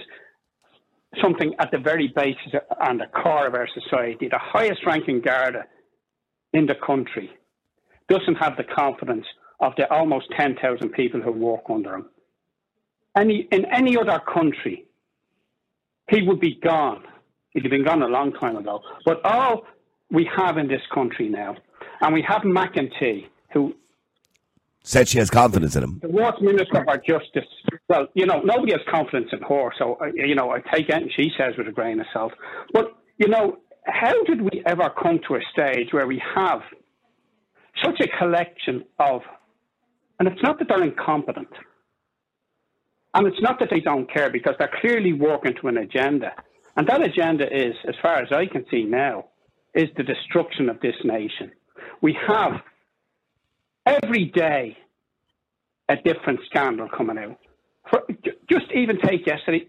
something 1.22 1.54
at 1.60 1.72
the 1.72 1.78
very 1.78 2.08
basis 2.08 2.54
and 2.82 3.00
the 3.00 3.08
core 3.08 3.48
of 3.48 3.56
our 3.56 3.68
society. 3.74 4.28
The 4.30 4.38
highest 4.40 4.86
ranking 4.86 5.22
Garda 5.22 5.66
in 6.54 6.66
the 6.66 6.76
country 6.76 7.32
doesn't 8.08 8.36
have 8.36 8.58
the 8.58 8.64
confidence 8.64 9.26
of 9.60 9.74
the 9.78 9.92
almost 9.92 10.28
10,000 10.38 10.90
people 10.90 11.22
who 11.22 11.32
work 11.32 11.64
under 11.70 11.96
him. 11.96 12.10
Any, 13.16 13.48
in 13.52 13.66
any 13.66 13.98
other 13.98 14.20
country, 14.20 14.86
he 16.10 16.22
would 16.22 16.40
be 16.40 16.56
gone. 16.56 17.04
He'd 17.52 17.64
have 17.64 17.72
been 17.72 17.84
gone 17.84 18.02
a 18.02 18.08
long 18.08 18.32
time 18.34 18.56
ago. 18.56 18.82
But 19.06 19.24
all 19.26 19.66
we 20.12 20.30
have 20.36 20.58
in 20.58 20.68
this 20.68 20.82
country 20.94 21.28
now, 21.28 21.56
and 22.02 22.14
we 22.14 22.22
have 22.22 22.44
McEntee, 22.44 23.26
who 23.54 23.76
Said 24.84 25.08
she 25.08 25.18
has 25.20 25.30
confidence 25.30 25.76
in 25.76 25.84
him. 25.84 26.00
the 26.02 26.10
worst 26.10 26.42
minister 26.42 26.84
for 26.86 26.98
justice. 26.98 27.50
Well, 27.90 28.08
you 28.14 28.26
know, 28.26 28.42
nobody 28.42 28.72
has 28.72 28.82
confidence 28.90 29.30
in 29.34 29.42
her, 29.42 29.72
so 29.78 29.98
uh, 30.02 30.06
you 30.14 30.36
know, 30.36 30.52
I 30.52 30.62
take 30.74 30.90
anything 30.90 31.12
she 31.16 31.32
says 31.38 31.54
with 31.58 31.68
a 31.68 31.72
grain 31.72 32.00
of 32.00 32.06
salt. 32.14 32.34
But 32.74 32.94
you 33.18 33.28
know, 33.28 33.58
how 33.86 34.24
did 34.24 34.42
we 34.42 34.64
ever 34.66 34.90
come 35.02 35.20
to 35.28 35.36
a 35.36 35.42
stage 35.52 35.92
where 35.92 36.08
we 36.08 36.22
have 36.36 36.62
such 37.84 38.00
a 38.00 38.08
collection 38.18 38.84
of, 39.00 39.22
and 40.20 40.28
it's 40.28 40.42
not 40.42 40.60
that 40.60 40.68
they're 40.70 40.84
incompetent, 40.84 41.50
and 43.14 43.28
it's 43.28 43.42
not 43.42 43.60
that 43.60 43.70
they 43.70 43.82
don't 43.82 44.12
care 44.12 44.30
because 44.30 44.56
they're 44.60 44.72
clearly 44.82 45.14
working 45.14 45.54
to 45.62 45.68
an 45.68 45.78
agenda, 45.78 46.32
and 46.78 46.88
that 46.88 47.02
agenda 47.02 47.46
is, 47.46 47.76
as 47.88 47.96
far 48.02 48.16
as 48.16 48.30
I 48.32 48.46
can 48.46 48.66
see 48.72 48.84
now, 48.84 49.26
is 49.76 49.90
the 49.98 50.04
destruction 50.04 50.70
of 50.70 50.80
this 50.82 50.96
nation. 51.04 51.52
We 52.02 52.18
have 52.28 52.62
every 53.90 54.26
day 54.26 54.78
a 55.90 55.96
different 55.96 56.40
scandal 56.46 56.88
coming 56.96 57.18
out. 57.18 57.38
For, 57.90 58.04
just 58.50 58.72
even 58.76 59.00
take 59.00 59.26
yesterday, 59.26 59.68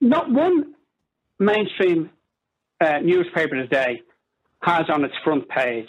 not 0.00 0.30
one 0.30 0.74
mainstream 1.38 2.10
uh, 2.80 2.98
newspaper 2.98 3.56
today 3.56 4.02
has 4.62 4.84
on 4.92 5.04
its 5.04 5.14
front 5.24 5.48
page 5.48 5.88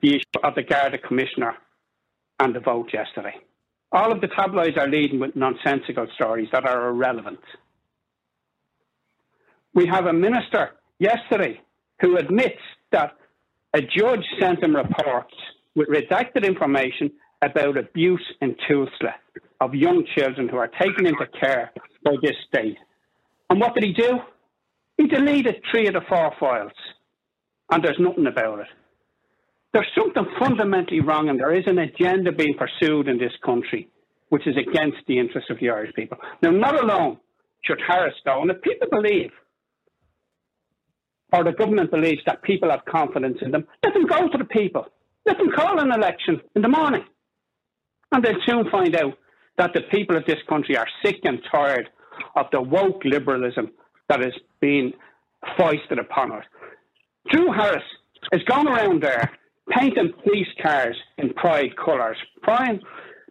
the 0.00 0.10
issue 0.10 0.44
of 0.44 0.54
the 0.54 0.62
Garda 0.62 0.98
Commissioner 0.98 1.54
and 2.40 2.54
the 2.54 2.60
vote 2.60 2.90
yesterday. 2.92 3.34
All 3.92 4.12
of 4.12 4.20
the 4.20 4.28
tabloids 4.28 4.76
are 4.76 4.88
leading 4.88 5.20
with 5.20 5.36
nonsensical 5.36 6.06
stories 6.14 6.48
that 6.52 6.66
are 6.66 6.88
irrelevant. 6.88 7.40
We 9.74 9.86
have 9.86 10.06
a 10.06 10.12
minister 10.12 10.72
yesterday 10.98 11.60
who 12.00 12.16
admits 12.16 12.60
that 12.92 13.16
a 13.74 13.80
judge 13.80 14.24
sent 14.40 14.62
him 14.62 14.74
reports 14.74 15.34
with 15.76 15.88
redacted 15.88 16.44
information 16.44 17.12
about 17.42 17.76
abuse 17.76 18.24
in 18.40 18.56
Tusla 18.68 19.12
of 19.60 19.74
young 19.74 20.04
children 20.16 20.48
who 20.48 20.56
are 20.56 20.68
taken 20.68 21.06
into 21.06 21.26
care 21.38 21.70
by 22.04 22.12
this 22.22 22.34
state. 22.48 22.78
And 23.48 23.60
what 23.60 23.74
did 23.74 23.84
he 23.84 23.92
do? 23.92 24.18
He 24.96 25.06
deleted 25.06 25.62
three 25.70 25.86
of 25.86 25.94
the 25.94 26.00
four 26.08 26.32
files, 26.40 26.72
and 27.70 27.84
there's 27.84 28.00
nothing 28.00 28.26
about 28.26 28.60
it. 28.60 28.66
There's 29.72 29.86
something 29.96 30.26
fundamentally 30.40 31.00
wrong, 31.00 31.28
and 31.28 31.38
there 31.38 31.54
is 31.54 31.64
an 31.66 31.78
agenda 31.78 32.32
being 32.32 32.56
pursued 32.58 33.06
in 33.06 33.18
this 33.18 33.32
country 33.44 33.88
which 34.28 34.46
is 34.46 34.56
against 34.56 34.98
the 35.06 35.18
interests 35.18 35.50
of 35.50 35.58
the 35.60 35.70
Irish 35.70 35.94
people. 35.94 36.18
Now, 36.42 36.50
not 36.50 36.82
alone 36.82 37.18
should 37.64 37.80
Harris 37.86 38.14
go, 38.24 38.42
and 38.42 38.50
if 38.50 38.60
people 38.62 38.88
believe, 38.90 39.30
or 41.32 41.44
the 41.44 41.52
government 41.52 41.90
believes 41.90 42.22
that 42.26 42.42
people 42.42 42.70
have 42.70 42.84
confidence 42.84 43.38
in 43.42 43.50
them, 43.50 43.66
let 43.84 43.94
them 43.94 44.06
go 44.06 44.28
to 44.28 44.38
the 44.38 44.44
people. 44.44 44.86
Let 45.26 45.38
them 45.38 45.50
call 45.54 45.80
an 45.80 45.92
election 45.92 46.40
in 46.54 46.62
the 46.62 46.68
morning. 46.68 47.04
And 48.12 48.24
they'll 48.24 48.40
soon 48.46 48.70
find 48.70 48.94
out 48.94 49.18
that 49.58 49.72
the 49.74 49.82
people 49.90 50.16
of 50.16 50.24
this 50.26 50.38
country 50.48 50.76
are 50.76 50.86
sick 51.04 51.16
and 51.24 51.40
tired 51.50 51.88
of 52.36 52.46
the 52.52 52.62
woke 52.62 53.04
liberalism 53.04 53.72
that 54.08 54.22
is 54.22 54.32
being 54.60 54.92
foisted 55.58 55.98
upon 55.98 56.32
us. 56.32 56.44
Drew 57.30 57.52
Harris 57.52 57.82
has 58.32 58.42
gone 58.44 58.68
around 58.68 59.02
there 59.02 59.32
painting 59.76 60.12
police 60.22 60.48
cars 60.62 60.96
in 61.18 61.32
pride 61.34 61.76
colours, 61.76 62.16
pride, 62.42 62.80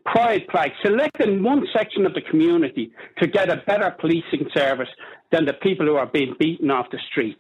pride 0.06 0.42
flags, 0.52 0.74
selecting 0.84 1.42
one 1.42 1.66
section 1.74 2.06
of 2.06 2.14
the 2.14 2.22
community 2.22 2.92
to 3.20 3.28
get 3.28 3.50
a 3.50 3.64
better 3.66 3.96
policing 4.00 4.50
service 4.54 4.90
than 5.32 5.46
the 5.46 5.54
people 5.54 5.86
who 5.86 5.96
are 5.96 6.06
being 6.08 6.36
beaten 6.38 6.70
off 6.70 6.88
the 6.92 7.00
streets 7.10 7.40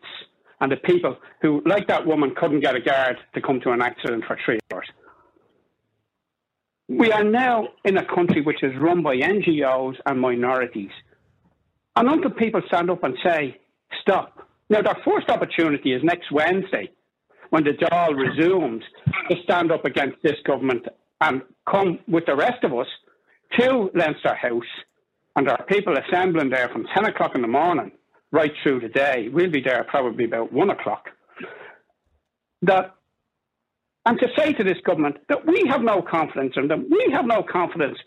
and 0.66 0.72
the 0.72 0.78
people 0.78 1.16
who, 1.43 1.61
like 1.63 1.88
that 1.89 2.07
woman, 2.07 2.34
couldn't 2.36 2.61
get 2.61 2.76
a 2.76 2.80
guard 2.80 3.18
to 3.36 3.39
come 3.39 3.59
to 3.61 3.70
an 3.70 3.84
accident 3.84 4.24
for 4.26 4.36
three 4.43 4.57
hours. 4.74 4.88
We 6.89 7.11
are 7.11 7.24
now 7.24 7.68
in 7.84 7.97
a 7.97 8.05
country 8.16 8.41
which 8.41 8.63
is 8.63 8.72
run 8.82 9.03
by 9.03 9.16
NGOs 9.18 9.97
and 10.07 10.20
minorities. 10.20 10.89
And 11.95 12.09
until 12.09 12.32
people 12.32 12.63
stand 12.66 12.89
up 12.89 13.03
and 13.03 13.16
say, 13.24 13.59
stop. 14.01 14.39
Now, 14.72 14.82
their 14.82 14.97
first 15.05 15.30
opportunity 15.30 15.93
is 15.93 16.01
next 16.03 16.32
Wednesday 16.32 16.89
when 17.51 17.63
the 17.63 17.74
Dáil 17.74 18.18
resumes 18.18 18.82
to 19.30 19.38
stand 19.43 19.72
up 19.72 19.86
against 19.86 20.18
this 20.24 20.38
government 20.47 20.88
and 21.22 21.43
come 21.70 21.99
with 22.07 22.26
the 22.26 22.36
rest 22.36 22.63
of 22.63 22.74
us 22.74 22.88
to 23.59 23.91
Leinster 23.93 24.34
House. 24.34 24.63
And 25.36 25.45
there 25.45 25.59
are 25.59 25.66
people 25.68 25.95
assembling 25.95 26.49
there 26.49 26.70
from 26.70 26.88
10 26.95 27.05
o'clock 27.05 27.36
in 27.36 27.43
the 27.43 27.47
morning 27.47 27.91
right 28.36 28.51
through 28.61 28.81
the 28.81 28.89
day. 28.89 29.29
We'll 29.31 29.49
be 29.49 29.61
there 29.61 29.83
probably 29.88 30.25
about 30.25 30.51
1 30.51 30.69
o'clock. 30.69 31.05
That 32.61 32.93
and 34.05 34.19
to 34.19 34.27
say 34.38 34.53
to 34.53 34.63
this 34.63 34.77
government 34.86 35.17
that 35.29 35.47
we 35.47 35.63
have 35.67 35.81
no 35.81 36.01
confidence 36.01 36.53
in 36.57 36.67
them, 36.67 36.88
we 36.91 37.11
have 37.11 37.25
no 37.25 37.41
confidence 37.41 37.97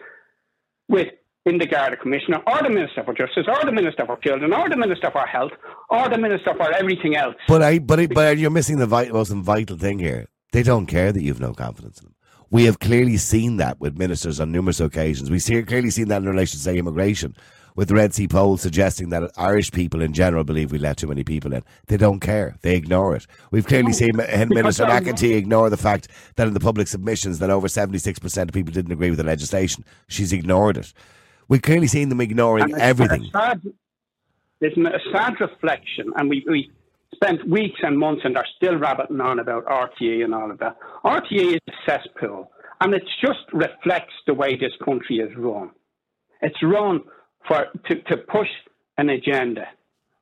with 0.88 1.08
in 1.46 1.58
the 1.58 1.66
Garda 1.66 1.96
Commissioner, 1.96 2.42
or 2.46 2.62
the 2.62 2.68
Minister 2.68 3.02
for 3.04 3.14
Justice, 3.14 3.46
or 3.48 3.64
the 3.64 3.72
Minister 3.72 4.04
for 4.04 4.18
Children, 4.18 4.52
or 4.52 4.68
the 4.68 4.76
Minister 4.76 5.10
for 5.10 5.26
Health, 5.26 5.52
or 5.88 6.06
the 6.10 6.18
Minister 6.18 6.52
for 6.54 6.70
everything 6.74 7.16
else. 7.16 7.36
But 7.46 7.62
I, 7.62 7.78
but 7.78 7.98
I, 8.00 8.06
but 8.06 8.36
you're 8.36 8.50
missing 8.50 8.76
the 8.76 8.86
vital, 8.86 9.14
most 9.14 9.30
vital 9.30 9.78
thing 9.78 9.98
here. 9.98 10.28
They 10.52 10.62
don't 10.62 10.86
care 10.86 11.10
that 11.10 11.22
you've 11.22 11.40
no 11.40 11.54
confidence 11.54 12.00
in 12.00 12.06
them. 12.06 12.14
We 12.50 12.64
have 12.64 12.80
clearly 12.80 13.16
seen 13.16 13.56
that 13.58 13.80
with 13.80 13.96
ministers 13.96 14.40
on 14.40 14.52
numerous 14.52 14.80
occasions. 14.80 15.30
We 15.30 15.38
see 15.38 15.62
clearly 15.62 15.90
seen 15.90 16.08
that 16.08 16.22
in 16.22 16.28
relation 16.28 16.58
to 16.58 16.62
say 16.62 16.76
immigration 16.76 17.34
with 17.78 17.86
the 17.86 17.94
Red 17.94 18.12
C 18.12 18.26
poll 18.26 18.56
suggesting 18.56 19.10
that 19.10 19.30
Irish 19.36 19.70
people 19.70 20.02
in 20.02 20.12
general 20.12 20.42
believe 20.42 20.72
we 20.72 20.78
let 20.78 20.96
too 20.96 21.06
many 21.06 21.22
people 21.22 21.52
in. 21.52 21.62
They 21.86 21.96
don't 21.96 22.18
care. 22.18 22.56
They 22.62 22.74
ignore 22.74 23.14
it. 23.14 23.28
We've 23.52 23.68
clearly 23.68 23.92
seen 23.92 24.16
Minister 24.16 24.84
McEntee 24.84 25.36
ignore 25.36 25.70
the 25.70 25.76
fact 25.76 26.08
that 26.34 26.48
in 26.48 26.54
the 26.54 26.58
public 26.58 26.88
submissions 26.88 27.38
that 27.38 27.50
over 27.50 27.68
76% 27.68 28.42
of 28.42 28.52
people 28.52 28.72
didn't 28.72 28.90
agree 28.90 29.10
with 29.10 29.18
the 29.18 29.24
legislation. 29.24 29.84
She's 30.08 30.32
ignored 30.32 30.76
it. 30.76 30.92
We've 31.46 31.62
clearly 31.62 31.86
seen 31.86 32.08
them 32.08 32.20
ignoring 32.20 32.70
it's 32.70 32.80
everything. 32.80 33.22
A 33.26 33.30
sad, 33.30 33.62
it's 34.60 34.76
a 34.76 35.12
sad 35.12 35.34
reflection, 35.40 36.12
and 36.16 36.28
we, 36.28 36.44
we 36.48 36.72
spent 37.14 37.48
weeks 37.48 37.78
and 37.84 37.96
months 37.96 38.22
and 38.24 38.36
are 38.36 38.46
still 38.56 38.76
rabbiting 38.76 39.20
on 39.20 39.38
about 39.38 39.66
RTÉ 39.66 40.24
and 40.24 40.34
all 40.34 40.50
of 40.50 40.58
that. 40.58 40.76
RTÉ 41.04 41.54
is 41.54 41.60
a 41.68 41.72
cesspool, 41.86 42.50
and 42.80 42.92
it 42.92 43.04
just 43.24 43.44
reflects 43.52 44.14
the 44.26 44.34
way 44.34 44.56
this 44.56 44.72
country 44.84 45.18
is 45.18 45.30
run. 45.36 45.70
It's 46.42 46.60
run 46.60 47.02
for 47.46 47.66
to, 47.88 48.02
to 48.02 48.16
push 48.16 48.48
an 48.96 49.10
agenda 49.10 49.66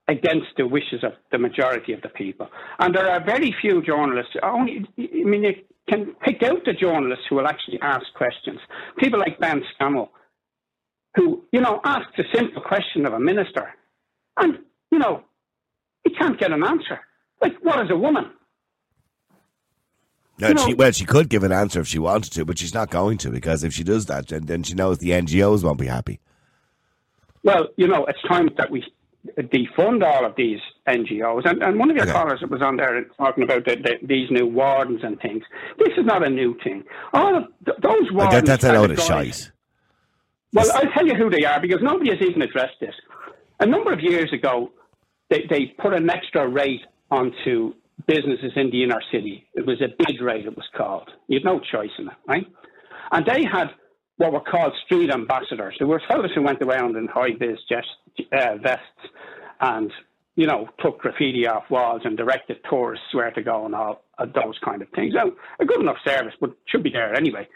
against 0.08 0.46
the 0.56 0.66
wishes 0.66 1.02
of 1.02 1.12
the 1.32 1.38
majority 1.38 1.92
of 1.92 2.00
the 2.02 2.08
people. 2.08 2.48
And 2.78 2.94
there 2.94 3.10
are 3.10 3.24
very 3.24 3.54
few 3.60 3.82
journalists. 3.82 4.32
Only, 4.42 4.86
I 4.98 5.24
mean, 5.24 5.42
you 5.42 5.54
can 5.88 6.14
pick 6.24 6.42
out 6.42 6.64
the 6.64 6.72
journalists 6.72 7.24
who 7.28 7.36
will 7.36 7.46
actually 7.46 7.80
ask 7.80 8.06
questions. 8.14 8.60
People 8.98 9.18
like 9.18 9.40
Ben 9.40 9.62
Scallan, 9.74 10.08
who 11.16 11.42
you 11.52 11.60
know 11.60 11.80
asks 11.84 12.18
a 12.18 12.36
simple 12.36 12.62
question 12.62 13.06
of 13.06 13.14
a 13.14 13.20
minister, 13.20 13.74
and 14.36 14.58
you 14.92 14.98
know 14.98 15.22
he 16.04 16.14
can't 16.14 16.38
get 16.38 16.52
an 16.52 16.62
answer. 16.62 17.00
Like, 17.40 17.54
what 17.62 17.84
is 17.84 17.90
a 17.90 17.96
woman? 17.96 18.30
No, 20.38 20.54
she, 20.54 20.74
well, 20.74 20.92
she 20.92 21.06
could 21.06 21.30
give 21.30 21.44
an 21.44 21.52
answer 21.52 21.80
if 21.80 21.88
she 21.88 21.98
wanted 21.98 22.32
to, 22.32 22.44
but 22.44 22.58
she's 22.58 22.74
not 22.74 22.90
going 22.90 23.16
to 23.18 23.30
because 23.30 23.64
if 23.64 23.72
she 23.72 23.82
does 23.82 24.06
that, 24.06 24.28
then, 24.28 24.44
then 24.44 24.62
she 24.62 24.74
knows 24.74 24.98
the 24.98 25.10
NGOs 25.10 25.64
won't 25.64 25.78
be 25.78 25.86
happy. 25.86 26.20
Well, 27.47 27.68
you 27.76 27.86
know, 27.86 28.05
it's 28.07 28.20
time 28.26 28.51
that 28.59 28.72
we 28.72 28.84
defund 29.38 30.03
all 30.03 30.26
of 30.26 30.34
these 30.36 30.59
NGOs. 30.88 31.49
And, 31.49 31.62
and 31.62 31.78
one 31.78 31.90
of 31.90 31.97
your 31.97 32.05
okay. 32.05 32.12
callers 32.12 32.42
was 32.51 32.61
on 32.61 32.76
there 32.76 33.05
talking 33.16 33.44
about 33.44 33.64
the, 33.64 33.76
the, 33.76 34.05
these 34.05 34.28
new 34.32 34.47
wardens 34.47 35.01
and 35.05 35.18
things. 35.20 35.44
This 35.78 35.97
is 35.97 36.05
not 36.05 36.26
a 36.26 36.28
new 36.28 36.59
thing. 36.64 36.82
All 37.14 37.36
of 37.36 37.44
th- 37.64 37.78
those 37.82 38.11
wardens. 38.11 38.34
That, 38.34 38.47
that's 38.47 38.64
a 38.64 38.72
load 38.72 38.90
of 38.90 39.01
shite. 39.01 39.53
Well, 40.53 40.68
I'll 40.74 40.90
tell 40.92 41.07
you 41.07 41.14
who 41.14 41.30
they 41.30 41.44
are 41.44 41.61
because 41.61 41.78
nobody 41.82 42.11
has 42.11 42.18
even 42.20 42.42
addressed 42.42 42.80
this. 42.80 42.94
A 43.61 43.66
number 43.66 43.92
of 43.92 44.01
years 44.01 44.32
ago, 44.32 44.72
they, 45.30 45.44
they 45.49 45.66
put 45.80 45.94
an 45.94 46.11
extra 46.11 46.49
rate 46.49 46.82
onto 47.12 47.74
businesses 48.09 48.53
in 48.57 48.70
the 48.70 48.82
inner 48.82 49.01
city. 49.12 49.47
It 49.55 49.66
was 49.66 49.80
a 49.80 49.88
bid 50.05 50.20
rate, 50.20 50.47
it 50.47 50.57
was 50.57 50.66
called. 50.76 51.11
You 51.28 51.38
had 51.38 51.44
no 51.44 51.61
choice 51.61 51.90
in 51.97 52.09
it, 52.09 52.14
right? 52.26 52.47
And 53.12 53.24
they 53.24 53.44
had 53.44 53.68
what 54.18 54.32
were 54.32 54.40
called 54.40 54.72
street 54.84 55.10
ambassadors. 55.10 55.76
There 55.78 55.86
were 55.86 56.02
fellows 56.08 56.30
who 56.34 56.42
went 56.42 56.62
around 56.62 56.96
in 56.96 57.06
high 57.06 57.34
vis 57.38 57.58
uh, 58.32 58.56
vests 58.62 58.82
and, 59.60 59.92
you 60.36 60.46
know, 60.46 60.68
took 60.80 60.98
graffiti 60.98 61.46
off 61.46 61.64
walls 61.70 62.02
and 62.04 62.16
directed 62.16 62.58
tourists 62.68 63.06
where 63.12 63.30
to 63.30 63.42
go 63.42 63.66
and 63.66 63.74
all 63.74 64.02
uh, 64.18 64.26
those 64.26 64.58
kind 64.64 64.82
of 64.82 64.88
things. 64.94 65.14
Now, 65.14 65.32
a 65.60 65.64
good 65.64 65.80
enough 65.80 65.98
service, 66.06 66.34
but 66.40 66.56
should 66.66 66.82
be 66.82 66.90
there 66.90 67.14
anyway. 67.14 67.46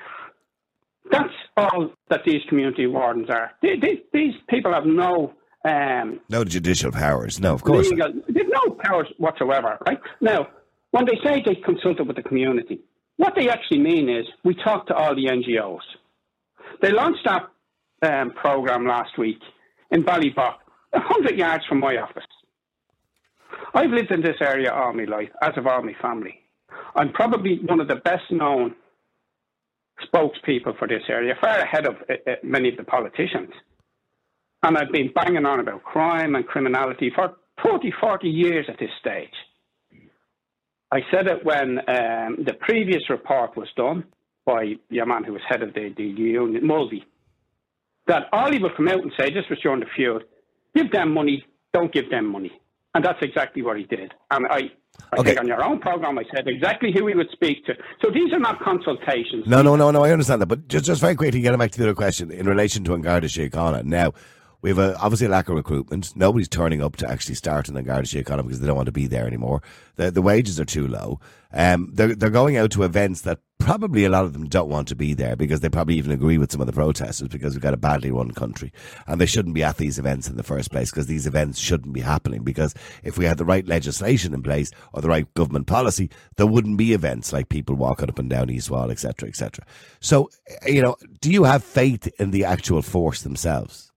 That's 1.11 1.33
all 1.57 1.91
that 2.11 2.21
these 2.27 2.43
community 2.49 2.87
wardens 2.87 3.31
are. 3.31 3.53
They, 3.63 3.77
they, 3.81 4.03
these 4.13 4.35
people 4.49 4.73
have 4.73 4.85
no 4.87 5.35
um, 5.63 6.21
no 6.31 6.43
judicial 6.45 6.91
powers. 6.91 7.39
No, 7.39 7.53
of 7.53 7.63
course. 7.63 7.91
Legal, 7.91 8.13
they've 8.29 8.49
no 8.49 8.75
powers 8.83 9.09
whatsoever. 9.19 9.77
Right 9.87 9.99
now, 10.21 10.49
when 10.93 11.05
they 11.05 11.19
say 11.23 11.43
they 11.45 11.55
consulted 11.55 12.07
with 12.07 12.17
the 12.17 12.23
community, 12.23 12.81
what 13.17 13.35
they 13.37 13.51
actually 13.51 13.81
mean 13.81 14.09
is 14.09 14.27
we 14.45 14.55
talked 14.55 14.89
to 14.89 14.95
all 14.95 15.15
the 15.15 15.27
NGOs. 15.27 15.81
They 16.81 16.93
launched 16.93 17.25
that 17.25 17.51
um, 18.03 18.33
program 18.33 18.87
last 18.87 19.19
week 19.19 19.41
in 19.91 20.03
Ballybough, 20.03 20.55
100 20.91 21.37
yards 21.37 21.65
from 21.67 21.81
my 21.81 21.97
office. 21.97 22.25
I've 23.75 23.91
lived 23.91 24.11
in 24.11 24.23
this 24.23 24.37
area 24.41 24.73
all 24.73 24.93
my 24.93 25.05
life, 25.05 25.31
as 25.43 25.55
have 25.55 25.67
all 25.67 25.83
my 25.83 25.95
family. 26.01 26.41
I'm 26.95 27.13
probably 27.13 27.61
one 27.65 27.81
of 27.81 27.89
the 27.89 27.97
best 27.97 28.31
known 28.31 28.75
spokespeople 30.13 30.79
for 30.79 30.89
this 30.89 31.03
area, 31.09 31.35
far 31.41 31.59
ahead 31.59 31.87
of 31.87 31.97
uh, 32.09 32.15
uh, 32.27 32.35
many 32.43 32.69
of 32.71 32.77
the 32.77 32.85
politicians. 32.85 33.51
And 34.63 34.77
I've 34.77 34.93
been 34.93 35.13
banging 35.15 35.47
on 35.47 35.61
about 35.61 35.83
crime 35.85 36.35
and 36.35 36.47
criminality 36.47 37.11
for 37.15 37.37
30, 37.65 37.93
40 38.01 38.29
years 38.29 38.67
at 38.69 38.79
this 38.79 38.91
stage. 39.01 39.35
I 40.93 41.01
said 41.11 41.29
it 41.29 41.45
when 41.45 41.79
um, 41.79 42.45
the 42.45 42.57
previous 42.59 43.09
report 43.11 43.57
was 43.57 43.69
done 43.77 44.05
by 44.51 44.75
your 44.89 45.07
man 45.07 45.25
who 45.25 45.33
was 45.33 45.43
head 45.49 45.63
of 45.63 45.75
the, 45.75 45.93
the 45.97 46.05
union, 46.05 46.67
Mulvey, 46.67 47.05
that 48.07 48.23
Ollie 48.33 48.61
will 48.61 48.75
come 48.77 48.89
out 48.89 49.03
and 49.03 49.13
say, 49.19 49.33
this 49.33 49.45
was 49.49 49.59
during 49.63 49.81
the 49.81 49.87
feud, 49.95 50.25
give 50.75 50.91
them 50.91 51.15
money, 51.15 51.45
don't 51.73 51.93
give 51.93 52.11
them 52.11 52.27
money. 52.27 52.53
And 52.95 53.05
that's 53.05 53.19
exactly 53.23 53.63
what 53.63 53.77
he 53.77 53.85
did. 53.85 54.13
And 54.33 54.47
I, 54.47 54.73
I 55.13 55.19
okay. 55.19 55.29
think 55.29 55.41
on 55.41 55.47
your 55.47 55.63
own 55.63 55.79
program, 55.79 56.19
I 56.19 56.25
said 56.35 56.49
exactly 56.49 56.91
who 56.93 57.07
he 57.07 57.15
would 57.15 57.31
speak 57.31 57.65
to. 57.67 57.75
So 58.03 58.11
these 58.11 58.33
are 58.33 58.41
not 58.41 58.61
consultations. 58.61 59.45
No, 59.47 59.63
no, 59.63 59.77
no, 59.77 59.93
no. 59.93 60.05
I 60.05 60.11
understand 60.11 60.43
that, 60.43 60.47
but 60.47 60.67
just 60.67 60.85
just 60.85 61.01
very 61.01 61.15
quickly, 61.15 61.41
getting 61.41 61.59
back 61.59 61.71
to 61.71 61.79
the 61.79 61.85
other 61.85 61.95
question 61.95 62.33
in 62.33 62.47
relation 62.47 62.83
to 62.85 62.99
Garda 62.99 63.29
Síochána. 63.29 63.85
Now, 63.85 64.13
we 64.63 64.71
have 64.71 64.79
a, 64.79 64.97
obviously 64.99 65.27
a 65.27 65.31
lack 65.31 65.49
of 65.49 65.57
recruitment. 65.57 66.15
Nobody's 66.17 66.49
turning 66.49 66.83
up 66.83 66.97
to 66.97 67.09
actually 67.09 67.35
start 67.35 67.69
in 67.69 67.75
the 67.75 67.83
Garda 67.83 68.07
Síochána 68.07 68.43
because 68.43 68.61
they 68.61 68.67
don't 68.67 68.77
want 68.77 68.87
to 68.87 68.93
be 68.93 69.07
there 69.07 69.27
anymore. 69.27 69.63
The, 69.97 70.11
the 70.11 70.23
wages 70.23 70.61
are 70.61 70.65
too 70.65 70.87
low. 70.87 71.21
Um, 71.53 71.91
they're, 71.93 72.15
they're 72.15 72.31
going 72.31 72.57
out 72.57 72.71
to 72.73 72.83
events 72.85 73.23
that 73.23 73.41
probably 73.61 74.05
a 74.05 74.11
lot 74.11 74.25
of 74.25 74.33
them 74.33 74.49
don't 74.49 74.71
want 74.71 74.89
to 74.89 74.97
be 74.97 75.15
there 75.15 75.37
because 75.37 75.61
they 75.61 75.69
probably 75.69 75.95
even 75.97 76.11
agree 76.11 76.39
with 76.39 76.51
some 76.51 76.61
of 76.61 76.67
the 76.67 76.73
protesters 76.73 77.29
because 77.29 77.55
we've 77.55 77.63
got 77.63 77.75
a 77.75 77.77
badly 77.77 78.11
run 78.11 78.31
country 78.31 78.73
and 79.07 79.21
they 79.21 79.27
shouldn't 79.27 79.55
be 79.55 79.63
at 79.63 79.77
these 79.77 79.99
events 79.99 80.29
in 80.29 80.37
the 80.37 80.43
first 80.43 80.71
place 80.71 80.91
because 80.91 81.07
these 81.07 81.27
events 81.27 81.59
shouldn't 81.59 81.93
be 81.93 82.01
happening 82.01 82.43
because 82.43 82.75
if 83.05 83.19
we 83.19 83.27
had 83.27 83.37
the 83.37 83.45
right 83.45 83.67
legislation 83.67 84.33
in 84.33 84.43
place 84.43 84.71
or 84.95 85.03
the 85.03 85.09
right 85.09 85.33
government 85.35 85.67
policy 85.67 86.09
there 86.37 86.47
wouldn't 86.47 86.79
be 86.79 86.95
events 86.95 87.33
like 87.33 87.49
people 87.51 87.75
walking 87.75 88.09
up 88.09 88.19
and 88.19 88.31
down 88.31 88.49
East 88.49 88.71
Wall 88.71 88.91
etc 88.91 89.29
etc 89.29 89.65
so 90.01 90.31
you 90.67 90.81
know 90.81 90.97
do 91.21 91.31
you 91.31 91.45
have 91.45 91.63
faith 91.63 92.09
in 92.19 92.31
the 92.31 92.45
actual 92.45 92.81
force 92.81 93.23
themselves 93.23 93.90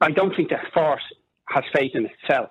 I 0.00 0.10
don't 0.10 0.34
think 0.34 0.50
the 0.50 0.58
force 0.72 1.02
has 1.48 1.64
faith 1.74 1.92
in 1.94 2.06
itself. 2.06 2.50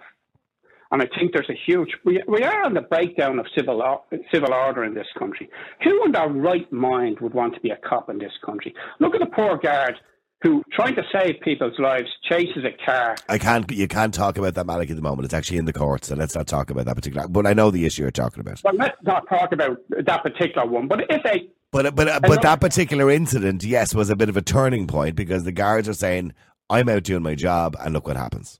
And 0.91 1.01
I 1.01 1.07
think 1.17 1.33
there's 1.33 1.49
a 1.49 1.57
huge. 1.65 1.89
We, 2.05 2.21
we 2.27 2.43
are 2.43 2.63
on 2.63 2.75
the 2.75 2.81
breakdown 2.81 3.39
of 3.39 3.47
civil 3.57 4.05
civil 4.31 4.53
order 4.53 4.83
in 4.83 4.93
this 4.93 5.07
country. 5.17 5.49
Who 5.83 6.05
in 6.05 6.11
their 6.11 6.29
right 6.29 6.71
mind 6.71 7.19
would 7.19 7.33
want 7.33 7.55
to 7.55 7.61
be 7.61 7.71
a 7.71 7.77
cop 7.77 8.11
in 8.11 8.19
this 8.19 8.33
country? 8.45 8.75
Look 8.99 9.15
at 9.15 9.19
the 9.19 9.25
poor 9.25 9.57
guard 9.57 9.95
who, 10.43 10.61
trying 10.71 10.93
to 10.93 11.03
save 11.11 11.39
people's 11.41 11.79
lives, 11.79 12.07
chases 12.29 12.63
a 12.63 12.85
car. 12.85 13.15
I 13.27 13.39
can't. 13.39 13.69
You 13.71 13.87
can't 13.87 14.13
talk 14.13 14.37
about 14.37 14.53
that, 14.53 14.67
Malachy, 14.67 14.91
at 14.91 14.95
the 14.95 15.01
moment. 15.01 15.25
It's 15.25 15.33
actually 15.33 15.57
in 15.57 15.65
the 15.65 15.73
courts, 15.73 16.09
so 16.09 16.15
let's 16.15 16.35
not 16.35 16.45
talk 16.45 16.69
about 16.69 16.85
that 16.85 16.95
particular. 16.95 17.27
But 17.27 17.47
I 17.47 17.53
know 17.53 17.71
the 17.71 17.85
issue 17.85 18.03
you're 18.03 18.11
talking 18.11 18.41
about. 18.41 18.61
Well, 18.63 18.75
let's 18.75 18.97
not 19.01 19.27
talk 19.27 19.51
about 19.51 19.77
that 19.89 20.21
particular 20.21 20.67
one. 20.67 20.87
But 20.87 21.05
if 21.09 21.23
they 21.23 21.49
but 21.71 21.95
but 21.95 22.21
but 22.21 22.43
that 22.43 22.61
particular 22.61 23.09
incident, 23.09 23.63
yes, 23.63 23.95
was 23.95 24.11
a 24.11 24.15
bit 24.15 24.29
of 24.29 24.37
a 24.37 24.43
turning 24.43 24.85
point 24.85 25.15
because 25.15 25.43
the 25.43 25.51
guards 25.51 25.89
are 25.89 25.93
saying, 25.93 26.33
I'm 26.73 26.89
out 26.89 27.03
doing 27.03 27.23
my 27.23 27.35
job, 27.35 27.75
and 27.79 27.93
look 27.93 28.07
what 28.07 28.17
happens. 28.17 28.59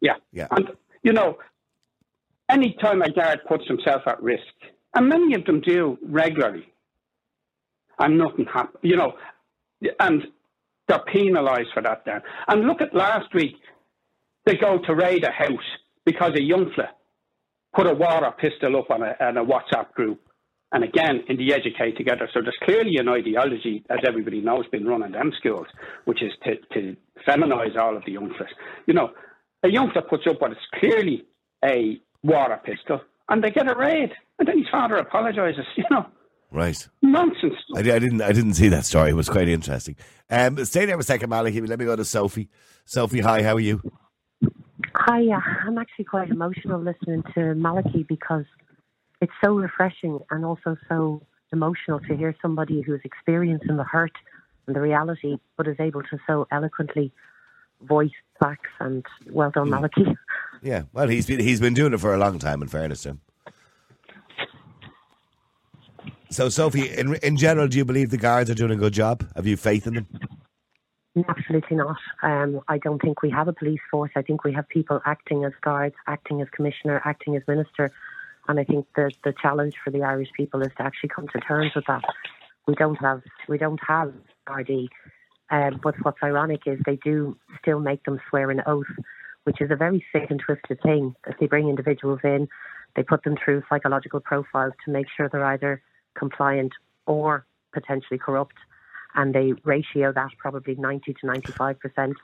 Yeah, 0.00 0.14
yeah. 0.32 0.48
And 0.50 0.70
you 1.02 1.12
know, 1.12 1.36
any 2.50 2.76
time 2.80 3.02
a 3.02 3.10
guard 3.12 3.40
puts 3.46 3.66
himself 3.66 4.02
at 4.06 4.22
risk, 4.22 4.54
and 4.94 5.08
many 5.08 5.34
of 5.34 5.44
them 5.44 5.60
do 5.60 5.98
regularly, 6.02 6.72
and 7.98 8.16
nothing 8.16 8.46
happens. 8.46 8.78
You 8.82 8.96
know, 8.96 9.12
and 10.00 10.22
they're 10.88 11.04
penalised 11.06 11.68
for 11.74 11.82
that. 11.82 12.04
Then, 12.06 12.22
and 12.48 12.66
look 12.66 12.80
at 12.80 12.94
last 12.94 13.34
week, 13.34 13.56
they 14.46 14.56
go 14.56 14.78
to 14.78 14.94
raid 14.94 15.24
a 15.24 15.30
house 15.30 15.70
because 16.06 16.32
a 16.36 16.42
young 16.42 16.72
fella 16.74 16.90
put 17.74 17.86
a 17.86 17.94
water 17.94 18.32
pistol 18.38 18.76
up 18.76 18.90
on 18.90 19.02
a, 19.02 19.16
on 19.20 19.36
a 19.36 19.44
WhatsApp 19.44 19.92
group. 19.94 20.20
And 20.74 20.82
again, 20.84 21.22
in 21.28 21.36
the 21.36 21.54
Educate 21.54 21.96
Together. 21.96 22.28
So 22.34 22.40
there's 22.42 22.56
clearly 22.64 22.96
an 22.98 23.08
ideology, 23.08 23.84
as 23.90 24.00
everybody 24.06 24.40
knows, 24.40 24.66
been 24.72 24.84
running 24.84 25.12
them 25.12 25.32
schools, 25.38 25.68
which 26.04 26.20
is 26.20 26.32
to, 26.44 26.56
to 26.74 26.96
feminise 27.26 27.76
all 27.78 27.96
of 27.96 28.04
the 28.04 28.12
youngsters. 28.12 28.50
You 28.86 28.94
know, 28.94 29.10
a 29.62 29.68
youngster 29.68 30.02
puts 30.02 30.24
up 30.28 30.40
what 30.42 30.50
is 30.50 30.58
clearly 30.80 31.24
a 31.64 32.00
water 32.24 32.60
pistol, 32.64 33.00
and 33.28 33.42
they 33.42 33.50
get 33.52 33.70
a 33.70 33.74
raid, 33.78 34.10
and 34.40 34.48
then 34.48 34.58
his 34.58 34.66
father 34.70 34.96
apologises. 34.96 35.64
You 35.76 35.84
know, 35.90 36.06
Right. 36.50 36.88
nonsense. 37.02 37.54
I, 37.76 37.78
I 37.80 37.82
didn't. 37.82 38.20
I 38.22 38.32
didn't 38.32 38.54
see 38.54 38.68
that 38.68 38.84
story. 38.84 39.10
It 39.10 39.14
was 39.16 39.28
quite 39.28 39.48
interesting. 39.48 39.96
Um, 40.28 40.62
stay 40.64 40.86
there 40.86 40.96
for 40.96 41.00
a 41.00 41.04
second, 41.04 41.30
Malachy. 41.30 41.60
Let 41.60 41.78
me 41.78 41.84
go 41.84 41.94
to 41.96 42.04
Sophie. 42.04 42.48
Sophie, 42.84 43.20
hi. 43.20 43.42
How 43.42 43.54
are 43.54 43.60
you? 43.60 43.80
Hi, 44.96 45.22
uh, 45.28 45.40
I'm 45.66 45.78
actually 45.78 46.04
quite 46.04 46.30
emotional 46.30 46.80
listening 46.80 47.22
to 47.34 47.54
Malachy 47.54 48.04
because 48.08 48.44
it's 49.24 49.32
so 49.42 49.54
refreshing 49.54 50.20
and 50.30 50.44
also 50.44 50.76
so 50.86 51.22
emotional 51.50 51.98
to 52.00 52.14
hear 52.14 52.36
somebody 52.42 52.82
who's 52.82 53.00
experiencing 53.04 53.78
the 53.78 53.84
hurt 53.84 54.12
and 54.66 54.76
the 54.76 54.80
reality, 54.80 55.38
but 55.56 55.66
is 55.66 55.76
able 55.80 56.02
to 56.02 56.18
so 56.26 56.46
eloquently 56.52 57.10
voice 57.80 58.10
facts. 58.38 58.68
And 58.80 59.04
well 59.30 59.50
done, 59.50 59.70
Malachy. 59.70 60.06
Yeah. 60.62 60.84
Well, 60.94 61.08
he's 61.08 61.26
been 61.26 61.40
he's 61.40 61.60
been 61.60 61.74
doing 61.74 61.92
it 61.92 62.00
for 62.00 62.14
a 62.14 62.16
long 62.16 62.38
time. 62.38 62.62
In 62.62 62.68
fairness 62.68 63.02
to 63.02 63.10
him. 63.10 63.20
So, 66.30 66.48
Sophie, 66.48 66.88
in 66.88 67.16
in 67.16 67.36
general, 67.36 67.68
do 67.68 67.76
you 67.76 67.84
believe 67.84 68.08
the 68.08 68.16
guards 68.16 68.48
are 68.48 68.54
doing 68.54 68.70
a 68.70 68.76
good 68.76 68.94
job? 68.94 69.28
Have 69.36 69.46
you 69.46 69.58
faith 69.58 69.86
in 69.86 69.94
them? 69.94 70.06
Absolutely 71.28 71.76
not. 71.76 71.98
Um, 72.22 72.62
I 72.66 72.78
don't 72.78 73.00
think 73.02 73.20
we 73.20 73.28
have 73.28 73.46
a 73.46 73.52
police 73.52 73.80
force. 73.90 74.10
I 74.16 74.22
think 74.22 74.42
we 74.42 74.54
have 74.54 74.66
people 74.70 75.02
acting 75.04 75.44
as 75.44 75.52
guards, 75.60 75.96
acting 76.06 76.40
as 76.40 76.48
commissioner, 76.56 77.02
acting 77.04 77.36
as 77.36 77.42
minister. 77.46 77.92
And 78.48 78.60
I 78.60 78.64
think 78.64 78.86
the 78.94 79.10
the 79.24 79.34
challenge 79.40 79.74
for 79.82 79.90
the 79.90 80.02
Irish 80.02 80.30
people 80.36 80.62
is 80.62 80.72
to 80.76 80.82
actually 80.82 81.10
come 81.10 81.28
to 81.28 81.40
terms 81.40 81.72
with 81.74 81.84
that. 81.86 82.02
We 82.66 82.74
don't 82.74 82.96
have 82.96 83.22
we 83.48 83.58
don't 83.58 83.80
have 83.86 84.12
RD. 84.48 84.88
Um, 85.50 85.80
but 85.82 85.94
what's 86.02 86.22
ironic 86.22 86.62
is 86.66 86.78
they 86.84 86.96
do 86.96 87.36
still 87.60 87.78
make 87.78 88.04
them 88.04 88.18
swear 88.28 88.50
an 88.50 88.62
oath, 88.66 88.86
which 89.44 89.60
is 89.60 89.70
a 89.70 89.76
very 89.76 90.04
sick 90.12 90.30
and 90.30 90.40
twisted 90.40 90.80
thing. 90.82 91.14
That 91.26 91.36
they 91.38 91.46
bring 91.46 91.68
individuals 91.68 92.20
in, 92.24 92.48
they 92.96 93.02
put 93.02 93.24
them 93.24 93.36
through 93.42 93.62
psychological 93.68 94.20
profiles 94.20 94.72
to 94.84 94.90
make 94.90 95.06
sure 95.14 95.28
they're 95.28 95.44
either 95.44 95.82
compliant 96.14 96.72
or 97.06 97.46
potentially 97.72 98.18
corrupt, 98.18 98.56
and 99.14 99.34
they 99.34 99.52
ratio 99.64 100.12
that 100.12 100.30
probably 100.38 100.74
90 100.74 101.14
to 101.14 101.26
95 101.26 101.78
percent. 101.78 102.16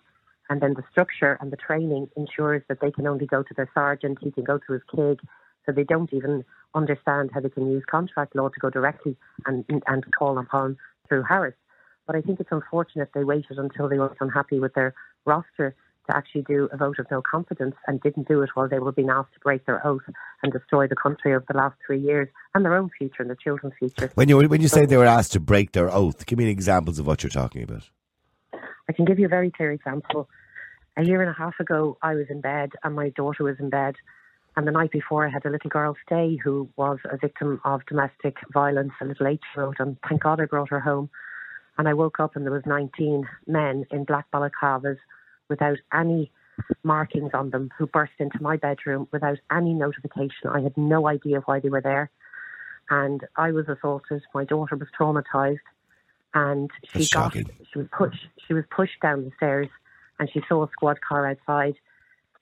And 0.48 0.60
then 0.60 0.74
the 0.74 0.82
structure 0.90 1.38
and 1.40 1.52
the 1.52 1.56
training 1.56 2.08
ensures 2.16 2.62
that 2.68 2.80
they 2.80 2.90
can 2.90 3.06
only 3.06 3.26
go 3.26 3.42
to 3.42 3.54
their 3.54 3.70
sergeant, 3.72 4.18
he 4.20 4.32
can 4.32 4.42
go 4.42 4.58
to 4.58 4.72
his 4.72 4.82
KIG, 4.92 5.20
so 5.66 5.72
they 5.72 5.84
don't 5.84 6.12
even 6.12 6.44
understand 6.74 7.30
how 7.34 7.40
they 7.40 7.48
can 7.48 7.70
use 7.70 7.84
contract 7.90 8.34
law 8.34 8.48
to 8.48 8.60
go 8.60 8.70
directly 8.70 9.16
and 9.46 9.64
and 9.86 10.04
call 10.16 10.38
upon 10.38 10.76
Drew 11.08 11.22
Harris. 11.22 11.54
But 12.06 12.16
I 12.16 12.22
think 12.22 12.40
it's 12.40 12.52
unfortunate 12.52 13.10
they 13.14 13.24
waited 13.24 13.58
until 13.58 13.88
they 13.88 13.98
were 13.98 14.16
unhappy 14.20 14.58
with 14.58 14.74
their 14.74 14.94
roster 15.26 15.74
to 16.08 16.16
actually 16.16 16.42
do 16.42 16.68
a 16.72 16.76
vote 16.76 16.98
of 16.98 17.06
no 17.10 17.22
confidence 17.22 17.74
and 17.86 18.00
didn't 18.00 18.26
do 18.26 18.42
it 18.42 18.50
while 18.54 18.68
they 18.68 18.78
were 18.78 18.92
being 18.92 19.10
asked 19.10 19.34
to 19.34 19.40
break 19.40 19.64
their 19.66 19.86
oath 19.86 20.02
and 20.42 20.52
destroy 20.52 20.86
the 20.86 20.96
country 20.96 21.34
over 21.34 21.44
the 21.48 21.56
last 21.56 21.76
three 21.86 22.00
years 22.00 22.28
and 22.54 22.64
their 22.64 22.74
own 22.74 22.90
future 22.98 23.20
and 23.20 23.28
their 23.28 23.36
children's 23.36 23.74
future. 23.78 24.10
When 24.14 24.28
you 24.28 24.38
when 24.48 24.60
you 24.60 24.68
say 24.68 24.86
they 24.86 24.96
were 24.96 25.04
asked 25.04 25.32
to 25.32 25.40
break 25.40 25.72
their 25.72 25.92
oath, 25.92 26.26
give 26.26 26.38
me 26.38 26.48
examples 26.48 26.98
of 26.98 27.06
what 27.06 27.22
you're 27.22 27.30
talking 27.30 27.62
about. 27.62 27.88
I 28.88 28.92
can 28.92 29.04
give 29.04 29.18
you 29.18 29.26
a 29.26 29.28
very 29.28 29.50
clear 29.50 29.70
example. 29.70 30.28
A 30.96 31.04
year 31.04 31.22
and 31.22 31.30
a 31.30 31.34
half 31.34 31.60
ago, 31.60 31.96
I 32.02 32.14
was 32.14 32.26
in 32.28 32.40
bed 32.40 32.72
and 32.82 32.94
my 32.94 33.10
daughter 33.10 33.44
was 33.44 33.56
in 33.60 33.70
bed. 33.70 33.94
And 34.56 34.66
the 34.66 34.72
night 34.72 34.90
before, 34.90 35.26
I 35.26 35.30
had 35.30 35.46
a 35.46 35.50
little 35.50 35.70
girl 35.70 35.96
stay 36.06 36.36
who 36.42 36.68
was 36.76 36.98
a 37.04 37.16
victim 37.16 37.60
of 37.64 37.86
domestic 37.86 38.36
violence, 38.52 38.92
a 39.00 39.04
little 39.04 39.26
eight 39.26 39.40
year 39.54 39.64
old. 39.64 39.76
And 39.78 39.96
thank 40.08 40.22
God 40.22 40.40
I 40.40 40.46
brought 40.46 40.70
her 40.70 40.80
home. 40.80 41.08
And 41.78 41.88
I 41.88 41.94
woke 41.94 42.20
up 42.20 42.36
and 42.36 42.44
there 42.44 42.52
was 42.52 42.66
19 42.66 43.26
men 43.46 43.86
in 43.90 44.04
black 44.04 44.26
balaclavas 44.32 44.98
without 45.48 45.78
any 45.94 46.30
markings 46.82 47.30
on 47.32 47.50
them 47.50 47.70
who 47.78 47.86
burst 47.86 48.12
into 48.18 48.42
my 48.42 48.56
bedroom 48.56 49.08
without 49.12 49.38
any 49.50 49.72
notification. 49.72 50.48
I 50.50 50.60
had 50.60 50.76
no 50.76 51.08
idea 51.08 51.40
why 51.46 51.60
they 51.60 51.70
were 51.70 51.80
there. 51.80 52.10
And 52.90 53.26
I 53.36 53.52
was 53.52 53.68
assaulted. 53.68 54.22
My 54.34 54.44
daughter 54.44 54.76
was 54.76 54.88
traumatized. 54.98 55.58
And 56.34 56.70
she 56.92 56.98
That's 56.98 57.08
got 57.08 57.32
shocking. 57.32 57.50
she 57.72 57.78
was 57.78 57.88
pushed 57.96 58.26
she 58.46 58.54
was 58.54 58.64
pushed 58.70 59.00
down 59.00 59.24
the 59.24 59.32
stairs 59.36 59.68
and 60.18 60.30
she 60.30 60.42
saw 60.48 60.64
a 60.64 60.68
squad 60.72 61.00
car 61.00 61.26
outside. 61.26 61.74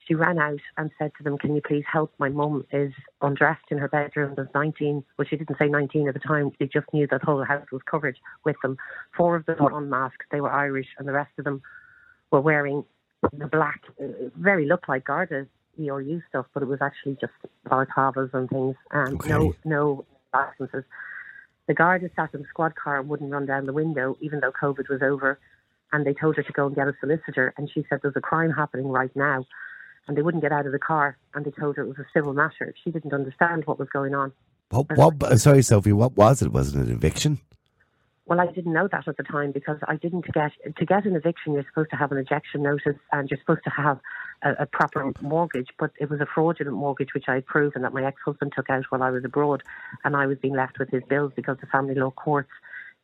She 0.09 0.15
ran 0.15 0.39
out 0.39 0.59
and 0.75 0.89
said 0.97 1.11
to 1.19 1.23
them, 1.23 1.37
Can 1.37 1.55
you 1.55 1.61
please 1.61 1.83
help? 1.91 2.11
My 2.17 2.29
mum 2.29 2.65
is 2.71 2.91
undressed 3.21 3.65
in 3.69 3.77
her 3.77 3.87
bedroom. 3.87 4.33
There's 4.35 4.49
19. 4.55 5.03
Well, 5.17 5.27
she 5.29 5.37
didn't 5.37 5.57
say 5.59 5.67
19 5.67 6.07
at 6.07 6.15
the 6.15 6.19
time. 6.19 6.49
She 6.57 6.65
just 6.65 6.91
knew 6.91 7.05
that 7.11 7.21
the 7.21 7.25
whole 7.27 7.43
house 7.43 7.67
was 7.71 7.83
covered 7.85 8.17
with 8.43 8.55
them. 8.63 8.77
Four 9.15 9.35
of 9.35 9.45
them 9.45 9.57
were 9.59 9.77
unmasked. 9.77 10.23
They 10.31 10.41
were 10.41 10.51
Irish, 10.51 10.87
and 10.97 11.07
the 11.07 11.11
rest 11.11 11.29
of 11.37 11.45
them 11.45 11.61
were 12.31 12.41
wearing 12.41 12.83
the 13.33 13.45
black, 13.45 13.81
uh, 14.01 14.07
very 14.35 14.65
looked 14.65 14.89
like 14.89 15.05
Garda 15.05 15.45
ERU 15.79 16.21
stuff, 16.27 16.47
but 16.53 16.63
it 16.63 16.67
was 16.67 16.79
actually 16.81 17.17
just 17.21 17.33
balaclavas 17.67 18.33
and 18.33 18.49
things, 18.49 18.75
and 18.91 19.21
no 19.27 19.53
no 19.63 20.05
licenses. 20.33 20.85
The 21.67 21.75
Garda 21.75 22.09
sat 22.15 22.33
in 22.33 22.41
the 22.41 22.47
squad 22.49 22.73
car 22.75 22.99
and 22.99 23.09
wouldn't 23.09 23.31
run 23.31 23.45
down 23.45 23.67
the 23.67 23.73
window, 23.73 24.17
even 24.21 24.39
though 24.39 24.51
COVID 24.51 24.89
was 24.89 25.01
over. 25.03 25.39
And 25.91 26.05
they 26.05 26.13
told 26.13 26.35
her 26.35 26.43
to 26.43 26.51
go 26.53 26.67
and 26.67 26.75
get 26.75 26.87
a 26.87 26.93
solicitor, 26.99 27.53
and 27.57 27.69
she 27.71 27.85
said 27.89 27.99
there's 28.01 28.15
a 28.15 28.21
crime 28.21 28.51
happening 28.51 28.87
right 28.87 29.15
now, 29.15 29.45
and 30.09 30.17
they 30.17 30.23
wouldn't 30.23 30.41
get 30.41 30.51
out 30.51 30.65
of 30.65 30.71
the 30.71 30.79
car. 30.79 31.17
And 31.35 31.45
they 31.45 31.51
told 31.51 31.77
her 31.77 31.83
it 31.83 31.87
was 31.87 31.99
a 31.99 32.05
civil 32.13 32.33
matter. 32.33 32.73
She 32.83 32.89
didn't 32.89 33.13
understand 33.13 33.65
what 33.65 33.77
was 33.77 33.87
going 33.89 34.15
on. 34.15 34.33
What? 34.71 34.97
what 34.97 35.39
sorry, 35.39 35.61
Sophie. 35.61 35.93
What 35.93 36.17
was 36.17 36.41
it? 36.41 36.51
Was 36.51 36.73
it 36.75 36.81
an 36.81 36.91
eviction? 36.91 37.39
Well, 38.25 38.39
I 38.39 38.47
didn't 38.47 38.73
know 38.73 38.87
that 38.91 39.07
at 39.07 39.17
the 39.17 39.23
time 39.23 39.51
because 39.51 39.77
I 39.87 39.95
didn't 39.95 40.25
get 40.33 40.51
to 40.75 40.85
get 40.85 41.05
an 41.05 41.15
eviction. 41.15 41.53
You're 41.53 41.65
supposed 41.69 41.91
to 41.91 41.95
have 41.95 42.11
an 42.11 42.17
ejection 42.17 42.63
notice 42.63 42.97
and 43.11 43.29
you're 43.29 43.39
supposed 43.39 43.63
to 43.65 43.69
have 43.69 43.99
a, 44.41 44.63
a 44.63 44.65
proper 44.65 45.11
mortgage. 45.21 45.69
But 45.77 45.91
it 45.99 46.09
was 46.09 46.21
a 46.21 46.25
fraudulent 46.25 46.75
mortgage, 46.75 47.13
which 47.13 47.25
I 47.27 47.35
had 47.35 47.45
proven 47.45 47.83
that 47.83 47.93
my 47.93 48.03
ex-husband 48.03 48.53
took 48.55 48.69
out 48.69 48.85
while 48.89 49.03
I 49.03 49.11
was 49.11 49.23
abroad, 49.23 49.61
and 50.03 50.15
I 50.15 50.25
was 50.25 50.39
being 50.39 50.55
left 50.55 50.79
with 50.79 50.89
his 50.89 51.03
bills 51.07 51.33
because 51.35 51.57
the 51.61 51.67
family 51.67 51.93
law 51.95 52.11
courts 52.11 52.49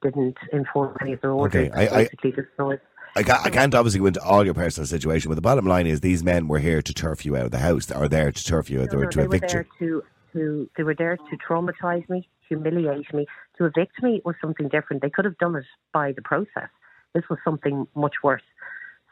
didn't 0.02 0.38
enforce 0.52 0.96
any 1.02 1.14
of 1.14 1.22
the 1.22 1.28
orders. 1.28 1.70
Okay, 1.70 1.72
I- 1.72 2.00
I- 2.00 2.04
basically 2.04 2.32
destroyed. 2.32 2.82
I 3.16 3.24
can't, 3.24 3.46
I 3.46 3.50
can't 3.50 3.74
obviously 3.74 4.00
go 4.02 4.08
into 4.08 4.22
all 4.22 4.44
your 4.44 4.54
personal 4.54 4.86
situation, 4.86 5.30
but 5.30 5.36
the 5.36 5.42
bottom 5.42 5.66
line 5.66 5.88
is 5.88 6.02
these 6.02 6.24
men 6.24 6.48
were 6.48 6.60
here 6.60 6.82
to 6.82 6.94
turf 6.94 7.26
you 7.26 7.38
out 7.38 7.46
of 7.46 7.52
the 7.52 7.60
house, 7.60 7.90
or 7.90 8.10
there 8.10 8.32
to 8.32 8.44
turf 8.44 8.70
you 8.70 8.82
out, 8.82 8.92
No, 8.92 9.00
no, 9.00 9.10
to 9.10 9.18
they 9.18 9.28
were 9.28 9.40
there 9.40 9.66
you. 9.80 10.04
to, 10.34 10.38
to 10.38 10.70
they 10.76 10.84
were 10.84 10.96
there 10.96 11.16
to 11.16 11.38
traumatize 11.38 12.08
me, 12.10 12.28
humiliate 12.50 13.14
me. 13.14 13.26
To 13.58 13.66
evict 13.66 14.04
me 14.04 14.22
was 14.26 14.36
something 14.42 14.68
different. 14.68 15.02
They 15.02 15.10
could 15.10 15.24
have 15.24 15.38
done 15.38 15.56
it 15.56 15.64
by 15.94 16.12
the 16.12 16.22
process. 16.22 16.70
This 17.14 17.24
was 17.30 17.40
something 17.46 17.88
much 17.96 18.16
worse. 18.22 18.44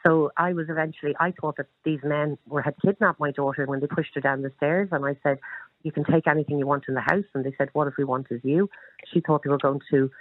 So 0.05 0.31
I 0.35 0.51
was 0.51 0.67
eventually. 0.69 1.15
I 1.17 1.31
thought 1.39 1.55
that 1.55 1.67
these 1.85 2.01
men 2.03 2.37
were 2.45 2.61
had 2.61 2.75
kidnapped 2.83 3.21
my 3.21 3.31
daughter 3.31 3.65
when 3.65 3.79
they 3.79 3.87
pushed 3.87 4.15
her 4.15 4.21
down 4.21 4.41
the 4.41 4.51
stairs, 4.57 4.89
and 4.91 5.05
I 5.05 5.15
said, 5.23 5.39
"You 5.83 5.93
can 5.93 6.03
take 6.03 6.27
anything 6.27 6.59
you 6.59 6.67
want 6.67 6.89
in 6.89 6.93
the 6.93 6.99
house." 6.99 7.23
And 7.33 7.45
they 7.45 7.55
said, 7.57 7.69
"What 7.71 7.87
if 7.87 7.93
we 7.97 8.03
want 8.03 8.27
is 8.29 8.41
you?" 8.43 8.69
She 9.13 9.21
thought 9.21 9.43
they 9.43 9.49
were 9.49 9.57
going 9.57 9.79
to 9.91 10.11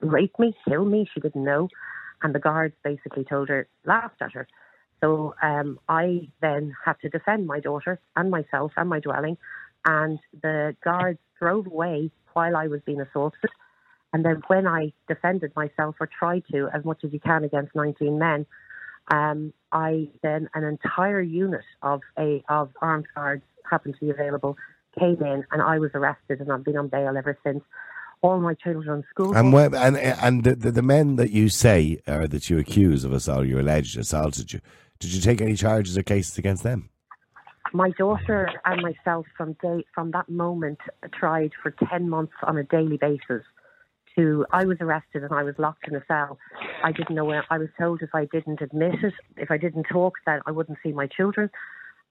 rape 0.00 0.36
me, 0.40 0.54
kill 0.68 0.84
me. 0.84 1.08
She 1.14 1.20
didn't 1.20 1.44
know, 1.44 1.68
and 2.22 2.34
the 2.34 2.38
guards 2.38 2.74
basically 2.82 3.24
told 3.24 3.48
her, 3.48 3.68
laughed 3.84 4.20
at 4.20 4.32
her. 4.32 4.46
So 5.00 5.34
um, 5.42 5.78
I 5.88 6.28
then 6.40 6.74
had 6.84 6.94
to 7.02 7.08
defend 7.08 7.46
my 7.46 7.60
daughter 7.60 8.00
and 8.16 8.30
myself 8.30 8.72
and 8.76 8.88
my 8.88 9.00
dwelling, 9.00 9.36
and 9.84 10.18
the 10.42 10.74
guards 10.82 11.18
drove 11.38 11.66
away 11.66 12.10
while 12.32 12.56
I 12.56 12.66
was 12.66 12.80
being 12.84 13.00
assaulted. 13.00 13.50
And 14.12 14.24
then 14.24 14.42
when 14.46 14.66
I 14.66 14.92
defended 15.08 15.52
myself 15.54 15.96
or 16.00 16.06
tried 16.06 16.44
to, 16.52 16.68
as 16.72 16.84
much 16.84 17.00
as 17.04 17.12
you 17.12 17.20
can 17.20 17.44
against 17.44 17.74
19 17.74 18.18
men, 18.18 18.46
um, 19.08 19.52
I 19.72 20.08
then 20.22 20.48
an 20.54 20.64
entire 20.64 21.20
unit 21.20 21.64
of 21.82 22.00
a 22.18 22.42
of 22.48 22.70
armed 22.80 23.06
guards 23.14 23.44
happened 23.68 23.94
to 23.94 24.06
be 24.06 24.10
available, 24.10 24.56
came 24.98 25.22
in, 25.22 25.44
and 25.50 25.62
I 25.62 25.78
was 25.78 25.90
arrested, 25.94 26.40
and 26.40 26.50
I've 26.50 26.64
been 26.64 26.76
on 26.76 26.88
bail 26.88 27.16
ever 27.16 27.36
since. 27.44 27.62
All 28.22 28.40
my 28.40 28.54
children 28.54 28.88
are 28.88 28.96
in 28.96 29.04
school. 29.10 29.36
And 29.36 29.52
when, 29.52 29.74
and 29.74 29.96
and 29.96 30.44
the, 30.44 30.54
the, 30.54 30.70
the 30.72 30.82
men 30.82 31.16
that 31.16 31.30
you 31.30 31.48
say 31.48 32.00
or 32.06 32.26
that 32.26 32.50
you 32.50 32.58
accuse 32.58 33.04
of 33.04 33.12
assault, 33.12 33.46
you 33.46 33.60
alleged 33.60 33.98
assaulted 33.98 34.52
you, 34.52 34.60
did 34.98 35.12
you 35.12 35.20
take 35.20 35.40
any 35.40 35.54
charges 35.54 35.96
or 35.96 36.02
cases 36.02 36.38
against 36.38 36.62
them? 36.62 36.90
my 37.72 37.90
daughter 37.90 38.50
and 38.64 38.82
myself 38.82 39.26
from 39.36 39.54
day 39.62 39.84
from 39.94 40.10
that 40.12 40.28
moment 40.28 40.78
tried 41.12 41.52
for 41.62 41.74
10 41.90 42.08
months 42.08 42.32
on 42.42 42.56
a 42.56 42.62
daily 42.64 42.96
basis 42.96 43.42
to 44.16 44.46
I 44.50 44.64
was 44.64 44.78
arrested 44.80 45.22
and 45.22 45.32
I 45.32 45.42
was 45.42 45.54
locked 45.58 45.86
in 45.88 45.94
a 45.94 46.02
cell. 46.08 46.38
I 46.82 46.92
didn't 46.92 47.14
know 47.14 47.24
where 47.24 47.44
I 47.50 47.58
was 47.58 47.68
told 47.78 48.02
if 48.02 48.14
I 48.14 48.26
didn't 48.26 48.62
admit 48.62 48.94
it, 49.02 49.14
if 49.36 49.50
I 49.50 49.58
didn't 49.58 49.84
talk 49.84 50.14
that 50.24 50.40
I 50.46 50.52
wouldn't 50.52 50.78
see 50.82 50.92
my 50.92 51.06
children. 51.06 51.50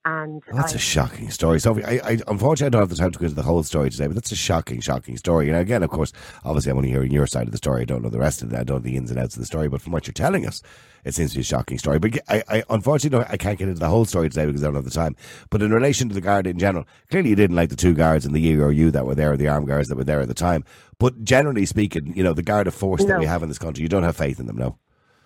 And 0.06 0.40
That's 0.52 0.72
I, 0.72 0.76
a 0.76 0.78
shocking 0.78 1.30
story. 1.30 1.58
Sophie, 1.58 1.84
I, 1.84 1.94
I, 1.94 2.18
unfortunately, 2.28 2.66
I 2.66 2.70
don't 2.70 2.82
have 2.82 2.90
the 2.90 2.94
time 2.94 3.10
to 3.10 3.18
go 3.18 3.24
into 3.24 3.34
the 3.34 3.42
whole 3.42 3.64
story 3.64 3.90
today, 3.90 4.06
but 4.06 4.14
that's 4.14 4.30
a 4.30 4.36
shocking, 4.36 4.80
shocking 4.80 5.16
story. 5.16 5.48
And 5.48 5.58
again, 5.58 5.82
of 5.82 5.90
course, 5.90 6.12
obviously, 6.44 6.70
I'm 6.70 6.76
only 6.76 6.90
hearing 6.90 7.10
your 7.10 7.26
side 7.26 7.48
of 7.48 7.50
the 7.50 7.58
story. 7.58 7.82
I 7.82 7.86
don't 7.86 8.02
know 8.02 8.08
the 8.08 8.20
rest 8.20 8.40
of 8.40 8.52
it. 8.52 8.56
I 8.56 8.62
don't 8.62 8.76
know 8.76 8.82
the 8.88 8.96
ins 8.96 9.10
and 9.10 9.18
outs 9.18 9.34
of 9.34 9.40
the 9.40 9.46
story. 9.46 9.68
But 9.68 9.82
from 9.82 9.90
what 9.90 10.06
you're 10.06 10.12
telling 10.12 10.46
us, 10.46 10.62
it 11.04 11.16
seems 11.16 11.32
to 11.32 11.38
be 11.38 11.40
a 11.40 11.44
shocking 11.44 11.76
story. 11.78 11.98
But 11.98 12.20
I, 12.28 12.44
I 12.48 12.62
unfortunately, 12.70 13.18
no, 13.18 13.26
I 13.28 13.36
can't 13.36 13.58
get 13.58 13.66
into 13.66 13.80
the 13.80 13.88
whole 13.88 14.04
story 14.04 14.28
today 14.28 14.46
because 14.46 14.62
I 14.62 14.68
don't 14.68 14.76
have 14.76 14.84
the 14.84 14.90
time. 14.92 15.16
But 15.50 15.60
in 15.60 15.72
relation 15.72 16.08
to 16.08 16.14
the 16.14 16.20
guard 16.20 16.46
in 16.46 16.56
general, 16.60 16.86
clearly 17.10 17.30
you 17.30 17.36
didn't 17.36 17.56
like 17.56 17.70
the 17.70 17.76
two 17.76 17.92
guards 17.92 18.24
in 18.24 18.32
the 18.32 18.48
ERU 18.52 18.92
that 18.92 19.06
were 19.06 19.16
there, 19.16 19.36
the 19.36 19.48
armed 19.48 19.66
guards 19.66 19.88
that 19.88 19.96
were 19.96 20.04
there 20.04 20.20
at 20.20 20.28
the 20.28 20.34
time. 20.34 20.62
But 21.00 21.24
generally 21.24 21.66
speaking, 21.66 22.16
you 22.16 22.22
know, 22.22 22.32
the 22.32 22.44
guard 22.44 22.68
of 22.68 22.74
force 22.74 23.04
that 23.06 23.18
we 23.18 23.26
have 23.26 23.42
in 23.42 23.48
this 23.48 23.58
country, 23.58 23.82
you 23.82 23.88
don't 23.88 24.04
have 24.04 24.16
faith 24.16 24.38
in 24.38 24.46
them, 24.46 24.56
no? 24.56 24.78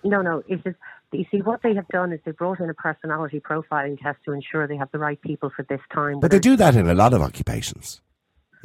No, 0.04 0.22
no. 0.22 0.42
It's 0.48 0.64
just 0.64 0.76
you 1.18 1.24
see 1.30 1.42
what 1.42 1.62
they 1.62 1.74
have 1.74 1.88
done 1.88 2.12
is 2.12 2.20
they 2.24 2.30
brought 2.32 2.60
in 2.60 2.70
a 2.70 2.74
personality 2.74 3.40
profiling 3.40 3.98
test 4.00 4.18
to 4.24 4.32
ensure 4.32 4.66
they 4.66 4.76
have 4.76 4.90
the 4.92 4.98
right 4.98 5.20
people 5.20 5.50
for 5.54 5.64
this 5.64 5.80
time. 5.92 6.20
But 6.20 6.30
they 6.30 6.38
do 6.38 6.56
that 6.56 6.76
in 6.76 6.88
a 6.88 6.94
lot 6.94 7.12
of 7.12 7.22
occupations. 7.22 8.00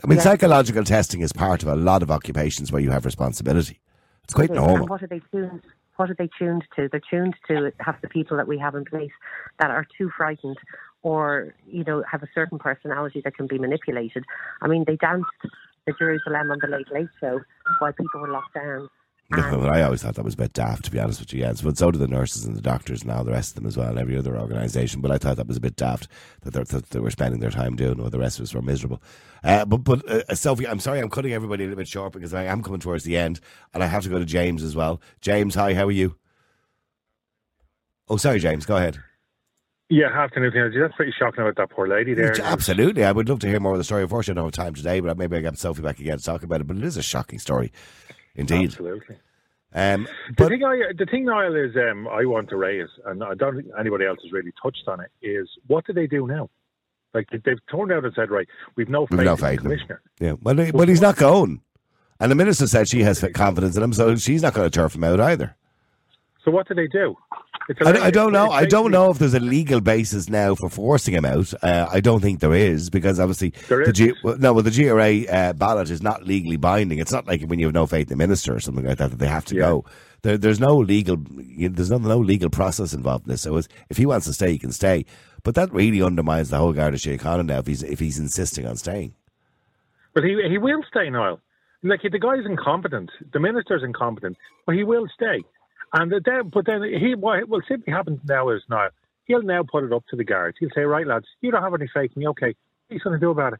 I 0.03 0.07
mean, 0.07 0.17
Yeah. 0.17 0.23
psychological 0.23 0.83
testing 0.83 1.21
is 1.21 1.31
part 1.33 1.63
of 1.63 1.69
a 1.69 1.75
lot 1.75 2.03
of 2.03 2.11
occupations 2.11 2.71
where 2.71 2.81
you 2.81 2.91
have 2.91 3.05
responsibility. 3.05 3.79
It's 4.23 4.33
quite 4.33 4.49
It 4.51 4.55
normal. 4.55 4.75
And 4.77 4.89
what 4.89 5.01
are 5.01 5.07
they 5.07 5.21
tuned? 5.31 5.61
What 5.95 6.09
are 6.09 6.15
they 6.15 6.29
tuned 6.37 6.65
to? 6.75 6.89
They're 6.89 6.99
tuned 7.09 7.35
to 7.47 7.71
have 7.79 7.95
the 8.01 8.09
people 8.09 8.35
that 8.37 8.47
we 8.47 8.57
have 8.57 8.75
in 8.75 8.83
place 8.83 9.13
that 9.59 9.71
are 9.71 9.85
too 9.97 10.09
frightened, 10.09 10.57
or 11.03 11.53
you 11.65 11.83
know, 11.85 12.03
have 12.03 12.21
a 12.21 12.27
certain 12.35 12.59
personality 12.59 13.21
that 13.23 13.35
can 13.35 13.47
be 13.47 13.57
manipulated. 13.57 14.25
I 14.61 14.67
mean, 14.67 14.83
they 14.85 14.97
danced 14.97 15.29
the 15.85 15.93
Jerusalema 15.93 16.53
on 16.53 16.59
the 16.59 16.67
Late 16.67 16.91
Late 16.91 17.09
Show 17.21 17.39
while 17.79 17.93
people 17.93 18.19
were 18.19 18.29
locked 18.29 18.55
down. 18.55 18.89
No, 19.31 19.57
but 19.59 19.69
I 19.69 19.81
always 19.81 20.03
thought 20.03 20.13
that 20.15 20.23
was 20.23 20.35
a 20.35 20.37
bit 20.37 20.53
daft, 20.53 20.85
to 20.85 20.91
be 20.91 20.99
honest 20.99 21.19
with 21.19 21.33
you. 21.33 21.39
Yes, 21.39 21.61
but 21.61 21.77
so 21.77 21.89
do 21.89 21.97
the 21.97 22.07
nurses 22.07 22.45
and 22.45 22.55
the 22.55 22.61
doctors 22.61 23.01
and 23.01 23.11
all 23.11 23.23
the 23.23 23.31
rest 23.31 23.51
of 23.51 23.55
them 23.55 23.65
as 23.65 23.75
well, 23.75 23.89
and 23.89 23.97
every 23.97 24.15
other 24.15 24.37
organisation. 24.37 25.01
But 25.01 25.09
I 25.09 25.17
thought 25.17 25.37
that 25.37 25.47
was 25.47 25.57
a 25.57 25.61
bit 25.61 25.75
daft 25.75 26.07
that, 26.41 26.53
they're, 26.53 26.63
that 26.65 26.91
they 26.91 26.99
were 26.99 27.09
spending 27.09 27.39
their 27.39 27.49
time 27.49 27.75
doing, 27.75 27.97
while 27.97 28.11
the 28.11 28.19
rest 28.19 28.37
of 28.37 28.43
us 28.43 28.53
were 28.53 28.61
miserable. 28.61 29.01
Uh, 29.43 29.65
but 29.65 29.77
but 29.77 30.07
uh, 30.07 30.35
Sophie, 30.35 30.67
I'm 30.67 30.79
sorry, 30.79 30.99
I'm 30.99 31.09
cutting 31.09 31.33
everybody 31.33 31.63
a 31.63 31.67
little 31.67 31.79
bit 31.81 31.87
short 31.87 32.13
because 32.13 32.35
I 32.35 32.43
am 32.43 32.61
coming 32.61 32.79
towards 32.79 33.03
the 33.03 33.17
end, 33.17 33.39
and 33.73 33.83
I 33.83 33.87
have 33.87 34.03
to 34.03 34.09
go 34.09 34.19
to 34.19 34.25
James 34.25 34.61
as 34.61 34.75
well. 34.75 35.01
James, 35.21 35.55
hi, 35.55 35.73
how 35.73 35.87
are 35.87 35.91
you? 35.91 36.17
Oh, 38.07 38.17
sorry, 38.17 38.39
James, 38.39 38.67
go 38.67 38.77
ahead. 38.77 38.99
Yeah, 39.89 40.07
afternoon. 40.07 40.51
Energy. 40.55 40.79
That's 40.79 40.95
pretty 40.95 41.13
shocking 41.17 41.41
about 41.41 41.57
that 41.57 41.69
poor 41.69 41.87
lady 41.87 42.13
there. 42.13 42.35
Absolutely, 42.41 43.03
I 43.03 43.11
would 43.11 43.29
love 43.29 43.39
to 43.39 43.47
hear 43.47 43.59
more 43.59 43.73
of 43.73 43.77
the 43.77 43.83
story. 43.83 44.03
Unfortunately, 44.03 44.39
I 44.39 44.43
don't 44.43 44.55
have 44.55 44.65
time 44.65 44.73
today, 44.75 44.99
but 44.99 45.17
maybe 45.17 45.37
I 45.37 45.41
get 45.41 45.57
Sophie 45.57 45.81
back 45.81 45.99
again 45.99 46.17
to 46.17 46.23
talk 46.23 46.43
about 46.43 46.61
it. 46.61 46.67
But 46.67 46.77
it 46.77 46.83
is 46.83 46.97
a 46.97 47.03
shocking 47.03 47.37
story, 47.37 47.71
indeed. 48.35 48.65
Absolutely. 48.71 49.15
Um, 49.73 50.07
the 50.37 50.47
thing, 50.47 50.63
I, 50.63 50.93
the 50.97 51.05
thing, 51.05 51.25
Niall, 51.25 51.55
is 51.55 51.75
um, 51.75 52.07
I 52.07 52.23
want 52.25 52.49
to 52.49 52.55
raise, 52.55 52.87
and 53.05 53.21
I 53.23 53.33
don't 53.35 53.55
think 53.57 53.67
anybody 53.77 54.05
else 54.05 54.19
has 54.23 54.31
really 54.31 54.53
touched 54.63 54.87
on 54.87 55.01
it. 55.01 55.11
Is 55.21 55.49
what 55.67 55.85
do 55.85 55.91
they 55.93 56.07
do 56.07 56.25
now? 56.27 56.49
Like 57.13 57.27
they've 57.31 57.59
turned 57.71 57.91
out 57.91 58.05
and 58.05 58.13
said, 58.15 58.29
right, 58.29 58.47
we've 58.75 58.89
no 58.89 59.05
faith 59.05 59.17
We've 59.17 59.25
no 59.25 59.31
in 59.33 59.37
the 59.37 59.41
faith 59.41 59.51
in 59.51 59.57
him. 59.57 59.63
commissioner. 59.71 60.01
Yeah, 60.19 60.33
well, 60.41 60.55
he- 60.57 60.71
but 60.71 60.87
he's 60.87 61.01
not 61.01 61.17
going. 61.17 61.61
And 62.19 62.31
the 62.31 62.35
minister 62.35 62.67
said 62.67 62.87
she 62.87 63.03
has 63.03 63.23
confidence 63.33 63.75
in 63.75 63.83
him, 63.83 63.91
so 63.91 64.15
she's 64.15 64.41
not 64.41 64.53
going 64.53 64.69
to 64.69 64.73
turf 64.73 64.95
him 64.95 65.03
out 65.03 65.19
either. 65.19 65.55
So 66.45 66.51
what 66.51 66.67
do 66.67 66.75
they 66.75 66.87
do? 66.87 67.17
I, 67.83 68.05
I 68.05 68.11
don't 68.11 68.31
know. 68.31 68.51
I 68.51 68.65
don't 68.65 68.91
know 68.91 69.09
if 69.09 69.17
there's 69.17 69.33
a 69.33 69.39
legal 69.39 69.81
basis 69.81 70.29
now 70.29 70.53
for 70.53 70.69
forcing 70.69 71.15
him 71.15 71.25
out. 71.25 71.51
Uh, 71.63 71.87
I 71.91 71.99
don't 71.99 72.21
think 72.21 72.39
there 72.39 72.53
is 72.53 72.91
because 72.91 73.19
obviously 73.19 73.53
There 73.67 73.83
the. 73.83 73.91
G, 73.91 74.13
well, 74.23 74.37
no, 74.37 74.53
well 74.53 74.61
the 74.61 74.69
GRA 74.69 75.25
uh, 75.35 75.53
ballot 75.53 75.89
is 75.89 76.03
not 76.03 76.23
legally 76.23 76.57
binding. 76.57 76.99
It's 76.99 77.11
not 77.11 77.25
like 77.25 77.41
when 77.41 77.57
you 77.57 77.65
have 77.65 77.73
no 77.73 77.87
faith 77.87 78.11
in 78.11 78.17
the 78.19 78.23
minister 78.23 78.55
or 78.55 78.59
something 78.59 78.85
like 78.85 78.99
that 78.99 79.09
that 79.09 79.17
they 79.17 79.27
have 79.27 79.45
to 79.45 79.55
go. 79.55 79.85
There, 80.21 80.37
there's 80.37 80.59
no 80.59 80.77
legal. 80.77 81.17
You 81.41 81.69
there's 81.69 81.89
no, 81.89 81.97
no 81.97 82.19
legal 82.19 82.51
process 82.51 82.93
involved 82.93 83.25
in 83.25 83.31
this. 83.31 83.41
So 83.41 83.57
it's, 83.57 83.67
if 83.89 83.97
he 83.97 84.05
wants 84.05 84.27
to 84.27 84.33
stay, 84.33 84.51
he 84.51 84.59
can 84.59 84.71
stay. 84.71 85.05
But 85.43 85.55
that 85.55 85.73
really 85.73 86.03
undermines 86.03 86.49
the 86.49 86.57
whole 86.57 86.73
Garda 86.73 86.97
Síochána 86.97 87.47
now 87.47 87.59
if 87.59 87.67
he's 87.67 87.81
if 87.81 87.97
he's 87.99 88.19
insisting 88.19 88.67
on 88.67 88.75
staying. 88.75 89.15
But 90.13 90.23
he 90.23 90.39
he 90.47 90.59
will 90.59 90.83
stay, 90.87 91.09
Niall. 91.09 91.39
Like 91.81 92.01
the 92.03 92.19
guy's 92.19 92.45
incompetent, 92.45 93.09
the 93.33 93.39
minister's 93.39 93.83
incompetent, 93.83 94.37
but 94.67 94.75
he 94.75 94.83
will 94.83 95.07
stay. 95.13 95.43
And 95.95 96.11
then, 96.11 96.49
but 96.53 96.65
then 96.65 96.83
he 96.83 97.15
what 97.15 97.47
will 97.49 97.61
simply 97.69 97.93
happen 97.93 98.21
now 98.27 98.49
is 98.49 98.61
now 98.69 98.89
he'll 99.25 99.43
now 99.43 99.63
put 99.63 99.85
it 99.85 99.93
up 99.93 100.03
to 100.09 100.17
the 100.17 100.25
guards. 100.25 100.57
He'll 100.59 100.69
say, 100.75 100.81
right, 100.81 101.07
lads, 101.07 101.25
you 101.41 101.51
don't 101.51 101.63
have 101.63 101.73
any 101.73 101.89
faith 101.93 102.11
in 102.15 102.21
me. 102.21 102.27
Okay, 102.29 102.55
what 102.87 102.91
are 102.91 102.95
you 102.95 102.99
going 102.99 103.19
to 103.19 103.25
do 103.25 103.31
about 103.31 103.53
it? 103.53 103.59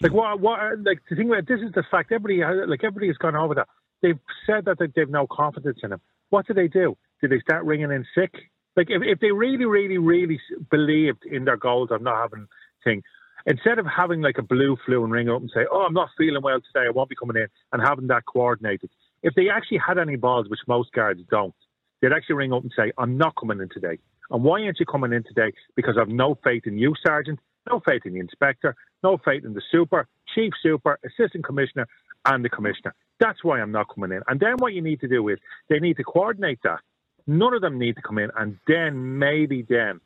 Like 0.00 0.12
what? 0.12 0.40
What? 0.40 0.58
Like 0.80 1.00
the 1.08 1.16
thing 1.16 1.30
about 1.30 1.46
this 1.46 1.60
is 1.60 1.72
the 1.74 1.84
fact. 1.90 2.12
Everybody, 2.12 2.42
like 2.66 2.84
everybody 2.84 3.06
has 3.08 3.16
gone 3.18 3.36
over 3.36 3.54
that. 3.54 3.68
They've 4.02 4.18
said 4.46 4.64
that 4.64 4.78
they- 4.80 4.88
they've 4.96 5.08
no 5.08 5.28
confidence 5.28 5.78
in 5.84 5.92
him. 5.92 6.00
What 6.30 6.46
do 6.48 6.54
they 6.54 6.68
do? 6.68 6.96
Do 7.20 7.28
they 7.28 7.40
start 7.40 7.64
ringing 7.64 7.92
in 7.92 8.04
sick? 8.16 8.34
Like 8.76 8.90
if, 8.90 9.02
if 9.04 9.20
they 9.20 9.30
really, 9.30 9.64
really, 9.66 9.98
really 9.98 10.40
believed 10.70 11.24
in 11.24 11.44
their 11.44 11.56
goals 11.56 11.90
of 11.92 12.02
not 12.02 12.16
having 12.20 12.48
thing, 12.82 13.04
instead 13.46 13.78
of 13.78 13.86
having 13.86 14.22
like 14.22 14.38
a 14.38 14.42
blue 14.42 14.76
flu 14.84 15.04
and 15.04 15.12
ring 15.12 15.28
up 15.28 15.40
and 15.40 15.50
say, 15.54 15.66
"Oh, 15.70 15.82
I'm 15.82 15.94
not 15.94 16.10
feeling 16.18 16.42
well 16.42 16.60
today. 16.60 16.86
I 16.88 16.90
won't 16.90 17.10
be 17.10 17.14
coming 17.16 17.36
in," 17.36 17.48
and 17.72 17.82
having 17.82 18.08
that 18.08 18.24
coordinated, 18.26 18.90
if 19.22 19.34
they 19.34 19.48
actually 19.48 19.78
had 19.78 19.98
any 19.98 20.16
balls, 20.16 20.48
which 20.48 20.60
most 20.66 20.92
guards 20.92 21.20
don't, 21.30 21.54
they'd 22.00 22.12
actually 22.12 22.36
ring 22.36 22.52
up 22.52 22.62
and 22.62 22.72
say, 22.76 22.92
"I'm 22.98 23.16
not 23.16 23.34
coming 23.36 23.60
in 23.60 23.68
today." 23.68 23.98
And 24.30 24.42
why 24.42 24.62
aren't 24.62 24.80
you 24.80 24.86
coming 24.86 25.12
in 25.12 25.24
today? 25.24 25.52
Because 25.76 25.96
I've 26.00 26.08
no 26.08 26.36
faith 26.42 26.66
in 26.66 26.78
you, 26.78 26.94
Sergeant. 27.06 27.38
No 27.70 27.80
faith 27.80 28.02
in 28.06 28.14
the 28.14 28.20
inspector. 28.20 28.74
No 29.02 29.18
faith 29.18 29.44
in 29.44 29.52
the 29.54 29.62
super, 29.70 30.08
chief 30.34 30.52
super, 30.62 30.98
assistant 31.04 31.44
commissioner, 31.44 31.86
and 32.24 32.44
the 32.44 32.48
commissioner. 32.48 32.94
That's 33.20 33.44
why 33.44 33.60
I'm 33.60 33.72
not 33.72 33.86
coming 33.94 34.10
in. 34.12 34.22
And 34.26 34.40
then 34.40 34.54
what 34.58 34.72
you 34.72 34.82
need 34.82 35.00
to 35.00 35.08
do 35.08 35.28
is 35.28 35.38
they 35.68 35.78
need 35.78 35.96
to 35.98 36.04
coordinate 36.04 36.60
that. 36.64 36.80
None 37.26 37.54
of 37.54 37.60
them 37.60 37.78
need 37.78 37.96
to 37.96 38.02
come 38.02 38.18
in, 38.18 38.30
and 38.36 38.58
then 38.66 39.18
maybe 39.18 39.64
then 39.68 40.00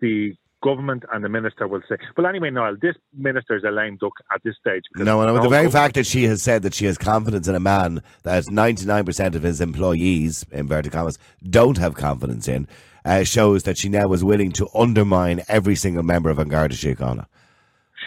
the 0.00 0.34
government 0.62 1.04
and 1.12 1.24
the 1.24 1.28
minister 1.28 1.68
will 1.68 1.82
say, 1.88 1.96
"Well, 2.16 2.26
anyway, 2.26 2.50
Niall, 2.50 2.76
this 2.80 2.96
minister 3.16 3.56
is 3.56 3.64
a 3.64 3.70
lame 3.70 3.96
duck 3.96 4.12
at 4.34 4.42
this 4.42 4.56
stage." 4.60 4.84
because 4.92 5.06
No, 5.06 5.20
and 5.22 5.34
no 5.34 5.42
the 5.42 5.48
very 5.48 5.70
fact 5.70 5.94
that 5.94 6.06
she 6.06 6.24
has 6.24 6.42
said 6.42 6.62
that 6.62 6.74
she 6.74 6.86
has 6.86 6.98
confidence 6.98 7.48
in 7.48 7.54
a 7.54 7.60
man 7.60 8.02
that 8.22 8.44
99% 8.44 9.34
of 9.34 9.42
his 9.42 9.60
employees, 9.60 10.44
inverted 10.50 10.92
commas, 10.92 11.18
don't 11.48 11.78
have 11.78 11.94
confidence 11.94 12.48
in, 12.48 12.68
uh, 13.04 13.24
shows 13.24 13.62
that 13.64 13.78
she 13.78 13.88
now 13.88 14.12
is 14.12 14.24
willing 14.24 14.52
to 14.52 14.68
undermine 14.74 15.42
every 15.48 15.76
single 15.76 16.02
member 16.02 16.30
of 16.30 16.38
An 16.38 16.48
Garda 16.48 16.74
Síochána. 16.74 17.26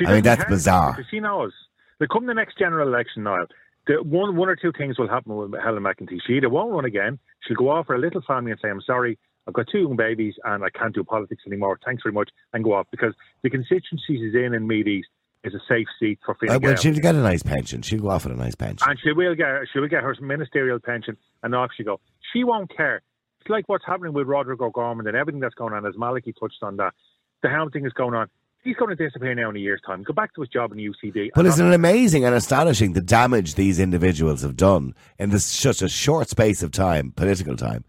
I 0.05 0.13
mean, 0.13 0.23
that's 0.23 0.45
bizarre. 0.45 0.97
She 1.09 1.19
knows. 1.19 1.51
Like, 1.99 2.09
come 2.09 2.25
the 2.25 2.33
next 2.33 2.57
general 2.57 2.87
election, 2.87 3.23
Niall, 3.23 3.47
the 3.87 4.01
one, 4.03 4.35
one 4.35 4.49
or 4.49 4.55
two 4.55 4.71
things 4.71 4.97
will 4.97 5.09
happen 5.09 5.35
with 5.35 5.53
Helen 5.61 5.83
McEntee. 5.83 6.19
She 6.25 6.33
either 6.33 6.49
won't 6.49 6.71
run 6.71 6.85
again, 6.85 7.19
she'll 7.45 7.57
go 7.57 7.69
off 7.69 7.87
her 7.87 7.97
little 7.97 8.21
family 8.21 8.51
and 8.51 8.59
say, 8.61 8.69
I'm 8.69 8.81
sorry, 8.81 9.17
I've 9.49 9.53
got 9.53 9.65
two 9.71 9.79
young 9.79 9.95
babies 9.95 10.35
and 10.45 10.63
I 10.63 10.69
can't 10.69 10.93
do 10.93 11.03
politics 11.03 11.43
anymore. 11.47 11.79
Thanks 11.83 12.03
very 12.03 12.13
much, 12.13 12.29
and 12.53 12.63
go 12.63 12.73
off. 12.73 12.87
Because 12.91 13.13
the 13.41 13.49
constituency 13.49 14.03
she's 14.07 14.35
in 14.35 14.53
in 14.53 14.67
Meath 14.67 14.87
East 14.87 15.09
is 15.43 15.53
a 15.55 15.59
safe 15.67 15.87
seat 15.99 16.19
for 16.25 16.35
Fine 16.35 16.49
Uh, 16.49 16.59
well, 16.61 16.75
she'll 16.75 16.93
get 16.95 17.15
a 17.15 17.21
nice 17.21 17.43
pension. 17.43 17.81
She'll 17.81 18.01
go 18.01 18.09
off 18.09 18.25
with 18.25 18.33
a 18.33 18.37
nice 18.37 18.55
pension. 18.55 18.87
And 18.87 18.99
she 19.03 19.11
will 19.11 19.35
get 19.35 19.47
she 19.73 19.79
will 19.79 19.87
get 19.87 20.03
her 20.03 20.15
ministerial 20.21 20.79
pension, 20.79 21.17
and 21.43 21.55
off 21.55 21.71
she 21.75 21.83
go. 21.83 21.99
She 22.31 22.43
won't 22.43 22.75
care. 22.75 23.01
It's 23.41 23.49
like 23.49 23.67
what's 23.67 23.85
happening 23.85 24.13
with 24.13 24.27
Roderick 24.27 24.61
O'Gorman 24.61 25.07
and 25.07 25.15
everything 25.15 25.39
that's 25.39 25.55
going 25.55 25.73
on. 25.73 25.85
As 25.85 25.95
Malachy 25.97 26.33
touched 26.33 26.61
on 26.61 26.77
that, 26.77 26.93
the 27.41 27.49
hound 27.49 27.71
thing 27.71 27.85
is 27.85 27.93
going 27.93 28.13
on. 28.13 28.27
He's 28.61 28.75
going 28.75 28.95
to 28.95 29.01
disappear 29.01 29.33
now 29.33 29.49
in 29.49 29.55
a 29.55 29.59
year's 29.59 29.81
time. 29.87 30.03
Go 30.03 30.11
back 30.11 30.33
to 30.35 30.41
his 30.41 30.49
job 30.49 30.73
in 30.73 30.77
the 30.77 30.89
UCD. 30.89 31.29
But 31.33 31.45
isn't 31.45 31.65
it 31.65 31.73
amazing 31.73 32.25
and 32.25 32.35
astonishing 32.35 32.91
the 32.91 33.01
damage 33.01 33.55
these 33.55 33.79
individuals 33.79 34.41
have 34.41 34.57
done 34.57 34.93
in 35.17 35.29
this 35.29 35.45
such 35.45 35.81
a 35.81 35.87
short 35.87 36.27
space 36.27 36.61
of 36.61 36.71
time, 36.71 37.13
political 37.15 37.55
time? 37.55 37.85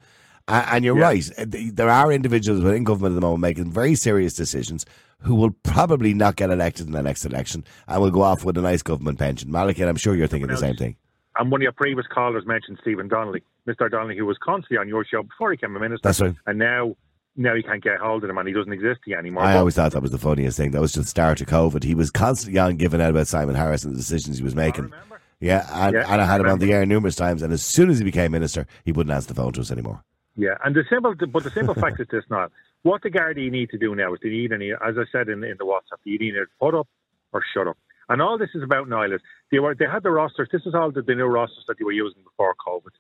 A- 0.50 0.74
And 0.74 0.84
you're 0.84 0.96
Yeah. 0.98 1.02
right. 1.04 1.30
uh, 1.38 1.44
There 1.48 1.88
are 1.88 2.12
individuals 2.12 2.62
within 2.62 2.84
government 2.84 3.12
at 3.12 3.16
the 3.16 3.20
moment 3.26 3.40
making 3.42 3.70
very 3.70 3.94
serious 3.94 4.34
decisions 4.34 4.84
who 5.20 5.34
will 5.34 5.50
probably 5.62 6.14
not 6.14 6.36
get 6.36 6.50
elected 6.50 6.86
in 6.86 6.92
the 6.92 7.02
next 7.02 7.24
election 7.24 7.64
and 7.88 8.00
will 8.00 8.10
go 8.10 8.22
off 8.22 8.44
with 8.44 8.56
a 8.56 8.62
nice 8.62 8.82
government 8.82 9.18
pension. 9.18 9.50
Malachy, 9.50 9.82
I'm 9.84 9.96
sure 9.96 10.14
you're 10.14 10.26
thinking 10.26 10.48
the 10.48 10.56
same 10.56 10.76
thing. 10.76 10.96
And 11.38 11.50
one 11.50 11.60
of 11.60 11.62
your 11.62 11.72
previous 11.72 12.06
callers 12.06 12.44
mentioned 12.46 12.78
Stephen 12.82 13.06
Donnelly, 13.08 13.42
Mr. 13.68 13.90
Donnelly, 13.90 14.16
who 14.16 14.26
was 14.26 14.36
constantly 14.38 14.78
on 14.78 14.88
your 14.88 15.04
show 15.04 15.22
before 15.22 15.50
he 15.52 15.56
became 15.56 15.76
a 15.76 15.80
minister. 15.80 16.00
That's 16.02 16.20
right. 16.20 16.34
And 16.46 16.58
now, 16.58 16.96
now 17.36 17.54
he 17.54 17.62
can't 17.62 17.82
get 17.82 17.98
hold 17.98 18.24
of 18.24 18.30
him, 18.30 18.36
and 18.36 18.48
he 18.48 18.52
doesn't 18.52 18.72
exist 18.72 19.00
here 19.04 19.16
anymore. 19.18 19.44
I 19.44 19.56
always 19.56 19.74
thought 19.76 19.92
that 19.92 20.02
was 20.02 20.10
the 20.10 20.18
funniest 20.18 20.56
thing. 20.56 20.72
That 20.72 20.80
was 20.80 20.92
just 20.92 21.04
the 21.04 21.08
start 21.10 21.40
of 21.40 21.46
COVID. 21.46 21.84
He 21.84 21.94
was 21.94 22.10
constantly 22.10 22.58
on 22.58 22.76
giving 22.76 23.00
out 23.00 23.10
about 23.10 23.28
Simon 23.28 23.54
Harris 23.54 23.84
and 23.84 23.94
the 23.94 23.98
decisions 23.98 24.38
he 24.38 24.44
was 24.44 24.56
making. 24.56 24.92
Yeah, 25.38 25.66
and, 25.72 25.94
Yeah, 25.94 26.04
and 26.12 26.20
I 26.20 26.24
had 26.26 26.40
him 26.40 26.48
on 26.48 26.58
the 26.58 26.72
air 26.72 26.84
numerous 26.84 27.14
times. 27.16 27.42
And 27.42 27.52
as 27.52 27.62
soon 27.62 27.88
as 27.90 27.98
he 27.98 28.04
became 28.04 28.32
minister, 28.32 28.66
he 28.84 28.92
wouldn't 28.92 29.14
answer 29.14 29.28
the 29.28 29.34
phone 29.34 29.52
to 29.52 29.60
us 29.60 29.70
anymore. 29.70 30.02
Yeah, 30.36 30.54
and 30.64 30.74
the 30.74 30.84
simple, 30.88 31.14
but 31.14 31.44
the 31.44 31.50
simple 31.50 31.74
fact 31.74 32.00
is 32.00 32.06
this: 32.10 32.24
now, 32.30 32.48
what 32.82 33.02
the 33.02 33.10
Gardaí 33.10 33.50
need 33.50 33.70
to 33.70 33.78
do 33.78 33.94
now 33.94 34.14
is 34.14 34.20
they 34.22 34.30
need, 34.30 34.52
any, 34.52 34.72
as 34.72 34.96
I 34.96 35.04
said 35.12 35.28
in, 35.28 35.44
in 35.44 35.56
the 35.58 35.64
WhatsApp, 35.64 35.98
you 36.04 36.18
need 36.18 36.32
to 36.32 36.46
put 36.58 36.74
up 36.74 36.88
or 37.32 37.42
shut 37.54 37.66
up. 37.66 37.76
And 38.08 38.20
all 38.20 38.38
this 38.38 38.50
is 38.54 38.62
about 38.62 38.88
Niall 38.88 39.12
is 39.12 39.20
they 39.52 39.58
were 39.58 39.74
they 39.74 39.86
had 39.86 40.02
the 40.02 40.10
rosters. 40.10 40.48
This 40.50 40.62
is 40.66 40.74
all 40.74 40.90
the, 40.90 41.02
the 41.02 41.14
new 41.14 41.26
rosters 41.26 41.64
that 41.68 41.78
they 41.78 41.84
were 41.84 41.92
using 41.92 42.22
before 42.24 42.54
COVID 42.66 42.90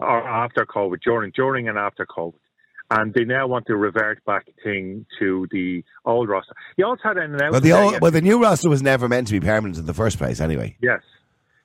or 0.00 0.28
after 0.28 0.66
COVID, 0.66 1.00
during 1.02 1.32
during 1.34 1.68
and 1.68 1.78
after 1.78 2.06
COVID. 2.06 2.34
And 2.90 3.12
they 3.12 3.24
now 3.24 3.46
want 3.46 3.66
to 3.66 3.76
revert 3.76 4.24
back 4.24 4.46
thing 4.64 5.04
to 5.18 5.46
the 5.50 5.84
old 6.06 6.28
roster. 6.30 6.54
You 6.78 6.86
also 6.86 7.02
had 7.04 7.18
an 7.18 7.34
announcement. 7.34 7.52
Well, 7.52 7.60
the 7.60 7.72
old, 7.72 8.00
well, 8.00 8.10
the 8.10 8.22
new 8.22 8.40
roster 8.40 8.70
was 8.70 8.82
never 8.82 9.08
meant 9.08 9.26
to 9.28 9.34
be 9.34 9.40
permanent 9.40 9.78
in 9.78 9.84
the 9.84 9.92
first 9.92 10.16
place, 10.16 10.40
anyway. 10.40 10.74
Yes. 10.80 11.02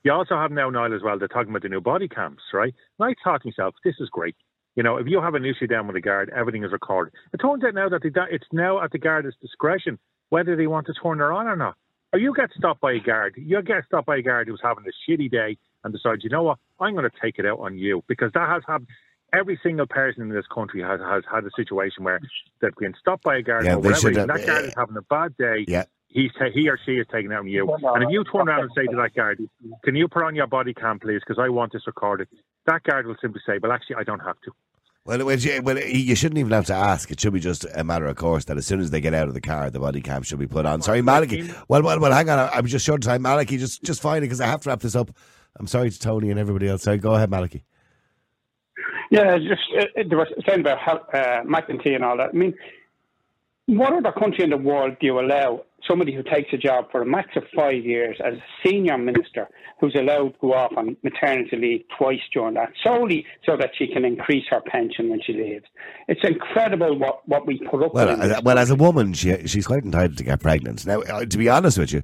You 0.04 0.12
also 0.12 0.36
have 0.36 0.52
now, 0.52 0.70
Niall, 0.70 0.94
as 0.94 1.02
well, 1.02 1.18
they're 1.18 1.30
talking 1.30 1.50
about 1.50 1.62
the 1.62 1.70
new 1.70 1.80
body 1.80 2.10
cams, 2.10 2.42
right? 2.52 2.74
And 3.00 3.10
I 3.10 3.16
thought 3.24 3.42
to 3.44 3.48
myself, 3.48 3.74
this 3.86 3.96
is 4.02 4.10
great. 4.10 4.36
You 4.76 4.84
know, 4.84 4.98
if 4.98 5.08
you 5.08 5.22
have 5.22 5.36
an 5.36 5.46
issue 5.46 5.68
down 5.68 5.88
with 5.88 5.96
a 5.96 6.02
guard, 6.02 6.32
everything 6.36 6.64
is 6.64 6.72
recorded. 6.72 7.14
It 7.34 7.38
turns 7.38 7.64
out 7.64 7.76
now 7.76 7.90
that 7.90 8.02
the, 8.02 8.12
it's 8.32 8.48
now 8.52 8.82
at 8.82 8.92
the 8.92 8.98
guard's 8.98 9.36
discretion 9.42 10.00
whether 10.30 10.56
they 10.56 10.66
want 10.66 10.88
to 10.88 10.94
turn 10.94 11.20
her 11.20 11.32
on 11.32 11.46
or 11.48 11.56
not. 11.56 11.76
Or 12.12 12.20
you 12.20 12.34
get 12.36 12.50
stopped 12.58 12.82
by 12.82 12.94
a 12.94 13.00
guard. 13.00 13.36
You 13.38 13.62
get 13.62 13.86
stopped 13.86 14.08
by 14.08 14.18
a 14.18 14.22
guard 14.24 14.48
who's 14.48 14.62
having 14.64 14.84
a 14.88 15.12
shitty 15.12 15.30
day 15.30 15.58
and 15.84 15.94
decides, 15.94 16.24
you 16.24 16.30
know 16.32 16.42
what, 16.44 16.58
I'm 16.80 16.94
going 16.96 17.10
to 17.10 17.16
take 17.22 17.38
it 17.38 17.46
out 17.46 17.60
on 17.60 17.78
you 17.78 18.04
because 18.08 18.32
that 18.34 18.50
has 18.50 18.64
happened. 18.68 18.88
Every 19.32 19.60
single 19.64 19.88
person 19.88 20.22
in 20.24 20.30
this 20.30 20.46
country 20.48 20.82
has, 20.82 21.00
has 21.02 21.24
had 21.32 21.44
a 21.44 21.50
situation 21.56 22.04
where 22.04 22.20
they've 22.62 22.76
been 22.80 22.94
stopped 23.00 23.24
by 23.24 23.38
a 23.38 23.42
guard 23.42 23.66
Yeah, 23.66 23.76
for 23.76 23.82
they 23.82 23.88
whatever 23.90 24.00
should 24.02 24.08
reason. 24.10 24.30
have- 24.30 24.38
That 24.40 24.48
guard 24.48 24.66
is 24.66 24.74
having 24.78 24.98
a 24.98 25.02
bad 25.04 25.38
day. 25.38 25.66
Yeah. 25.68 25.84
He's 26.08 26.32
ta- 26.38 26.52
he 26.54 26.70
or 26.70 26.78
she 26.86 26.94
is 26.98 27.08
taking 27.12 27.32
it 27.32 27.34
out 27.34 27.40
on 27.42 27.48
you. 27.48 27.72
And 27.74 28.04
if 28.04 28.10
you 28.12 28.24
turn 28.24 28.48
around 28.48 28.62
and 28.62 28.72
say 28.76 28.86
to 28.86 28.96
that 28.98 29.16
guard, 29.16 29.40
can 29.84 29.96
you 29.96 30.08
put 30.08 30.22
on 30.24 30.36
your 30.36 30.46
body 30.46 30.74
cam, 30.76 31.00
please, 31.00 31.22
because 31.28 31.40
I 31.44 31.50
want 31.50 31.74
this 31.74 31.88
recorded, 31.88 32.28
that 32.66 32.84
guard 32.84 33.08
will 33.08 33.16
simply 33.22 33.42
say, 33.46 33.60
well, 33.62 33.72
actually, 33.72 33.98
I 33.98 34.04
don't 34.04 34.20
have 34.20 34.40
to. 34.46 34.52
Well, 35.06 35.26
well, 35.26 35.38
you, 35.38 35.62
well, 35.62 35.78
you 35.78 36.16
shouldn't 36.16 36.38
even 36.38 36.54
have 36.54 36.66
to 36.68 36.74
ask. 36.74 37.12
It 37.12 37.20
should 37.20 37.34
be 37.34 37.42
just 37.42 37.66
a 37.76 37.84
matter 37.84 38.06
of 38.06 38.16
course 38.16 38.46
that 38.46 38.58
as 38.58 38.66
soon 38.66 38.80
as 38.80 38.90
they 38.90 39.02
get 39.02 39.14
out 39.14 39.28
of 39.28 39.34
the 39.34 39.42
car, 39.42 39.70
the 39.70 39.80
body 39.80 40.00
cam 40.00 40.24
should 40.24 40.40
be 40.40 40.48
put 40.48 40.66
on. 40.66 40.82
Sorry, 40.82 41.02
Malachy. 41.02 41.54
Well, 41.68 41.84
well, 41.84 42.00
well 42.00 42.14
hang 42.14 42.30
on. 42.30 42.40
I- 42.40 42.50
I'm 42.50 42.66
just 42.66 42.86
short 42.86 43.04
of 43.04 43.08
time. 43.10 43.22
Malachy, 43.22 43.58
just 43.58 43.84
just 43.84 44.02
fine 44.02 44.22
because 44.22 44.40
I 44.40 44.46
have 44.46 44.62
to 44.62 44.70
wrap 44.70 44.80
this 44.80 44.96
up. 44.96 45.12
I'm 45.58 45.68
sorry 45.68 45.92
to 45.92 46.00
Tony 46.00 46.30
and 46.30 46.40
everybody 46.40 46.70
else. 46.70 46.84
Sorry, 46.84 46.98
go 46.98 47.16
ahead, 47.16 47.30
Malachy. 47.30 47.64
Yeah, 49.12 49.38
just 49.38 49.62
uh, 49.78 50.04
there 50.08 50.18
was 50.18 50.28
saying 50.48 50.62
about 50.62 50.80
how, 50.80 50.96
uh, 51.14 51.44
McEntee 51.44 51.94
and 51.96 52.04
all 52.04 52.18
that. 52.18 52.30
I 52.30 52.38
mean, 52.38 52.56
what 53.66 53.94
other 53.94 54.12
country 54.14 54.46
in 54.46 54.50
the 54.52 54.58
world 54.58 54.96
do 55.00 55.06
you 55.06 55.20
allow 55.20 55.66
somebody 55.88 56.14
who 56.14 56.24
takes 56.24 56.54
a 56.54 56.58
job 56.58 56.92
for 56.92 57.02
a 57.02 57.06
max 57.06 57.30
of 57.36 57.44
five 57.56 57.84
years 57.86 58.18
as 58.26 58.36
a 58.36 58.44
senior 58.68 58.98
minister 58.98 59.50
who's 59.80 59.96
allowed 59.96 60.30
to 60.30 60.40
go 60.40 60.54
off 60.54 60.72
on 60.78 60.96
maternity 61.04 61.58
leave 61.58 61.84
twice 61.98 62.20
during 62.34 62.54
that, 62.54 62.72
solely 62.84 63.26
so 63.46 63.58
that 63.58 63.72
she 63.78 63.88
can 63.88 64.06
increase 64.06 64.46
her 64.50 64.62
pension 64.62 65.10
when 65.10 65.22
she 65.26 65.34
leaves? 65.34 65.66
It's 66.08 66.22
incredible 66.24 66.98
what, 66.98 67.28
what 67.28 67.46
we 67.46 67.60
put 67.60 67.84
up 67.84 67.94
Well, 67.94 68.18
with. 68.18 68.32
uh, 68.32 68.42
well, 68.44 68.58
as 68.58 68.70
a 68.70 68.76
woman, 68.76 69.14
she 69.14 69.46
she's 69.48 69.68
quite 69.68 69.84
entitled 69.84 70.18
to 70.18 70.24
get 70.24 70.40
pregnant. 70.42 70.86
Now, 70.86 71.02
uh, 71.02 71.26
to 71.26 71.38
be 71.38 71.50
honest 71.50 71.78
with 71.78 71.92
you, 71.92 72.04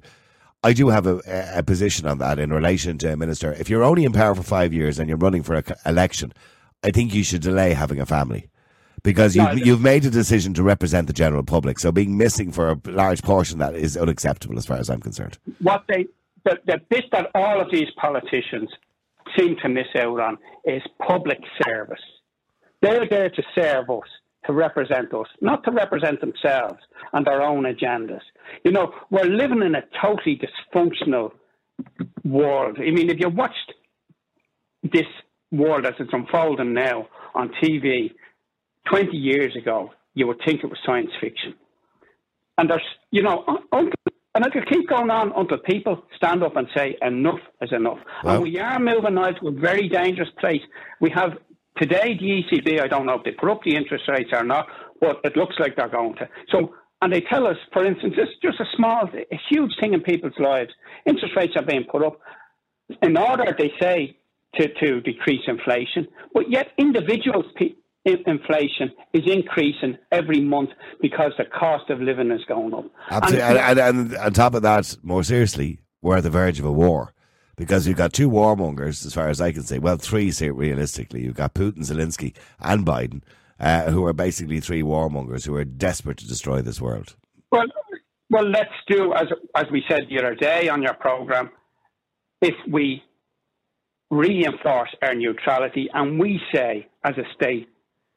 I 0.62 0.74
do 0.74 0.88
have 0.90 1.06
a, 1.06 1.20
a 1.56 1.62
position 1.62 2.06
on 2.06 2.18
that 2.18 2.38
in 2.38 2.52
relation 2.52 2.98
to 2.98 3.12
a 3.14 3.16
minister. 3.16 3.52
If 3.54 3.70
you're 3.70 3.82
only 3.82 4.04
in 4.04 4.12
power 4.12 4.34
for 4.34 4.42
five 4.42 4.74
years 4.74 4.98
and 4.98 5.08
you're 5.08 5.16
running 5.16 5.42
for 5.42 5.54
an 5.54 5.64
election, 5.86 6.34
I 6.84 6.90
think 6.90 7.14
you 7.14 7.24
should 7.24 7.40
delay 7.40 7.72
having 7.72 7.98
a 7.98 8.04
family. 8.04 8.49
Because 9.02 9.34
you've, 9.34 9.58
you've 9.58 9.80
made 9.80 10.04
a 10.04 10.10
decision 10.10 10.54
to 10.54 10.62
represent 10.62 11.06
the 11.06 11.12
general 11.12 11.42
public. 11.42 11.78
So 11.78 11.90
being 11.90 12.18
missing 12.18 12.52
for 12.52 12.70
a 12.70 12.80
large 12.86 13.22
portion 13.22 13.60
of 13.60 13.72
that 13.72 13.80
is 13.80 13.96
unacceptable 13.96 14.58
as 14.58 14.66
far 14.66 14.78
as 14.78 14.90
I'm 14.90 15.00
concerned. 15.00 15.38
what 15.60 15.84
they 15.88 16.06
the, 16.44 16.58
the 16.66 16.80
bit 16.88 17.04
that 17.12 17.30
all 17.34 17.60
of 17.60 17.70
these 17.70 17.88
politicians 17.96 18.70
seem 19.38 19.56
to 19.62 19.68
miss 19.68 19.86
out 19.96 20.20
on 20.20 20.38
is 20.64 20.82
public 21.06 21.38
service. 21.64 22.00
They're 22.82 23.08
there 23.08 23.30
to 23.30 23.42
serve 23.54 23.90
us, 23.90 24.08
to 24.46 24.52
represent 24.52 25.12
us, 25.12 25.26
not 25.40 25.64
to 25.64 25.70
represent 25.70 26.20
themselves 26.20 26.78
and 27.12 27.26
their 27.26 27.42
own 27.42 27.64
agendas. 27.64 28.22
You 28.64 28.72
know, 28.72 28.94
we're 29.10 29.24
living 29.24 29.62
in 29.62 29.74
a 29.74 29.82
totally 30.02 30.40
dysfunctional 30.40 31.32
world. 32.24 32.78
I 32.78 32.90
mean, 32.90 33.10
if 33.10 33.20
you 33.20 33.28
watched 33.28 33.74
this 34.82 35.06
world 35.52 35.84
as 35.84 35.94
it's 35.98 36.12
unfolding 36.12 36.72
now 36.72 37.08
on 37.34 37.50
TV 37.62 38.12
20 38.90 39.16
years 39.16 39.56
ago, 39.56 39.90
you 40.14 40.26
would 40.26 40.40
think 40.44 40.62
it 40.62 40.66
was 40.66 40.78
science 40.84 41.10
fiction. 41.20 41.54
And 42.58 42.68
there's, 42.68 42.82
you 43.10 43.22
know, 43.22 43.44
and 43.72 44.46
it'll 44.46 44.64
keep 44.70 44.88
going 44.88 45.10
on 45.10 45.32
until 45.36 45.58
people 45.58 46.02
stand 46.16 46.42
up 46.42 46.56
and 46.56 46.68
say 46.76 46.96
enough 47.02 47.40
is 47.62 47.72
enough. 47.72 47.98
And 48.34 48.42
we 48.42 48.58
are 48.58 48.78
moving 48.78 49.14
now 49.14 49.30
to 49.30 49.48
a 49.48 49.52
very 49.52 49.88
dangerous 49.88 50.28
place. 50.38 50.60
We 51.00 51.10
have 51.10 51.30
today 51.80 52.18
the 52.18 52.42
ECB. 52.42 52.80
I 52.82 52.88
don't 52.88 53.06
know 53.06 53.14
if 53.14 53.24
they 53.24 53.32
put 53.32 53.50
up 53.50 53.62
the 53.64 53.76
interest 53.76 54.04
rates 54.08 54.30
or 54.32 54.44
not, 54.44 54.66
but 55.00 55.20
it 55.24 55.36
looks 55.36 55.56
like 55.58 55.76
they're 55.76 55.88
going 55.88 56.14
to. 56.16 56.28
So, 56.50 56.74
and 57.02 57.12
they 57.12 57.22
tell 57.22 57.46
us, 57.46 57.56
for 57.72 57.84
instance, 57.84 58.14
it's 58.18 58.32
just 58.42 58.60
a 58.60 58.76
small, 58.76 59.08
a 59.14 59.40
huge 59.50 59.72
thing 59.80 59.94
in 59.94 60.02
people's 60.02 60.38
lives. 60.38 60.70
Interest 61.06 61.34
rates 61.34 61.54
are 61.56 61.64
being 61.64 61.84
put 61.90 62.04
up 62.04 62.20
in 63.02 63.16
order, 63.16 63.54
they 63.56 63.72
say, 63.80 64.16
to, 64.56 64.68
to 64.74 65.00
decrease 65.00 65.42
inflation, 65.46 66.08
but 66.34 66.50
yet 66.50 66.72
individuals' 66.76 67.46
pe- 67.56 67.74
inflation 68.04 68.90
is 69.12 69.22
increasing 69.26 69.98
every 70.10 70.40
month 70.40 70.70
because 71.00 71.32
the 71.38 71.44
cost 71.44 71.90
of 71.90 72.00
living 72.00 72.30
is 72.30 72.40
going 72.48 72.72
up. 72.74 72.86
Absolutely. 73.10 73.42
And- 73.42 73.58
And, 73.58 73.78
and, 73.78 73.98
and 74.12 74.16
on 74.16 74.32
top 74.32 74.54
of 74.54 74.62
that, 74.62 74.96
more 75.02 75.22
seriously, 75.22 75.80
we're 76.02 76.16
at 76.18 76.22
the 76.22 76.30
verge 76.30 76.58
of 76.58 76.64
a 76.64 76.72
war 76.72 77.12
because 77.56 77.86
you've 77.86 77.98
got 77.98 78.12
two 78.12 78.30
warmongers, 78.30 79.04
as 79.04 79.12
far 79.14 79.28
as 79.28 79.40
I 79.40 79.52
can 79.52 79.62
say. 79.62 79.78
Well, 79.78 79.96
three, 79.96 80.30
say 80.30 80.50
realistically. 80.50 81.22
You've 81.22 81.34
got 81.36 81.54
Putin, 81.54 81.80
Zelensky, 81.80 82.34
and 82.58 82.86
Biden, 82.86 83.22
uh, 83.58 83.90
who 83.90 84.04
are 84.06 84.14
basically 84.14 84.60
three 84.60 84.82
warmongers 84.82 85.44
who 85.44 85.54
are 85.56 85.64
desperate 85.64 86.16
to 86.18 86.26
destroy 86.26 86.62
this 86.62 86.80
world. 86.80 87.16
Well, 87.52 87.66
well, 88.30 88.48
let's 88.48 88.70
do 88.88 89.12
as 89.12 89.26
as 89.54 89.66
we 89.70 89.82
said 89.90 90.02
the 90.08 90.18
other 90.18 90.34
day 90.36 90.68
on 90.68 90.82
your 90.82 90.94
program. 90.94 91.50
If 92.40 92.54
we 92.66 93.02
reinforce 94.10 94.88
our 95.02 95.14
neutrality 95.14 95.88
and 95.92 96.18
we 96.18 96.40
say, 96.54 96.88
as 97.04 97.14
a 97.18 97.24
state, 97.34 97.68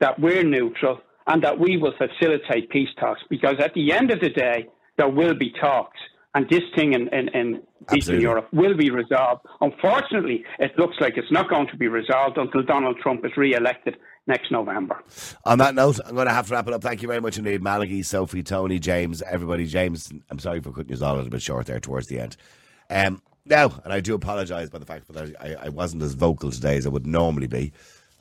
that 0.03 0.19
we're 0.19 0.43
neutral 0.43 0.97
and 1.27 1.41
that 1.45 1.55
we 1.57 1.77
will 1.77 1.93
facilitate 2.05 2.69
peace 2.69 2.93
talks, 2.99 3.21
because 3.29 3.57
at 3.59 3.73
the 3.73 3.93
end 3.93 4.11
of 4.11 4.19
the 4.19 4.29
day, 4.29 4.67
there 4.97 5.07
will 5.19 5.33
be 5.33 5.49
talks, 5.67 5.99
and 6.35 6.49
this 6.49 6.65
thing 6.75 6.89
in, 6.93 7.07
in, 7.17 7.29
in 7.29 7.47
Eastern 7.95 8.19
Europe 8.19 8.47
will 8.51 8.75
be 8.75 8.89
resolved. 8.89 9.41
Unfortunately, 9.61 10.43
it 10.59 10.71
looks 10.77 10.97
like 10.99 11.13
it's 11.15 11.31
not 11.31 11.49
going 11.49 11.67
to 11.67 11.77
be 11.77 11.87
resolved 11.87 12.37
until 12.37 12.63
Donald 12.63 12.97
Trump 13.01 13.23
is 13.25 13.31
re-elected 13.37 13.95
next 14.27 14.51
November. 14.51 15.01
On 15.45 15.57
that 15.59 15.73
note, 15.73 15.99
I'm 16.05 16.15
going 16.15 16.27
to 16.27 16.33
have 16.33 16.47
to 16.47 16.53
wrap 16.53 16.67
it 16.67 16.73
up. 16.73 16.81
Thank 16.81 17.01
you 17.01 17.07
very 17.07 17.21
much 17.21 17.37
indeed, 17.37 17.61
Malachy, 17.61 18.03
Sophie, 18.03 18.43
Tony, 18.43 18.79
James, 18.79 19.21
everybody. 19.21 19.65
James, 19.65 20.11
I'm 20.29 20.39
sorry 20.39 20.59
for 20.59 20.71
cutting 20.73 20.95
you 20.95 21.05
all 21.05 21.15
a 21.15 21.17
little 21.17 21.29
bit 21.29 21.41
short 21.41 21.65
there 21.67 21.79
towards 21.79 22.07
the 22.07 22.19
end. 22.19 22.35
Um, 22.89 23.21
now, 23.45 23.81
and 23.85 23.93
I 23.93 24.01
do 24.01 24.13
apologise 24.15 24.69
by 24.69 24.79
the 24.79 24.85
fact 24.85 25.07
that 25.07 25.35
I, 25.39 25.67
I 25.67 25.69
wasn't 25.69 26.03
as 26.03 26.13
vocal 26.13 26.51
today 26.51 26.75
as 26.75 26.85
I 26.85 26.89
would 26.89 27.07
normally 27.07 27.47
be, 27.47 27.71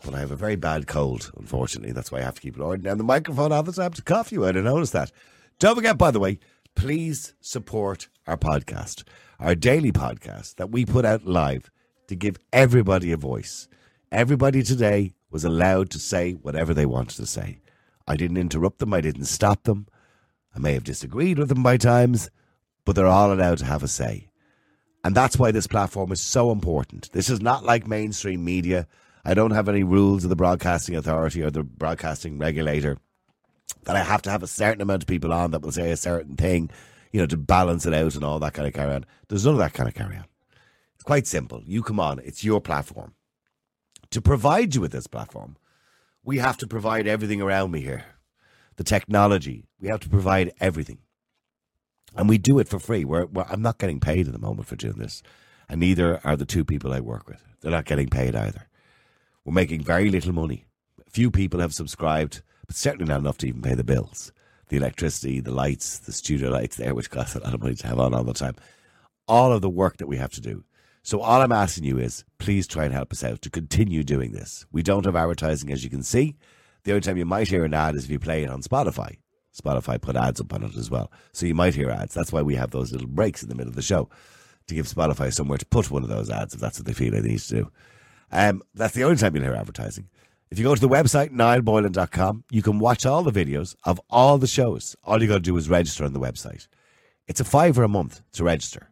but 0.05 0.15
I 0.15 0.21
have 0.21 0.31
a 0.31 0.37
very 0.37 0.57
bad 0.57 0.87
cold, 0.87 1.31
unfortunately. 1.37 1.93
That's 1.93 2.11
why 2.11 2.19
I 2.19 2.23
have 2.23 2.35
to 2.37 2.41
keep 2.41 2.59
ordered. 2.59 2.87
And 2.87 2.99
the 2.99 3.05
microphone 3.05 3.53
off, 3.53 3.69
so 3.73 3.83
I 3.83 3.85
have 3.85 3.95
to 3.95 4.03
cough 4.03 4.33
you 4.33 4.45
out. 4.47 4.57
I 4.57 4.61
noticed 4.61 4.93
that. 4.93 5.13
Don't 5.59 5.75
forget, 5.75 5.99
by 5.99 6.11
the 6.11 6.21
way, 6.21 6.39
please 6.75 7.35
support 7.41 8.09
our 8.27 8.37
podcast, 8.37 9.05
our 9.39 9.55
daily 9.55 9.93
podcast 9.93 10.57
that 10.57 10.71
we 10.71 10.85
put 10.85 11.05
out 11.05 11.27
live 11.27 11.71
to 12.09 12.17
give 12.17 12.37
everybody 12.53 13.13
a 13.13 13.17
voice. 13.17 13.69
Everybody 14.11 14.63
today 14.63 15.15
was 15.31 15.45
allowed 15.45 15.91
to 15.91 15.99
say 15.99 16.33
whatever 16.33 16.75
they 16.75 16.87
wanted 16.87 17.17
to 17.17 17.27
say. 17.27 17.61
I 18.07 18.17
didn't 18.17 18.37
interrupt 18.37 18.79
them, 18.79 18.93
I 18.93 19.01
didn't 19.01 19.27
stop 19.27 19.65
them. 19.65 19.87
I 20.55 20.59
may 20.59 20.75
have 20.75 20.85
disagreed 20.85 21.39
with 21.39 21.49
them 21.49 21.63
by 21.63 21.77
times, 21.77 22.31
but 22.85 22.95
they're 22.97 23.07
all 23.07 23.33
allowed 23.33 23.59
to 23.59 23.65
have 23.65 23.83
a 23.83 23.89
say. 23.89 24.29
And 25.05 25.15
that's 25.15 25.39
why 25.39 25.51
this 25.51 25.67
platform 25.67 26.13
is 26.13 26.21
so 26.21 26.53
important. 26.53 27.11
This 27.13 27.31
is 27.31 27.41
not 27.41 27.65
like 27.65 27.87
mainstream 27.87 28.45
media. 28.45 28.87
I 29.25 29.35
don't 29.35 29.53
have 29.53 29.69
any 29.69 29.85
rules 29.85 30.25
of 30.25 30.31
the 30.31 30.37
Broadcasting 30.37 30.97
Authority 30.97 31.43
or 31.43 31.51
the 31.51 31.63
Broadcasting 31.63 32.39
Regulator 32.39 32.99
that 33.85 33.97
I 33.97 34.03
have 34.03 34.23
to 34.23 34.31
have 34.31 34.43
a 34.43 34.49
certain 34.49 34.83
amount 34.83 35.03
of 35.03 35.07
people 35.07 35.33
on 35.33 35.53
that 35.53 35.63
will 35.63 35.73
say 35.73 35.91
a 35.91 35.97
certain 35.97 36.37
thing, 36.37 36.71
you 37.13 37.21
know, 37.21 37.27
to 37.27 37.37
balance 37.37 37.87
it 37.87 37.95
out 37.95 38.15
and 38.15 38.25
all 38.25 38.39
that 38.41 38.55
kind 38.55 38.67
of 38.67 38.75
carry 38.75 38.95
on. 38.95 39.05
There's 39.29 39.45
none 39.45 39.55
of 39.55 39.61
that 39.61 39.75
kind 39.75 39.89
of 39.89 39.95
carry 39.95 40.17
on. 40.17 40.25
It's 40.95 41.05
quite 41.05 41.27
simple. 41.27 41.63
You 41.65 41.83
come 41.83 42.01
on, 42.01 42.19
it's 42.21 42.45
your 42.45 42.61
platform. 42.61 43.15
To 44.11 44.21
provide 44.21 44.75
you 44.75 44.81
with 44.81 44.93
this 44.93 45.07
platform, 45.07 45.57
we 46.25 46.39
have 46.39 46.57
to 46.59 46.67
provide 46.67 47.07
everything 47.07 47.41
around 47.41 47.71
me 47.71 47.81
here. 47.81 48.05
The 48.77 48.85
technology, 48.85 49.65
we 49.81 49.89
have 49.89 50.01
to 50.01 50.09
provide 50.09 50.53
everything. 50.61 50.99
And 52.15 52.29
we 52.29 52.39
do 52.39 52.59
it 52.59 52.69
for 52.69 52.79
free. 52.79 53.05
We're, 53.05 53.27
we're, 53.27 53.47
I'm 53.49 53.63
not 53.63 53.79
getting 53.79 54.01
paid 54.01 54.27
at 54.27 54.33
the 54.33 54.39
moment 54.39 54.69
for 54.69 54.77
doing 54.77 54.99
this. 54.99 55.23
And 55.69 55.81
neither 55.81 56.21
are 56.25 56.37
the 56.37 56.45
two 56.45 56.65
people 56.65 56.93
I 56.93 57.01
work 57.01 57.29
with. 57.29 57.43
They're 57.61 57.71
not 57.71 57.87
getting 57.87 58.09
paid 58.09 58.37
either. 58.37 58.69
We're 59.45 59.53
making 59.53 59.83
very 59.83 60.09
little 60.09 60.33
money. 60.33 60.67
Few 61.09 61.31
people 61.31 61.61
have 61.61 61.75
subscribed, 61.75 62.43
but 62.67 62.77
certainly 62.77 63.07
not 63.07 63.21
enough 63.21 63.39
to 63.39 63.49
even 63.49 63.61
pay 63.63 63.75
the 63.75 63.85
bills. 63.85 64.33
The 64.69 64.77
electricity, 64.77 65.41
the 65.41 65.51
lights, 65.51 65.99
the 65.99 66.13
studio 66.13 66.51
lights 66.51 66.77
there, 66.77 66.95
which 66.95 67.11
cost 67.11 67.35
a 67.35 67.41
lot 67.41 67.53
of 67.53 67.61
money 67.61 67.75
to 67.75 67.87
have 67.89 67.99
on 67.99 68.15
all 68.15 68.25
the 68.25 68.33
time. 68.33 68.55
All 69.27 69.53
of 69.53 69.61
the 69.61 69.69
work 69.69 69.97
that 69.99 70.07
we 70.07 70.17
have 70.17 70.33
to 70.33 70.41
do. 70.41 70.65
So 71.03 71.21
all 71.21 71.41
I'm 71.41 71.53
asking 71.53 71.85
you 71.85 71.99
is 71.99 72.25
please 72.39 72.69
try 72.69 72.85
and 72.85 72.95
help 72.95 73.13
us 73.13 73.25
out 73.25 73.43
to 73.43 73.51
continue 73.51 74.05
doing 74.05 74.33
this. 74.33 74.65
We 74.71 74.85
don't 74.85 75.05
have 75.05 75.17
advertising 75.17 75.73
as 75.73 75.83
you 75.83 75.91
can 75.91 76.05
see. 76.05 76.37
The 76.85 76.93
only 76.93 77.01
time 77.01 77.17
you 77.17 77.27
might 77.27 77.49
hear 77.49 77.65
an 77.65 77.75
ad 77.75 77.97
is 77.97 78.05
if 78.05 78.11
you 78.11 78.21
play 78.21 78.45
it 78.45 78.51
on 78.51 78.63
Spotify. 78.63 79.19
Spotify 79.53 80.01
put 80.01 80.17
ads 80.17 80.41
up 80.41 80.55
on 80.55 80.63
it 80.63 80.77
as 80.77 80.91
well. 80.91 81.11
So 81.33 81.47
you 81.47 81.55
might 81.55 81.75
hear 81.75 81.91
ads. 81.91 82.15
That's 82.15 82.33
why 82.33 82.43
we 82.43 82.55
have 82.55 82.71
those 82.71 82.93
little 82.93 83.09
breaks 83.09 83.43
in 83.43 83.49
the 83.49 83.57
middle 83.57 83.71
of 83.71 83.77
the 83.77 83.83
show 83.83 84.09
to 84.69 84.75
give 84.75 84.87
Spotify 84.87 85.33
somewhere 85.33 85.59
to 85.59 85.67
put 85.67 85.91
one 85.91 86.05
of 86.05 86.09
those 86.09 86.31
ads 86.31 86.55
if 86.55 86.61
that's 86.61 86.79
what 86.79 86.87
they 86.87 86.93
feel 86.93 87.13
they 87.13 87.21
need 87.21 87.41
to 87.41 87.55
do. 87.55 87.73
Um, 88.33 88.63
that's 88.75 88.95
the 88.95 89.05
only 89.05 89.17
time 89.17 89.35
you'll 89.35 89.45
hear 89.45 89.55
advertising. 89.55 90.09
If 90.51 90.59
you 90.59 90.65
go 90.65 90.75
to 90.75 90.81
the 90.81 90.89
website, 90.89 91.31
niallboylan.com, 91.31 92.45
you 92.51 92.63
can 92.63 92.79
watch 92.79 93.07
all 93.07 93.23
the 93.23 93.31
videos 93.31 93.75
of 93.85 94.01
all 94.11 94.39
the 94.39 94.47
shows. 94.47 94.97
All 95.05 95.23
you 95.23 95.29
got 95.29 95.35
to 95.35 95.41
do 95.41 95.57
is 95.57 95.69
register 95.69 96.05
on 96.05 96.13
the 96.13 96.21
website. 96.21 96.67
It's 97.27 97.41
a 97.41 97.45
fiver 97.45 97.83
a 97.83 97.89
month 97.89 98.23
to 98.33 98.45
register. 98.45 98.89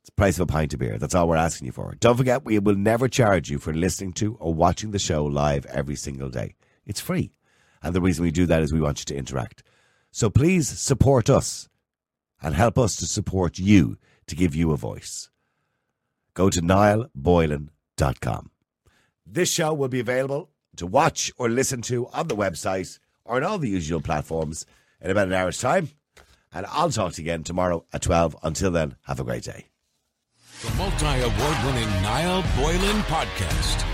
It's 0.00 0.10
the 0.10 0.14
price 0.14 0.36
of 0.36 0.42
a 0.42 0.46
pint 0.46 0.74
of 0.74 0.80
beer. 0.80 0.98
That's 0.98 1.14
all 1.14 1.28
we're 1.28 1.36
asking 1.36 1.66
you 1.66 1.72
for. 1.72 1.96
Don't 1.98 2.16
forget, 2.16 2.44
we 2.44 2.58
will 2.58 2.76
never 2.76 3.08
charge 3.08 3.50
you 3.50 3.58
for 3.58 3.72
listening 3.72 4.12
to 4.14 4.36
or 4.38 4.52
watching 4.52 4.90
the 4.90 4.98
show 4.98 5.24
live 5.24 5.64
every 5.66 5.96
single 5.96 6.28
day. 6.28 6.54
It's 6.86 7.00
free. 7.00 7.32
And 7.82 7.94
the 7.94 8.00
reason 8.00 8.22
we 8.22 8.30
do 8.30 8.46
that 8.46 8.62
is 8.62 8.72
we 8.72 8.80
want 8.80 9.00
you 9.00 9.06
to 9.06 9.16
interact. 9.16 9.62
So 10.10 10.30
please 10.30 10.68
support 10.68 11.28
us 11.28 11.68
and 12.42 12.54
help 12.54 12.78
us 12.78 12.96
to 12.96 13.06
support 13.06 13.58
you 13.58 13.96
to 14.26 14.36
give 14.36 14.54
you 14.54 14.72
a 14.72 14.76
voice. 14.76 15.30
Go 16.34 16.50
to 16.50 16.60
niallboylan.com. 16.60 17.73
This 19.26 19.50
show 19.50 19.72
will 19.72 19.88
be 19.88 20.00
available 20.00 20.50
to 20.76 20.86
watch 20.86 21.32
or 21.36 21.48
listen 21.48 21.82
to 21.82 22.08
on 22.08 22.28
the 22.28 22.36
website 22.36 22.98
or 23.24 23.36
on 23.36 23.44
all 23.44 23.58
the 23.58 23.68
usual 23.68 24.00
platforms 24.00 24.66
in 25.00 25.10
about 25.10 25.28
an 25.28 25.34
hour's 25.34 25.58
time. 25.58 25.90
And 26.52 26.66
I'll 26.66 26.90
talk 26.90 27.14
to 27.14 27.22
you 27.22 27.26
again 27.26 27.42
tomorrow 27.42 27.84
at 27.92 28.02
12. 28.02 28.36
Until 28.42 28.70
then, 28.70 28.96
have 29.06 29.20
a 29.20 29.24
great 29.24 29.44
day. 29.44 29.66
The 30.62 30.74
multi 30.76 31.06
award 31.06 31.64
winning 31.64 31.90
Niall 32.02 32.44
Boylan 32.56 33.02
podcast. 33.02 33.93